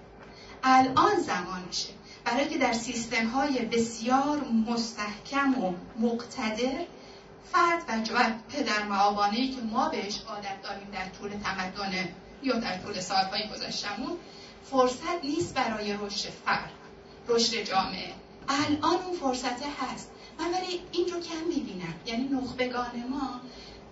الان 0.63 1.19
زمانشه. 1.19 1.89
برای 2.25 2.49
که 2.49 2.57
در 2.57 2.73
سیستم 2.73 3.27
های 3.27 3.65
بسیار 3.65 4.45
مستحکم 4.67 5.63
و 5.63 5.73
مقتدر 5.99 6.85
فرد 7.51 8.09
و 8.13 8.31
پدر 8.49 8.83
معابانه 8.83 9.51
که 9.51 9.61
ما 9.61 9.89
بهش 9.89 10.21
عادت 10.27 10.61
داریم 10.63 10.87
در 10.93 11.09
طول 11.09 11.29
تمدن 11.29 12.07
یا 12.43 12.59
در 12.59 12.77
طول 12.77 12.99
سالهای 12.99 13.49
گذشتمون 13.49 14.17
فرصت 14.71 15.23
نیست 15.23 15.53
برای 15.53 15.93
رشد 15.93 16.29
فرد 16.29 16.71
رشد 17.27 17.63
جامعه. 17.63 18.13
الان 18.47 19.01
اون 19.01 19.17
فرصت 19.19 19.63
هست. 19.63 20.09
من 20.39 20.45
ولی 20.53 20.81
این 20.91 21.07
رو 21.13 21.19
کم 21.19 21.43
می‌بینم. 21.47 21.93
یعنی 22.05 22.23
نخبگان 22.23 23.03
ما 23.09 23.41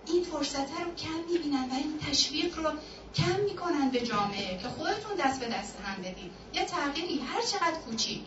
این 0.06 0.24
فرصت 0.24 0.80
رو 0.80 0.94
کم 0.94 1.32
می‌بینن 1.32 1.64
و 1.70 1.74
این 1.74 1.98
تشویق 1.98 2.58
رو 2.58 2.70
کم 3.14 3.40
می‌کنن 3.44 3.88
به 3.88 4.00
جامعه 4.00 4.58
که 4.58 4.68
خودتون 4.68 5.12
دست 5.18 5.40
به 5.40 5.46
دست 5.46 5.76
هم 5.84 6.02
بدید 6.02 6.30
یه 6.54 6.64
تغییری. 6.64 7.18
هر 7.18 7.42
چقدر 7.42 7.78
کوچیک. 7.86 8.20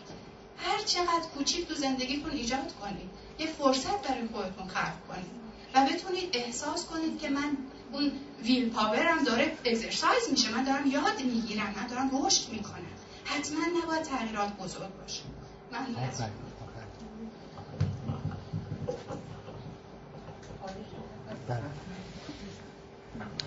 هر 0.56 0.82
چقدر 0.82 1.26
کوچیک 1.34 1.68
تو 1.68 1.74
زندگیتون 1.74 2.30
ایجاد 2.30 2.74
کنید 2.80 3.10
یه 3.38 3.46
فرصت 3.46 4.08
برای 4.08 4.28
خودتون 4.32 4.68
خلق 4.68 5.06
کنید 5.08 5.40
و 5.74 5.86
بتونید 5.86 6.36
احساس 6.36 6.86
کنید 6.86 7.20
که 7.20 7.28
من 7.28 7.56
اون 7.92 8.12
ویل 8.42 8.70
پاورم 8.70 9.24
داره 9.24 9.56
اکسرسایز 9.64 10.30
میشه. 10.30 10.50
من 10.50 10.64
دارم 10.64 10.86
یاد 10.86 11.22
می‌گیرم. 11.22 11.74
من 11.76 11.86
دارم 11.86 12.26
رشد 12.26 12.48
می‌کنم. 12.52 12.90
حتما 13.24 13.60
نباید 13.82 14.02
تغییرات 14.02 14.56
بزرگ 14.56 14.96
باشه. 15.02 15.22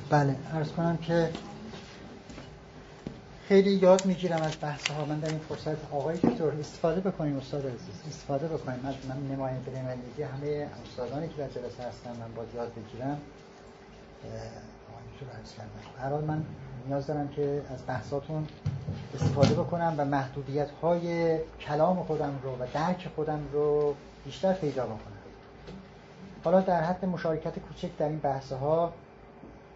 بله 0.10 0.36
بله 0.54 0.66
کنم 0.76 0.98
که 0.98 1.30
خیلی 3.48 3.72
یاد 3.72 4.06
می‌گیرم 4.06 4.42
از 4.42 4.58
بحث 4.62 4.92
ها 4.92 5.06
من 5.06 5.20
در 5.20 5.30
این 5.30 5.40
فرصت 5.40 5.92
آقای 5.92 6.18
دکتر 6.18 6.48
استفاده 6.48 7.02
بکنیم 7.02 7.38
استاد 7.38 7.66
عزیز 7.66 8.04
استفاده 8.08 8.48
بکنیم. 8.48 8.86
از 8.86 8.96
من 9.10 9.28
نماینده 9.36 9.80
نمایندگی 9.80 10.24
همه 10.24 10.68
استادانی 10.86 11.30
که 11.30 11.36
در 11.38 11.48
جلسه 11.48 11.84
هستن 11.84 12.10
من 12.10 12.34
باید 12.36 12.56
یاد 12.56 12.72
بگیرم. 12.74 13.22
هر 16.00 16.10
حال 16.10 16.24
من 16.24 16.46
نیاز 16.88 17.08
دارم 17.08 17.28
که 17.28 17.62
از 17.74 17.80
بحثاتون 17.88 18.48
استفاده 19.16 19.54
بکنم 19.54 19.96
و 19.98 20.06
محدودیت 20.06 20.70
های 20.82 21.38
کلام 21.60 22.04
خودم 22.04 22.40
رو 22.44 22.52
و 22.52 22.68
درک 22.74 23.08
خودم 23.16 23.40
رو 23.54 23.96
بیشتر 24.26 24.54
پیدا 24.54 24.86
بکنم. 24.86 24.98
حالا 26.44 26.62
در 26.62 26.84
حد 26.84 27.06
مشارکت 27.06 27.60
کوچک 27.60 27.98
در 27.98 28.08
این 28.08 28.20
بحث 28.20 28.52
ها 28.52 28.94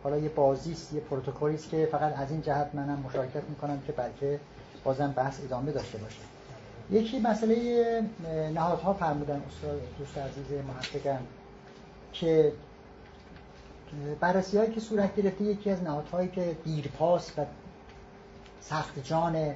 حالا 0.04 0.18
یه 0.18 0.30
بازی 0.30 0.72
است 0.72 0.94
یه 0.94 1.00
پروتکلی 1.00 1.56
است 1.56 1.70
که 1.70 1.90
فقط 1.92 2.20
از 2.20 2.32
این 2.32 2.42
جهت 2.42 2.70
منم 2.74 3.04
مشارکت 3.06 3.44
می‌کنم 3.50 3.82
که 3.88 3.92
بلکه 3.92 4.40
بازم 4.84 5.12
بحث 5.12 5.44
ادامه 5.44 5.72
داشته 5.72 5.98
باشه. 5.98 6.22
یکی 6.92 7.20
مسئله 7.20 7.84
نهادها 8.54 8.94
فرمودن 8.94 9.42
استاد 9.48 9.82
دوست 10.00 10.18
عزیز 10.18 10.46
محققم 10.68 11.22
که 12.14 12.52
بررسی 14.19 14.57
هایی 14.57 14.72
که 14.72 14.80
صورت 14.80 15.15
گرفته 15.15 15.43
یکی 15.43 15.69
از 15.69 15.84
نهادهایی 15.84 16.30
که 16.30 16.57
دیرپاس 16.64 17.31
و 17.38 17.45
سخت 18.61 18.99
جان 19.03 19.55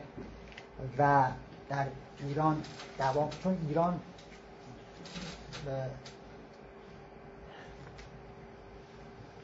و 0.98 1.28
در 1.70 1.86
ایران 2.20 2.62
دوام 2.98 3.30
چون 3.44 3.58
ایران 3.68 4.00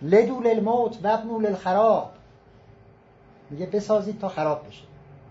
لدو 0.02 0.40
للموت 0.40 1.00
و 1.04 1.08
ابنو 1.08 1.40
للخراب 1.40 2.12
میگه 3.50 3.66
بسازید 3.66 4.20
تا 4.20 4.30
خراب 4.30 4.68
بشه. 4.68 4.84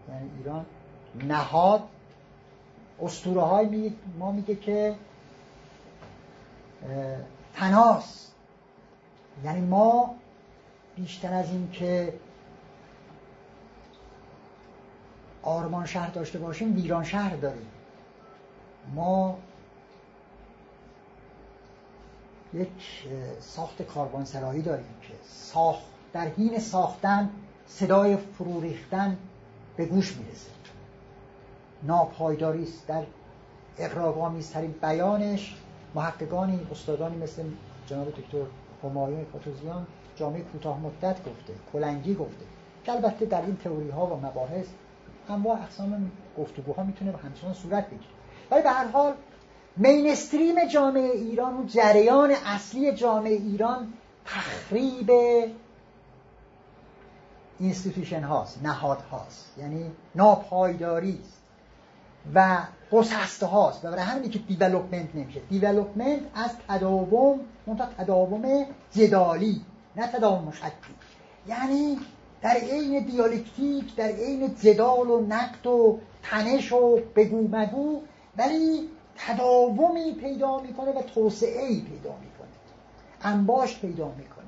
یعنی 0.08 0.30
ایران 0.38 0.66
نهاد 1.14 1.82
اسطوره 3.02 3.40
های 3.40 3.92
ما 4.18 4.32
میگه 4.32 4.54
که 4.54 4.96
تناس 7.54 8.30
یعنی 9.44 9.60
ما 9.60 10.14
بیشتر 10.96 11.34
از 11.34 11.50
این 11.50 11.70
که 11.70 12.12
آرمان 15.42 15.86
شهر 15.86 16.10
داشته 16.10 16.38
باشیم 16.38 16.76
ویران 16.76 17.04
شهر 17.04 17.36
داریم. 17.36 17.66
ما 18.94 19.38
یک 22.54 22.68
ساخت 23.40 23.82
کاروانسرایی 23.82 24.62
داریم 24.62 24.94
که 25.02 25.14
ساخت 25.24 25.84
در 26.12 26.28
حین 26.28 26.58
ساختن 26.58 27.30
صدای 27.66 28.16
فرو 28.16 28.60
ریختن 28.60 29.18
به 29.76 29.86
گوش 29.86 30.16
می‌رسه. 30.16 30.50
ناپایداری 31.82 32.62
است. 32.62 32.86
در 32.86 33.02
اقراق‌آمیزترین 33.78 34.74
بیانش 34.82 35.56
محققانی 35.94 36.66
استادانی 36.70 37.16
مثل 37.16 37.42
جناب 37.86 38.10
دکتر 38.10 38.44
همایون 38.82 39.24
فاتوزیان 39.32 39.86
جامعه 40.16 40.42
کوتاه 40.42 40.80
مدت 40.80 41.18
گفته 41.18 41.52
کلنگی 41.72 42.14
گفته. 42.14 42.44
که 42.84 42.92
البته 42.92 43.26
در 43.26 43.42
این 43.42 43.56
تئوری 43.56 43.90
ها 43.90 44.06
و 44.06 44.16
مباحث 44.26 44.66
انواع 45.28 45.62
اقسام 45.62 46.10
گفتگوها 46.38 46.82
می‌تونه 46.82 47.12
همچنان 47.16 47.54
صورت 47.54 47.86
بگیره. 47.86 48.10
ولی 48.50 48.62
به 48.62 48.70
هر 48.70 48.88
حال 48.88 49.14
مینستریم 49.76 50.68
جامعه 50.68 51.10
ایران 51.10 51.56
و 51.56 51.66
جریان 51.66 52.30
اصلی 52.46 52.92
جامعه 52.92 53.32
ایران 53.32 53.92
تخریب 54.26 55.10
institution 57.58 58.22
هاست 58.22 58.62
نهاد 58.62 59.00
هاست 59.00 59.54
یعنی 59.58 59.92
ناپایداری 60.14 61.20
است 61.22 61.42
و 62.34 62.58
گسسته 62.92 63.46
هاست. 63.46 63.84
و 63.84 63.90
برای 63.90 64.02
همینی 64.02 64.28
که 64.28 64.38
development 64.38 65.14
نمیشه. 65.14 65.40
development 65.40 66.20
از 66.34 66.50
تداوم 66.68 67.40
منتها 67.66 67.86
تداوم 67.98 68.66
جدالی 68.92 69.60
نه 69.96 70.06
تداوم 70.06 70.44
مشکلی 70.44 70.70
یعنی 71.48 71.98
در 72.42 72.56
عین 72.56 73.04
دیالکتیک 73.04 73.94
در 73.96 74.08
عین 74.08 74.54
جدال 74.54 75.10
و 75.10 75.26
نقد 75.26 75.66
و 75.66 75.98
تنش 76.22 76.72
و 76.72 77.00
بگو 77.16 77.48
مگو 77.52 78.00
ولی 78.36 78.88
تداومی 79.16 80.12
پیدا 80.12 80.60
می‌کنه 80.60 80.90
و 80.90 81.02
توسعه 81.02 81.62
ای 81.62 81.80
پیدا 81.80 82.10
می‌کنه. 82.10 82.48
انباش 83.22 83.80
پیدا 83.80 84.08
می‌کنه. 84.08 84.46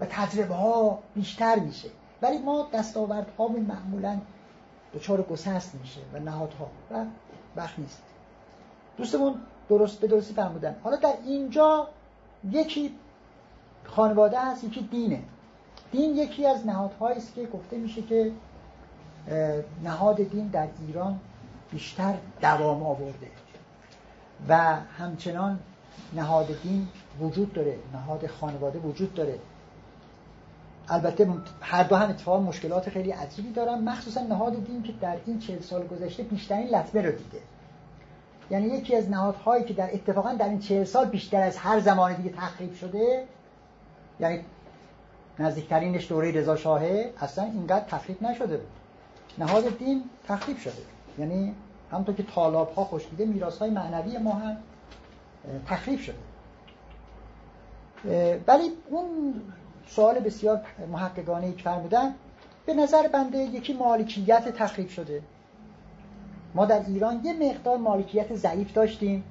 و 0.00 0.06
تجربه 0.10 0.54
ها 0.54 0.98
بیشتر 1.14 1.58
میشه. 1.58 1.88
ولی 2.22 2.38
ما 2.38 2.68
دستاوردهامون 2.72 3.60
معمولا 3.60 4.18
دچار 4.94 5.22
گسست 5.22 5.74
میشه 5.74 6.00
و 6.12 6.18
نهادها. 6.18 6.70
و 6.90 7.04
وقت 7.56 7.78
نیست. 7.78 8.02
دوستمون 8.96 9.34
درست 9.68 10.00
به 10.00 10.06
درستی 10.06 10.34
فرمودن. 10.34 10.76
حالا 10.82 10.96
در 10.96 11.14
اینجا 11.24 11.88
یکی 12.50 12.94
خانواده 13.84 14.40
هست 14.40 14.64
یکی 14.64 14.80
دینه. 14.80 15.22
دین 15.92 16.16
یکی 16.16 16.46
از 16.46 16.66
نهادهایی 16.66 17.16
است 17.16 17.34
که 17.34 17.46
گفته 17.46 17.76
میشه 17.76 18.02
که 18.02 18.32
نهاد 19.84 20.16
دین 20.16 20.46
در 20.46 20.68
ایران 20.86 21.20
بیشتر 21.70 22.14
دوام 22.40 22.82
آورده. 22.82 23.30
و 24.48 24.56
همچنان 24.98 25.58
نهاد 26.12 26.62
دین 26.62 26.88
وجود 27.20 27.52
داره 27.52 27.78
نهاد 27.92 28.26
خانواده 28.26 28.78
وجود 28.78 29.14
داره. 29.14 29.38
البته 30.88 31.28
هر 31.60 31.82
دو 31.82 31.96
هم 31.96 32.10
اتفاق 32.10 32.42
مشکلات 32.42 32.90
خیلی 32.90 33.10
عجیبی 33.10 33.52
دارن. 33.52 33.78
مخصوصا 33.78 34.20
نهاد 34.20 34.64
دین 34.64 34.82
که 34.82 34.92
در 35.00 35.16
این 35.26 35.38
چهل 35.38 35.60
سال 35.60 35.86
گذشته 35.86 36.22
بیشترین 36.22 36.68
لطمه 36.68 37.02
رو 37.02 37.12
دیده. 37.12 37.38
یعنی 38.50 38.66
یکی 38.66 38.96
از 38.96 39.10
نهادهایی 39.10 39.64
که 39.64 39.74
در 39.74 39.94
اتفاقا 39.94 40.34
در 40.34 40.48
این 40.48 40.58
چهل 40.58 40.84
سال 40.84 41.06
بیشتر 41.06 41.42
از 41.42 41.56
هر 41.56 41.80
زمان 41.80 42.14
دیگه 42.14 42.30
تخریب 42.30 42.74
شده 42.74 43.24
یعنی 44.20 44.40
نزدیکترینش 45.38 46.08
دوره 46.08 46.32
رضا 46.32 46.56
شاهه 46.56 47.12
اصلا 47.20 47.44
اینقدر 47.44 47.84
تخریب 47.84 48.22
نشده 48.22 48.56
بود. 48.56 48.68
نهاد 49.38 49.78
دین 49.78 50.04
تخریب 50.28 50.58
شده. 50.58 50.72
یعنی 51.18 51.54
همونطور 51.92 52.14
که 52.14 52.22
طالاب 52.22 52.74
ها 52.74 52.84
خوشیده 52.84 53.24
میراث 53.24 53.58
های 53.58 53.70
معنوی 53.70 54.18
ما 54.18 54.32
هم 54.32 54.56
تخریب 55.66 56.00
شده. 56.00 56.14
ولی 58.46 58.70
اون 58.90 59.42
سوال 59.86 60.20
بسیار 60.20 60.60
محققانه 60.92 61.52
که 61.52 61.62
فرمودن 61.62 62.14
به 62.66 62.74
نظر 62.74 63.08
بنده 63.08 63.38
یکی 63.38 63.72
مالکیت 63.72 64.48
تخریب 64.48 64.88
شده. 64.88 65.22
ما 66.54 66.66
در 66.66 66.82
ایران 66.86 67.20
یه 67.24 67.32
مقدار 67.32 67.76
مالکیت 67.76 68.34
ضعیف 68.34 68.72
داشتیم 68.72 69.24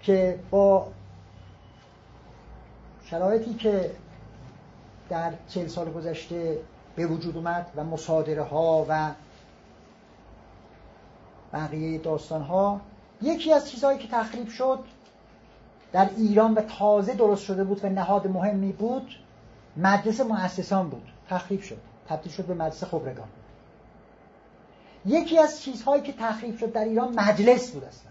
که 0.00 0.38
با 0.50 0.88
شرایطی 3.04 3.54
که 3.54 3.90
در 5.08 5.32
چهل 5.48 5.66
سال 5.66 5.90
گذشته 5.90 6.58
به 6.96 7.06
وجود 7.06 7.36
اومد 7.36 7.66
و 7.76 7.84
مصادره 7.84 8.42
ها 8.42 8.86
و 8.88 9.10
بقیه 11.52 11.98
داستان 11.98 12.42
ها 12.42 12.80
یکی 13.22 13.52
از 13.52 13.70
چیزهایی 13.70 13.98
که 13.98 14.08
تخریب 14.08 14.48
شد 14.48 14.78
در 15.92 16.10
ایران 16.16 16.54
و 16.54 16.60
تازه 16.60 17.14
درست 17.14 17.44
شده 17.44 17.64
بود 17.64 17.84
و 17.84 17.88
نهاد 17.88 18.26
مهمی 18.26 18.72
بود 18.72 19.23
مدرسه 19.76 20.24
مؤسسان 20.24 20.88
بود. 20.88 21.06
تخریب 21.30 21.60
شد. 21.62 21.78
تبدیل 22.08 22.32
شد 22.32 22.44
به 22.44 22.54
مدرسه 22.54 22.86
خبرگان. 22.86 23.28
یکی 25.06 25.38
از 25.38 25.62
چیزهایی 25.62 26.02
که 26.02 26.12
تخریب 26.12 26.58
شد 26.58 26.72
در 26.72 26.84
ایران 26.84 27.14
مجلس 27.20 27.70
بود 27.70 27.84
اصلا. 27.84 28.10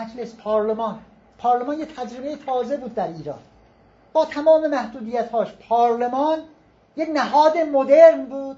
مجلس 0.00 0.34
پارلمان. 0.34 0.98
پارلمان 1.38 1.78
یه 1.78 1.86
تجربه 1.86 2.36
تازه 2.36 2.76
بود 2.76 2.94
در 2.94 3.08
ایران. 3.08 3.38
با 4.12 4.24
تمام 4.24 4.66
محدودیت 4.66 5.30
هاش 5.30 5.48
پارلمان 5.68 6.38
یک 6.96 7.08
نهاد 7.14 7.58
مدرن 7.58 8.24
بود. 8.26 8.56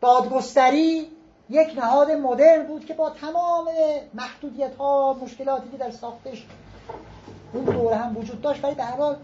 دادگستری 0.00 1.10
یک 1.50 1.78
نهاد 1.78 2.10
مدرن 2.10 2.66
بود 2.66 2.84
که 2.84 2.94
با 2.94 3.10
تمام 3.10 3.68
محدودیت 4.14 4.76
ها 4.76 5.18
مشکلاتی 5.22 5.68
که 5.70 5.76
در 5.76 5.90
ساختش 5.90 6.46
اون 7.52 7.64
دوره 7.64 7.96
هم 7.96 8.16
وجود 8.16 8.40
داشت. 8.40 8.64
ولی 8.64 8.74
در 8.74 8.96
حال 8.96 9.16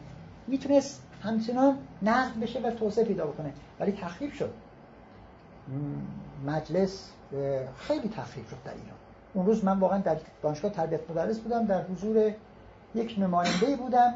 می‌تونست 0.47 1.03
همچنان 1.25 1.79
نقد 2.03 2.41
بشه 2.41 2.61
و 2.61 2.71
توسعه 2.71 3.05
پیدا 3.05 3.27
بکنه. 3.27 3.53
ولی 3.81 3.93
تخریب 3.93 4.33
شد. 4.33 4.51
مجلس 6.47 7.11
خیلی 7.79 8.09
تخریب 8.09 8.47
شد 8.49 8.57
در 8.65 8.73
ایران. 8.73 8.97
اون 9.35 9.47
روز 9.47 9.65
من 9.65 9.79
واقعا 9.79 9.99
در 9.99 10.17
دانشگاه 10.43 10.71
تربیت 10.71 11.11
مدرس 11.11 11.39
بودم 11.39 11.67
در 11.67 11.83
حضور 11.83 12.33
یک 12.95 13.17
نماینده 13.19 13.77
بودم 13.77 14.15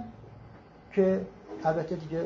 که 0.92 1.26
البته 1.64 1.96
دیگه 1.96 2.24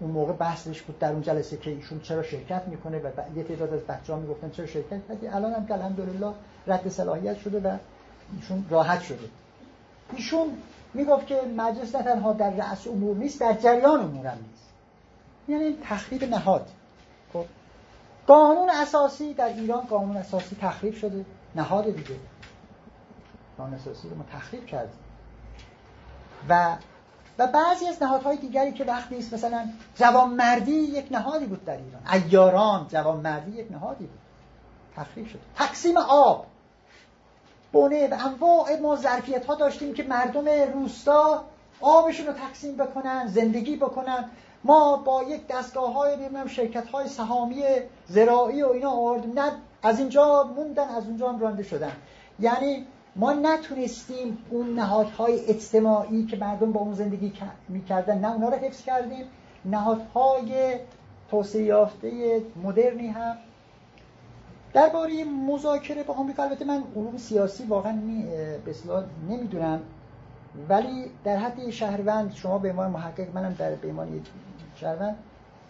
اون 0.00 0.10
موقع 0.10 0.32
بحثش 0.32 0.82
بود 0.82 0.98
در 0.98 1.12
اون 1.12 1.22
جلسه 1.22 1.56
که 1.56 1.70
ایشون 1.70 2.00
چرا 2.00 2.22
شرکت 2.22 2.68
می‌کنه 2.68 2.98
و 2.98 3.10
یه 3.36 3.42
تعداد 3.42 3.74
از 3.74 3.80
بچه‌ها 3.80 4.18
می‌گفتن 4.18 4.50
چرا 4.50 4.66
شرکت 4.66 5.08
کردی 5.08 5.26
الان 5.26 5.52
هم 5.52 5.66
که 5.66 5.74
الحمدلله 5.74 6.32
رد 6.66 6.88
صلاحیت 6.88 7.38
شده 7.38 7.60
و 7.60 7.76
ایشون 8.36 8.66
راحت 8.70 9.00
شده. 9.00 9.28
ایشون 10.12 10.48
می‌گفت 10.94 11.26
که 11.26 11.42
مجلس 11.56 11.94
نه 11.94 12.02
تنها 12.02 12.32
در 12.32 12.50
رأس 12.50 12.86
امور 12.86 13.16
نیست 13.16 13.40
در 13.40 13.52
جریان 13.52 14.00
امور 14.00 14.26
هم 14.26 14.38
نیست. 14.38 14.70
یعنی 15.48 15.78
تخریب 15.84 16.24
نهاد. 16.24 16.68
خب 17.32 17.44
قانون 18.26 18.70
اساسی 18.70 19.34
در 19.34 19.48
ایران 19.48 19.80
قانون 19.80 20.16
اساسی 20.16 20.56
تخریب 20.60 20.94
شده 20.94 21.24
نهاد 21.54 21.84
دیگه. 21.84 22.16
قانون 23.58 23.74
اساسی 23.74 24.08
رو 24.08 24.16
ما 24.16 24.24
تخریب 24.32 24.66
کردیم. 24.66 24.98
و 26.48 26.76
و 27.38 27.46
بعضی 27.46 27.86
از 27.86 28.02
نهادهای 28.02 28.36
دیگری 28.36 28.72
که 28.72 28.84
وقت 28.84 29.12
نیست 29.12 29.34
مثلا 29.34 29.68
جوانمردی 29.94 30.72
یک 30.72 31.08
نهادی 31.10 31.46
بود 31.46 31.64
در 31.64 31.76
ایران. 31.76 32.02
ایاران 32.12 32.86
جوانمردی 32.88 33.50
یک 33.50 33.72
نهادی 33.72 34.06
بود. 34.06 34.18
تخریب 34.96 35.26
شد 35.26 35.40
تقسیم 35.56 35.96
آب. 35.96 36.46
بونه 37.72 38.08
و 38.08 38.14
انواع 38.26 38.80
ما 38.82 38.96
ظرفیت 38.96 39.46
ها 39.46 39.54
داشتیم 39.54 39.94
که 39.94 40.02
مردم 40.02 40.44
روستا 40.74 41.44
آبشون 41.80 42.26
رو 42.26 42.32
تقسیم 42.32 42.76
بکنن 42.76 43.26
زندگی 43.26 43.76
بکنن. 43.76 44.30
ما 44.64 44.96
با 44.96 45.22
یک 45.22 45.46
دستگاه 45.46 45.92
های 45.92 46.16
ببینم 46.16 46.46
شرکت 46.46 46.88
های 46.88 47.08
سهامی 47.08 47.62
زراعی 48.08 48.62
و 48.62 48.68
اینا 48.68 48.90
آوردیم 48.90 49.38
نه 49.38 49.52
از 49.82 49.98
اینجا 49.98 50.50
موندن 50.56 50.88
از 50.88 51.06
اونجا 51.06 51.28
هم 51.28 51.40
رانده 51.40 51.62
شدن. 51.62 51.92
یعنی 52.40 52.86
ما 53.16 53.32
نتونستیم 53.32 54.38
اون 54.50 54.74
نهادهای 54.74 55.46
اجتماعی 55.46 56.26
که 56.26 56.36
مردم 56.36 56.72
با 56.72 56.80
اون 56.80 56.94
زندگی 56.94 57.32
می‌کردن 57.68 58.18
نه 58.18 58.32
اونا 58.32 58.48
رو 58.48 58.56
حفظ 58.56 58.82
کردیم. 58.82 59.24
نهادهای 59.64 60.74
توسعه 61.30 61.62
یافته 61.62 62.42
مدرنی 62.62 63.06
هم. 63.06 63.36
درباره 64.72 65.24
مذاکره 65.24 66.02
با 66.02 66.14
آمریکا 66.14 66.42
البته 66.42 66.64
من 66.64 66.82
علوم 66.96 67.16
سیاسی 67.16 67.64
واقعا 67.64 67.92
به 68.64 68.74
نمی‌دونم 69.28 69.80
ولی 70.68 71.10
در 71.24 71.36
حد 71.36 71.70
شهروند 71.70 72.32
شما 72.34 72.58
به 72.58 72.70
عنوان 72.70 72.90
محقق 72.90 73.34
منم 73.34 73.52
در 73.58 73.74
به 73.74 73.88
عنوان 73.88 74.20
شهروند 74.74 75.16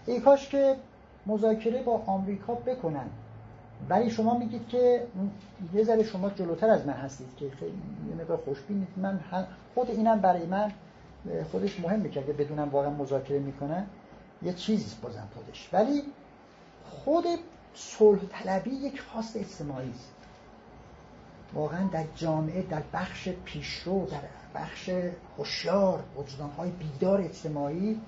ای 0.07 0.21
کاش 0.21 0.49
که 0.49 0.77
مذاکره 1.27 1.83
با 1.83 2.03
آمریکا 2.07 2.55
بکنن. 2.55 3.07
ولی 3.89 4.11
شما 4.11 4.39
میگید 4.39 4.69
که 4.69 5.07
یه 5.75 5.85
ذره 5.85 6.03
شما 6.03 6.31
جلوتر 6.31 6.71
از 6.71 6.87
من 6.87 6.93
هستید 6.93 7.29
که 7.37 7.51
خیلی 7.51 7.83
یه 8.09 8.15
مقدار 8.15 8.37
خوشبینید. 8.37 8.89
من 8.97 9.21
خود 9.75 9.91
اینم 9.91 10.21
برای 10.21 10.47
من 10.47 10.73
خودش 11.53 11.81
مهم 11.81 12.01
می‌کرد 12.01 12.27
که 12.27 12.33
بدونم 12.33 12.69
واقعا 12.69 12.91
مذاکره 12.91 13.39
می‌کنن 13.39 13.87
یه 14.43 14.53
چیزی 14.53 14.97
بازم 15.03 15.29
خودش. 15.35 15.69
ولی 15.73 16.03
خود 16.91 17.25
صلح 17.75 18.21
طلبی 18.31 18.71
یک 18.71 19.01
خواست 19.01 19.37
اجتماعی 19.37 19.91
است. 19.91 20.15
واقعا 21.55 21.89
در 21.93 22.05
جامعه 22.17 22.63
در 22.63 22.83
بخش 22.93 23.29
پیشرو 23.45 24.07
در 24.07 24.21
بخش 24.61 24.91
هوشیار 25.39 26.03
وجدانهای 26.17 26.71
بیدار 26.71 27.21
اجتماعی 27.21 28.01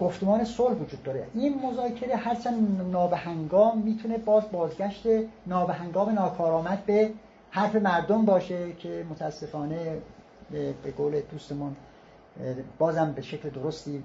گفتمان 0.00 0.44
صلح 0.44 0.74
وجود 0.74 1.02
داره. 1.02 1.26
این 1.34 1.66
مذاکره 1.66 2.16
هرچند 2.16 2.80
نابهنگام 2.92 3.78
می‌تونه 3.78 4.18
باز 4.18 4.42
بازگشت 4.52 5.06
نابهنگام 5.46 6.10
ناکارآمد 6.10 6.86
به 6.86 7.12
حرف 7.50 7.74
مردم 7.74 8.24
باشه 8.24 8.72
که 8.72 9.06
متاسفانه 9.10 9.98
به 10.50 10.74
قول 10.96 11.20
دوستمون 11.20 11.76
بازم 12.78 13.12
به 13.12 13.22
شکل 13.22 13.50
درستی 13.50 14.02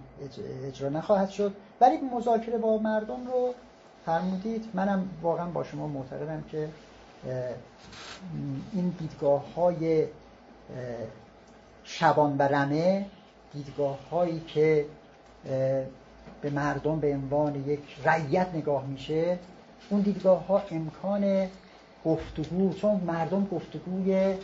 اجرا 0.68 0.90
نخواهد 0.90 1.30
شد. 1.30 1.54
ولی 1.82 1.98
مذاکره 1.98 2.58
با 2.58 2.78
مردم 2.78 3.28
رو 3.28 3.54
فرمودید 4.06 4.66
منم 4.74 5.10
واقعا 5.22 5.46
با 5.46 5.64
شما 5.64 5.88
معتقدم 5.88 6.44
که 6.52 6.70
این 8.74 8.96
دیدگاه 9.00 9.54
های 9.54 10.06
شبان 11.84 12.38
و 12.38 12.42
رمه 12.42 13.06
دیدگاه 13.54 14.10
هایی 14.10 14.40
که 14.40 14.86
به 16.42 16.50
مردم 16.50 17.00
به 17.00 17.14
عنوان 17.14 17.56
یک 17.70 17.80
رعیت 18.06 18.48
نگاه 18.54 18.86
میشه 18.86 19.40
اون 19.90 20.02
دیدگاه 20.02 20.48
ها 20.48 20.64
امکان 20.72 21.48
گفتگو 22.06 22.74
چون 22.74 22.96
مردم 22.96 23.46
گفتگوی 23.46 24.36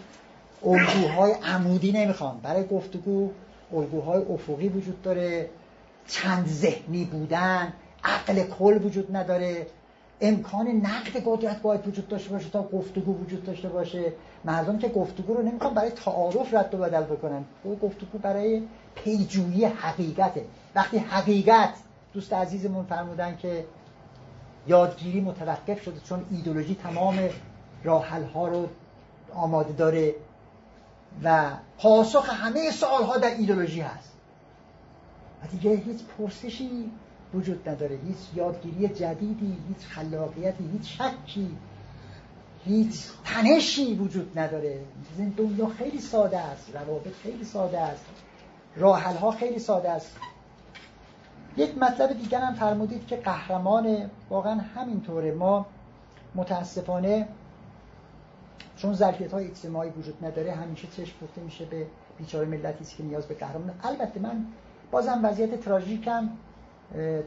الگوهای 0.65 1.31
عمودی 1.31 1.91
نمی‌خوان. 1.91 2.39
برای 2.43 2.67
گفتگو 2.67 3.31
الگوهای 3.73 4.21
افقی 4.21 4.69
وجود 4.69 5.01
داره. 5.01 5.49
چند 6.07 6.47
ذهنی 6.47 7.05
بودن 7.05 7.73
عقل 8.03 8.43
کل 8.43 8.85
وجود 8.85 9.15
نداره. 9.15 9.67
امکان 10.21 10.67
نقد 10.67 11.23
قدرت 11.25 11.61
باید 11.61 11.87
وجود 11.87 12.07
داشته 12.07 12.29
باشه 12.29 12.49
تا 12.49 12.63
گفتگو 12.63 13.13
وجود 13.13 13.45
داشته 13.45 13.69
باشه. 13.69 14.13
مردم 14.45 14.77
که 14.77 14.87
گفتگو 14.87 15.33
رو 15.33 15.41
نمی‌خوان 15.41 15.73
برای 15.73 15.91
تعارف 15.91 16.53
رد 16.53 16.75
و 16.75 16.77
بدل 16.77 17.03
بکنن. 17.03 17.43
او 17.63 17.75
گفتگو 17.75 18.17
برای 18.17 18.63
پیجویی 18.95 19.65
حقیقته. 19.65 20.45
وقتی 20.75 20.97
حقیقت 20.97 21.73
دوست 22.13 22.33
عزیزمون 22.33 22.85
فرمودن 22.85 23.37
که 23.37 23.65
یادگیری 24.67 25.21
متوقف 25.21 25.81
شده 25.81 25.99
چون 25.99 26.25
ایدولوژی 26.31 26.75
تمام 26.75 27.19
راحل 27.83 28.23
ها 28.23 28.47
رو 28.47 28.67
آماده 29.33 29.73
داره 29.73 30.15
و 31.23 31.51
پاسخ 31.77 32.29
همه 32.29 32.71
سوال 32.71 33.03
ها 33.03 33.17
در 33.17 33.35
ایدولوژی 33.35 33.81
هست. 33.81 34.11
و 35.43 35.47
دیگه 35.47 35.75
هیچ 35.75 35.99
پرسشی 36.17 36.91
وجود 37.33 37.69
نداره. 37.69 37.99
هیچ 38.07 38.17
یادگیری 38.35 38.87
جدیدی 38.87 39.57
هیچ 39.67 39.87
خلاقیتی 39.87 40.69
هیچ 40.71 41.01
شکی 41.01 41.57
هیچ 42.65 43.07
تنشی 43.25 43.95
وجود 43.95 44.39
نداره. 44.39 44.81
این 45.17 45.29
دنیا 45.29 45.65
خیلی 45.65 45.99
ساده 45.99 46.39
است 46.39 46.75
روابط 46.75 47.13
خیلی 47.23 47.43
ساده 47.43 47.79
است 47.79 48.05
راحل 48.75 49.15
ها 49.15 49.31
خیلی 49.31 49.59
ساده 49.59 49.89
است. 49.89 50.17
یک 51.57 51.77
مطلب 51.77 52.13
دیگر 52.13 52.41
هم 52.41 52.53
فرمودید 52.53 53.07
که 53.07 53.15
قهرمان 53.15 54.09
واقعا 54.29 54.53
همینطوره. 54.75 55.31
ما 55.31 55.65
متاسفانه 56.35 57.27
چون 58.77 58.93
ظرفیت 58.93 59.33
های 59.33 59.47
اجتماعی 59.47 59.89
وجود 59.89 60.25
نداره 60.25 60.51
همیشه 60.51 60.87
چشم 60.87 61.17
پفته 61.21 61.41
میشه 61.41 61.65
به 61.65 61.87
بیچاره 62.17 62.47
ملتی 62.47 62.85
که 62.97 63.03
نیاز 63.03 63.27
به 63.27 63.33
قهرمان 63.33 63.71
البته 63.83 64.19
من 64.19 64.45
بازم 64.91 65.19
وضعیت 65.23 65.59
تراژیکم 65.59 66.29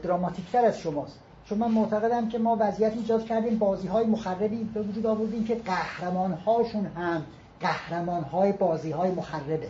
دراماتیکتر 0.03 0.65
از 0.65 0.79
شماست. 0.79 1.19
چون 1.45 1.57
من 1.57 1.71
معتقدم 1.71 2.29
که 2.29 2.39
ما 2.39 2.57
وضعیت 2.59 2.93
ایجاد 2.93 3.25
کردیم 3.25 3.57
بازی 3.57 3.87
های 3.87 4.05
مخربی 4.05 4.63
به 4.73 4.81
وجود 4.81 5.05
آوردیم 5.05 5.43
که 5.43 5.55
قهرمان 5.55 6.31
هاشون 6.33 6.85
هم 6.85 7.23
قهرمان 7.59 8.23
های 8.23 8.51
بازی 8.51 8.91
های 8.91 9.11
مخربه. 9.11 9.69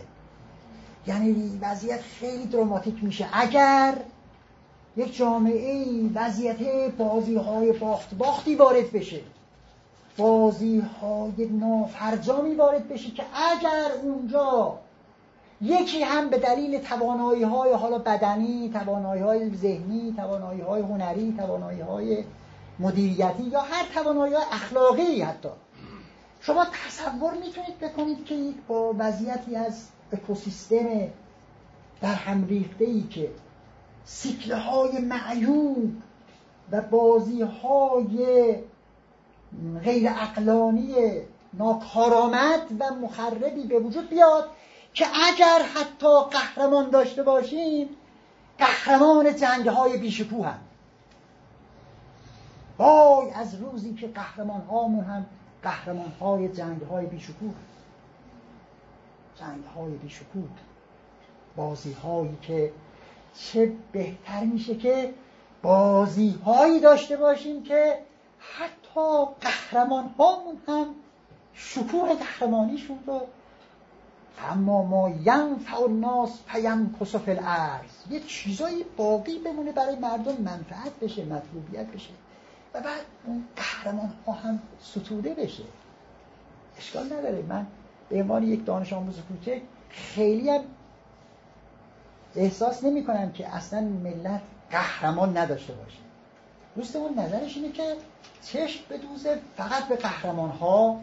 یعنی 1.06 1.58
وضعیت 1.62 2.00
خیلی 2.00 2.46
دراماتیک 2.46 3.04
میشه. 3.04 3.26
اگر 3.32 3.94
یک 4.96 5.16
جامعه 5.16 5.84
وضعیت 6.14 6.56
بازی 6.98 7.36
های 7.36 7.72
باخت 7.72 8.14
باختی 8.14 8.54
وارد 8.54 8.92
بشه 8.92 9.20
بازی 10.16 10.82
های 11.00 11.46
نافرجامی 11.46 12.54
وارد 12.54 12.88
بشه 12.88 13.10
که 13.10 13.22
اگر 13.34 13.90
اونجا 14.02 14.78
یکی 15.64 16.02
هم 16.02 16.30
به 16.30 16.38
دلیل 16.38 16.78
توانایی 16.78 17.42
های 17.42 17.72
حالا 17.72 17.98
بدنی 17.98 18.70
توانایی 18.74 19.22
های 19.22 19.56
ذهنی 19.56 20.14
توانایی 20.16 20.60
های 20.60 20.82
هنری 20.82 21.34
توانایی 21.38 21.80
های 21.80 22.24
مدیریتی 22.78 23.42
یا 23.42 23.60
هر 23.60 23.84
توانایی 23.94 24.34
اخلاقی 24.34 25.22
حتی. 25.22 25.48
شما 26.40 26.64
تصور 26.86 27.32
می‌تونید 27.34 27.78
بکنید 27.80 28.24
که 28.24 28.34
با 28.68 28.94
وضعیتی 28.98 29.56
از 29.56 29.88
اکوسیستم 30.12 30.86
در 32.00 32.14
هم 32.14 32.46
ریخته 32.46 32.84
ای 32.84 33.02
که 33.02 33.30
سیکله 34.04 34.56
های 34.56 34.98
معیوب 34.98 35.92
و 36.70 36.80
بازی 36.80 37.42
های 37.42 38.54
غیر 39.84 40.08
اقلانی 40.08 40.94
ناکارآمد 41.54 42.60
و 42.78 42.94
مخربی 42.94 43.62
به 43.68 43.78
وجود 43.78 44.08
بیاد 44.08 44.50
که 44.94 45.06
اگر 45.14 45.62
حتی 45.74 46.20
قهرمان 46.30 46.90
داشته 46.90 47.22
باشیم 47.22 47.88
قهرمان 48.58 49.36
جنگ 49.36 49.68
های 49.68 49.96
بیشکوه 49.96 50.46
هم. 50.46 50.60
وای 52.78 53.30
از 53.30 53.54
روزی 53.54 53.94
که 53.94 54.08
قهرمان 54.08 54.60
هامون 54.60 55.04
هم 55.04 55.26
قهرمان 55.62 56.12
های 56.20 56.48
جنگ 56.48 56.82
های 56.82 57.06
بیشکوه 57.06 57.54
جنگ 59.36 59.64
های 59.64 59.92
بیشکوه. 59.92 60.48
بازی 61.56 61.92
هایی 61.92 62.38
که 62.42 62.72
چه 63.34 63.72
بهتر 63.92 64.44
میشه 64.44 64.76
که 64.76 65.14
بازی 65.62 66.30
هایی 66.46 66.80
داشته 66.80 67.16
باشیم 67.16 67.62
که 67.62 67.98
حتی 68.38 69.24
قهرمان 69.40 70.14
هامون 70.18 70.56
هم 70.68 70.86
شکوه 71.54 72.14
قهرمانیشون 72.14 72.98
رو 73.06 73.20
اما 74.38 74.82
ما 74.82 75.10
ینفع 75.10 75.82
الناس 75.82 76.30
پیم 76.46 76.96
کسف 77.00 77.28
الارض. 77.28 77.90
یه 78.10 78.20
چیزایی 78.20 78.84
باقی 78.96 79.38
بمونه 79.38 79.72
برای 79.72 79.96
مردم 79.96 80.36
منفعت 80.42 80.92
بشه 81.02 81.24
مطلوبیت 81.24 81.86
بشه. 81.86 82.10
و 82.74 82.80
بعد 82.80 83.00
اون 83.26 83.44
قهرمان 83.56 84.12
ها 84.26 84.32
هم 84.32 84.58
ستوده 84.82 85.34
بشه. 85.34 85.64
اشکال 86.78 87.06
نداره. 87.06 87.42
من 87.48 87.66
به 88.08 88.22
عنوان 88.22 88.42
یک 88.42 88.64
دانش 88.64 88.92
آموز 88.92 89.20
کوچک 89.28 89.62
خیلی 89.90 90.50
هم 90.50 90.60
احساس 92.36 92.84
نمی 92.84 93.04
کنم 93.04 93.32
که 93.32 93.54
اصلا 93.54 93.80
ملت 93.80 94.42
قهرمان 94.70 95.36
نداشته 95.36 95.72
باشه. 95.72 95.98
دوستمون 96.76 97.18
نظرش 97.18 97.56
اینه 97.56 97.72
که 97.72 97.96
چشم 98.42 98.80
بدوزه 98.90 99.38
فقط 99.56 99.88
به 99.88 99.96
قهرمان 99.96 100.50
ها 100.50 101.00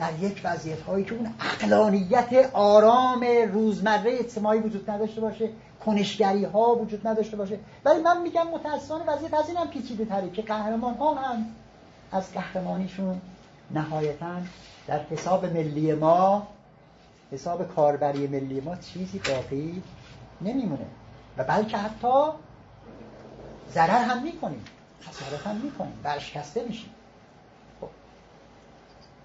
در 0.00 0.18
یک 0.20 0.40
وضعیت 0.44 0.80
هایی 0.80 1.04
که 1.04 1.14
اون 1.14 1.34
اقلانیت 1.40 2.50
آرام 2.52 3.26
روزمره 3.52 4.18
اجتماعی 4.18 4.60
وجود 4.60 4.90
نداشته 4.90 5.20
باشه 5.20 5.48
کنشگری 5.86 6.44
ها 6.44 6.74
وجود 6.74 7.06
نداشته 7.06 7.36
باشه. 7.36 7.58
ولی 7.84 8.02
من 8.02 8.22
میگم 8.22 8.46
متاسفانه 8.48 9.04
وضعیت 9.04 9.34
از 9.34 9.48
اینم 9.48 9.68
پیچیده 9.68 10.04
تره 10.04 10.30
که 10.30 10.42
قهرمان 10.42 10.94
ها 10.94 11.14
هم 11.14 11.46
از 12.12 12.32
قهرمانیشون 12.32 13.20
نهایتا 13.70 14.36
در 14.86 15.00
حساب 15.10 15.44
ملی 15.44 15.92
ما 15.92 16.46
حساب 17.32 17.74
کاربری 17.74 18.26
ملی 18.26 18.60
ما 18.60 18.76
چیزی 18.76 19.18
باقی 19.18 19.82
نمیمونه. 20.40 20.86
و 21.38 21.44
بلکه 21.44 21.76
حتی 21.76 22.32
ضرر 23.72 24.04
هم 24.04 24.22
می‌کنیم. 24.22 24.64
خسارت 25.02 25.46
هم 25.46 25.56
می‌کنیم. 25.56 26.00
برشکسته 26.02 26.64
میشیم. 26.68 26.90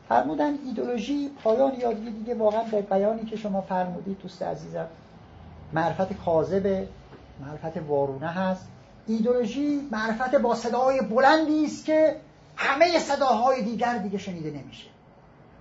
فرمودن 0.09 0.57
ایدولوژی 0.65 1.29
پایان 1.43 1.73
یادگی 1.79 2.11
دیگه 2.11 2.35
واقعا 2.35 2.63
به 2.63 2.81
بیانی 2.81 3.25
که 3.25 3.37
شما 3.37 3.61
فرمودید 3.61 4.19
دوست 4.19 4.41
عزیزم 4.41 4.87
معرفت 5.73 6.13
کاذب 6.13 6.87
معرفت 7.41 7.77
وارونه 7.77 8.27
هست. 8.27 8.67
ایدولوژی 9.07 9.89
معرفت 9.91 10.35
با 10.35 10.55
صدای 10.55 11.01
بلندی 11.01 11.65
است 11.65 11.85
که 11.85 12.15
همه 12.55 12.99
صداهای 12.99 13.61
دیگر 13.61 13.97
دیگه 13.97 14.17
شنیده 14.17 14.51
نمیشه. 14.51 14.87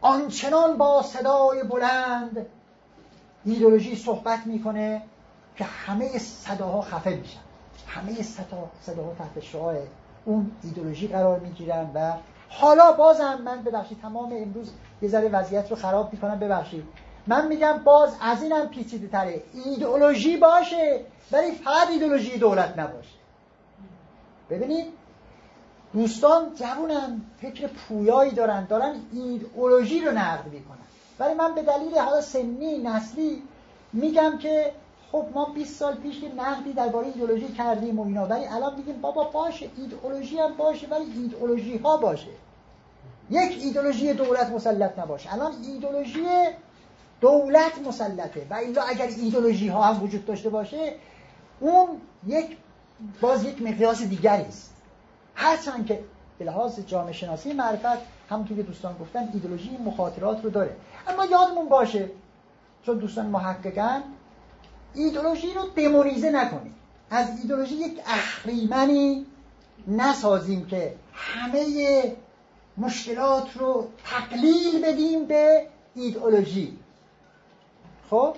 آنچنان 0.01 0.77
با 0.77 1.03
صدای 1.03 1.63
بلند 1.63 2.47
ایدولوژی 3.45 3.97
صحبت 3.97 4.47
می‌کنه 4.47 5.03
که 5.57 5.65
همه 5.65 6.19
صداها 6.19 6.81
خفه 6.81 7.11
میشن. 7.11 7.41
همه 7.87 8.23
صدا 8.23 8.71
صداها 8.83 9.15
تحت 9.19 9.41
شعاع 9.45 9.77
اون 10.25 10.51
ایدولوژی 10.63 11.09
قرار 11.09 11.39
می‌گیرن 11.41 11.91
و 11.95 12.13
حالا 12.49 12.93
بازم 12.93 13.43
من 13.45 13.63
ببخشید 13.63 14.01
تمام 14.01 14.33
امروز 14.33 14.71
یه 15.03 15.09
ذره 15.09 15.29
وضعیت 15.29 15.71
رو 15.71 15.77
خراب 15.77 16.13
می‌کنم 16.13 16.39
ببخشید. 16.39 16.85
من 17.27 17.49
میگم 17.49 17.81
باز 17.85 18.17
از 18.21 18.43
اینم 18.43 18.69
پیچیده 18.69 19.09
تره 19.09 19.43
ایدئولوژی 19.65 20.37
باشه 20.37 21.01
ولی 21.33 21.53
فقط 21.53 21.89
ایدئولوژی 21.91 22.39
دولت 22.39 22.79
نباشه. 22.79 23.15
ببینید 24.51 24.87
دوستان 25.93 26.55
جوونن 26.55 27.21
فکر 27.41 27.67
پویایی 27.67 28.31
دارن 28.31 28.65
دارن 28.65 28.95
ایدئولوژی 29.13 30.01
رو 30.01 30.13
نقد 30.13 30.47
می‌کنن. 30.47 30.79
ولی 31.19 31.35
من 31.35 31.55
به 31.55 31.63
دلیل 31.63 31.99
حالا 31.99 32.21
سنی 32.21 32.79
نسلی 32.79 33.43
میگم 33.93 34.39
که 34.39 34.73
خب 35.15 35.27
ما 35.35 35.45
20 35.45 35.79
سال 35.79 35.95
پیش 35.95 36.21
که 36.21 36.29
نقدی 36.29 36.73
درباره 36.73 37.07
ایدئولوژی 37.07 37.49
کردیم 37.49 37.99
و 37.99 38.03
اینا. 38.05 38.27
ولی 38.27 38.47
الان 38.47 38.75
میگیم 38.77 39.01
بابا 39.01 39.25
باشه 39.25 39.71
ایدئولوژی 39.77 40.39
هم 40.39 40.55
باشه 40.55 40.87
ولی 40.87 41.05
ایدئولوژی 41.05 41.79
ها 41.79 41.97
باشه. 41.97 42.31
یک 43.31 43.63
ایدئولوژی 43.63 44.13
دولت 44.13 44.51
مسلط 44.51 44.99
نباشه. 44.99 45.33
الان 45.33 45.53
ایدئولوژی 45.63 46.27
دولت 47.21 47.79
مسلطه. 47.87 48.47
و 48.51 48.55
الا 48.55 48.83
اگر 48.83 49.07
ایدئولوژی 49.07 49.69
ها 49.69 49.83
هم 49.83 50.03
وجود 50.03 50.27
داشته 50.27 50.51
باشه 50.51 50.95
اون 51.61 51.89
یک 52.27 52.57
باز 53.21 53.45
یک 53.45 53.63
مقیاس 53.63 54.03
دیگری 54.03 54.43
است. 54.43 54.75
هرچند 55.35 55.87
که 55.87 56.05
به 56.39 56.45
لحاظ 56.45 56.81
جامعه 56.81 57.13
شناسی 57.13 57.53
معرفت 57.53 57.99
همونطور 58.31 58.57
که 58.57 58.63
دوستان 58.63 58.97
گفتن 59.01 59.29
ایدئولوژی 59.33 59.77
مخاطرات 59.77 60.45
رو 60.45 60.51
داره. 60.51 60.77
اما 61.09 61.25
یادمون 61.25 61.69
باشه 61.69 62.11
چون 62.83 62.99
دوستان 62.99 63.27
محققن 63.27 64.03
ایدولوژی 64.95 65.55
رو 65.55 65.63
دمونیزه 65.77 66.31
نکنید 66.31 66.75
از 67.11 67.41
ایدولوژی 67.43 67.75
یک 67.75 68.01
اخریمنی 68.07 69.27
نسازیم 69.89 70.67
که 70.67 70.95
همه 71.13 71.67
مشکلات 72.77 73.57
رو 73.57 73.89
تقلیل 74.05 74.85
بدیم 74.85 75.27
به 75.27 75.67
ایدئولوژی. 75.95 76.79
خب؟ 78.11 78.37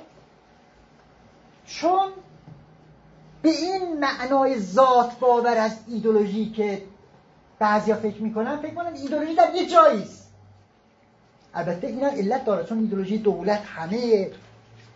چون 1.67 2.09
به 3.43 3.49
این 3.49 4.01
معنای 4.01 4.61
ذات 4.61 5.19
باور 5.19 5.57
از 5.59 5.79
ایدولوژی 5.89 6.51
که 6.51 6.83
بعضیا 7.59 7.97
فکر 7.97 8.23
می‌کنن 8.23 8.57
فکر 8.57 8.75
کنن 8.75 8.95
ایدولوژی 8.95 9.35
در 9.35 9.55
یه 9.55 9.67
جایی 9.67 10.03
است. 10.03 10.31
البته 11.55 11.87
این 11.87 12.05
علت 12.05 12.45
داره 12.45 12.65
چون 12.65 12.79
ایدولوژی 12.79 13.19
دولت 13.19 13.63
همه 13.65 14.31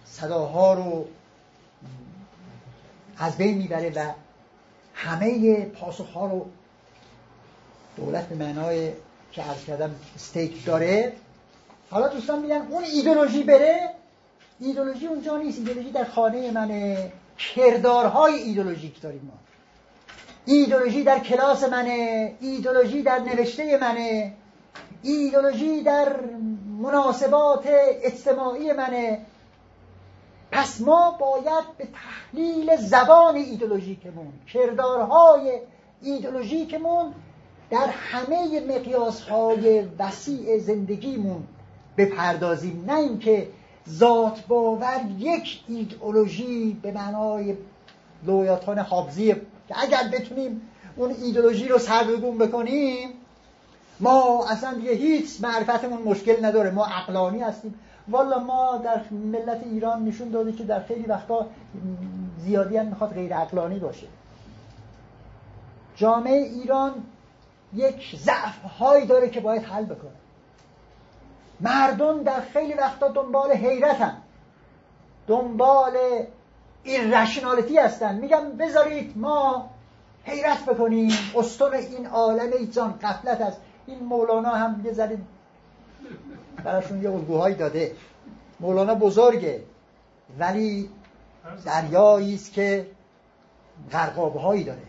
صداها 0.05 0.75
رو 0.75 1.07
از 3.21 3.37
بین 3.37 3.59
می‌بره 3.59 3.93
و 3.97 4.13
همه 4.95 5.61
پاسخها 5.65 6.27
رو 6.27 6.47
دولت 7.97 8.29
به 8.29 8.35
معنای 8.35 8.93
که 9.33 9.43
عرض 9.43 9.65
کردم 9.65 9.95
استیک 10.17 10.65
داره. 10.65 11.13
حالا 11.91 12.09
دوستان 12.09 12.43
میگن 12.43 12.67
اون 12.71 12.85
ایدولوژی 12.85 13.43
بره؟ 13.43 13.91
ایدولوژی 14.61 15.07
اونجا 15.07 15.37
نیست. 15.37 15.59
ایدولوژی 15.59 15.91
در 15.91 16.05
خانه 16.05 16.51
منه 16.51 17.13
کردارهای 17.39 18.35
ایدولوژیک 18.35 19.01
داریم 19.01 19.23
ما. 19.25 19.39
ایدولوژی 20.45 21.05
در 21.05 21.19
کلاس 21.19 21.65
منه 21.65 22.33
ایدولوژی 22.41 23.03
در 23.03 23.19
نوشته 23.19 23.79
منه 23.79 24.33
ایدولوژی 25.03 25.83
در 25.83 26.17
مناسبات 26.83 27.65
اجتماعی 28.03 28.73
منه 28.73 29.19
پس 30.53 30.81
ما 30.81 31.11
باید 31.21 31.65
به 31.79 31.89
تحلیل 31.95 32.77
زبان 32.77 33.37
ایدولوژیکمون 33.37 34.33
کردارهای 34.53 35.61
ایدولوژیکمون 36.03 37.15
در 37.71 37.87
همه 37.87 38.61
مقیاسهای 38.61 39.83
وسیع 39.99 40.59
زندگیمون 40.59 41.43
بپردازیم. 41.97 42.85
نه 42.87 42.99
اینکه 42.99 43.49
ذات 43.89 44.47
باور 44.47 45.01
یک 45.19 45.61
ایدئولوژی 45.69 46.81
به 46.83 46.93
معنای 46.93 47.57
لویاتان 48.27 48.79
حافظی 48.79 49.35
که 49.69 49.75
اگر 49.83 50.09
بتونیم 50.13 50.63
اون 50.97 51.11
ایدولوژی 51.23 51.69
رو 51.69 51.79
سربگون 51.79 52.39
بکنیم 52.39 53.09
ما 54.01 54.47
اصلا 54.49 54.75
دیگه 54.75 54.93
هیچ 54.93 55.41
معرفتمون 55.41 56.03
مشکل 56.03 56.45
نداره. 56.45 56.71
ما 56.71 56.87
عقلانی 56.87 57.41
هستیم. 57.41 57.75
والا 58.11 58.39
ما 58.39 58.77
در 58.77 59.01
ملت 59.11 59.63
ایران 59.65 60.05
نشون 60.05 60.29
داده 60.31 60.53
که 60.53 60.65
در 60.65 60.83
خیلی 60.83 61.07
وقتا 61.07 61.47
زیادی 62.39 62.77
هم 62.77 62.87
می‌خواد 62.87 63.15
غیر 63.15 63.35
عقلانی 63.35 63.79
باشه. 63.79 64.07
جامعه 65.97 66.37
ایران 66.37 66.93
یک 67.75 68.17
ضعف 68.17 68.63
هایی 68.79 69.07
داره 69.07 69.31
که 69.31 69.41
باید 69.41 69.63
حل 69.63 69.85
بکنه. 69.85 70.11
مردم 71.61 72.23
در 72.23 72.41
خیلی 72.41 72.75
وقتا 72.75 73.09
دنبال 73.09 73.53
حیرتن 73.53 74.17
دنبال 75.27 75.97
ایرشنالتی 76.85 77.79
هستن. 77.79 78.15
میگم 78.15 78.53
بذارید 78.59 79.19
ما 79.19 79.71
حیرت 80.25 80.65
بکنیم. 80.65 81.13
استون 81.37 81.75
این 81.75 82.07
عالم 82.07 82.53
ایجان 82.59 82.93
قفلت 83.03 83.41
است. 83.41 83.61
این 83.87 84.05
مولانا 84.05 84.51
هم 84.51 84.83
یه 84.85 84.93
براشون 86.61 87.03
یه 87.03 87.11
الگوهایی 87.11 87.55
داده. 87.55 87.93
مولانا 88.61 88.95
بزرگه. 88.95 89.63
ولی 90.39 90.91
دریایی 91.65 92.35
است 92.35 92.53
که 92.53 92.87
غرقابهایی 93.93 94.65
داره. 94.65 94.83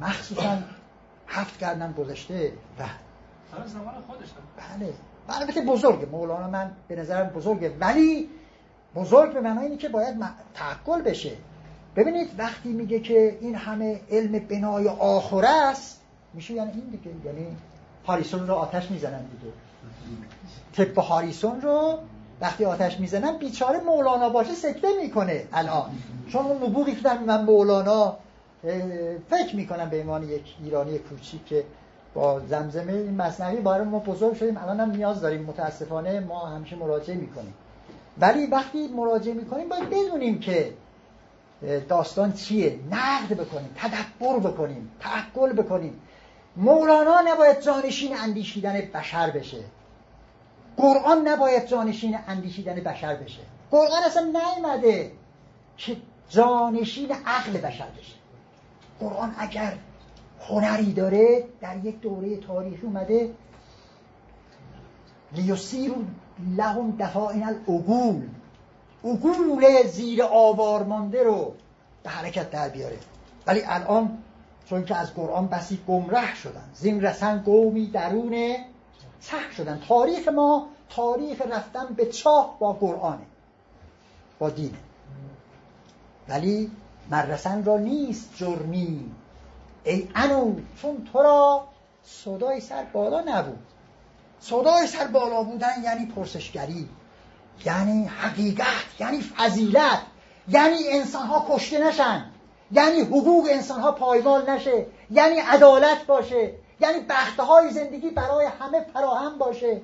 مخصوصا 0.00 0.58
هفت 1.26 1.58
کردن 1.58 1.92
گذشته 1.92 2.52
و 2.78 2.84
بله. 4.56 4.94
البته 5.28 5.60
بزرگه. 5.60 6.06
مولانا 6.06 6.48
من 6.48 6.72
به 6.88 6.96
نظرم 6.96 7.28
بزرگه. 7.28 7.76
ولی 7.80 8.28
بزرگ 8.94 9.32
به 9.32 9.40
معنای 9.40 9.64
اینه 9.64 9.76
که 9.76 9.88
باید 9.88 10.16
تعقل 10.54 11.02
بشه. 11.02 11.36
ببینید 11.96 12.30
وقتی 12.38 12.68
میگه 12.68 13.00
که 13.00 13.38
این 13.40 13.54
همه 13.54 14.00
علم 14.10 14.38
بنای 14.38 14.88
آخره 14.88 15.48
است 15.48 16.00
میشه 16.34 16.54
یعنی 16.54 16.70
این 16.70 16.90
دیگه. 16.90 17.10
یعنی 17.24 17.56
هاریسون 18.06 18.46
رو 18.46 18.54
آتش 18.54 18.90
می‌زنن 18.90 19.22
دیگه. 19.26 19.52
طب 20.76 20.98
هاریسون 20.98 21.60
رو 21.60 21.98
وقتی 22.40 22.64
آتش 22.64 23.00
می‌زنن 23.00 23.38
بیچاره 23.38 23.80
مولانا 23.80 24.28
باشه 24.28 24.54
سکته 24.54 24.88
می‌کنه 25.02 25.44
الان. 25.52 25.90
چون 26.32 26.46
اون 26.46 26.62
نبوغی 26.62 26.94
که 26.94 27.08
من 27.26 27.44
مولانا 27.44 28.16
فکر 29.30 29.56
می‌کنم 29.56 29.90
به 29.90 30.00
عنوان 30.00 30.22
یک 30.22 30.56
ایرانی 30.64 30.98
کوچیک 30.98 31.44
که 31.46 31.64
با 32.14 32.40
زمزمه 32.40 32.92
این 32.92 33.16
مصنوی 33.16 33.60
برای 33.60 33.86
ما 33.86 33.98
بزرگ 33.98 34.34
شدیم. 34.34 34.56
الان 34.56 34.80
هم 34.80 34.90
نیاز 34.90 35.20
داریم. 35.20 35.42
متاسفانه 35.42 36.20
ما 36.20 36.46
همیشه 36.46 36.76
مراجعه 36.76 37.16
می‌کنیم. 37.16 37.54
ولی 38.20 38.46
وقتی 38.46 38.88
مراجعه 38.88 39.34
می‌کنیم 39.34 39.68
باید 39.68 39.90
بدونیم 39.90 40.40
که 40.40 40.72
داستان 41.88 42.32
چیه. 42.32 42.78
نقد 42.90 43.34
بکنیم 43.34 43.70
تدبر 43.76 44.50
بکنیم 44.50 44.90
تعقل 45.00 45.52
بکنیم. 45.52 46.00
مولانا 46.60 47.20
نباید 47.20 47.60
جانشین 47.60 48.16
اندیشیدن 48.16 48.80
بشر 48.94 49.30
بشه. 49.30 49.64
قرآن 50.76 51.28
نباید 51.28 51.66
جانشین 51.66 52.18
اندیشیدن 52.28 52.74
بشر 52.74 53.14
بشه. 53.14 53.40
قرآن 53.70 54.02
اصلا 54.06 54.22
نیمده 54.22 55.12
که 55.76 55.96
جانشین 56.28 57.12
عقل 57.26 57.52
بشر 57.52 57.88
بشه. 57.98 58.14
قرآن 59.00 59.34
اگر 59.38 59.76
هنری 60.48 60.92
داره 60.92 61.44
در 61.60 61.76
یک 61.76 62.00
دوره 62.00 62.36
تاریخی 62.36 62.86
اومده 62.86 63.30
لیسیر 65.32 65.92
لهم 66.56 66.96
دفاعین 66.98 67.44
العقول. 67.44 68.28
عقول 69.04 69.86
زیر 69.86 70.22
آوار 70.22 70.82
مانده 70.82 71.22
رو 71.22 71.54
به 72.02 72.10
حرکت 72.10 72.50
در 72.50 72.68
بیاره. 72.68 72.98
ولی 73.46 73.62
الان 73.66 74.18
چون 74.70 74.84
که 74.84 74.96
از 74.96 75.14
قرآن 75.14 75.48
بسی 75.48 75.80
گمره 75.88 76.34
شدن. 76.34 76.70
زین 76.74 77.02
رسن 77.02 77.42
قومی 77.42 77.86
درون 77.86 78.56
چه 79.20 79.36
شدن. 79.56 79.82
تاریخ 79.88 80.28
ما 80.28 80.66
تاریخ 80.90 81.42
رفتن 81.42 81.86
به 81.96 82.06
چاه 82.06 82.56
با 82.58 82.72
قرآنه 82.72 83.26
با 84.38 84.50
دینه. 84.50 84.78
ولی 86.28 86.70
مرسن 87.10 87.64
را 87.64 87.78
نیست 87.78 88.30
جرمی 88.36 89.10
ای 89.84 90.08
انو 90.14 90.54
چون 90.82 91.08
تو 91.12 91.22
را 91.22 91.64
صدای 92.04 92.60
سر 92.60 92.84
بالا 92.84 93.20
نبود. 93.20 93.66
صدای 94.40 94.86
سر 94.86 95.06
بالا 95.06 95.42
بودن 95.42 95.82
یعنی 95.84 96.06
پرسشگری 96.06 96.88
یعنی 97.64 98.06
حقیقت 98.06 99.00
یعنی 99.00 99.20
فضیلت 99.20 100.00
یعنی 100.48 100.78
انسان 100.90 101.26
ها 101.26 101.46
کشته 101.48 101.88
نشن. 101.88 102.30
یعنی 102.72 103.00
حقوق 103.00 103.48
انسان 103.50 103.80
ها 103.80 103.92
پایمال 103.92 104.50
نشه 104.50 104.86
یعنی 105.10 105.38
عدالت 105.38 106.06
باشه 106.06 106.52
یعنی 106.80 107.00
بخته 107.08 107.42
های 107.42 107.70
زندگی 107.70 108.10
برای 108.10 108.46
همه 108.60 108.80
فراهم 108.80 109.38
باشه. 109.38 109.80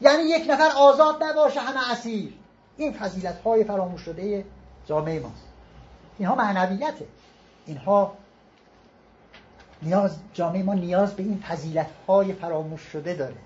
یعنی 0.00 0.22
یک 0.22 0.50
نفر 0.50 0.70
آزاد 0.76 1.24
نباشه 1.24 1.60
همه 1.60 1.92
اسیر. 1.92 2.32
این 2.76 2.92
فضیلت 2.92 3.40
های 3.42 3.64
فراموش 3.64 4.00
شده 4.00 4.44
جامعه 4.86 5.20
ماست. 5.20 5.44
اینها 6.18 6.34
معنویته. 6.34 7.06
اینها 7.66 8.12
نیاز 9.82 10.16
جامعه 10.34 10.62
ما 10.62 10.74
نیاز 10.74 11.14
به 11.14 11.22
این 11.22 11.44
فضیلت 11.48 11.90
های 12.08 12.32
فراموش 12.32 12.80
شده 12.80 13.14
داره. 13.14 13.36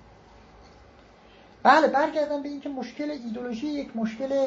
بله 1.62 1.86
برگردم 1.86 2.42
به 2.42 2.48
اینکه 2.48 2.68
مشکل 2.68 3.10
ایدولوژی 3.10 3.66
یک 3.66 3.96
مشکل 3.96 4.46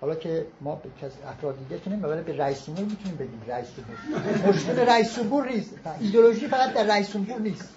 حالا 0.00 0.14
که 0.14 0.46
ما 0.60 0.74
به 0.74 0.88
کسی 1.02 1.22
افراد 1.28 1.58
دیگه 1.58 1.80
کنیم 1.80 2.04
ولی 2.04 2.22
به 2.22 2.36
رئیس 2.36 2.66
جمهور 2.66 2.84
می‌تونیم 2.84 3.16
بگیم 3.16 3.42
رئیس 3.48 3.66
جمهور. 3.76 4.48
مشکل 4.48 4.78
رئیس 4.78 5.16
جمهور 5.18 5.48
نیست. 5.48 5.70
ایدولوژی 6.00 6.48
فقط 6.48 6.74
در 6.74 6.84
رئیس 6.84 7.12
جمهور 7.12 7.40
نیست. 7.40 7.68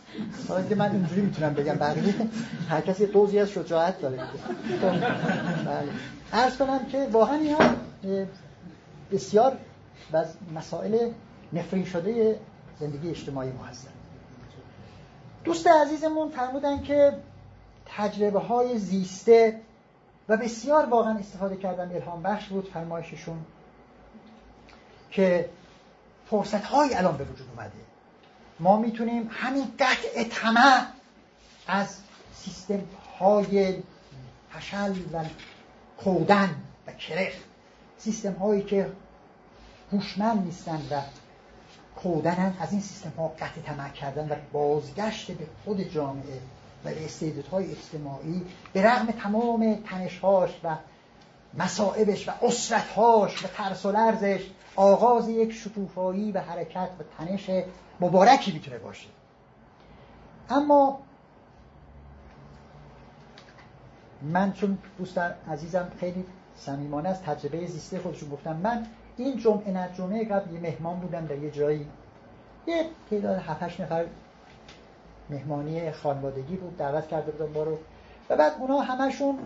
حالا 0.47 0.63
که 0.63 0.75
من 0.75 0.91
اینجوری 0.91 1.21
می‌تونم 1.21 1.53
بگم 1.53 1.73
بقیه 1.73 2.13
هر 2.69 2.81
کسی 2.81 3.05
دوزی 3.05 3.39
از 3.39 3.49
شجاعت 3.49 4.01
داره. 4.01 4.17
بله. 5.65 5.89
عرض 6.33 6.57
کنم 6.57 6.85
که 6.85 7.07
واقعا 7.11 7.35
اینها 7.35 7.75
بسیار 9.11 9.57
از 10.13 10.27
مسائل 10.55 11.11
نفرین 11.53 11.85
شده 11.85 12.39
زندگی 12.79 13.09
اجتماعی 13.09 13.51
ما 13.51 13.63
هستن. 13.63 13.91
دوست 15.43 15.67
عزیزمون 15.67 16.29
فرمودن 16.29 16.81
که 16.81 17.13
تجربه 17.85 18.39
های 18.39 18.77
زیسته 18.77 19.59
و 20.29 20.37
بسیار 20.37 20.85
واقعا 20.85 21.17
استفاده 21.17 21.55
کردن 21.55 21.95
الهام 21.95 22.23
بخش 22.23 22.47
بود 22.47 22.69
فرمایششون 22.73 23.45
که 25.11 25.49
فرصت 26.29 26.63
های 26.63 26.93
الان 26.95 27.17
به 27.17 27.23
وجود 27.23 27.47
اومده. 27.55 27.71
ما 28.59 28.77
می‌تونیم 28.79 29.29
همین 29.31 29.65
قطع 29.79 30.23
طمع 30.23 30.85
از 31.67 31.97
سیستم 32.33 32.81
های 33.19 33.83
فشل 34.49 34.95
و 35.13 35.25
کودن 35.97 36.55
و 36.87 36.91
کرخ 36.91 37.33
سیستم 37.97 38.33
هایی 38.33 38.61
که 38.61 38.91
هوشمند 39.91 40.45
نیستن 40.45 40.81
و 40.91 41.01
کودنن 41.95 42.53
از 42.59 42.71
این 42.71 42.81
سیستم 42.81 43.13
ها 43.17 43.27
قطع 43.27 43.61
طمع 43.61 43.89
کردن 43.89 44.29
و 44.29 44.35
بازگشت 44.53 45.31
به 45.31 45.47
خود 45.65 45.81
جامعه 45.81 46.41
و 46.85 46.89
به 46.89 47.05
استعدادهای 47.05 47.71
اجتماعی 47.71 48.45
به 48.73 48.83
رغم 48.83 49.11
تمام 49.11 49.75
تنشهاش 49.75 50.59
و 50.63 50.75
مسائبش 51.57 52.29
و 52.29 52.31
اسرتهاش 52.41 53.45
و 53.45 53.47
ترس 53.47 53.85
و 53.85 53.91
لرزش 53.91 54.49
آغاز 54.75 55.29
یک 55.29 55.51
شکوفایی 55.51 56.31
و 56.31 56.39
حرکت 56.39 56.89
و 56.99 57.03
تنش 57.17 57.49
مبارکی 58.01 58.51
می‌تونه 58.51 58.77
باشه. 58.77 59.07
اما 60.49 60.99
من 64.21 64.53
چون 64.53 64.77
دوست 64.97 65.17
عزیزم 65.51 65.91
خیلی 65.99 66.25
صمیمانه 66.55 67.09
از 67.09 67.21
تجربه 67.21 67.65
زیسته 67.67 67.99
خودشون 67.99 68.29
گفتم 68.29 68.55
من 68.55 68.85
این 69.17 69.37
جمعه 69.37 69.71
نه 69.71 69.89
جمعه 69.97 70.25
قبل 70.25 70.53
یه 70.53 70.59
مهمان 70.59 70.99
بودم 70.99 71.25
در 71.25 71.37
یه 71.37 71.51
جایی. 71.51 71.87
یه 72.67 72.85
تعداد 73.09 73.37
هفتش 73.37 73.79
نفر 73.79 74.05
مهمانی 75.33 75.91
خانوادگی 75.91 76.55
بود 76.55 76.77
دعوت 76.77 77.07
کرده 77.07 77.31
بودن 77.31 77.53
ما 77.53 77.63
رو. 77.63 77.77
و 78.29 78.37
بعد 78.37 78.53
اونا 78.59 78.79
همشون 78.79 79.39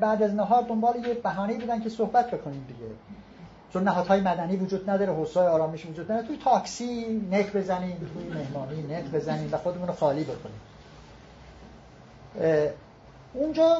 بعد 0.00 0.22
از 0.22 0.34
نهار 0.34 0.62
دنبال 0.62 0.96
یه 1.06 1.14
بهانه‌ای 1.14 1.58
بودن 1.58 1.80
که 1.80 1.88
صحبت 1.88 2.30
بکنیم 2.30 2.64
دیگه. 2.68 2.90
چون 3.72 3.82
نهادهای 3.82 4.20
مدنی 4.20 4.56
وجود 4.56 4.90
نداره 4.90 5.12
حوزه 5.12 5.40
آرامش 5.40 5.86
وجود 5.86 6.12
نداره. 6.12 6.26
توی 6.26 6.36
تاکسی 6.36 7.20
نک 7.30 7.52
بزنیم 7.52 8.10
توی 8.14 8.28
مهمانی 8.28 8.82
نک 8.82 9.04
بزنیم 9.04 9.48
و 9.52 9.56
خودمون 9.56 9.88
رو 9.88 9.94
خالی 9.94 10.24
بکنیم. 10.24 10.60
اونجا 13.34 13.76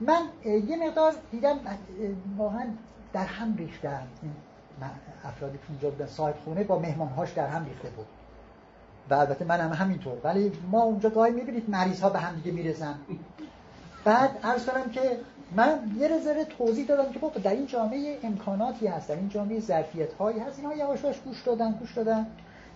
من 0.00 0.22
یه 0.44 0.86
مقدار 0.86 1.14
دیدم 1.30 1.58
واقعا 2.38 2.64
در 3.12 3.24
هم 3.24 3.56
ریختن. 3.56 4.06
افرادی 5.24 5.58
که 5.58 5.64
اونجا 5.68 5.90
بودن 5.90 6.06
صاحب 6.06 6.34
خونه 6.44 6.64
با 6.64 6.78
مهمانهاش 6.78 7.32
در 7.32 7.46
هم 7.46 7.64
ریخته 7.64 7.88
بود. 7.88 8.06
و 9.10 9.14
البته 9.14 9.44
من 9.44 9.60
هم 9.60 9.72
همینطور. 9.72 10.18
ولی 10.24 10.52
ما 10.70 10.82
اونجا 10.82 11.10
گاهی 11.10 11.32
می‌بینید 11.32 11.70
مریض 11.70 12.00
ها 12.00 12.08
به 12.08 12.18
هم 12.18 12.34
دیگه 12.34 12.52
می‌رسن 12.52 12.94
بعد 14.04 14.38
عرض 14.44 14.66
کنم 14.66 14.90
که 14.90 15.20
من 15.56 15.96
یه 15.98 16.20
ذره 16.24 16.44
توضیح 16.44 16.86
دادم 16.86 17.12
که 17.12 17.18
بابا 17.18 17.40
در 17.40 17.50
این 17.50 17.66
جامعه 17.66 18.18
امکاناتی 18.22 18.86
هست 18.86 19.08
در 19.08 19.16
این 19.16 19.28
جامعه 19.28 19.60
ظرفیت 19.60 20.12
هایی 20.12 20.38
هست. 20.38 20.58
اینها 20.58 20.74
یواش 20.74 21.04
یواش 21.04 21.20
گوش 21.20 21.42
دادن 21.42 21.72
گوش 21.72 21.94
دادن. 21.94 22.26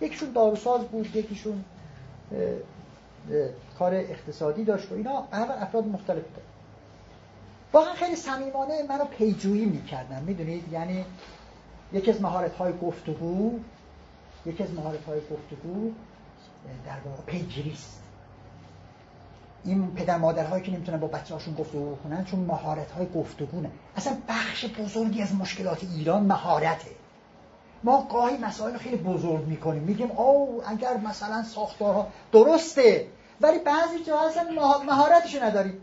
یکیشون 0.01 0.31
داروساز 0.31 0.81
بود 0.81 1.15
یکیشون 1.15 1.63
کار 3.79 3.93
اقتصادی 3.93 4.63
داشت 4.63 4.91
و 4.91 4.95
اینا. 4.95 5.27
افراد 5.31 5.87
مختلف 5.87 6.23
داشت 6.35 6.47
واقعا 7.73 7.93
خیلی 7.93 8.15
صمیمانه 8.15 8.83
منو 8.89 9.05
پیجویی 9.05 9.65
می‌کردن. 9.65 10.23
می‌دونید؟ 10.23 10.73
یعنی 10.73 11.05
یکی 11.93 12.11
از 12.11 12.21
مهارت 12.21 12.55
های 12.55 12.73
گفتگو 12.81 13.59
یکی 14.45 14.63
از 14.63 14.73
مهارت 14.73 15.05
های 15.05 15.19
گفتگو 15.19 15.91
در 16.85 17.09
واقع 17.09 17.23
پیگیری 17.25 17.71
است. 17.71 18.01
این 19.63 19.95
پدر 19.95 20.17
مادرهایی 20.17 20.63
که 20.63 20.71
نمی‌تونن 20.71 20.99
با 20.99 21.07
بچه 21.07 21.33
هاشون 21.33 21.53
گفتگو 21.53 21.95
کنن 21.95 22.25
چون 22.25 22.39
مهارت 22.39 22.91
های 22.91 23.07
گفتگونه 23.15 23.71
اصلا 23.95 24.17
بخش 24.29 24.65
بزرگی 24.65 25.21
از 25.21 25.35
مشکلات 25.35 25.83
ایران 25.83 26.23
مهارته. 26.23 26.91
ما 27.83 28.07
گاهی 28.11 28.37
مسائل 28.37 28.77
خیلی 28.77 28.95
بزرگ 28.95 29.47
می‌کنیم. 29.47 29.83
میگیم 29.83 30.11
او 30.11 30.61
اگر 30.67 30.97
مثلا 30.97 31.43
ساختارها 31.43 32.07
درسته. 32.31 33.07
ولی 33.41 33.59
بعضی 33.59 34.03
جا 34.03 34.19
اصلا 34.19 34.43
مهارتشو 34.85 35.43
نداریم. 35.43 35.81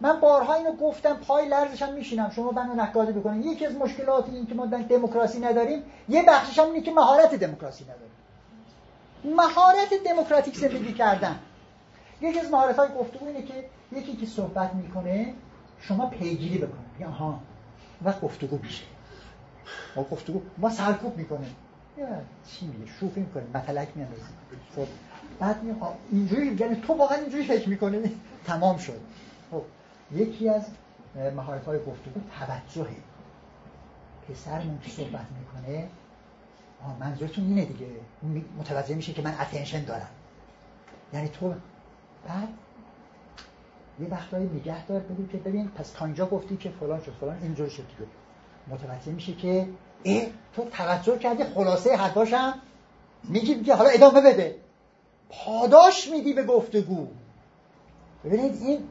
من 0.00 0.20
بارها 0.20 0.54
اینو 0.54 0.72
گفتم 0.72 1.14
پای 1.14 1.48
لرزشم 1.48 1.92
میشینم. 1.92 2.30
شما 2.30 2.50
منو 2.50 2.74
نقادی 2.74 3.12
بکنید 3.12 3.46
یکی 3.46 3.66
از 3.66 3.74
مشکلات 3.74 4.28
این 4.28 4.46
که 4.46 4.54
ما 4.54 4.66
دموکراسی 4.66 5.40
نداریم 5.40 5.82
یه 6.08 6.22
بخشش 6.22 6.58
هم 6.58 6.66
اینه 6.66 6.80
که 6.80 6.92
مهارت 6.92 7.34
دموکراسی 7.34 7.84
نداریم. 7.84 8.10
مهارت 9.24 9.94
دموکراتیک 10.06 10.56
زندگی 10.56 10.92
کردن. 10.92 11.38
یکی 12.20 12.40
از 12.40 12.50
مهارت 12.50 12.76
های 12.76 12.88
گفتگو 12.98 13.26
اینه 13.26 13.42
که 13.42 13.64
یکی 13.92 14.16
که 14.16 14.26
صحبت 14.26 14.74
می‌کنه 14.74 15.34
شما 15.80 16.06
پیگیری 16.06 16.58
بکنید 16.58 17.00
یا 17.00 17.10
ها 17.10 17.40
و 18.04 18.12
گفتگو 18.12 18.58
میشه. 18.62 18.84
ما 19.96 20.02
گفتگو 20.02 20.42
ما 20.58 20.70
سرکوب 20.70 21.16
می‌کنیم 21.16 21.56
چی 22.46 22.66
میگه؟ 22.66 22.92
شوخی 23.00 23.20
می‌کنیم 23.20 23.50
مطلق 23.54 23.96
میاندازیم 23.96 24.36
خب 24.76 24.86
بعد 25.38 25.62
می 25.62 25.74
اینجوری 26.12 26.56
یعنی 26.60 26.76
تو 26.76 26.94
واقعا 26.94 27.18
اینجوری 27.18 27.44
فکر 27.44 27.68
می‌کنی؟ 27.68 28.20
تمام 28.46 28.78
شد. 28.78 29.00
خب 29.50 29.62
یکی 30.12 30.48
از 30.48 30.62
مهارت 31.36 31.64
های 31.64 31.78
گفتگو 31.78 32.20
توجهه. 32.38 32.96
پسرمون 34.28 34.78
که 34.82 34.90
صحبت 34.90 35.26
می‌کنه 35.38 35.88
منظورتون 37.00 37.44
اینه 37.44 37.64
دیگه. 37.64 37.86
متوجه 38.58 38.94
میشه 38.94 39.12
که 39.12 39.22
من 39.22 39.34
اتنشن 39.40 39.84
دارم. 39.84 40.08
یعنی 41.12 41.28
تو 41.28 41.54
بعد 42.28 42.48
یه 44.00 44.08
وقتایی 44.08 44.46
نگه 44.46 44.86
دار 44.86 45.00
بگو 45.00 45.26
که 45.26 45.38
ببین 45.38 45.68
پس 45.68 45.90
تا 45.90 46.04
اینجا 46.04 46.26
گفتی 46.26 46.56
که 46.56 46.70
فلان 46.70 47.02
شد 47.02 47.12
فلان 47.20 47.38
اینجور 47.42 47.68
شد 47.68 47.86
دیگه. 47.88 48.10
متوجه 48.68 49.12
میشه 49.12 49.32
که 49.32 49.68
ای 50.02 50.26
تو 50.52 50.64
توجه 50.64 51.18
کردی 51.18 51.44
خلاصه 51.44 51.96
حرفاشم 51.96 52.54
میگی 53.24 53.62
که 53.62 53.74
حالا 53.74 53.90
ادامه 53.90 54.20
بده. 54.20 54.56
پاداش 55.30 56.08
میدی 56.08 56.32
به 56.32 56.44
گفتگو. 56.44 57.06
ببینید 58.24 58.62
این 58.62 58.88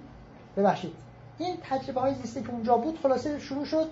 ببخشید 0.57 0.93
این 1.37 1.57
تجربه 1.69 2.01
های 2.01 2.13
زیسته 2.13 2.41
که 2.41 2.49
اونجا 2.49 2.77
بود 2.77 2.99
خلاصه 3.03 3.39
شروع 3.39 3.65
شد. 3.65 3.89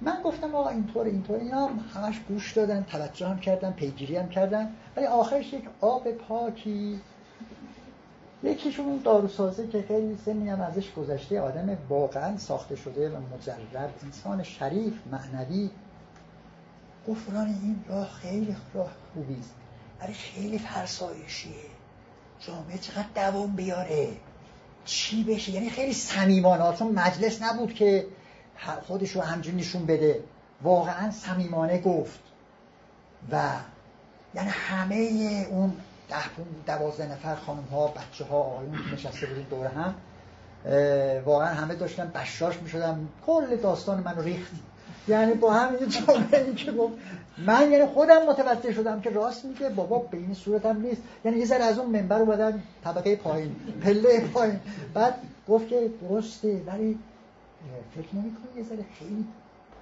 من 0.00 0.22
گفتم 0.24 0.54
آقا 0.54 0.68
اینطور 0.68 1.06
اینطور 1.06 1.38
اینا 1.38 1.66
همش 1.66 2.20
گوش 2.28 2.52
دادن 2.52 2.84
توجه 2.90 3.28
هم 3.28 3.38
کردن 3.40 3.72
پیگیری 3.72 4.16
هم 4.16 4.28
کردن. 4.28 4.72
ولی 4.96 5.06
آخرش 5.06 5.52
یک 5.52 5.64
آب 5.80 6.10
پاکی 6.10 7.00
یکیشون 8.42 8.86
اون 8.86 9.00
داروسازه 9.04 9.68
که 9.68 9.84
خیلی 9.88 10.18
سنی 10.24 10.48
هم 10.48 10.60
ازش 10.60 10.92
گذشته 10.92 11.40
آدم 11.40 11.78
واقعا 11.88 12.36
ساخته 12.36 12.76
شده 12.76 13.10
و 13.10 13.16
مجرد 13.34 13.94
انسان 14.04 14.42
شریف 14.42 14.94
معنوی. 15.12 15.70
گفت 17.08 17.28
این 17.34 17.84
راه 17.88 18.08
خیلی 18.08 18.56
راه 18.74 18.90
خوبی 19.14 19.36
است. 19.40 19.54
ولی 20.00 20.12
خیلی 20.12 20.58
فرسایشیه. 20.58 21.52
جامعه 22.40 22.78
چقدر 22.78 23.30
دوام 23.30 23.56
بیاره؟ 23.56 24.08
چی 24.84 25.24
بشه؟ 25.24 25.52
یعنی 25.52 25.70
خیلی 25.70 25.92
صمیمانه 25.92 26.76
چون 26.76 26.92
مجلس 26.92 27.42
نبود 27.42 27.74
که 27.74 28.06
خودش 28.86 29.10
رو 29.10 29.20
همجور 29.22 29.54
نشون 29.54 29.86
بده. 29.86 30.20
واقعا 30.62 31.10
صمیمانه 31.10 31.80
گفت. 31.80 32.20
و 33.32 33.50
یعنی 34.34 34.48
همه 34.48 34.96
اون 35.50 35.72
ده 36.08 36.16
دوازده 36.66 37.12
نفر 37.12 37.34
خانم 37.34 37.64
ها 37.72 37.86
بچه 37.86 38.24
ها 38.24 38.36
آقایون 38.36 38.72
که 38.72 38.94
نشسته 38.94 39.26
بودیم 39.26 39.46
دور 39.50 39.66
هم 39.66 39.94
واقعا 41.24 41.54
همه 41.54 41.74
داشتن 41.74 42.10
بشاش 42.14 42.56
می 42.56 42.68
شدن 42.68 43.08
کل 43.26 43.56
داستان 43.56 44.00
منو 44.00 44.22
ریخت. 44.22 44.52
یعنی 45.08 45.34
با 45.34 45.70
جمله 45.88 46.38
این 46.44 46.54
که 46.54 46.72
گفت 46.72 46.94
من 47.38 47.72
یعنی 47.72 47.86
خودم 47.86 48.26
متوجه 48.28 48.72
شدم 48.72 49.00
که 49.00 49.10
راست 49.10 49.44
میگه. 49.44 49.68
بابا 49.68 49.98
به 49.98 50.16
این 50.16 50.34
صورت 50.34 50.66
هم 50.66 50.80
نیست. 50.80 51.02
یعنی 51.24 51.38
یه 51.38 51.46
ذره 51.46 51.64
از 51.64 51.78
اون 51.78 51.90
منبر 51.90 52.18
اومدن 52.18 52.62
طبقه 52.84 53.16
پایین 53.16 53.56
پله 53.82 54.20
پایین. 54.20 54.60
بعد 54.94 55.14
گفت 55.48 55.68
که 55.68 55.90
درسته 56.08 56.62
ولی 56.66 56.98
فکر 57.94 58.16
نمی 58.16 58.32
یه 58.56 58.62
ذره 58.62 58.84
خیلی 58.98 59.26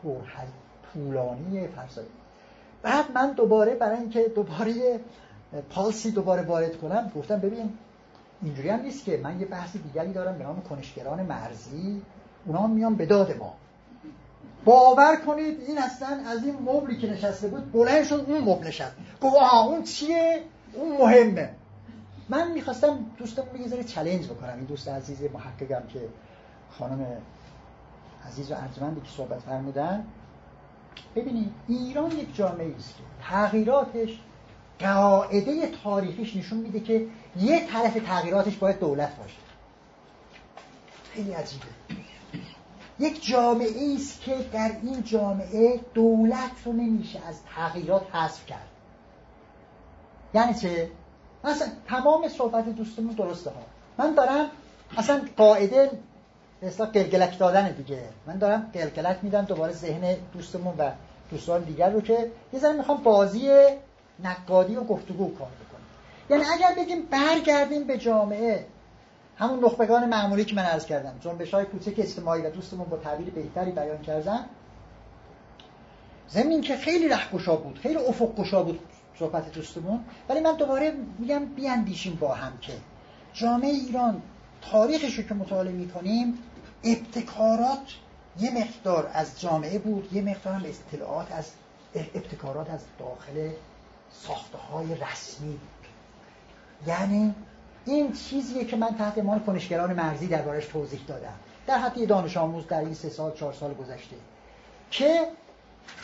پر 0.03 0.21
طولانی 0.93 1.69
فرسایی. 1.69 2.09
بعد 2.83 3.05
من 3.15 3.33
دوباره 3.33 3.75
برای 3.75 3.99
اینکه 3.99 4.29
دوباره 4.29 5.01
پالسی 5.71 6.11
دوباره 6.11 6.43
وارد 6.43 6.79
کنم 6.79 7.13
گفتم 7.17 7.39
ببین 7.39 7.73
اینجوری 8.43 8.69
هم 8.69 8.81
نیست 8.81 9.05
که 9.05 9.21
من 9.23 9.41
یه 9.41 9.47
بحث 9.47 9.77
دیگری 9.77 10.13
دارم 10.13 10.39
به 10.39 10.45
نام 10.45 10.63
کنشگران 10.63 11.23
مرزی 11.23 12.03
اونا 12.47 12.67
میان 12.67 12.95
به 12.95 13.07
داد 13.07 13.37
ما. 13.37 13.55
باور 14.65 15.17
کنید 15.17 15.61
این 15.69 15.79
اصلا 15.79 16.09
از 16.09 16.45
این 16.45 16.55
مبلی 16.55 16.97
که 16.97 17.07
نشسته 17.13 17.49
بود 17.49 17.73
بلند 17.73 18.05
شد 18.05 18.25
اون 18.29 18.41
مبل 18.41 18.67
نشست 18.67 18.93
گفت 19.21 19.37
آها 19.37 19.65
اون 19.65 19.83
چیه؟ 19.83 20.43
اون 20.75 20.97
مهمه. 20.97 21.51
من 22.29 22.53
می‌خواستم 22.53 22.99
دوستم 23.19 23.43
یه 23.61 23.69
ذره 23.69 23.85
چلنج 23.85 24.27
بکنم. 24.27 24.55
این 24.57 24.65
دوست 24.65 24.89
عزیز 24.89 25.23
محققم 25.23 25.87
که 25.87 26.01
خانم 26.71 27.07
عزیز 28.27 28.53
و 28.53 28.55
ارجمندی 28.55 29.01
که 29.01 29.11
صحبت 29.17 29.41
فرمودن 29.41 30.07
ببینید 31.17 31.53
ایران 31.69 32.11
یک 32.11 32.37
جامعه 32.37 32.75
است 32.77 32.97
که 32.97 33.03
تغییراتش 33.23 34.19
قاعده 34.81 35.71
تاریخیش 35.85 36.37
نشون 36.37 36.59
میده 36.59 36.81
که 36.81 37.07
یه 37.37 37.67
طرف 37.67 37.95
تغییراتش 37.95 38.57
باید 38.57 38.81
دولت 38.81 39.17
باشه. 39.17 39.37
خیلی 41.13 41.33
عجیبه. 41.33 41.67
یک 42.99 43.27
جامعه 43.27 43.95
است 43.95 44.21
که 44.21 44.37
در 44.53 44.73
این 44.83 45.03
جامعه 45.03 45.81
دولت 45.95 46.51
رو 46.65 46.73
نمیشه 46.73 47.21
از 47.29 47.35
تغییرات 47.57 48.15
حذف 48.15 48.47
کرد. 48.47 48.69
یعنی 50.35 50.55
چه؟ 50.55 50.91
مثلا 51.45 51.69
تمام 51.89 52.29
صحبت 52.29 52.69
دوستمون 52.69 53.15
درسته 53.15 53.51
ها. 53.51 53.63
من 53.99 54.15
دارم 54.15 54.51
اصلا 54.97 55.21
قاعده 55.37 55.91
اصلا 56.63 56.87
قلقلک 56.87 57.39
دادن 57.39 57.71
دیگه. 57.71 58.03
من 58.27 58.39
دارم 58.39 58.71
قلقلک 58.75 59.19
میدم 59.23 59.43
دوباره 59.43 59.73
ذهن 59.73 60.17
دوستمون 60.33 60.75
و 60.79 60.91
دوستان 61.31 61.63
دیگر 61.63 61.91
رو 61.91 62.01
که 62.01 62.31
یه 62.53 62.61
ذره 62.61 62.73
می‌خوام 62.73 63.03
بازی 63.03 63.51
نقادی 64.25 64.77
و 64.77 64.85
گفتگو 64.85 65.35
کار 65.35 65.49
بکنیم 65.49 65.87
یعنی 66.31 66.43
اگر 66.55 66.75
بگیم 66.85 67.03
برگردیم 67.03 67.85
به 67.85 67.99
جامعه 67.99 68.67
همون 69.37 69.65
نخبگان 69.65 70.09
معمولی 70.09 70.45
که 70.45 70.55
من 70.55 70.63
عرض 70.63 70.87
کردم 70.87 71.15
جنبش 71.21 71.55
های 71.55 71.65
کوچک 71.65 71.95
اجتماعی 71.99 72.43
و 72.43 72.51
دوستمون 72.51 72.89
با 72.89 72.97
تعبیر 72.97 73.31
بهتری 73.31 73.71
بیان 73.71 74.03
کردن. 74.03 74.45
زمین 76.29 76.61
که 76.61 76.77
خیلی 76.77 77.09
رهگشا 77.09 77.57
بود 77.57 77.79
خیلی 77.79 77.97
افق 77.97 78.35
گشا 78.35 78.63
بود 78.63 78.81
صحبت 79.19 79.53
دوستمون 79.53 80.01
ولی 80.29 80.41
من 80.41 80.57
دوباره 80.57 80.93
میگم 81.19 81.45
بیاندیشیم 81.45 82.19
با 82.21 82.35
هم 82.35 82.53
که 82.61 82.73
جامعه 83.33 83.71
ایران 83.71 84.23
تاریخش 84.71 85.15
رو 85.15 85.23
که 85.23 85.35
مطالعه 85.35 85.73
می‌کنیم 85.73 86.39
ابتکارات 86.85 87.95
یه 88.41 88.51
مقدار 88.51 89.11
از 89.15 89.41
جامعه 89.41 89.79
بود 89.79 90.13
یه 90.13 90.23
مقدار 90.23 90.55
هم 90.55 90.65
اطلاعات 90.65 91.33
از 91.33 91.51
ابتکارات 91.95 92.71
از 92.71 92.81
داخل 92.99 93.51
ساخته 94.13 94.59
های 94.59 94.87
رسمی 94.95 95.51
بود. 95.51 95.87
یعنی 96.87 97.35
این 97.85 98.13
چیزیه 98.13 98.65
که 98.65 98.77
من 98.77 98.95
تحت 98.99 99.19
عنوان 99.19 99.41
کنشگران 99.41 99.93
مرزی 99.93 100.27
دربارش 100.27 100.67
توضیح 100.67 101.01
دادم. 101.07 101.35
در 101.67 101.79
حد 101.79 101.99
یه 101.99 102.07
دانش 102.07 102.37
آموز 102.37 102.67
در 102.67 102.81
این 102.81 102.95
سه 102.95 103.09
سال 103.09 103.33
چهار 103.33 103.53
سال 103.53 103.75
گذشته. 103.75 104.17
که 104.91 105.29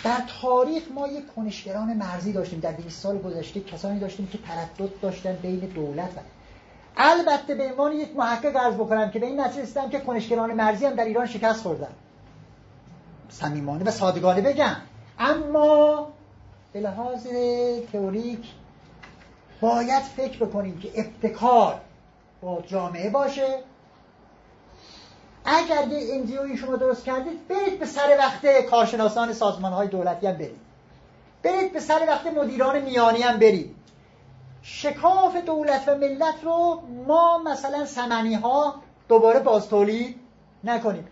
در 0.05 0.23
تاریخ 0.43 0.83
ما 0.95 1.09
یک 1.09 1.35
کنشگران 1.35 1.97
مرزی 1.97 2.33
داشتیم. 2.33 2.61
در 2.61 2.73
20 2.73 3.01
سال 3.01 3.19
گذشته 3.19 3.61
کسانی 3.61 4.01
داشتیم 4.01 4.27
که 4.27 4.39
تردد 4.39 5.01
داشتن 5.01 5.37
بین 5.37 5.59
دولت 5.59 6.11
و 6.11 6.21
البته 6.97 7.55
به 7.55 7.65
عنوان 7.65 7.93
یک 7.93 8.17
محقق 8.17 8.57
عرض 8.57 8.75
بکنم 8.75 9.11
که 9.11 9.19
به 9.19 9.27
این 9.27 9.41
نتیجه 9.41 9.63
رسیدم 9.63 9.89
که 9.89 10.01
کنشگران 10.01 10.55
مرزی 10.55 10.87
هم 10.87 10.95
در 10.95 11.05
ایران 11.05 11.27
شکست 11.27 11.63
خوردن. 11.63 11.93
صمیمانه 13.29 13.85
و 13.85 13.91
صادقانه 13.91 14.41
بگم. 14.41 14.77
اما 15.19 16.09
به 16.73 16.81
لحاظ 16.81 17.27
تئوریک 17.93 18.47
باید 19.61 20.03
فکر 20.03 20.45
بکنیم 20.45 20.79
که 20.79 20.91
ابتکار 20.95 21.81
با 22.43 22.63
جامعه 22.67 23.11
باشه. 23.11 23.59
اگر 25.45 25.89
یه 25.89 26.15
انجیوی 26.15 26.57
شما 26.57 26.77
درست 26.77 27.05
کردید 27.05 27.49
برید 27.49 27.79
به 27.79 27.87
سر 27.87 28.17
وقت 28.19 28.47
کارشناسان 28.71 29.33
سازمان 29.33 29.73
های 29.73 29.89
دولتی 29.89 30.27
هم 30.27 30.33
برید. 30.35 30.61
برید 31.43 31.73
به 31.73 31.81
سر 31.81 32.05
وقت 32.09 32.27
مدیران 32.27 32.83
میانی 32.83 33.23
هم 33.23 33.39
برید. 33.39 33.77
شکاف 34.63 35.37
دولت 35.37 35.89
و 35.89 35.95
ملت 35.95 36.45
رو 36.45 36.83
ما 37.07 37.39
مثلا 37.39 37.87
سمنی 37.87 38.35
ها 38.35 38.75
دوباره 39.09 39.41
باز 39.41 39.69
تولید 39.69 40.17
نکنیم. 40.65 41.09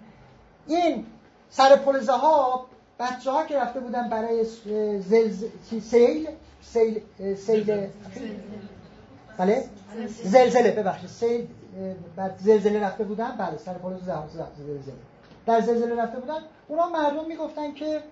این 0.67 1.07
سر 1.51 1.77
پلزه 1.77 2.13
ها 2.13 2.67
بچه 2.99 3.31
ها 3.31 3.45
که 3.45 3.59
رفته 3.59 3.81
بودن 3.81 4.09
برای 4.09 4.45
زلز... 5.01 5.45
سیل؟ 5.83 6.29
سیل 6.63 7.01
سیل 7.37 7.89
بله؟ 9.39 9.65
زلزله 10.25 10.71
ببخشید. 10.71 11.09
سیل 11.09 11.47
بعد 12.17 12.39
زلزله 12.39 12.81
رفته 12.81 13.05
بودن؟ 13.05 13.37
بله 13.37 13.59
سر 13.59 13.75
پل 13.75 13.97
زلزله. 13.99 14.95
در 15.47 15.61
زلزله 15.61 16.03
رفته 16.03 16.21
بودن 16.21 16.39
اونا 16.69 16.89
مردم 16.89 17.27
می‌گفتن 17.29 17.73
که 17.73 18.03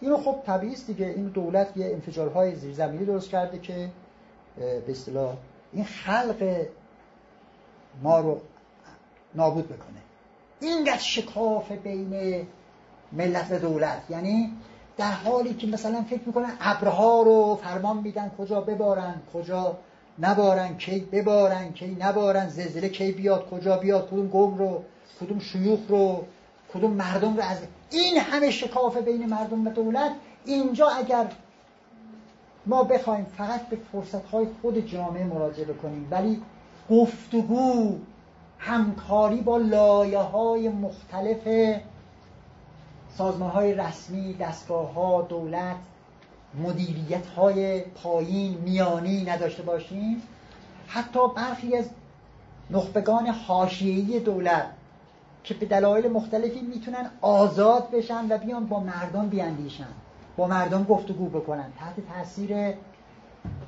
اینو 0.00 0.16
خب 0.16 0.36
طبیعی 0.46 0.72
است 0.72 0.86
دیگه. 0.86 1.06
این 1.06 1.28
دولت 1.28 1.76
یه 1.76 1.86
انفجارهای 1.86 2.54
زیرزمینی 2.54 3.04
درست 3.04 3.28
کرده 3.28 3.58
که 3.58 3.88
به 4.60 4.82
اصطلاح 4.88 5.36
این 5.72 5.84
خلق 5.84 6.66
ما 8.02 8.20
رو 8.20 8.40
نابود 9.34 9.66
بکنه. 9.66 10.00
اینقدر 10.60 10.98
شکاف 10.98 11.72
بین 11.72 12.46
ملت 13.12 13.46
و 13.50 13.58
دولت. 13.58 14.02
یعنی 14.10 14.52
در 14.96 15.12
حالی 15.12 15.54
که 15.54 15.66
مثلا 15.66 16.02
فکر 16.02 16.20
می‌کنن 16.26 16.52
ابرها 16.60 17.22
رو 17.22 17.58
فرمان 17.62 17.96
میدن 17.96 18.30
کجا 18.38 18.60
ببارن 18.60 19.14
کجا 19.34 19.76
نبارن 20.18 20.76
کی 20.76 21.00
ببارن 21.00 21.72
کی 21.72 21.96
نبارن 22.00 22.48
زلزله 22.48 22.88
کی 22.88 23.12
بیاد 23.12 23.50
کجا 23.50 23.76
بیاد 23.76 24.08
کدوم 24.10 24.28
گم 24.28 24.58
رو 24.58 24.82
کدوم 25.20 25.38
شیوخ 25.38 25.80
رو 25.88 26.24
کدوم 26.74 26.90
مردم 26.90 27.36
رو 27.36 27.42
از 27.42 27.58
این 27.90 28.18
همه 28.18 28.50
شکاف 28.50 28.96
بین 28.96 29.26
مردم 29.26 29.66
و 29.66 29.70
دولت 29.70 30.12
اینجا 30.44 30.88
اگر 30.88 31.26
ما 32.66 32.84
بخوایم 32.84 33.24
فقط 33.24 33.68
به 33.68 33.78
فرصت 33.92 34.24
های 34.24 34.46
خود 34.62 34.86
جامعه 34.86 35.24
مراجعه 35.24 35.64
بکنیم 35.64 36.08
ولی 36.10 36.42
گفتگو 36.90 37.98
همکاری 38.58 39.40
با 39.40 39.56
لایه 39.56 40.18
های 40.18 40.68
مختلف 40.68 41.76
سازمان 43.16 43.50
های 43.50 43.74
رسمی 43.74 44.34
دستگاه 44.34 44.92
ها 44.92 45.22
دولت 45.22 45.76
مدیریت 46.54 47.26
های 47.26 47.80
پایین 47.80 48.58
میانی 48.58 49.24
نداشته 49.24 49.62
باشیم. 49.62 50.22
حتی 50.86 51.18
برخی 51.36 51.76
از 51.76 51.84
نخبگان 52.70 53.26
حاشیه‌ای 53.26 54.20
دولت 54.20 54.66
که 55.44 55.54
به 55.54 55.66
دلایل 55.66 56.08
مختلفی 56.08 56.60
می‌تونن 56.60 57.10
آزاد 57.20 57.90
بشن 57.90 58.32
و 58.32 58.38
بیان 58.38 58.66
با 58.66 58.80
مردم 58.80 59.28
بیاندیشن. 59.28 59.88
با 60.40 60.46
مردم 60.46 60.84
گفتگو 60.84 61.28
بکنن. 61.28 61.72
تحت 61.78 61.94
تاثیر 62.14 62.74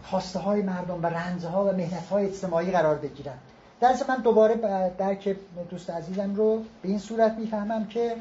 خواسته 0.02 0.38
های 0.38 0.62
مردم 0.62 1.02
و 1.02 1.06
رنجها 1.06 1.64
و 1.64 1.72
مهنت 1.72 2.08
های 2.08 2.26
اجتماعی 2.26 2.70
قرار 2.70 2.94
بگیرن. 2.94 3.34
در 3.80 3.94
من 4.08 4.16
دوباره 4.16 4.54
درک 4.98 5.36
دوست 5.70 5.90
عزیزم 5.90 6.34
رو 6.34 6.62
به 6.82 6.88
این 6.88 6.98
صورت 6.98 7.32
می‌فهمم 7.32 7.86
که 7.86 8.16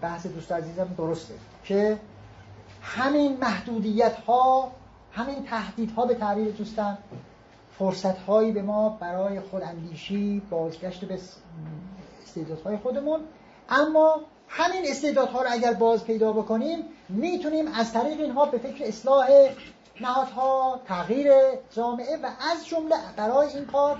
بحث 0.00 0.26
دوست 0.26 0.52
عزیزم 0.52 0.94
درسته 0.98 1.34
که 1.64 1.98
همین 2.82 3.36
محدودیت 3.36 4.14
ها 4.14 4.70
همین 5.12 5.44
تهدید 5.44 5.90
ها 5.90 6.06
به 6.06 6.14
تعبیر 6.14 6.50
دوستم 6.50 6.98
فرصت 7.78 8.18
هایی 8.18 8.52
به 8.52 8.62
ما 8.62 8.88
برای 8.88 9.40
خود 9.40 9.62
اندیشی 9.62 10.42
بازگشت 10.50 11.04
به 11.04 11.18
استعدادهای 12.22 12.76
خودمون. 12.76 13.20
اما 13.68 14.20
همین 14.48 14.82
استعدادها 14.90 15.42
رو 15.42 15.48
اگر 15.50 15.72
باز 15.72 16.04
پیدا 16.04 16.32
بکنیم 16.32 16.78
می‌تونیم 17.08 17.68
از 17.68 17.92
طریق 17.92 18.20
اینها 18.20 18.46
به 18.46 18.58
فکر 18.58 18.84
اصلاح 18.84 19.28
نهادها 20.00 20.80
تغییر 20.86 21.32
جامعه 21.70 22.16
و 22.16 22.26
از 22.52 22.66
جمله 22.66 22.96
برای 23.16 23.48
این 23.48 23.64
کار 23.64 23.98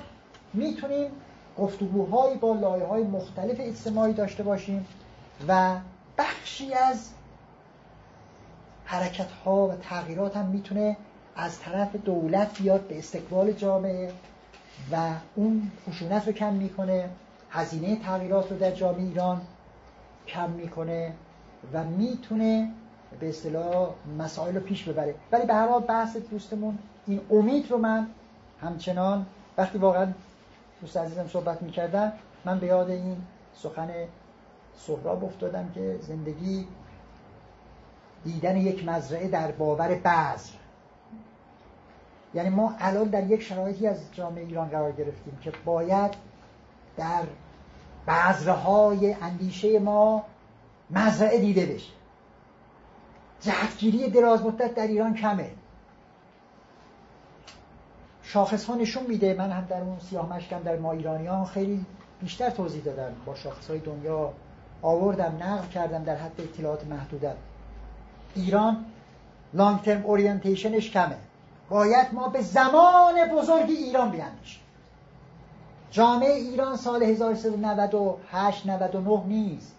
می‌تونیم 0.53 1.11
گفتگوهایی 1.59 2.37
با 2.37 2.53
لایه 2.53 2.85
های 2.85 3.03
مختلف 3.03 3.57
اجتماعی 3.59 4.13
داشته 4.13 4.43
باشیم 4.43 4.87
و 5.49 5.77
بخشی 6.19 6.75
از 6.75 7.11
حرکت 8.85 9.31
ها 9.31 9.67
و 9.67 9.73
تغییرات 9.77 10.37
هم 10.37 10.47
می‌تونه 10.47 10.97
از 11.37 11.59
طرف 11.59 11.97
دولت 11.97 12.59
بیاد 12.63 12.81
به 12.81 12.99
استقبال 12.99 13.53
جامعه 13.53 14.13
و 14.93 15.11
اون 15.35 15.71
خشونت 15.89 16.27
رو 16.27 16.33
کم 16.33 16.53
می‌کنه 16.53 17.11
هزینه 17.51 17.97
تغییرات 17.97 18.51
رو 18.51 18.59
در 18.59 18.71
جامعه 18.71 19.03
ایران 19.03 19.41
کم 20.27 20.51
می‌کنه 20.51 21.13
و 21.73 21.85
می‌تونه 21.85 22.71
به 23.21 23.29
اصطلاح 23.29 23.91
مسائل 24.19 24.55
رو 24.55 24.61
پیش 24.61 24.89
ببره. 24.89 25.15
ولی 25.33 25.47
به 25.47 25.55
هر 25.55 25.69
حال 25.69 25.83
بحث 25.83 26.17
دوستمون 26.17 26.79
این 27.07 27.21
امید 27.31 27.71
رو 27.71 27.79
من 27.79 28.07
همچنان 28.61 29.27
وقتی 29.59 29.79
واقعا 29.79 30.13
دوست 30.81 30.97
عزیزم 30.97 31.29
صحبت 31.29 31.63
می‌کردم 31.63 32.13
من 32.45 32.59
به 32.59 32.67
یاد 32.67 32.91
این 32.91 33.17
سخن 33.55 33.91
سهراب 34.77 35.25
افتادم 35.25 35.71
که 35.75 35.99
زندگی 36.01 36.67
دیدن 38.25 38.57
یک 38.57 38.89
مزرعه 38.89 39.29
در 39.29 39.51
باور 39.51 39.95
بعض 39.95 40.51
یعنی 42.35 42.49
ما 42.49 42.75
الان 42.79 43.09
در 43.09 43.31
یک 43.31 43.43
شرایطی 43.43 43.87
از 43.87 43.99
جامعه 44.13 44.45
ایران 44.45 44.69
قرار 44.69 44.93
گرفتیم 44.93 45.39
که 45.43 45.53
باید 45.65 46.15
در 46.97 47.23
بذرهای 48.09 49.17
اندیشه 49.23 49.79
ما 49.79 50.25
مزرعه 50.91 51.39
دیده 51.39 51.67
بشه. 51.67 51.93
جهتگیری 53.45 54.11
دراز 54.11 54.43
مدت 54.43 54.75
در 54.75 54.87
ایران 54.87 55.15
کمه. 55.15 55.51
شاخص 58.23 58.65
ها 58.65 58.75
نشون 58.75 59.07
میده 59.07 59.35
من 59.35 59.51
هم 59.51 59.65
در 59.65 59.81
اون 59.81 59.99
سیاه 59.99 60.33
مشکم 60.33 60.63
در 60.63 60.77
ما 60.77 60.93
ایرانی 60.93 61.27
ها 61.27 61.45
خیلی 61.45 61.87
بیشتر 62.21 62.51
توضیح 62.51 62.83
دادم 62.83 63.13
با 63.27 63.35
شاخص 63.35 63.71
های 63.71 63.79
دنیا 63.79 64.33
آوردم 64.83 65.37
نقل 65.41 65.69
کردم 65.69 66.05
در 66.05 66.17
حد 66.17 66.41
اطلاعات 66.41 66.87
محدودم 66.87 67.37
ایران 68.35 68.85
لانگ 69.55 69.81
ترم 69.81 70.05
اورینتیشنش 70.05 70.91
کمه. 70.91 71.17
باید 71.69 72.15
ما 72.15 72.29
به 72.29 72.41
زمان 72.43 73.29
بزرگ 73.33 73.71
ایران 73.71 74.11
بیاندیشیم 74.11 74.61
جامعه 75.91 76.33
ایران 76.33 76.77
سال 76.77 77.03
1398 77.03 78.67
99 78.67 79.23
نیست. 79.27 79.75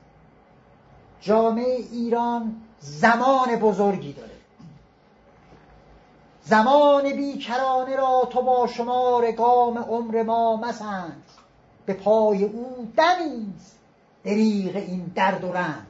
جامعه 1.21 1.75
ایران 1.91 2.55
زمان 2.85 3.55
بزرگی 3.55 4.13
داره. 4.13 4.31
زمان 6.43 7.13
بیکرانه 7.13 7.95
را 7.95 8.27
تو 8.31 8.41
با 8.41 8.67
شمار 8.67 9.31
گام 9.31 9.77
عمر 9.77 10.23
ما 10.23 10.55
مسند. 10.55 11.23
به 11.85 11.93
پای 11.93 12.43
او 12.43 12.91
دمیست 12.97 13.79
دریغ 14.23 14.75
این 14.75 15.11
درد 15.15 15.43
و 15.43 15.51
رنج. 15.51 15.85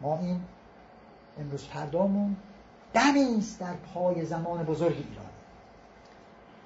ما 0.00 0.18
این 0.18 0.40
امروز 1.40 1.64
فردامون 1.64 2.36
دمیست 2.92 3.60
در 3.60 3.74
پای 3.94 4.24
زمان 4.24 4.64
بزرگ 4.64 4.96
ایران. 4.96 5.26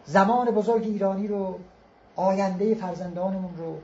زمان 0.05 0.51
بزرگ 0.51 0.82
ایرانی 0.82 1.28
رو 1.28 1.59
آینده 2.16 2.74
فرزندانمون 2.74 3.56
رو 3.56 3.78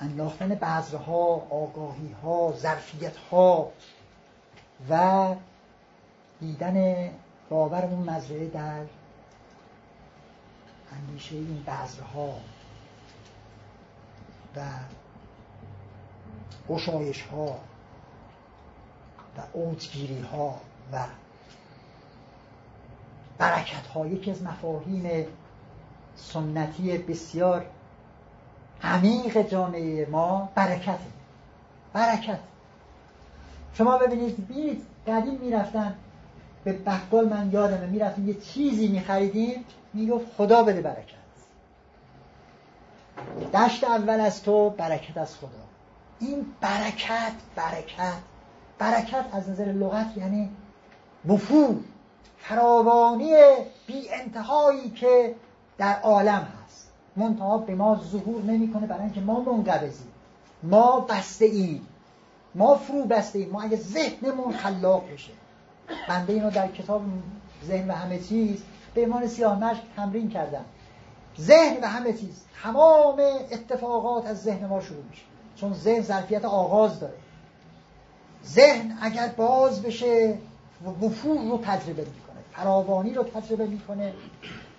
انداختن 0.00 0.48
بذرها 0.48 1.46
آگاهی 1.50 2.12
ها 2.22 2.52
ظرفیت 2.56 3.16
ها 3.16 3.70
و 4.90 5.34
دیدن 6.40 7.08
باورمون 7.50 8.10
مزرعه 8.10 8.46
در 8.48 8.84
اندیشه 10.92 11.34
این 11.34 11.64
بذرها 11.66 12.34
و 14.56 14.60
گشایش 16.68 17.22
ها 17.22 17.58
و 19.36 19.40
اوجگیری 19.52 20.20
ها 20.20 20.60
و 20.92 21.04
برکت 23.38 23.86
ها 23.86 24.06
یکی 24.06 24.30
از 24.30 24.42
مفاهیم 24.42 25.26
سنتی 26.16 26.98
بسیار 26.98 27.66
عمیق 28.82 29.42
جامعه 29.42 30.06
ما 30.06 30.48
برکت. 30.54 30.98
برکت. 31.92 32.38
شما 33.74 33.98
ببینید 33.98 34.48
ببینید 34.48 34.86
قدیم 35.06 35.34
می‌رفتن 35.34 35.94
به 36.64 36.72
بقال 36.72 37.28
من 37.28 37.50
یادمه 37.52 37.86
می‌رفتیم 37.86 38.28
یه 38.28 38.34
چیزی 38.34 38.88
میخریدیم 38.88 39.64
می‌گفت 39.94 40.26
خدا 40.36 40.62
بده 40.62 40.80
برکت. 40.80 41.18
دشت 43.54 43.84
اول 43.84 44.20
از 44.20 44.42
تو 44.42 44.70
برکت 44.70 45.16
از 45.16 45.36
خدا. 45.36 45.48
این 46.20 46.46
برکت 46.60 47.32
برکت. 47.56 48.18
برکت 48.78 49.24
از 49.32 49.50
نظر 49.50 49.64
لغت 49.64 50.16
یعنی 50.16 50.50
وفور 51.28 51.76
فراوانی 52.38 53.32
بی 53.86 54.10
انتهایی 54.10 54.90
که 54.90 55.34
در 55.78 56.00
عالم 56.00 56.48
هست. 56.64 56.87
منتها 57.18 57.58
به 57.58 57.74
ما 57.74 58.00
ظهور 58.12 58.42
نمی‌کنه 58.42 58.86
برای 58.86 59.02
اینکه 59.02 59.20
ما 59.20 59.40
منقبضیم 59.40 60.08
ما 60.62 61.00
بسته 61.00 61.44
ایم 61.44 61.86
ما 62.54 62.74
فرو 62.74 63.04
بسته 63.04 63.38
ایم 63.38 63.50
ما 63.50 63.62
اگه 63.62 63.76
ذهنمون 63.76 64.52
خلاق 64.52 65.12
بشه. 65.12 65.32
بنده 66.08 66.32
اینو 66.32 66.50
در 66.50 66.68
کتاب 66.68 67.02
ذهن 67.66 67.90
و 67.90 67.92
همه 67.92 68.18
چیز 68.18 68.62
به 68.94 69.00
ایمان 69.00 69.26
سیاه 69.26 69.80
تمرین 69.96 70.30
کردم. 70.30 70.64
ذهن 71.40 71.80
و 71.82 71.86
همه 71.86 72.12
چیز. 72.12 72.44
تمام 72.62 73.20
اتفاقات 73.50 74.26
از 74.26 74.42
ذهن 74.42 74.66
ما 74.66 74.80
شروع 74.80 75.02
میشه. 75.10 75.22
چون 75.56 75.74
ذهن 75.74 76.02
ظرفیت 76.02 76.44
آغاز 76.44 77.00
داره. 77.00 77.14
ذهن 78.46 78.98
اگر 79.02 79.28
باز 79.28 79.82
بشه 79.82 80.38
وفور 81.02 81.38
رو 81.38 81.58
تجربه 81.58 82.02
می‌کنه. 82.02 82.38
فراوانی 82.52 83.14
رو 83.14 83.22
تجربه 83.22 83.66
می‌کنه. 83.66 84.12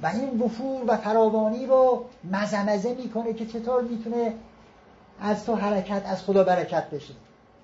و 0.02 0.08
این 0.08 0.42
وفور 0.42 0.84
و 0.88 0.98
فراوانی 0.98 1.66
رو 1.66 2.06
مزمزه 2.32 2.94
می‌کنه 2.94 3.34
که 3.34 3.46
چطور 3.46 3.84
می‌تونه 3.84 4.34
از 5.22 5.46
تو 5.46 5.56
حرکت 5.56 6.02
از 6.06 6.24
خدا 6.24 6.44
برکت 6.44 6.90
بشه. 6.90 7.14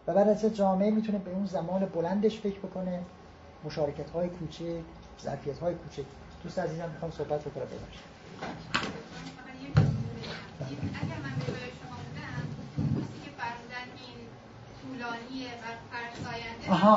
و 0.07 0.13
بعد 0.13 0.27
از 0.27 0.45
جامعه 0.45 0.91
می‌تونه 0.91 1.17
به 1.17 1.31
اون 1.31 1.45
زمان 1.45 1.85
بلندش 1.85 2.39
فکر 2.39 2.59
بکنه. 2.59 2.99
مشارکت 3.63 4.09
های 4.09 4.29
کوچک 4.29 4.63
ظرفیت 5.23 5.59
های 5.59 5.75
کوچک 5.75 6.05
دوست 6.43 6.59
عزیزم 6.59 6.89
می‌خوام 6.93 7.11
صحبت 7.11 7.45
رو 7.45 7.51
کنم 7.51 7.63
ببخشید. 7.63 8.15
اگر 10.59 11.19
من 11.23 11.35
به 11.39 11.51
شما 11.79 11.97
بودم 12.05 12.45
که 13.23 13.31
فرزن 13.37 13.87
این 13.97 14.17
طولانیه 14.81 15.47
و 15.47 15.65
فرساینده 15.91 16.71
آها 16.71 16.93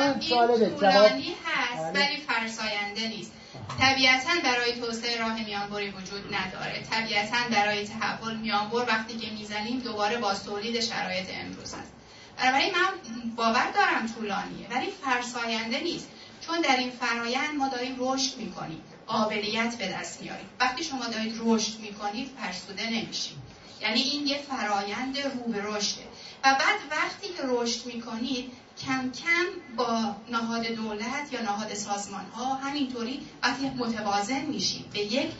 این 0.00 0.70
طولانی 0.70 1.34
هست 1.44 1.94
بله. 1.94 2.06
ولی 2.06 2.16
فرساینده 2.16 3.08
نیست. 3.08 3.32
طبیعتا 3.80 4.30
برای 4.44 4.80
توسعه 4.80 5.20
راه 5.20 5.44
میانبری 5.44 5.90
وجود 5.90 6.34
نداره. 6.34 6.82
طبیعتا 6.90 7.36
برای 7.50 7.86
تحول 7.88 8.36
میانبر 8.36 8.84
وقتی 8.88 9.16
که 9.16 9.30
می‌زنیم 9.30 9.78
دوباره 9.78 10.18
با 10.18 10.34
تولید 10.34 10.80
شرایط 10.80 11.26
امروز 11.30 11.74
هست 11.74 11.92
بنابراین 12.38 12.74
من 12.74 12.88
باور 13.36 13.70
دارم 13.70 14.06
طولانیه 14.14 14.68
ولی 14.70 14.90
فرساینده 15.04 15.80
نیست. 15.80 16.08
چون 16.46 16.60
در 16.60 16.76
این 16.76 16.90
فرایند 16.90 17.54
ما 17.58 17.68
داریم 17.68 17.96
رشد 17.98 18.36
می‌کنیم. 18.36 18.82
قابلیت 19.06 19.76
به 19.78 19.88
دست 19.88 20.22
میاریم. 20.22 20.46
وقتی 20.60 20.84
شما 20.84 21.06
دارید 21.06 21.36
رشد 21.44 21.80
می‌کنید 21.80 22.30
فرسوده 22.40 22.90
نمیشید 22.90 23.36
یعنی 23.80 24.00
این 24.00 24.26
یه 24.26 24.38
فرایند 24.38 25.18
رو 25.18 25.52
به 25.52 25.62
رشده. 25.62 26.02
و 26.44 26.54
بعد 26.54 26.80
وقتی 26.90 27.28
که 27.28 27.42
رشد 27.44 27.86
می‌کنید 27.86 28.52
کم 28.86 29.10
کم 29.10 29.76
با 29.76 30.14
نهاد 30.30 30.66
دولت 30.66 31.32
یا 31.32 31.42
نهاد 31.42 31.74
سازمان 31.74 32.24
ها 32.34 32.54
همینطوری 32.54 33.20
وقتی 33.42 33.70
متوازن 33.70 34.40
میشید 34.40 34.90
به 34.90 34.98
یک 34.98 35.30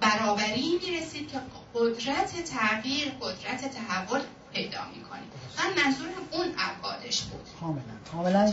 برابری 0.00 0.80
می‌رسید 0.82 1.28
که 1.28 1.40
قدرت 1.74 2.44
تغییر 2.44 3.12
قدرت 3.20 3.74
تحول 3.74 4.20
پیدا 4.52 4.80
می‌کنید 4.96 5.32
من 5.58 5.84
منظورم 5.84 6.10
اون 6.32 6.46
ابعادش 6.58 7.22
بود. 7.22 7.40
کاملا. 7.60 7.82
کاملا 8.12 8.52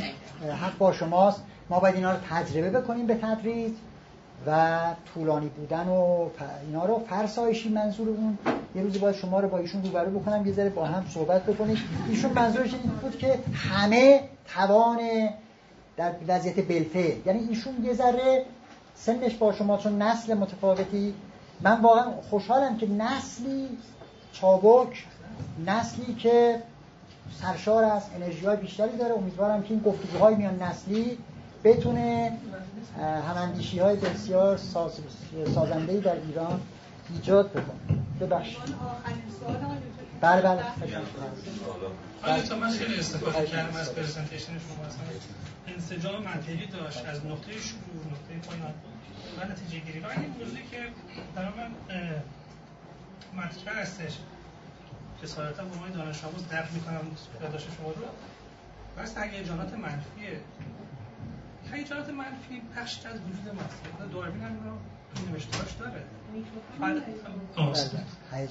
حق 0.53 0.77
با 0.77 0.93
شماست. 0.93 1.43
ما 1.69 1.79
باید 1.79 1.95
اینا 1.95 2.11
رو 2.11 2.19
تجربه 2.29 2.69
بکنیم 2.69 3.07
به 3.07 3.15
تدریج. 3.15 3.73
و 4.45 4.79
طولانی 5.13 5.49
بودن 5.49 5.87
و 5.87 6.29
اینا 6.65 6.85
رو 6.85 6.99
فرسایشی 7.09 7.69
منظور 7.69 8.09
اون. 8.09 8.37
یه 8.75 8.81
روزی 8.81 8.99
باید 8.99 9.15
شما 9.15 9.39
رو 9.39 9.49
با 9.49 9.57
ایشون 9.57 9.83
روبرو 9.83 10.19
بکنم 10.19 10.45
یه 10.45 10.53
ذره 10.53 10.69
با 10.69 10.85
هم 10.85 11.05
صحبت 11.09 11.43
بکنید 11.43 11.77
ایشون 12.09 12.31
منظورش 12.31 12.73
این 12.73 12.91
بود 13.01 13.17
که 13.17 13.39
همه 13.53 14.21
توان 14.53 14.99
در 15.97 16.11
وضعیت 16.27 16.67
بلفه. 16.67 17.17
یعنی 17.25 17.47
ایشون 17.49 17.73
یه 17.83 17.93
ذره 17.93 18.45
سنش 18.95 19.35
با 19.35 19.53
شما 19.53 19.77
چون 19.77 20.01
نسل 20.01 20.33
متفاوتی. 20.33 21.13
من 21.61 21.81
واقعا 21.81 22.03
خوشحالم 22.29 22.77
که 22.77 22.87
نسلی 22.87 23.67
چابک 24.33 25.05
نسلی 25.65 26.13
که 26.13 26.61
سرشار 27.41 27.83
از 27.83 28.03
انرژی 28.15 28.45
های 28.45 28.57
بیشتری 28.57 28.97
داره. 28.97 29.13
امیدوارم 29.13 29.63
که 29.63 29.71
این 29.71 29.79
گفتگوهای 29.79 30.35
میان 30.35 30.63
نسلی 30.63 31.17
بتونه 31.67 32.37
هماندیشی 33.27 33.79
های 33.79 33.95
بسیار 33.95 34.57
ساز... 34.57 34.91
سازنده 35.55 35.99
در 35.99 36.15
ایران 36.15 36.61
ایجاد 37.09 37.51
بکنه. 37.51 37.97
ببخشید. 38.21 38.57
آخرین 38.57 39.23
سوال 39.39 39.57
بله 40.21 40.41
بله. 40.41 40.63
حالا 42.21 42.41
تا 42.41 42.55
من 42.55 42.71
خیلی 42.71 42.99
استفاده 42.99 43.45
کردم 43.45 43.77
از 43.77 43.95
پرزنتیشن 43.95 44.45
شما 44.45 44.85
مثلا 44.87 45.05
انسجام 45.67 46.23
منطقی 46.23 46.65
داشت 46.65 47.05
از 47.05 47.25
نقطه 47.25 47.51
شروع 47.51 47.81
نقطه 48.11 48.49
پایان 48.49 48.73
و 49.37 49.51
نتیجه 49.51 49.85
گیری. 49.85 49.99
و 49.99 50.05
این 50.07 50.35
موضوعی 50.39 50.63
که 50.71 50.77
برای 51.35 51.49
من 51.49 51.71
مطرح 53.43 53.81
هستش. 53.81 54.17
که 55.21 55.27
سالتا 55.27 55.63
به 55.63 55.73
عنوان 55.75 55.91
دانش 55.91 56.23
آموز 56.23 56.47
درک 56.47 56.69
می‌کنم 56.73 57.01
یادداشت 57.41 57.67
شما 57.77 57.89
رو. 57.89 57.95
بس 58.97 59.17
هیجانات 59.17 59.73
منفیه. 59.73 60.39
هیجانات 61.73 62.09
منفی 62.09 62.61
بخش 62.77 63.05
از 63.05 63.19
وجود 63.21 63.55
ماست 63.55 64.11
داروین 64.13 64.43
هم 64.43 64.63
رو 64.63 64.77
نوشتهاش 65.31 65.71
داره. 65.71 66.03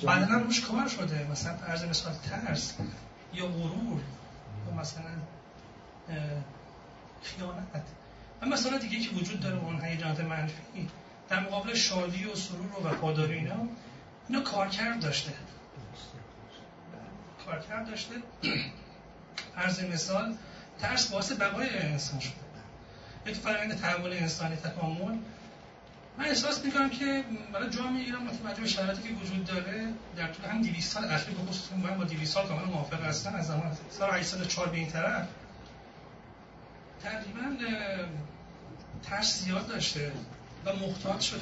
بعد 0.06 0.22
هم 0.22 0.43
روش 0.43 0.60
کار 0.60 0.88
شده. 0.88 1.30
مثلا 1.30 1.56
فرض 1.56 1.84
مثال 1.84 2.12
ترس 2.12 2.76
یا 3.34 3.47
غرور 3.47 4.01
یا 4.66 4.74
مثلا 4.80 5.10
خیانت. 7.22 7.86
و 8.43 8.47
مثلا 8.47 8.78
دیگه 8.78 9.01
که 9.01 9.16
وجود 9.16 9.40
داره 9.40 9.56
اون 9.56 9.84
هیجانات 9.84 10.20
منفی 10.20 10.88
در 11.28 11.40
مقابل 11.40 11.74
شادی 11.74 12.24
و 12.24 12.34
سرور 12.34 12.80
و 12.80 12.88
وفاداری 12.88 13.34
اینا 13.34 13.68
اینا 14.28 14.40
کارکرد 14.40 15.01
داشته. 15.01 15.32
کارکرد 17.47 17.86
داشته. 17.86 18.14
فرض 19.55 19.84
مثال 19.84 20.34
ترس 20.78 21.10
باعث 21.10 21.32
بقای 21.32 21.78
انسان 21.78 22.20
شده. 22.20 22.45
یک 23.27 23.36
فرآیند 23.36 23.81
تحول 23.81 24.12
انسانی 24.12 24.57
تکامل. 24.57 25.15
من 26.19 26.24
احساس 26.24 26.65
می‌کنم 26.65 26.90
که 26.90 27.24
برای 27.53 27.70
جامعه 27.70 28.03
ایران 28.03 28.23
متوجه 28.23 28.61
به 28.61 28.69
شرایطی 28.69 29.03
که 29.03 29.15
وجود 29.15 29.44
داره 29.44 29.89
در 30.16 30.27
طول 30.32 30.44
هم 30.44 30.62
200 30.62 30.93
سال 30.93 31.05
اخیر 31.05 31.35
به 31.35 31.43
خصوص 31.43 31.73
من 31.73 31.98
با 31.98 32.05
200 32.05 32.35
سال 32.35 32.47
کاملا 32.47 32.66
موافق 32.66 33.03
هستم 33.05 33.35
از 33.35 33.47
زمان 33.47 33.77
سال 33.90 34.11
804 34.11 34.69
به 34.69 34.77
این 34.77 34.90
طرف 34.90 35.27
تقریبا 37.03 37.57
ترس 39.03 39.43
زیاد 39.43 39.66
داشته 39.66 40.12
و 40.65 40.73
محتاط 40.73 41.20
شده 41.20 41.40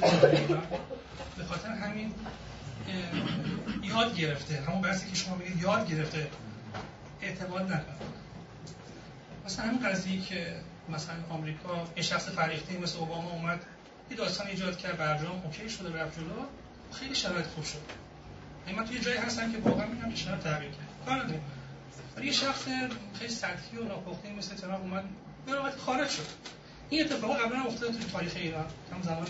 به 1.37 1.43
خاطر 1.43 1.69
همین 1.69 2.13
یاد 3.83 4.15
گرفته. 4.15 4.61
همون 4.67 4.81
بحثی 4.81 5.09
که 5.09 5.15
شما 5.15 5.35
بگید 5.35 5.61
یاد 5.61 5.89
گرفته. 5.89 6.27
اعتماد 7.21 7.61
نکنه. 7.61 7.95
مثلا 9.45 9.65
همین 9.65 9.89
قضیه 9.89 10.21
که 10.21 10.55
مثلا 10.89 11.15
آمریکا 11.29 11.87
یه 11.97 12.03
شخص 12.03 12.29
فریخته 12.29 12.77
مثل 12.77 12.97
اوباما 12.97 13.29
اومد 13.31 13.65
یه 14.11 14.17
داستان 14.17 14.47
ایجاد 14.47 14.77
کرد 14.77 14.97
برجام 14.97 15.41
اوکی 15.45 15.69
شده 15.69 16.03
رفت 16.03 16.19
جلو 16.19 16.45
خیلی 16.91 17.15
شرایط 17.15 17.45
خوب 17.45 17.63
شد. 17.63 17.81
یعنی 18.67 18.79
من 18.79 18.85
توی 18.85 18.99
جایی 18.99 19.17
هستم 19.17 19.51
که 19.51 19.57
واقعا 19.57 19.85
میگم 19.87 20.09
که 20.09 20.15
شرایط 20.15 20.43
تغییر 20.43 20.71
کرد. 20.71 21.05
کار 21.05 21.39
ولی 22.17 22.27
یه 22.27 22.33
شخص 22.33 22.63
خیلی 23.19 23.33
سطحی 23.33 23.77
و 23.77 23.83
ناپخته 23.83 24.31
مثل 24.31 24.55
ترامپ 24.55 24.81
اومد 24.81 25.03
به 25.45 25.71
خارج 25.85 26.09
شد. 26.09 26.25
این 26.89 27.05
اتفاق 27.05 27.41
قبلا 27.41 27.63
افتاده 27.63 27.93
توی 27.93 28.05
تاریخ 28.11 28.33
ایران 28.35 28.65
هم 28.93 29.01
زمان 29.01 29.27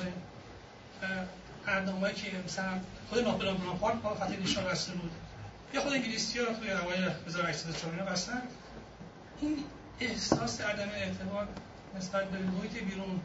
اقدامایی 1.67 2.15
که 2.15 2.31
مثلا 2.45 2.79
خود 3.09 3.19
ناپل 3.19 3.53
بناپارت 3.53 4.01
با 4.01 4.15
فتح 4.15 4.39
نشان 4.43 4.63
بسته 4.63 4.91
بود. 4.91 5.11
یا 5.73 5.81
خود 5.81 5.93
انگلیسی 5.93 6.39
ها 6.39 6.45
توی 6.53 6.71
اوایل 6.71 7.11
1804 7.27 7.93
اینا 7.93 8.05
بستن. 8.05 8.41
این 9.41 9.57
احساس 9.99 10.61
عدم 10.61 10.89
اعتماد 10.89 11.47
نسبت 11.97 12.29
به 12.29 12.39
محیط 12.39 12.83
بیرون 12.83 13.21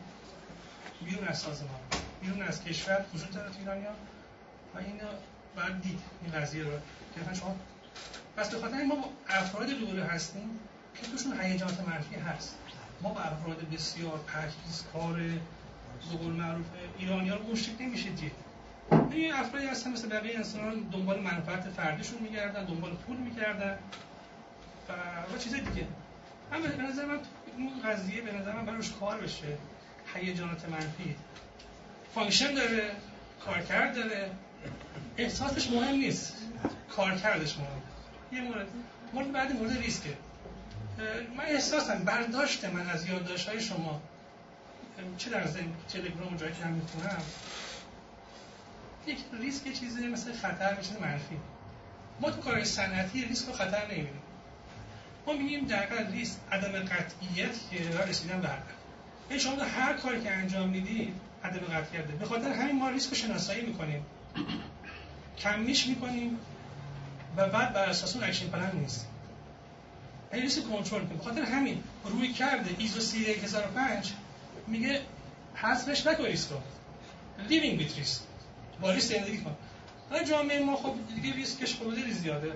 بیرون 1.05 1.29
از 1.29 1.39
سازمان 1.39 1.81
بیرون 2.23 2.43
از 2.43 2.65
کشور 2.65 3.05
وجود 3.15 3.31
داره 3.31 3.51
تو 3.51 3.59
ایرانیا 3.59 3.91
و 4.75 4.79
این 4.79 5.01
باید 5.57 5.83
دید. 5.83 6.01
این 6.23 6.33
قضیه 6.33 6.65
رو 6.65 6.71
که 7.15 7.35
شما. 7.35 7.57
پس 8.37 8.51
به 8.51 8.59
خاطر 8.59 8.85
ما 8.85 9.05
افراد 9.29 9.71
دوره 9.71 10.05
هستیم 10.05 10.61
که 10.95 11.07
توشون 11.07 11.41
هیجانات 11.41 11.89
منفی 11.89 12.15
هست. 12.15 12.57
ما 13.03 13.11
با 13.11 13.21
افراد 13.21 13.71
بسیار 13.73 14.19
پرهیزکار 14.27 15.15
به 15.15 16.17
قول 16.19 16.33
معروف 16.33 16.67
ایرانی 16.99 17.29
ها 17.29 17.37
رو 17.37 17.53
مشتک 17.53 17.81
نمیشه 17.81 18.11
دید. 18.11 18.33
این 19.11 19.33
افرادی 19.33 19.67
هستن 19.67 19.93
مثل 19.93 20.09
بقیه 20.09 20.37
انسان 20.37 20.81
دنبال 20.93 21.21
منفعت 21.21 21.69
فردیشون 21.71 22.19
میگردن 22.23 22.65
دنبال 22.65 22.93
پول 22.93 23.17
میگردن 23.17 23.79
و, 24.89 24.93
و 25.35 25.39
چیز 25.39 25.55
دیگه. 25.55 25.87
اما 26.53 26.67
به 26.67 26.83
نظر 26.83 27.05
من 27.05 27.19
این 27.57 27.83
قضیه 27.85 28.23
به 28.23 28.33
نظر 28.33 28.53
من 28.53 28.67
براش 28.67 28.93
کار 29.01 29.21
بشه. 29.21 29.59
هیجانات 30.15 30.69
منفی. 30.69 31.17
فانکشن 32.15 32.55
داره 32.55 32.91
کارکرد 33.45 33.95
داره. 33.95 34.31
احساسش 35.17 35.71
مهم 35.71 35.95
نیست. 35.95 36.37
کارکردش 36.97 37.57
مهم 37.59 37.83
یه 38.33 38.41
مورد 38.41 38.67
مورد 39.13 39.33
بعد 39.33 39.53
مورد 39.53 39.79
ریسکه 39.79 40.17
من 41.37 41.45
احساسم 41.45 41.99
برداشت 42.05 42.65
من 42.65 42.91
از 42.91 43.09
یادداشت 43.09 43.49
های 43.49 43.61
شما. 43.61 44.01
چه 45.19 45.31
در 45.31 45.45
تلگرام 45.89 46.37
جایی 46.37 46.53
که 46.53 46.65
هم 46.65 46.73
می‌تونم 46.73 47.23
یک 49.07 49.19
ریسک 49.41 49.73
چیزی 49.73 50.07
مثل 50.07 50.33
خطر 50.33 50.75
چیز 50.75 50.97
منفی. 51.01 51.37
ما 52.21 52.31
تو 52.31 52.41
کارهای 52.41 52.65
صنعتی 52.65 53.25
ریسک 53.25 53.49
و 53.49 53.53
خطر 53.53 53.87
نمی‌بینیم. 53.87 54.23
میگیم 55.33 55.67
در 55.67 56.11
ریسک 56.13 56.39
عدم 56.53 56.73
قطعیت 56.73 57.55
که 57.71 57.99
رسیدن 58.09 58.41
به 58.41 58.49
هدف 58.49 58.63
این 59.31 59.39
شما 59.39 59.65
هر 59.65 59.93
کاری 59.93 60.23
که 60.23 60.31
انجام 60.31 60.69
می‌دید 60.69 61.15
عدم 61.45 61.61
قطعیت 61.61 62.05
به 62.05 62.27
خاطر 62.27 62.53
همین 62.53 62.79
ما 62.79 62.91
ریسک 62.91 63.15
شناسایی 63.15 63.63
می‌کنیم. 63.63 64.07
کمیش 65.39 65.87
می‌کنیم 65.87 66.39
و 67.37 67.49
بعد 67.49 67.73
بر 67.73 67.89
اساس 67.89 68.17
اون 68.17 68.25
action 68.25 68.47
plan 68.47 68.71
نیست. 68.75 69.09
این 70.33 70.43
ریسک 70.43 70.63
کنترل 70.69 71.05
کنیم. 71.05 71.19
به 71.19 71.25
خاطر 71.25 71.43
همین 71.43 71.83
رویکرد 72.05 72.75
ایزو 72.79 73.01
سی 73.01 73.25
1005 73.25 74.13
میگه 74.67 75.01
حذفش 75.55 76.07
نکن 76.07 76.25
ریسکو 76.25 76.55
living 77.49 77.79
with 77.79 77.97
risk 77.97 78.23
با 78.81 78.91
ریسک 78.91 79.17
زندگی 79.17 79.39
کن. 79.39 79.57
جامعه 80.29 80.65
ما 80.65 80.77
خب 80.77 80.95
دیگه 81.15 81.35
ریسکش 81.35 81.77
خیلی 81.77 82.13
زیاده. 82.13 82.53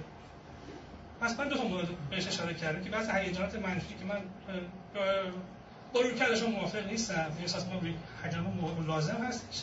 پس 1.20 1.38
من 1.38 1.48
دو 1.48 1.56
تا 1.56 1.64
مورد 1.64 1.88
بهش 2.10 2.26
اشاره 2.26 2.54
کردم 2.54 2.84
که 2.84 2.90
بعضی 2.90 3.12
هیجانات 3.12 3.54
منفی 3.54 3.94
که 3.94 4.04
من 4.04 4.20
با 5.92 6.00
رویکردشون 6.00 6.50
موافق 6.50 6.86
نیستم. 6.86 7.32
احساس 7.40 7.66
می‌کنم 7.66 7.94
حجم 8.24 8.86
لازم 8.86 9.24
هستش. 9.28 9.62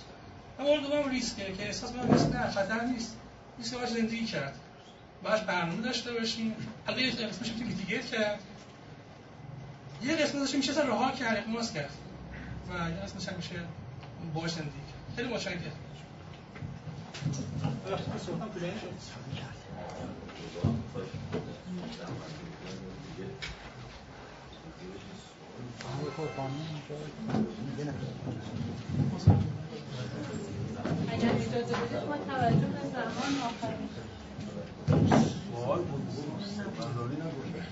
و 0.60 0.64
مورد 0.64 0.82
دوم 0.82 1.10
ریسکه 1.10 1.54
که 1.54 1.66
احساس 1.66 1.92
می‌کنم 1.92 2.12
ریسک 2.12 2.36
نه 2.36 2.50
خطر 2.50 2.82
نیست. 2.82 3.18
ریسک 3.58 3.78
باش 3.78 3.90
زندگی 3.90 4.26
کرد. 4.26 4.56
باش 5.24 5.42
برنامه 5.42 5.82
داشته 5.82 6.14
باشیم. 6.14 6.56
حالا 6.88 7.00
یه 7.00 7.12
قسمش 7.12 7.52
میشه 7.52 7.64
mitigate 7.64 8.06
کرد. 8.06 8.40
یه 10.04 10.16
قسمتش 10.16 10.56
میشه 10.56 10.72
اصلا 10.72 10.84
رها 10.84 11.12
کرد 11.12 11.38
اغماض 11.38 11.74
کرد. 11.74 11.92
و 12.70 12.90
یه 12.90 12.96
قسمتش 12.96 13.30
هم 13.30 13.36
میشه 13.36 13.56
باش 14.34 14.52
زندگی 14.52 14.72
خیلی 15.16 15.34
متشکرم. 15.34 15.72
اگر 31.12 31.30
اجازه 31.30 31.74
بدید 31.74 32.00
توجه 32.28 32.68
به 32.68 32.82
زمان 32.94 33.34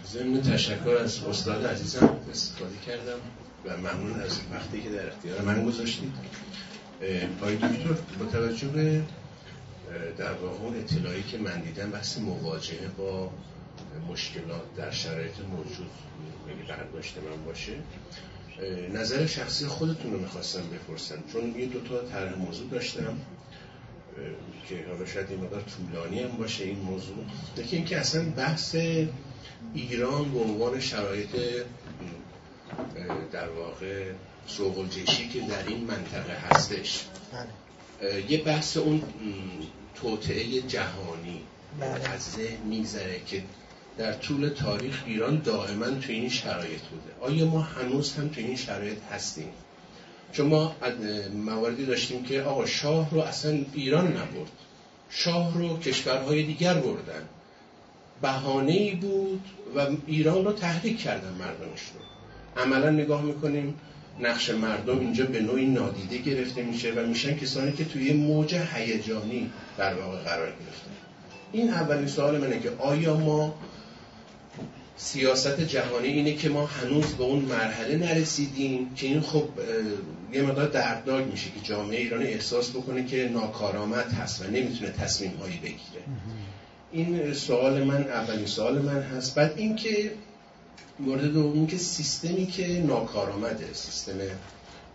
ضمن 0.05 0.41
تشکر 0.41 0.89
از 0.89 1.23
استاد 1.23 1.65
عزیزم 1.65 2.17
استفاده 2.31 2.77
کردم 2.85 3.19
و 3.65 3.77
ممنون 3.77 4.21
از 4.21 4.39
وقتی 4.53 4.81
که 4.81 4.89
در 4.89 5.07
اختیار 5.07 5.41
من 5.41 5.65
گذاشتید. 5.65 6.13
آقای 7.41 7.55
دکتر 7.55 7.93
با 8.19 8.25
توجه 8.25 8.67
به 8.67 9.03
در 10.17 10.33
واقع 10.33 10.77
اطلاعی 10.77 11.23
که 11.23 11.37
من 11.37 11.61
دیدم 11.61 11.91
بحث 11.91 12.17
مواجهه 12.17 12.87
با 12.97 13.31
مشکلات 14.09 14.75
در 14.77 14.91
شرایط 14.91 15.39
موجود 15.39 15.89
برداشت 16.69 17.17
من 17.17 17.45
باشه 17.45 17.73
نظر 18.93 19.25
شخصی 19.25 19.65
خودتون 19.65 20.13
رو 20.13 20.19
می‌خواستم 20.19 20.61
بپرسم 20.69 21.23
چون 21.33 21.59
یه 21.59 21.65
دوتا 21.65 22.01
طرح 22.01 22.37
موضوع 22.37 22.69
داشتم 22.69 23.17
که 24.69 24.85
حالا 24.87 25.05
شاید 25.05 25.29
این 25.29 25.39
مقدار 25.39 25.61
طولانی 25.61 26.19
هم 26.19 26.37
باشه 26.37 26.63
این 26.63 26.79
موضوع 26.79 27.15
یکی 27.57 27.75
اینکه 27.75 27.97
اصلا 27.97 28.29
بحث 28.29 28.75
ایران 29.73 30.31
به 30.31 30.39
عنوان 30.39 30.79
شرایط 30.79 31.29
در 33.31 33.49
واقع 33.49 34.11
سوق 34.47 34.89
که 34.89 35.39
در 35.49 35.67
این 35.67 35.83
منطقه 35.83 36.33
هستش 36.33 37.05
بله. 37.33 38.31
یه 38.31 38.43
بحث 38.43 38.77
اون 38.77 39.03
توطعه 39.95 40.61
جهانی 40.61 41.41
بله. 41.79 42.09
از 42.09 42.31
ذهن 42.31 42.67
میگذره 42.69 43.21
که 43.27 43.43
در 43.99 44.13
طول 44.13 44.49
تاریخ 44.49 45.03
ایران 45.05 45.41
دائما 45.41 45.85
تو 45.85 46.11
این 46.11 46.29
شرایط 46.29 46.81
بوده. 46.81 47.33
آیا 47.33 47.45
ما 47.45 47.61
هنوز 47.61 48.13
هم 48.13 48.27
تو 48.27 48.41
این 48.41 48.55
شرایط 48.55 48.97
هستیم؟ 49.11 49.49
چون 50.31 50.47
ما 50.47 50.75
مواردی 51.45 51.85
داشتیم 51.85 52.23
که 52.23 52.41
آقا 52.41 52.65
شاه 52.65 53.09
رو 53.11 53.19
اصلا 53.19 53.59
ایران 53.73 54.07
نبرد. 54.07 54.51
شاه 55.09 55.57
رو 55.57 55.79
کشورهای 55.79 56.43
دیگر 56.43 56.73
بردن. 56.73 57.23
بهانه 58.21 58.71
ای 58.71 58.95
بود 58.95 59.41
و 59.75 59.87
ایران 60.07 60.45
رو 60.45 60.53
تحریک 60.53 61.01
کردن 61.01 61.33
مردمش 61.33 61.81
رو. 61.93 62.63
عملا 62.63 62.89
نگاه 62.89 63.21
می‌کنیم 63.21 63.75
نقش 64.19 64.49
مردم 64.49 64.99
اینجا 64.99 65.25
به 65.25 65.41
نوعی 65.41 65.65
نادیده 65.65 66.17
گرفته 66.17 66.63
میشه 66.63 66.93
و 66.93 67.05
میشن 67.07 67.37
کسانی 67.37 67.71
که 67.71 67.85
توی 67.85 68.13
موج 68.13 68.55
هیجانی 68.55 69.51
در 69.77 69.93
واقع 69.93 70.17
قرار 70.17 70.47
گرفتن. 70.47 70.91
این 71.51 71.69
اولین 71.69 72.07
سوال 72.07 72.37
منه 72.37 72.59
که 72.59 72.71
آیا 72.79 73.17
ما 73.17 73.55
سیاست 75.01 75.61
جهانی 75.61 76.07
اینه 76.07 76.33
که 76.33 76.49
ما 76.49 76.65
هنوز 76.65 77.05
به 77.05 77.23
اون 77.23 77.39
مرحله 77.39 77.97
نرسیدیم 77.97 78.93
که 78.95 79.07
این 79.07 79.21
خب 79.21 79.49
یه 80.33 80.41
مقدار 80.41 80.67
دردناک 80.67 81.27
میشه 81.27 81.49
که 81.49 81.59
جامعه 81.63 81.99
ایران 81.99 82.21
احساس 82.23 82.69
بکنه 82.69 83.05
که 83.05 83.29
ناکارآمد 83.33 84.11
هست 84.13 84.41
و 84.41 84.47
نمی‌تونه 84.47 84.91
تصمیم 84.91 85.31
هایی 85.41 85.57
بگیره. 85.57 86.03
این 86.91 87.33
سوال 87.33 87.83
من 87.83 88.03
اولین 88.03 88.45
سوال 88.45 88.79
من 88.81 89.01
هست. 89.01 89.35
بعد 89.35 89.53
اینکه 89.57 90.11
مورد 90.99 91.33
دوم 91.33 91.67
که 91.67 91.77
سیستمی 91.77 92.45
که 92.45 92.67
ناکارآمده 92.67 93.73
سیستم 93.73 94.17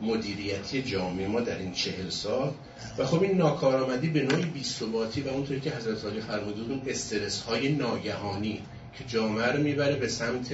مدیریتی 0.00 0.82
جامعه 0.82 1.26
ما 1.28 1.40
در 1.40 1.58
این 1.58 1.72
چهل 1.72 2.08
سال 2.08 2.52
و 2.98 3.04
خب 3.04 3.22
این 3.22 3.38
ناکارآمدی 3.38 4.08
به 4.08 4.22
نوعی 4.22 4.44
بیثباتی 4.44 5.20
و 5.20 5.28
اونطوری 5.28 5.60
که 5.60 5.70
حضرت 5.70 6.04
عالی 6.04 6.20
فرمودید 6.20 6.70
اون 6.70 6.82
استرس 6.86 7.40
های 7.40 7.72
ناگهانی 7.72 8.62
که 8.98 9.04
جامعه 9.08 9.46
رو 9.46 9.62
می‌بره 9.62 9.96
به 9.96 10.08
سمت 10.08 10.52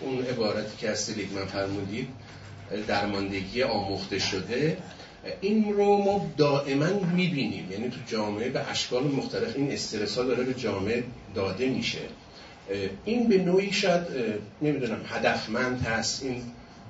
اون 0.00 0.18
عبارتی 0.24 0.76
که 0.78 0.90
از 0.90 1.00
سلیگمن 1.00 1.44
فرمودید 1.44 2.08
درماندگی 2.86 3.62
آموخته 3.62 4.18
شده. 4.18 4.76
این 5.40 5.72
رو 5.72 5.96
ما 5.96 6.30
دائما 6.36 6.86
می‌بینیم. 7.14 7.72
یعنی 7.72 7.88
تو 7.88 7.96
جامعه 8.06 8.48
به 8.48 8.70
اشکال 8.70 9.04
مختلف 9.04 9.56
این 9.56 9.72
استرس 9.72 10.18
ها 10.18 10.24
داره 10.24 10.44
به 10.44 10.54
جامعه 10.54 11.04
داده 11.34 11.68
میشه. 11.68 11.98
این 13.04 13.28
به 13.28 13.38
نوعی 13.38 13.72
شاید 13.72 14.02
نمی‌دونم 14.62 15.00
هدفمند 15.08 15.80
هست. 15.80 16.22
این 16.22 16.42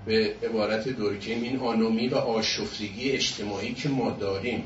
به 0.07 0.35
عبارت 0.45 0.89
دورکیم 0.89 1.43
این 1.43 1.59
آنومی 1.59 2.09
و 2.09 2.15
آشفتگی 2.15 3.11
اجتماعی 3.11 3.75
که 3.75 3.89
ما 3.89 4.11
داریم. 4.11 4.63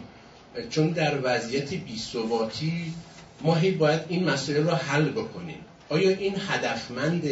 چون 0.70 0.88
در 0.88 1.18
وضعیت 1.22 1.74
بیثباتی 1.74 2.94
ما 3.42 3.54
هی 3.54 3.70
باید 3.70 4.00
این 4.08 4.30
مسئله 4.30 4.60
رو 4.60 4.70
حل 4.70 5.08
بکنیم. 5.08 5.58
آیا 5.90 6.10
این 6.10 6.34
هدفمند 6.48 7.22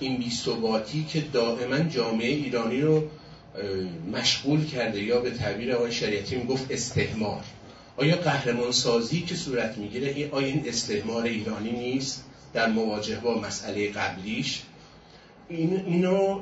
این 0.00 0.16
بیثباتی 0.16 1.04
که 1.04 1.20
دائما 1.20 1.78
جامعه 1.78 2.28
ایرانی 2.28 2.80
رو 2.80 3.02
مشغول 4.12 4.66
کرده 4.66 5.02
یا 5.02 5.20
به 5.20 5.30
تعبیر 5.30 5.72
آقای 5.74 5.92
شریعتی 5.92 6.36
می‌گفت 6.36 6.66
استهمار 6.70 7.44
آیا 7.96 8.16
قهرمان 8.16 8.72
سازی 8.72 9.20
که 9.20 9.34
صورت 9.34 9.78
می‌گیره 9.78 10.28
آیا 10.30 10.46
این 10.46 10.62
استهمار 10.66 11.24
ایرانی 11.24 11.72
نیست 11.72 12.24
در 12.54 12.68
مواجهه 12.68 13.20
با 13.20 13.40
مسئله 13.40 13.90
قبلیش؟ 13.90 14.62
این 15.48 15.84
اینو 15.86 16.40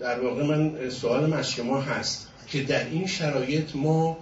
در 0.00 0.20
واقع 0.20 0.42
من 0.42 0.90
سوال 0.90 1.32
از 1.32 1.50
شما 1.50 1.80
هست 1.80 2.28
که 2.46 2.62
در 2.62 2.84
این 2.84 3.06
شرایط 3.06 3.76
ما 3.76 4.18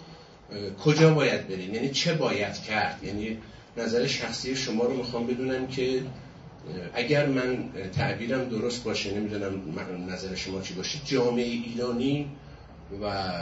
کجا 0.85 1.15
باید 1.15 1.49
بریم؟ 1.49 1.75
یعنی 1.75 1.91
چه 1.91 2.15
باید 2.15 2.63
کرد؟ 2.63 3.01
یعنی 3.05 3.39
نظر 3.77 4.07
شخصی 4.07 4.57
شما 4.57 4.85
رو 4.85 4.97
می‌خوام 4.97 5.27
بدونم 5.27 5.67
که 5.67 6.03
اگر 6.95 7.27
من 7.27 7.59
تعبیرم 7.97 8.45
درست 8.45 8.85
باشه 8.85 9.15
نمی‌دونم 9.15 9.53
نظر 10.09 10.35
شما 10.35 10.61
چی 10.61 10.75
باشه. 10.75 10.99
جامعه 11.05 11.45
ایرانی 11.45 12.27
و 13.03 13.33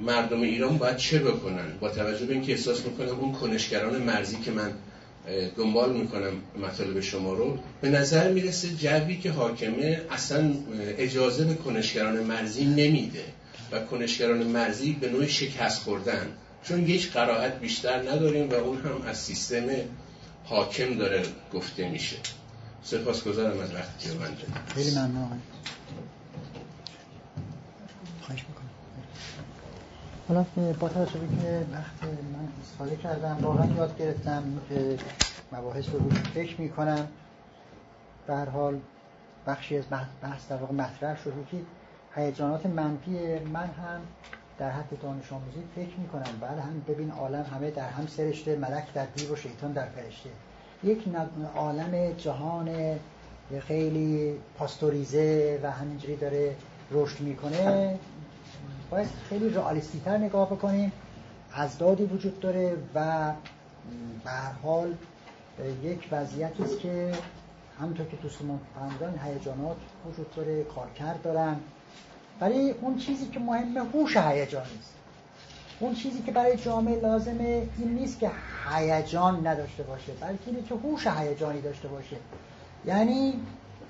مردم 0.00 0.42
ایران 0.42 0.78
باید 0.78 0.96
چه 0.96 1.18
بکنن؟ 1.18 1.78
با 1.80 1.88
توجه 1.88 2.26
به 2.26 2.32
اینکه 2.32 2.52
احساس 2.52 2.86
می‌کنم 2.86 3.20
اون 3.20 3.32
کنشگران 3.32 4.02
مرزی 4.02 4.36
که 4.36 4.50
من 4.50 4.72
دنبال 5.56 5.92
می‌کنم 5.92 6.32
مطالب 6.62 7.00
شما 7.00 7.32
رو 7.32 7.58
به 7.80 7.88
نظر 7.88 8.32
می‌رسه 8.32 8.68
جوی 8.68 9.16
که 9.16 9.30
حاکمه 9.30 10.00
اصلا 10.10 10.50
اجازه 10.98 11.44
به 11.44 11.54
کنشگران 11.54 12.20
مرزی 12.20 12.64
نمیده 12.64 13.24
و 13.72 13.80
کنشگران 13.80 14.42
مرزی 14.42 14.92
به 15.00 15.08
نوع 15.08 15.26
شکست 15.26 15.82
خوردن. 15.82 16.26
چون 16.64 16.86
یک 16.86 17.12
قرائت 17.12 17.60
بیشتر 17.60 18.10
نداریم 18.10 18.50
و 18.50 18.54
اون 18.54 18.78
هم 18.78 19.02
از 19.06 19.18
سیستم 19.18 19.66
حاکم 20.50 20.94
داره 20.94 21.22
گفته 21.54 21.88
میشه. 21.88 22.16
سپاس 22.82 23.24
گذارم 23.24 23.60
از 23.60 23.74
وقتی 23.74 24.08
که 24.08 24.14
من 24.14 24.36
خیلی 24.74 24.90
ممنون 24.90 25.42
خواهش 28.20 28.44
می‌کنم. 28.48 28.70
حالا 30.28 30.72
با 30.80 30.88
توجه 30.88 31.12
که 31.12 31.66
وقت 31.72 32.02
من 32.02 32.48
استفاده 32.62 32.96
کردم 32.96 33.38
واقعا 33.42 33.66
یاد 33.76 33.98
گرفتم 33.98 34.42
که 34.68 34.98
مباحث 35.52 35.88
رو 35.88 35.98
روش 35.98 36.18
فکر 36.18 36.60
می‌کنم. 36.60 37.08
به 38.26 38.34
هر 38.34 38.48
حال 38.48 38.80
بخشی 39.46 39.78
از 39.78 39.84
بحث 40.22 40.48
در 40.48 40.56
واقع 40.56 40.74
مطرح 40.74 41.22
شد 41.24 41.32
که 41.50 41.56
هیجانات 42.14 42.66
منفی 42.66 43.38
من 43.38 43.66
هم 43.66 44.00
در 44.60 44.70
حد 44.70 45.00
دانش 45.02 45.32
آموزی 45.32 45.62
فکر 45.74 45.96
می‌کنم 45.98 46.38
بله 46.40 46.60
هم 46.60 46.84
ببین 46.88 47.10
عالم 47.10 47.42
همه 47.54 47.70
در 47.70 47.88
هم 47.88 48.06
سرشته 48.06 48.56
ملک 48.56 48.92
در 48.94 49.06
دیو 49.06 49.32
و 49.32 49.36
شیطان 49.36 49.72
در 49.72 49.86
فرشته. 49.86 50.30
یک 50.84 50.98
عالم 51.56 52.12
جهان 52.12 52.98
خیلی 53.60 54.34
پاستوریزه 54.58 55.60
و 55.62 55.70
همینجوری 55.70 56.16
داره 56.16 56.56
رشد 56.90 57.20
می‌کنه. 57.20 57.98
باید 58.90 59.08
خیلی 59.28 59.48
رئالیستی 59.48 60.00
تر 60.04 60.16
نگاه 60.18 60.50
بکنیم. 60.50 60.92
ازدادی 61.52 62.04
وجود 62.04 62.40
داره 62.40 62.76
و 62.94 63.32
به 64.24 64.30
هر 64.30 64.52
حال 64.52 64.94
یک 65.82 66.08
وضعیتی 66.12 66.62
است 66.62 66.78
که 66.80 67.12
همونطور 67.80 68.06
که 68.06 68.16
دوستمان 68.16 68.60
فرمودن 68.74 69.20
هیجانات 69.24 69.76
وجود 70.06 70.34
داره 70.34 70.64
کارکرد 70.64 71.22
دارن. 71.22 71.56
ولی 72.40 72.70
اون 72.70 72.98
چیزی 72.98 73.26
که 73.26 73.40
مهمه 73.40 73.80
هوش 73.80 74.16
هیجانی 74.16 74.78
است 74.80 74.94
اون 75.80 75.94
چیزی 75.94 76.22
که 76.22 76.32
برای 76.32 76.56
جامعه 76.56 77.00
لازمه 77.00 77.68
این 77.78 77.88
نیست 77.88 78.20
که 78.20 78.30
هیجان 78.70 79.46
نداشته 79.46 79.82
باشه 79.82 80.12
بلکه 80.20 80.38
اینه 80.46 80.62
که 80.62 80.74
هوش 80.74 81.06
هیجانی 81.06 81.60
داشته 81.60 81.88
باشه. 81.88 82.16
یعنی 82.86 83.34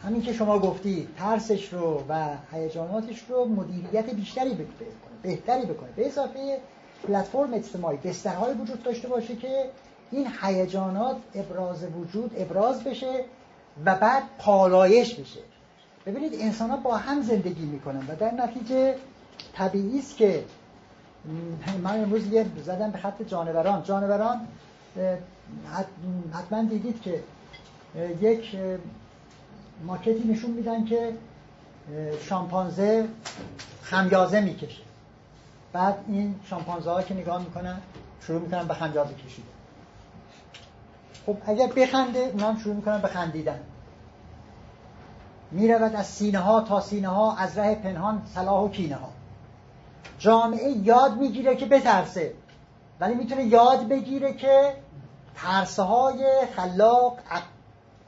همین 0.04 0.22
که 0.22 0.32
شما 0.32 0.58
گفتی 0.58 1.08
ترسش 1.18 1.72
رو 1.72 2.04
و 2.08 2.28
هیجاناتش 2.52 3.22
رو 3.28 3.44
مدیریت 3.44 4.10
بیشتری 4.10 4.54
بکنه 4.54 4.88
بهتری 5.22 5.66
بکنه. 5.66 5.90
به 5.96 6.06
اضافه 6.06 6.58
پلتفرم 7.08 7.54
اجتماعی 7.54 7.96
بسترهای 7.96 8.54
وجود 8.54 8.82
داشته 8.82 9.08
باشه 9.08 9.36
که 9.36 9.70
این 10.10 10.28
هیجانات 10.42 11.16
ابراز 11.34 11.84
وجود 11.84 12.34
ابراز 12.36 12.84
بشه 12.84 13.24
و 13.84 13.94
بعد 13.94 14.22
پالایش 14.38 15.14
بشه. 15.14 15.40
ببینید 16.06 16.34
انسان 16.40 16.70
ها 16.70 16.76
با 16.76 16.96
هم 16.96 17.22
زندگی 17.22 17.64
می‌کنن 17.64 18.06
و 18.06 18.16
در 18.16 18.30
نتیجه 18.30 18.96
طبیعی 19.52 19.98
است 19.98 20.16
که 20.16 20.44
من 21.82 22.00
امروز 22.00 22.26
یه 22.26 22.46
زدم 22.64 22.90
به 22.90 22.98
خط 22.98 23.22
جانوران. 23.22 23.82
جانوران 23.82 24.40
حتما 26.32 26.62
دیدید 26.62 27.02
که 27.02 27.22
یک 28.20 28.56
ماکتی 29.86 30.28
نشون 30.28 30.50
میدن 30.50 30.84
که 30.84 31.12
شامپانزه 32.28 33.08
خمیازه 33.82 34.40
می‌کشه. 34.40 34.82
بعد 35.72 36.04
این 36.08 36.34
شامپانزه 36.44 36.90
ها 36.90 37.02
که 37.02 37.14
نگاه 37.14 37.42
می‌کنن 37.42 37.80
شروع 38.20 38.40
می‌کنن 38.40 38.68
به 38.68 38.74
خمیازه 38.74 39.14
کشیدن. 39.14 39.48
خب 41.26 41.36
اگر 41.46 41.66
بخنده 41.66 42.18
اونا 42.18 42.52
هم 42.52 42.58
شروع 42.58 42.76
می‌کنن 42.76 42.98
به 42.98 43.08
خندیدن. 43.08 43.60
می‌رود 45.50 45.94
از 45.94 46.06
سینه 46.06 46.38
ها 46.38 46.60
تا 46.60 46.80
سینه 46.80 47.08
ها 47.08 47.36
از 47.36 47.58
ره 47.58 47.74
پنهان 47.74 48.22
صلاح 48.34 48.62
و 48.62 48.68
کینه 48.68 48.94
ها 48.94 49.08
جامعه 50.18 50.70
یاد 50.70 51.16
می‌گیره 51.16 51.56
که 51.56 51.66
بترسه 51.66 52.34
ولی 53.00 53.14
می‌تونه 53.14 53.44
یاد 53.44 53.88
بگیره 53.88 54.32
که 54.32 54.74
ترسه 55.36 55.82
های 55.82 56.46
خلاق 56.56 57.18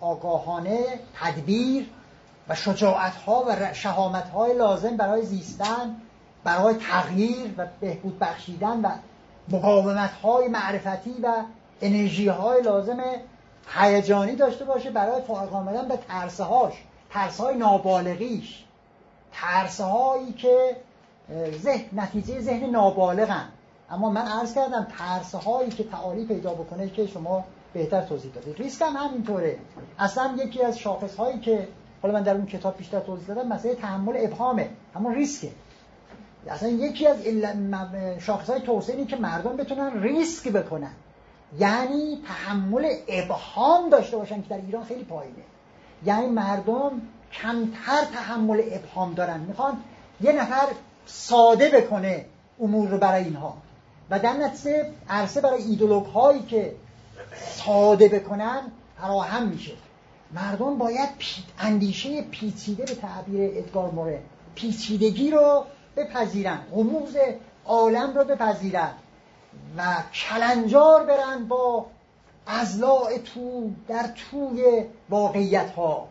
آگاهانه 0.01 0.85
تدبیر 1.21 1.91
و 2.49 2.55
شجاعت 2.55 3.17
ها 3.17 3.45
و 3.49 3.75
شهامت 3.75 4.29
های 4.29 4.59
لازم 4.59 4.97
برای 4.97 5.23
زیستن 5.23 5.97
برای 6.45 6.75
تغییر 6.75 7.55
و 7.57 7.67
بهبود 7.81 8.19
بخشیدن 8.19 8.81
و 8.81 8.89
مقاومت 9.49 10.13
های 10.13 10.49
معرفتی 10.49 11.15
و 11.23 11.33
انرژی 11.81 12.29
های 12.29 12.63
لازم 12.63 13.01
هیجانی 13.75 14.37
داشته 14.37 14.65
باشه 14.65 14.91
برای 14.91 15.23
فارغ 15.23 15.55
آمدن 15.55 15.89
به 15.89 15.97
ترسه 16.09 16.45
هاش 16.45 16.73
ترس 17.13 17.41
های 17.41 17.57
نابالغیش 17.57 18.65
ترس 19.33 19.81
هایی 19.81 20.33
که 20.33 20.77
ذهن 21.63 21.85
نتیجه 21.93 22.41
ذهن 22.41 22.71
نابالغن. 22.71 23.49
اما 23.91 24.11
من 24.11 24.27
عرض 24.27 24.55
کردم 24.55 24.87
ترس 24.99 25.35
هایی 25.35 25.71
که 25.71 25.85
تعالی 25.85 26.25
پیدا 26.25 26.55
بکنه 26.55 26.91
که 26.91 27.07
شما 27.07 27.45
بهتر 27.73 28.03
توضیح 28.03 28.33
دادید. 28.33 28.59
ریسک 28.59 28.83
هم 28.83 28.97
همینطوره. 28.97 29.59
اصلا 29.99 30.37
یکی 30.45 30.63
از 30.63 30.79
شاخص 30.79 31.17
هایی 31.17 31.39
که 31.39 31.69
حالا 32.03 32.15
من 32.15 32.23
در 32.23 32.35
اون 32.35 32.47
کتاب 32.47 32.77
بیشتر 32.77 33.01
توضیح 33.01 33.27
دادم 33.27 33.49
مسئله 33.49 33.75
تحمل 33.75 34.15
ابهامه. 34.17 34.71
همون 34.95 35.15
ریسکه. 35.15 35.51
اصلا 36.49 36.69
یکی 36.69 37.07
از 37.07 37.17
شاخص 38.19 38.51
های 38.51 38.61
توسعه 38.61 39.05
که 39.05 39.17
مردم 39.17 39.57
بتونن 39.57 40.03
ریسک 40.03 40.49
بکنن. 40.49 40.93
یعنی 41.59 42.23
تحمل 42.27 42.95
ابهام 43.09 43.91
داشته 43.91 44.17
باشن 44.17 44.43
که 44.43 44.49
در 44.49 44.61
ایران 44.67 44.85
خیلی 44.85 45.05
پایینه. 45.05 45.43
یعنی 46.05 46.27
مردم 46.27 47.03
کمتر 47.33 48.05
تحمل 48.15 48.63
ابهام 48.73 49.15
دارن. 49.15 49.41
می‌خوان 49.41 49.77
یه 50.21 50.33
نفر 50.33 50.67
ساده 51.07 51.69
بکنه 51.69 52.25
امور 52.61 52.89
رو 52.89 52.99
برای 52.99 53.25
اینها. 53.25 53.57
و 54.11 54.19
در 54.19 54.33
نتیجه 54.33 54.91
عرصه 55.09 55.41
برای 55.41 55.63
ایدولوگ 55.63 56.07
هایی 56.07 56.43
که 56.43 56.75
ساده 57.37 58.09
بکنن 58.09 58.63
فراهم 59.01 59.49
میشه. 59.49 59.73
مردم 60.33 60.79
باید 60.79 61.09
اندیشه 61.59 62.23
پیچیده 62.23 62.85
به 62.85 62.95
تعبیر 62.95 63.51
ادگار 63.59 63.91
موره. 63.91 64.23
پیچیدگی 64.55 65.31
رو 65.31 65.65
بپذیرن. 65.97 66.59
غموز 66.73 67.17
عالم 67.67 68.15
رو 68.15 68.25
بپذیرن. 68.25 68.93
و 69.77 69.95
کلنجار 70.15 71.05
برن 71.05 71.45
با 71.45 71.87
ازلاع 72.47 73.19
تو 73.19 73.71
در 73.89 74.11
توی 74.31 74.85
واقعیت 75.11 75.71
ها 75.71 76.09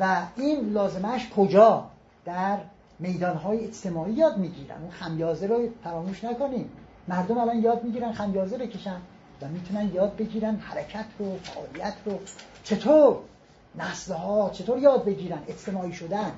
و 0.00 0.22
این 0.36 0.72
لازمش 0.72 1.28
کجا؟ 1.36 1.84
در 2.24 2.58
میدان 2.98 3.36
های 3.36 3.64
اجتماعی 3.64 4.12
یاد 4.12 4.36
می‌گیرن. 4.36 4.82
اون 4.82 4.90
خمیازه 4.90 5.46
رو 5.46 5.68
فراموش 5.84 6.24
نکنیم. 6.24 6.70
مردم 7.08 7.38
الان 7.38 7.58
یاد 7.62 7.84
می‌گیرن 7.84 8.12
خمیازه 8.12 8.58
بکشن 8.58 9.00
و 9.42 9.48
می‌تونن 9.48 9.94
یاد 9.94 10.16
بگیرن 10.16 10.56
حرکت 10.56 11.04
رو 11.18 11.36
فعالیت 11.42 11.94
رو. 12.04 12.18
چطور؟ 12.64 13.16
نسل 13.74 14.14
ها 14.14 14.50
چطور 14.50 14.78
یاد 14.78 15.04
بگیرن؟ 15.04 15.42
اجتماعی 15.48 15.92
شدن. 15.92 16.32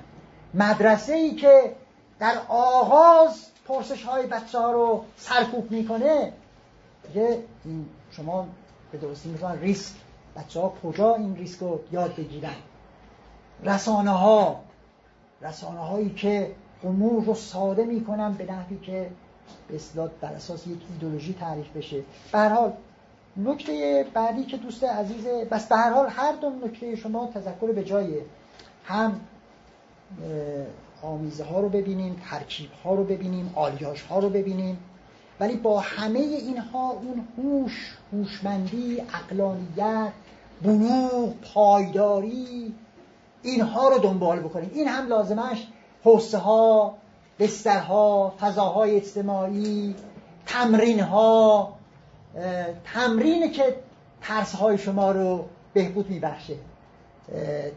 مدرسه 0.53 1.13
ای 1.13 1.35
که 1.35 1.75
در 2.19 2.37
آغاز 2.49 3.45
پرسش 3.67 4.03
های 4.03 4.27
بچه 4.27 4.59
ها 4.59 4.71
رو 4.71 5.03
سرکوب 5.17 5.71
می‌کنه. 5.71 6.33
که 7.13 7.43
شما 8.11 8.47
به 8.91 8.97
درستی 8.97 9.29
می‌کنن 9.29 9.59
ریسک. 9.59 9.95
بچه 10.35 10.59
ها 10.59 10.73
کجا 10.83 11.15
این 11.15 11.35
ریسک 11.35 11.59
رو 11.59 11.79
یاد 11.91 12.15
بگیرن؟ 12.15 12.55
رسانه 13.63 14.11
ها 14.11 14.59
رسانه 15.41 15.79
هایی 15.79 16.09
که 16.09 16.51
امور 16.83 17.23
رو 17.23 17.33
ساده 17.33 17.83
می‌کنن 17.85 18.33
به 18.33 18.51
نحوی 18.51 18.79
که 18.79 19.09
به 19.67 19.75
اصطلاح 19.75 20.09
بر 20.21 20.33
اساس 20.33 20.67
یک 20.67 20.79
ایدولوژی 20.93 21.33
تعریف 21.33 21.69
بشه. 21.69 22.03
به 22.31 22.37
هر 22.37 22.49
حال 22.49 22.73
نکته 23.37 24.05
بعدی 24.13 24.43
که 24.43 24.57
دوست 24.57 24.83
عزیز 24.83 25.27
بس 25.27 25.67
به 25.67 25.75
هر 25.75 25.93
حال 25.93 26.07
هر 26.09 26.31
دو 26.31 26.49
نکته 26.49 26.95
شما 26.95 27.29
تذکر 27.33 27.71
به 27.71 27.83
جایه. 27.83 28.25
هم 28.85 29.19
آمیزه 31.01 31.43
ها 31.43 31.59
رو 31.59 31.69
ببینیم 31.69 32.21
ترکیب 32.29 32.69
ها 32.83 32.95
رو 32.95 33.03
ببینیم 33.03 33.53
آلیاژ 33.55 34.01
ها 34.01 34.19
رو 34.19 34.29
ببینیم. 34.29 34.77
ولی 35.41 35.55
با 35.55 35.79
همه 35.79 36.19
اینها 36.19 36.89
اون 36.89 37.27
هوش 37.37 37.97
هوشمندی 38.13 39.01
اقلانیت 39.13 40.11
بلوغ 40.61 41.33
پایداری 41.53 42.73
اینها 43.43 43.89
رو 43.89 43.97
دنبال 43.97 44.39
بکنیم. 44.39 44.71
این 44.73 44.87
هم 44.87 45.07
لازمش 45.07 45.67
حسه 46.03 46.37
ها 46.37 46.93
بسترها 47.39 48.33
فضاهای 48.39 48.95
اجتماعی 48.95 49.95
تمرین 50.45 50.99
ها 50.99 51.73
که 53.53 53.75
ترس 54.21 54.55
های 54.55 54.77
شما 54.77 55.11
رو 55.11 55.45
بهبود 55.73 56.09
میبخشه 56.09 56.55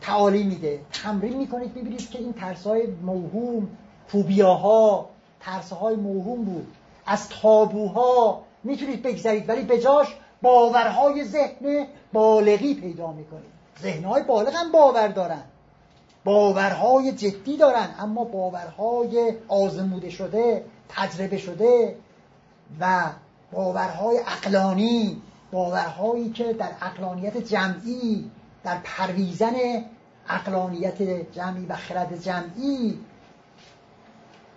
تعالی 0.01 0.43
میده. 0.43 0.81
تمرین 0.93 1.37
می‌کنید 1.37 1.77
می‌بینید 1.77 2.11
که 2.11 2.19
این 2.19 2.33
ترس 2.33 2.67
های 2.67 2.87
موهوم 2.87 3.69
فوبیاها 4.09 5.09
ترس 5.41 5.73
های 5.73 5.97
موهوم 5.97 6.45
بود. 6.45 6.67
از 7.07 7.29
تابوها 7.29 8.43
می‌تونید 8.65 9.03
بگذرید 9.03 9.49
ولی 9.49 9.63
به 9.63 9.81
جاش 9.81 10.17
باورهای 10.43 11.25
ذهن 11.25 11.87
بالغی 12.13 12.75
پیدا 12.75 13.13
می‌کنید. 13.13 13.55
ذهنهای 13.83 14.23
بالغ 14.23 14.55
هم 14.55 14.73
باور 14.73 15.09
دارن. 15.09 15.43
باورهای 16.25 17.13
جدی 17.13 17.57
دارن 17.57 17.89
اما 17.99 18.25
باورهای 18.25 19.35
آزموده 19.49 20.11
شده 20.11 20.65
تجربه 20.89 21.39
شده 21.39 21.97
و 22.81 23.11
باورهای 23.53 24.19
اقلانی 24.19 25.23
باورهایی 25.53 26.31
که 26.31 26.53
در 26.53 26.71
اقلانیت 26.83 27.37
جمعی 27.37 28.31
در 28.65 28.79
پرویزن 28.85 29.55
اقلانیت 30.29 31.03
جمعی 31.33 31.67
و 31.67 31.77
خرد 31.77 32.23
جمعی 32.23 32.99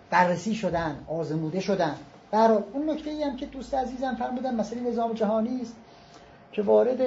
بررسی 0.09 0.55
شدن 0.55 1.05
آزموده 1.07 1.59
شدن. 1.59 1.95
برای 2.31 2.57
اون 2.73 2.89
نکته 2.89 3.09
ای 3.09 3.23
هم 3.23 3.35
که 3.35 3.45
دوست 3.45 3.73
عزیزم 3.73 4.15
فرمودن 4.15 4.55
مسئله 4.55 4.81
نظام 4.81 5.13
جهانی 5.13 5.61
است 5.61 5.75
که 6.51 6.61
وارد 6.61 6.99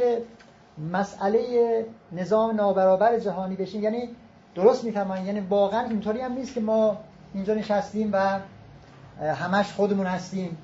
مسئله 0.92 1.86
نظام 2.12 2.56
نابرابر 2.56 3.18
جهانی 3.18 3.56
بشیم. 3.56 3.82
یعنی 3.82 4.08
درست 4.54 4.84
میفرمایید 4.84 5.26
یعنی 5.26 5.40
واقعا 5.40 5.80
اینطوری 5.80 6.20
هم 6.20 6.32
نیست 6.32 6.54
که 6.54 6.60
ما 6.60 6.96
اینجا 7.34 7.54
نشستیم 7.54 8.10
و 8.12 8.40
همش 9.34 9.72
خودمون 9.72 10.06
هستیم. 10.06 10.58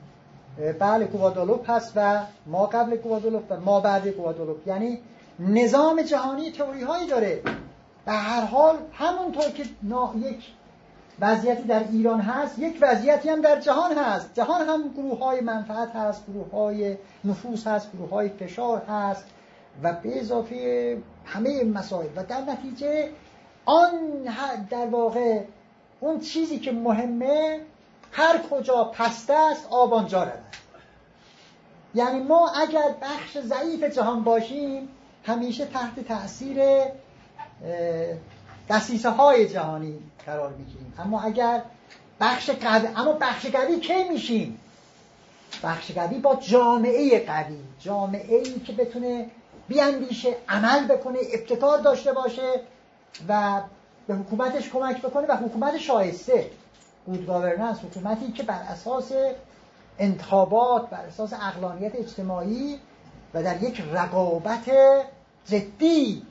بله 0.78 1.06
کوادالوپ 1.06 1.70
هست 1.70 1.92
و 1.96 2.20
ما 2.46 2.66
قبل 2.66 2.96
کوادالوپ 2.96 3.42
و 3.50 3.60
ما 3.60 3.80
بعد 3.80 4.08
کوادالوپ. 4.08 4.68
یعنی 4.68 4.98
نظام 5.38 6.02
جهانی 6.02 6.50
تئوری 6.50 6.82
هایی 6.82 7.06
داره. 7.06 7.42
به 8.04 8.12
هر 8.12 8.44
حال 8.44 8.76
همونطور 8.92 9.50
که 9.50 9.62
یک 10.16 10.44
وضعیتی 11.20 11.62
در 11.62 11.84
ایران 11.92 12.20
هست 12.20 12.58
یک 12.58 12.78
وضعیتی 12.80 13.28
هم 13.28 13.40
در 13.40 13.60
جهان 13.60 13.98
هست. 13.98 14.34
جهان 14.34 14.68
هم 14.68 14.88
گروه 14.88 15.18
های 15.18 15.40
منفعت 15.40 15.96
هست 15.96 16.26
گروه 16.26 16.50
های 16.50 16.96
نفوس 17.24 17.66
هست 17.66 17.92
گروه 17.92 18.10
های 18.10 18.28
فشار 18.28 18.82
هست 18.82 19.24
و 19.82 19.92
به 19.92 20.20
اضافه 20.20 20.98
همه 21.24 21.64
مسائل. 21.64 22.08
و 22.16 22.24
در 22.24 22.40
نتیجه 22.40 23.08
آن 23.64 23.90
در 24.70 24.86
واقع 24.86 25.40
اون 26.00 26.20
چیزی 26.20 26.58
که 26.58 26.72
مهمه 26.72 27.60
هر 28.12 28.38
کجا 28.50 28.84
پسته 28.84 29.34
است 29.34 29.66
آب 29.70 29.94
آنجا 29.94 30.26
یعنی 31.94 32.20
ما 32.20 32.48
اگر 32.48 32.94
بخش 33.02 33.38
ضعیف 33.38 33.84
جهان 33.84 34.22
باشیم 34.24 34.88
همیشه 35.24 35.64
تحت 35.64 36.00
تاثیر 36.08 36.62
دستیسه 38.70 39.10
های 39.10 39.48
جهانی 39.48 39.98
قرار 40.26 40.52
می‌گیریم. 40.52 40.94
اما 40.98 41.20
اگر 41.20 41.62
بخش 42.20 42.50
قوی 42.50 42.86
اما 42.96 43.12
بخش 43.12 43.46
قوی 43.46 43.80
کی 43.80 44.04
میشیم؟ 44.10 44.60
بخش 45.62 45.92
قوی 45.92 46.18
با 46.18 46.34
جامعه 46.34 47.26
قوی. 47.26 47.58
جامعه 47.80 48.36
ای 48.36 48.60
که 48.60 48.72
بتونه 48.72 49.30
بیاندیشه 49.68 50.36
عمل 50.48 50.86
بکنه 50.86 51.18
ابتکار 51.32 51.78
داشته 51.78 52.12
باشه 52.12 52.60
و 53.28 53.60
به 54.06 54.14
حکومتش 54.14 54.70
کمک 54.70 55.02
بکنه 55.02 55.26
و 55.26 55.36
حکومت 55.36 55.78
شایسته. 55.78 56.50
گود 57.06 57.26
گاورننس 57.26 57.78
حکومتی 57.78 58.32
که 58.32 58.42
بر 58.42 58.62
اساس 58.62 59.12
انتخابات 59.98 60.90
بر 60.90 61.04
اساس 61.04 61.32
اقلانیت 61.32 61.94
اجتماعی 61.94 62.78
و 63.34 63.42
در 63.42 63.62
یک 63.62 63.82
رقابت 63.92 64.70
جدی 65.46 66.22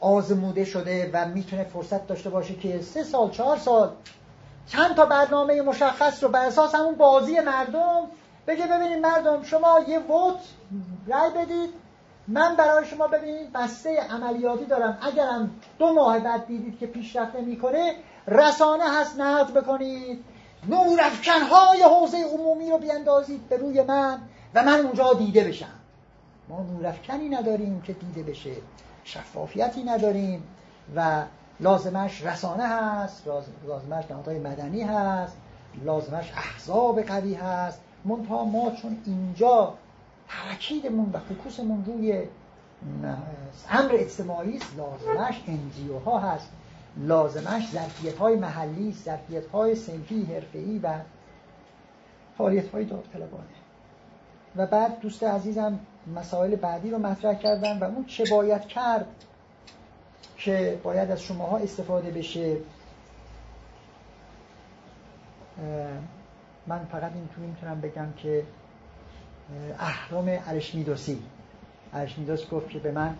آزموده 0.00 0.64
شده 0.64 1.10
و 1.12 1.28
می‌تونه 1.28 1.64
فرصت 1.64 2.06
داشته 2.06 2.30
باشه 2.30 2.54
که 2.54 2.80
سه 2.80 3.04
سال 3.04 3.30
چهار 3.30 3.56
سال 3.56 3.90
چند 4.66 4.94
تا 4.94 5.06
برنامه 5.06 5.62
مشخص 5.62 6.22
رو 6.24 6.28
بر 6.28 6.46
اساس 6.46 6.74
همون 6.74 6.94
بازی 6.94 7.40
مردم 7.40 8.00
بگه 8.46 8.66
ببینید 8.66 9.06
مردم 9.06 9.42
شما 9.42 9.80
یه 9.88 9.98
ووت 9.98 10.40
رای 11.06 11.30
بدید 11.30 11.70
من 12.28 12.56
برای 12.56 12.86
شما 12.86 13.06
ببینید 13.06 13.52
بسته 13.52 14.00
عملیاتی 14.00 14.64
دارم. 14.64 14.98
اگرم 15.02 15.50
دو 15.78 15.92
ماه 15.92 16.18
بعد 16.18 16.46
دیدید 16.46 16.78
که 16.78 16.86
پیشرفت 16.86 17.36
نمی‌کنه 17.36 17.94
رسانه 18.28 18.84
هست 19.00 19.20
نقد 19.20 19.52
بکنید. 19.52 20.24
نورافکنهای 20.68 21.82
حوزه 21.82 22.18
عمومی 22.32 22.70
رو 22.70 22.78
بیندازید 22.78 23.48
به 23.48 23.56
روی 23.56 23.82
من 23.82 24.18
و 24.54 24.62
من 24.62 24.80
اونجا 24.80 25.12
دیده 25.12 25.44
بشم. 25.44 25.66
ما 26.48 26.66
نورافکنی 26.72 27.28
نداریم 27.28 27.82
که 27.82 27.92
دیده 27.92 28.22
بشه. 28.30 28.50
شفافیتی 29.06 29.84
نداریم 29.84 30.42
و 30.96 31.22
لازمش 31.60 32.22
رسانه 32.22 32.66
هست 32.66 33.26
لازمش 33.66 34.10
نهادهای 34.10 34.38
مدنی 34.38 34.82
هست 34.82 35.36
لازمش 35.84 36.32
احزاب 36.32 37.00
قوی 37.00 37.34
هست. 37.34 37.80
منتها 38.04 38.44
ما 38.44 38.70
چون 38.70 39.02
اینجا 39.06 39.74
تاکیدمون 40.28 41.10
و 41.12 41.18
فکوسمون 41.18 41.84
روی 41.84 42.22
امر 43.70 43.90
اجتماعی 43.92 44.56
است 44.56 44.76
لازمش 44.76 45.42
انجیو 45.46 45.98
ها 45.98 46.18
هست. 46.18 46.48
لازمش 46.96 47.70
ظرفیت 47.70 48.18
های 48.18 48.36
محلی 48.36 48.92
ظرفیت 49.04 49.46
های 49.46 49.74
سنفی 49.74 50.24
حرفه‌ای 50.24 50.78
و 50.78 50.98
فعالیت 52.38 52.68
های 52.68 52.84
داوطلبانه. 52.84 53.44
و 54.56 54.66
بعد 54.66 55.00
دوست 55.00 55.24
عزیزم 55.24 55.78
مسائل 56.14 56.56
بعدی 56.56 56.90
رو 56.90 56.98
مطرح 56.98 57.34
کردن 57.34 57.78
و 57.78 57.84
اون 57.84 58.04
چه 58.04 58.24
باید 58.30 58.66
کرد 58.66 59.06
که 60.36 60.80
باید 60.82 61.10
از 61.10 61.22
شماها 61.22 61.56
استفاده 61.58 62.10
بشه. 62.10 62.56
من 66.66 66.84
فقط 66.92 67.12
این 67.12 67.28
تو 67.34 67.40
می‌تونم 67.40 67.80
بگم 67.80 68.12
که 68.16 68.46
اهرام 69.78 70.38
ارشمیدوسی. 70.46 71.22
ارشمیدس 71.92 72.48
گفت 72.50 72.70
که 72.70 72.78
به 72.78 72.92
من 72.92 73.16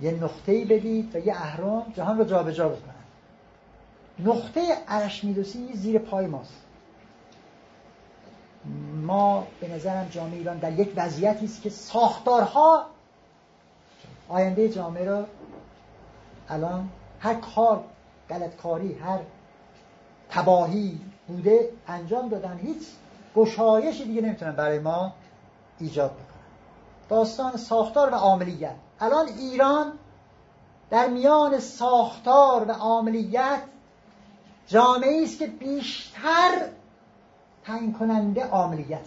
یه 0.00 0.10
نقطه 0.10 0.52
ای 0.52 0.64
بدید 0.64 1.16
و 1.16 1.18
یه 1.18 1.32
اهرام 1.32 1.92
جهان 1.96 2.18
رو 2.18 2.24
جابجا 2.24 2.68
بکنن. 2.68 2.94
نقطه 4.18 4.60
ارشمیدوسی 4.88 5.72
زیر 5.74 5.98
پای 5.98 6.26
ماست. 6.26 6.64
ما 9.02 9.46
به 9.60 9.68
نظرم 9.68 10.08
جامعه 10.08 10.38
ایران 10.38 10.58
در 10.58 10.72
یک 10.72 10.92
وضعیتی 10.96 11.44
است 11.44 11.62
که 11.62 11.70
ساختارها 11.70 12.86
آینده 14.28 14.68
جامعه 14.68 15.04
را 15.04 15.26
الان 16.48 16.88
هر 17.20 17.34
کار 17.34 17.84
غلطکاری 18.30 18.94
هر 18.94 19.18
تباهی 20.30 21.00
بوده 21.28 21.72
انجام 21.88 22.28
دادن 22.28 22.58
هیچ 22.58 22.82
گشایشی 23.36 24.04
دیگه 24.04 24.20
نمی‌تونن 24.20 24.52
برای 24.52 24.78
ما 24.78 25.12
ایجاد 25.78 26.10
بکنن. 26.10 26.24
داستان 27.08 27.56
ساختار 27.56 28.10
و 28.10 28.14
عاملیت. 28.14 28.74
الان 29.00 29.28
ایران 29.28 29.92
در 30.90 31.08
میان 31.08 31.58
ساختار 31.58 32.68
و 32.68 32.72
عاملیت 32.72 33.62
جامعه 34.66 35.22
است 35.22 35.38
که 35.38 35.46
بیشتر 35.46 36.68
تعیین 37.64 37.92
کننده 37.92 38.44
عاملیت. 38.44 39.06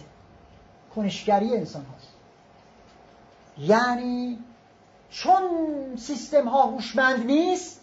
کنشگری 0.96 1.56
انسان 1.56 1.84
هاست. 1.84 2.08
یعنی 3.58 4.38
چون 5.10 5.42
سیستم 5.96 6.48
ها 6.48 6.62
هوشمند 6.62 7.26
نیست 7.26 7.80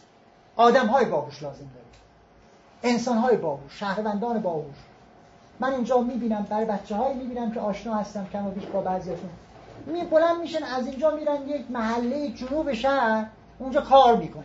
آدم 0.56 0.88
های 0.88 1.06
باهوش 1.06 1.44
لازم 1.44 1.66
داره. 1.74 1.86
انسان 2.84 3.18
های 3.18 3.38
باهوش 3.38 3.80
شهروندان 3.80 4.42
باهوش. 4.42 4.76
من 5.60 5.74
اینجا 5.74 6.02
می‌بینم 6.02 6.48
برای 6.50 6.66
بچه 6.66 6.96
هایی 6.96 7.18
می‌بینم 7.18 7.52
که 7.52 7.60
آشنا 7.60 7.96
هستم 7.96 8.28
کم 8.34 8.48
و 8.48 8.52
بیش 8.52 8.66
با 8.66 8.82
بعضیشون 8.82 9.30
می 9.86 10.02
بلند 10.02 10.42
میشن 10.42 10.64
از 10.64 10.88
اینجا 10.88 11.12
میرن 11.12 11.50
یک 11.50 11.72
محله 11.72 12.30
جنوب 12.30 12.74
شهر 12.74 13.28
اونجا 13.60 13.82
کار 13.82 14.18
می‌کنن. 14.18 14.44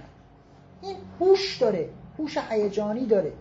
این 0.82 0.96
هوش 1.20 1.56
داره 1.56 1.88
هوش 2.18 2.38
هیجانی 2.50 3.06
داره. 3.06 3.32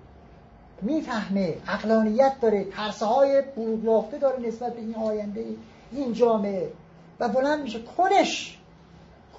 می‌فهمه 0.81 1.57
اقلانیت 1.67 2.33
داره 2.41 2.63
ترسه 2.63 3.05
های 3.05 3.41
بروغ 3.41 4.19
داره 4.19 4.39
نسبت 4.39 4.73
به 4.73 4.81
این 4.81 4.95
آینده 4.95 5.45
این 5.91 6.13
جامعه. 6.13 6.71
و 7.19 7.29
بلند 7.29 7.61
میشه 7.61 7.79
کنش 7.79 8.57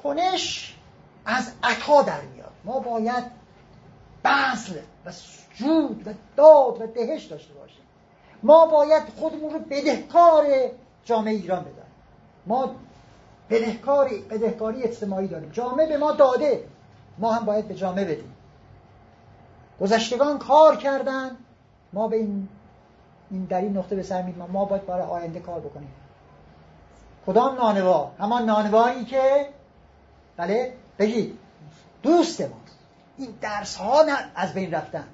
کنش 0.03 0.77
از 1.27 1.53
عطا 1.63 2.03
در 2.03 2.21
میاد. 2.35 2.53
ما 2.65 2.79
باید 2.81 3.25
بذل 4.25 4.79
و 5.07 5.13
جود 5.55 6.09
و 6.09 6.11
داد 6.37 6.81
و 6.81 6.87
دهش 6.87 7.25
داشته 7.25 7.55
باشیم. 7.55 7.83
ما 8.43 8.67
باید 8.67 9.03
خودمون 9.17 9.53
رو 9.53 9.59
بدهکار 9.59 10.47
جامعه 11.05 11.35
ایران 11.35 11.61
بداریم 11.61 11.83
ما 12.47 12.75
بدهکاری 13.51 14.19
بدهکاری 14.19 14.83
اجتماعی 14.83 15.29
داریم. 15.29 15.51
جامعه 15.51 15.87
به 15.87 15.97
ما 15.97 16.13
داده. 16.13 16.65
ما 17.19 17.33
هم 17.33 17.45
باید 17.45 17.69
به 17.69 17.75
جامعه 17.75 18.05
بدیم. 18.05 18.33
گذشتگان 19.81 20.39
کار 20.39 20.77
کردن. 20.77 21.37
ما 21.93 22.09
به 22.09 22.17
این, 22.17 22.49
این 23.31 23.45
در 23.45 23.61
این 23.61 23.77
نقطه 23.77 23.97
به 23.97 24.03
سر 24.03 24.23
ما 24.53 24.65
باید 24.65 24.87
برای 24.87 25.03
آینده 25.03 25.41
کار 25.41 25.61
بکنیم. 25.61 25.93
کدام 27.27 27.55
نانوا؟ 27.55 28.11
همان 28.19 28.45
نانوایی 28.45 29.05
که 29.05 29.49
بله 30.37 30.75
بگید. 30.99 31.39
دوست 32.03 32.41
ما 32.41 32.57
این 33.19 33.35
درس 33.41 33.77
ها 33.77 34.05
از 34.35 34.55
بین 34.55 34.71
رفتن. 34.71 35.05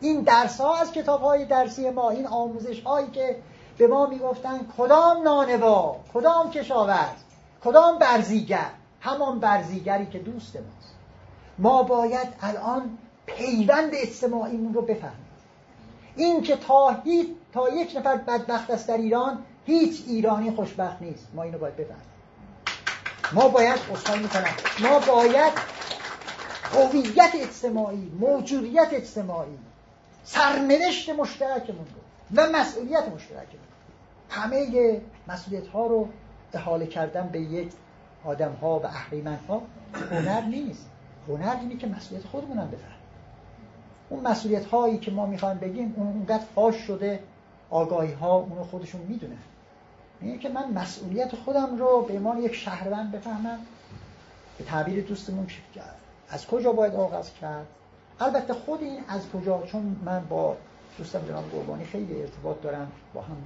این 0.00 0.20
درس 0.20 0.60
ها 0.60 0.76
از 0.76 0.92
کتاب 0.92 1.22
های 1.22 1.44
درسی 1.44 1.90
ما 1.90 2.10
این 2.10 2.26
آموزش 2.26 2.82
هایی 2.82 3.10
که 3.10 3.36
به 3.78 3.86
ما 3.86 4.06
می‌گفتن 4.06 4.60
کدام 4.78 5.22
نانوا؟ 5.22 5.96
کدام 6.14 6.50
کشاورز؟ 6.50 7.18
کدام 7.64 7.98
برزیگر؟ 7.98 8.70
همان 9.00 9.40
برزیگری 9.40 10.06
که 10.06 10.18
دوست 10.18 10.56
ماست. 10.56 10.94
ما 11.58 11.82
باید 11.82 12.28
الان 12.40 12.98
پیوند 13.26 13.90
اجتماعیمون 13.94 14.74
رو 14.74 14.82
بفهمیم 14.82 15.26
این 16.16 16.42
که 16.42 16.56
تا, 16.56 17.02
تا 17.52 17.68
یک 17.68 17.96
نفر 17.96 18.16
بدبخت 18.16 18.70
است 18.70 18.88
در 18.88 18.96
ایران 18.96 19.38
هیچ 19.66 20.02
ایرانی 20.06 20.50
خوشبخت 20.50 21.02
نیست. 21.02 21.28
ما 21.34 21.42
اینو 21.42 21.58
باید 21.58 21.76
بفهمیم. 21.76 22.02
ما 23.32 23.48
باید 23.48 23.78
اصلاح 23.92 24.18
می‌کنم. 24.18 24.54
ما 24.82 24.98
باید 24.98 25.52
هویت 26.74 27.32
اجتماعی 27.34 28.12
موجودیت 28.20 28.88
اجتماعی 28.92 29.58
سرنوشت 30.24 31.10
مشترکمون 31.10 31.86
رو 31.86 32.02
و 32.36 32.52
مسئولیت 32.52 33.08
مشترکمون 33.14 33.66
همه 34.30 35.00
مسئولیت 35.28 35.66
ها 35.66 35.86
رو 35.86 36.08
احاله 36.54 36.86
کردن 36.86 37.28
به 37.28 37.40
یک 37.40 37.72
آدم 38.24 38.52
ها 38.52 38.78
و 38.78 38.86
اهریمن 38.86 39.38
ها 39.48 39.62
هنر 40.10 40.40
نیست. 40.40 40.86
هنر 41.28 41.56
اینه 41.60 41.76
که 41.76 41.86
مسئولیت 41.86 42.26
خودمون 42.26 42.58
هم 42.58 42.70
بفرم 42.70 42.95
اون 44.08 44.26
مسئولیت 44.26 44.66
هایی 44.66 44.98
که 44.98 45.10
ما 45.10 45.26
می‌خوایم 45.26 45.58
بگیم 45.58 45.94
اون 45.96 46.06
اونقدر 46.06 46.44
فاش 46.54 46.76
شده 46.76 47.20
آگاهی 47.70 48.12
ها 48.12 48.34
اونو 48.36 48.64
خودشون 48.64 49.00
می‌دونن. 49.00 49.38
اینه 50.20 50.38
که 50.38 50.48
من 50.48 50.72
مسئولیت 50.72 51.36
خودم 51.36 51.76
رو 51.78 52.02
به 52.02 52.14
عنوان 52.14 52.38
یک 52.38 52.54
شهروند 52.54 53.12
بفهمم 53.12 53.58
به 54.58 54.64
تعبیر 54.64 55.04
دوستمون 55.04 55.46
از 56.28 56.46
کجا 56.46 56.72
باید 56.72 56.94
آغاز 56.94 57.34
کرد. 57.34 57.66
البته 58.20 58.54
خود 58.54 58.82
این 58.82 59.00
از 59.08 59.30
کجا 59.30 59.62
چون 59.62 59.96
من 60.04 60.24
با 60.28 60.56
دوستم 60.98 61.20
جناب 61.28 61.50
قربانی 61.50 61.84
خیلی 61.84 62.20
ارتباط 62.22 62.60
دارم 62.62 62.92
با 63.14 63.22
هم 63.22 63.36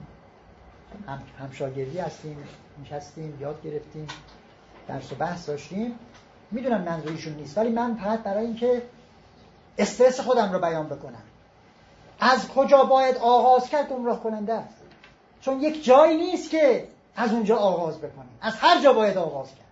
هم 1.06 1.22
همشاگردی 1.39 1.98
هستیم 1.98 2.36
نشستیم 2.84 3.39
یاد 3.40 3.62
گرفتیم 3.62 4.06
درس 4.89 5.12
و 5.12 5.14
بحث 5.14 5.48
داشتیم. 5.48 5.94
می‌دونم 6.50 6.80
منظوریشون 6.80 7.34
نیست 7.34 7.58
ولی 7.58 7.70
من 7.70 7.94
فقط 7.94 8.22
برای 8.22 8.47
اینکه 8.47 8.82
استرس 9.81 10.20
خودم 10.20 10.52
رو 10.52 10.59
بیان 10.59 10.86
بکنم. 10.86 11.23
از 12.20 12.49
کجا 12.49 12.84
باید 12.84 13.17
آغاز 13.17 13.68
کرد 13.68 13.89
گمراه 13.89 14.23
کننده 14.23 14.55
است؟ 14.55 14.75
چون 15.41 15.60
یک 15.60 15.84
جایی 15.84 16.17
نیست 16.17 16.50
که 16.50 16.89
از 17.17 17.33
اونجا 17.33 17.57
آغاز 17.57 17.99
بکنیم 17.99 18.39
از 18.41 18.55
هر 18.57 18.83
جا 18.83 18.92
باید 18.92 19.18
آغاز 19.18 19.49
کرد. 19.49 19.67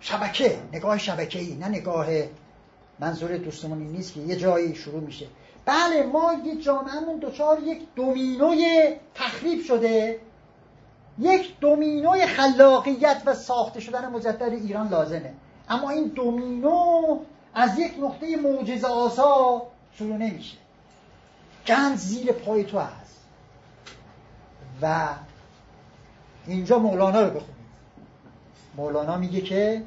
شبکه 0.00 0.58
نگاه 0.72 0.98
شبکه 0.98 1.38
ای 1.38 1.54
نه 1.54 1.68
نگاه 1.68 2.06
منظور 2.98 3.36
دوستمون 3.36 3.78
نیست 3.78 4.14
که 4.14 4.20
یه 4.20 4.36
جایی 4.36 4.74
شروع 4.74 5.00
میشه. 5.00 5.26
بله 5.64 6.02
ما 6.02 6.32
یه 6.44 6.56
جامعهمون 6.56 7.18
دچار 7.18 7.62
یک 7.62 7.82
دومینوی 7.96 8.94
تخریب 9.14 9.62
شده. 9.62 10.20
یک 11.18 11.58
دومینوی 11.60 12.26
خلاقیت 12.26 13.22
و 13.26 13.34
ساخته 13.34 13.80
شدن 13.80 14.10
مجدد 14.10 14.52
ایران 14.52 14.88
لازمه. 14.88 15.34
اما 15.68 15.90
این 15.90 16.04
دومینو 16.04 17.18
از 17.54 17.78
یک 17.78 17.92
نقطه 18.00 18.36
معجزه 18.36 18.86
آسا 18.86 19.62
شروع 19.92 20.16
نمیشه. 20.16 20.56
گنج 21.66 21.98
زیر 21.98 22.32
پای 22.32 22.64
تو 22.64 22.78
هست. 22.78 23.24
و 24.82 25.08
اینجا 26.46 26.78
مولانا 26.78 27.20
رو 27.20 27.30
بخونید 27.30 27.54
مولانا 28.76 29.16
میگه 29.16 29.40
که 29.40 29.82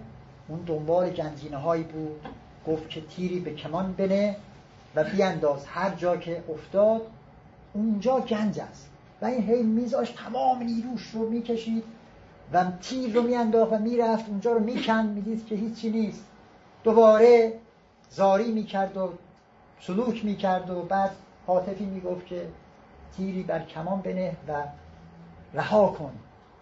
اون 0.47 0.59
دنبال 0.65 1.09
گنجینه 1.09 1.57
هایی 1.57 1.83
بود 1.83 2.21
گفت 2.67 2.89
که 2.89 3.01
تیری 3.01 3.39
به 3.39 3.53
کمان 3.53 3.93
بنه 3.93 4.35
و 4.95 5.03
بیانداز 5.03 5.65
هر 5.65 5.89
جا 5.89 6.17
که 6.17 6.43
افتاد 6.49 7.01
اونجا 7.73 8.19
گنج 8.19 8.59
است. 8.59 8.89
و 9.21 9.25
این 9.25 9.43
هی 9.43 9.63
میزاش 9.63 10.09
تمام 10.09 10.63
نیروش 10.63 11.09
رو 11.13 11.29
می‌کشید 11.29 11.83
و 12.53 12.65
تیر 12.81 13.13
رو 13.13 13.21
میانداخت 13.21 13.73
و 13.73 13.77
می‌رفت 13.77 14.29
اونجا 14.29 14.51
رو 14.53 14.59
می‌کند. 14.59 15.09
می‌دید 15.09 15.45
که 15.45 15.55
هیچی 15.55 15.89
نیست. 15.89 16.23
دوباره 16.83 17.53
زاری 18.09 18.51
می‌کرد 18.51 18.97
و 18.97 19.13
سلوک 19.81 20.25
می‌کرد 20.25 20.69
و 20.69 20.81
بعد 20.81 21.11
حاطفی 21.47 21.85
می‌گفت 21.85 22.25
که 22.25 22.47
تیری 23.17 23.43
بر 23.43 23.59
کمان 23.59 24.01
بنه 24.01 24.37
و 24.47 24.63
رها 25.53 25.87
کن. 25.87 26.13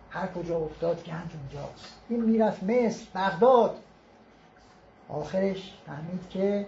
هر 0.09 0.27
کجا 0.27 0.57
افتاد 0.57 1.03
گنج 1.03 1.31
اونجاست. 1.33 1.93
این 2.09 2.21
می‌رفت 2.21 2.63
مصر 2.63 3.05
بغداد. 3.15 3.75
آخرش 5.09 5.73
فهمید 5.87 6.29
که 6.29 6.65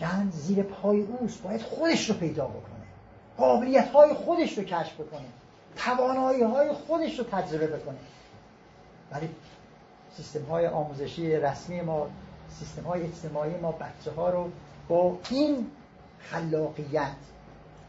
گنج 0.00 0.32
زیر 0.32 0.62
پای 0.62 1.00
اوست. 1.02 1.42
باید 1.42 1.62
خودش 1.62 2.10
رو 2.10 2.16
پیدا 2.16 2.44
بکنه. 2.44 2.84
قابلیت 3.36 3.88
های 3.88 4.14
خودش 4.14 4.58
رو 4.58 4.64
کشف 4.64 4.94
بکنه. 4.94 5.26
توانایی 5.76 6.42
های 6.42 6.72
خودش 6.72 7.18
رو 7.18 7.24
تجربه 7.24 7.66
بکنه. 7.66 7.98
ولی 9.12 9.28
سیستم 10.16 10.44
های 10.44 10.66
آموزشی 10.66 11.36
رسمی 11.36 11.80
ما 11.80 12.06
سیستم 12.58 12.82
های 12.82 13.02
اجتماعی 13.02 13.56
ما 13.56 13.72
بچه 13.72 14.10
ها 14.16 14.30
رو 14.30 14.50
با 14.88 15.18
این 15.30 15.66
خلاقیت 16.20 17.16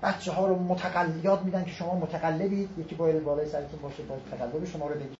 بچه 0.03 0.31
ها 0.31 0.47
رو 0.47 0.55
متقل 0.59 1.09
یاد 1.23 1.43
میدن 1.43 1.63
که 1.63 1.71
شما 1.71 1.95
متقلبید. 1.95 2.69
یکی 2.77 2.95
باید 2.95 3.23
بالای 3.23 3.49
سرتون 3.49 3.79
باشه 3.81 4.03
با 4.03 4.15
تقلب 4.31 4.65
شما 4.65 4.87
رو 4.87 4.95
بگید 4.95 5.13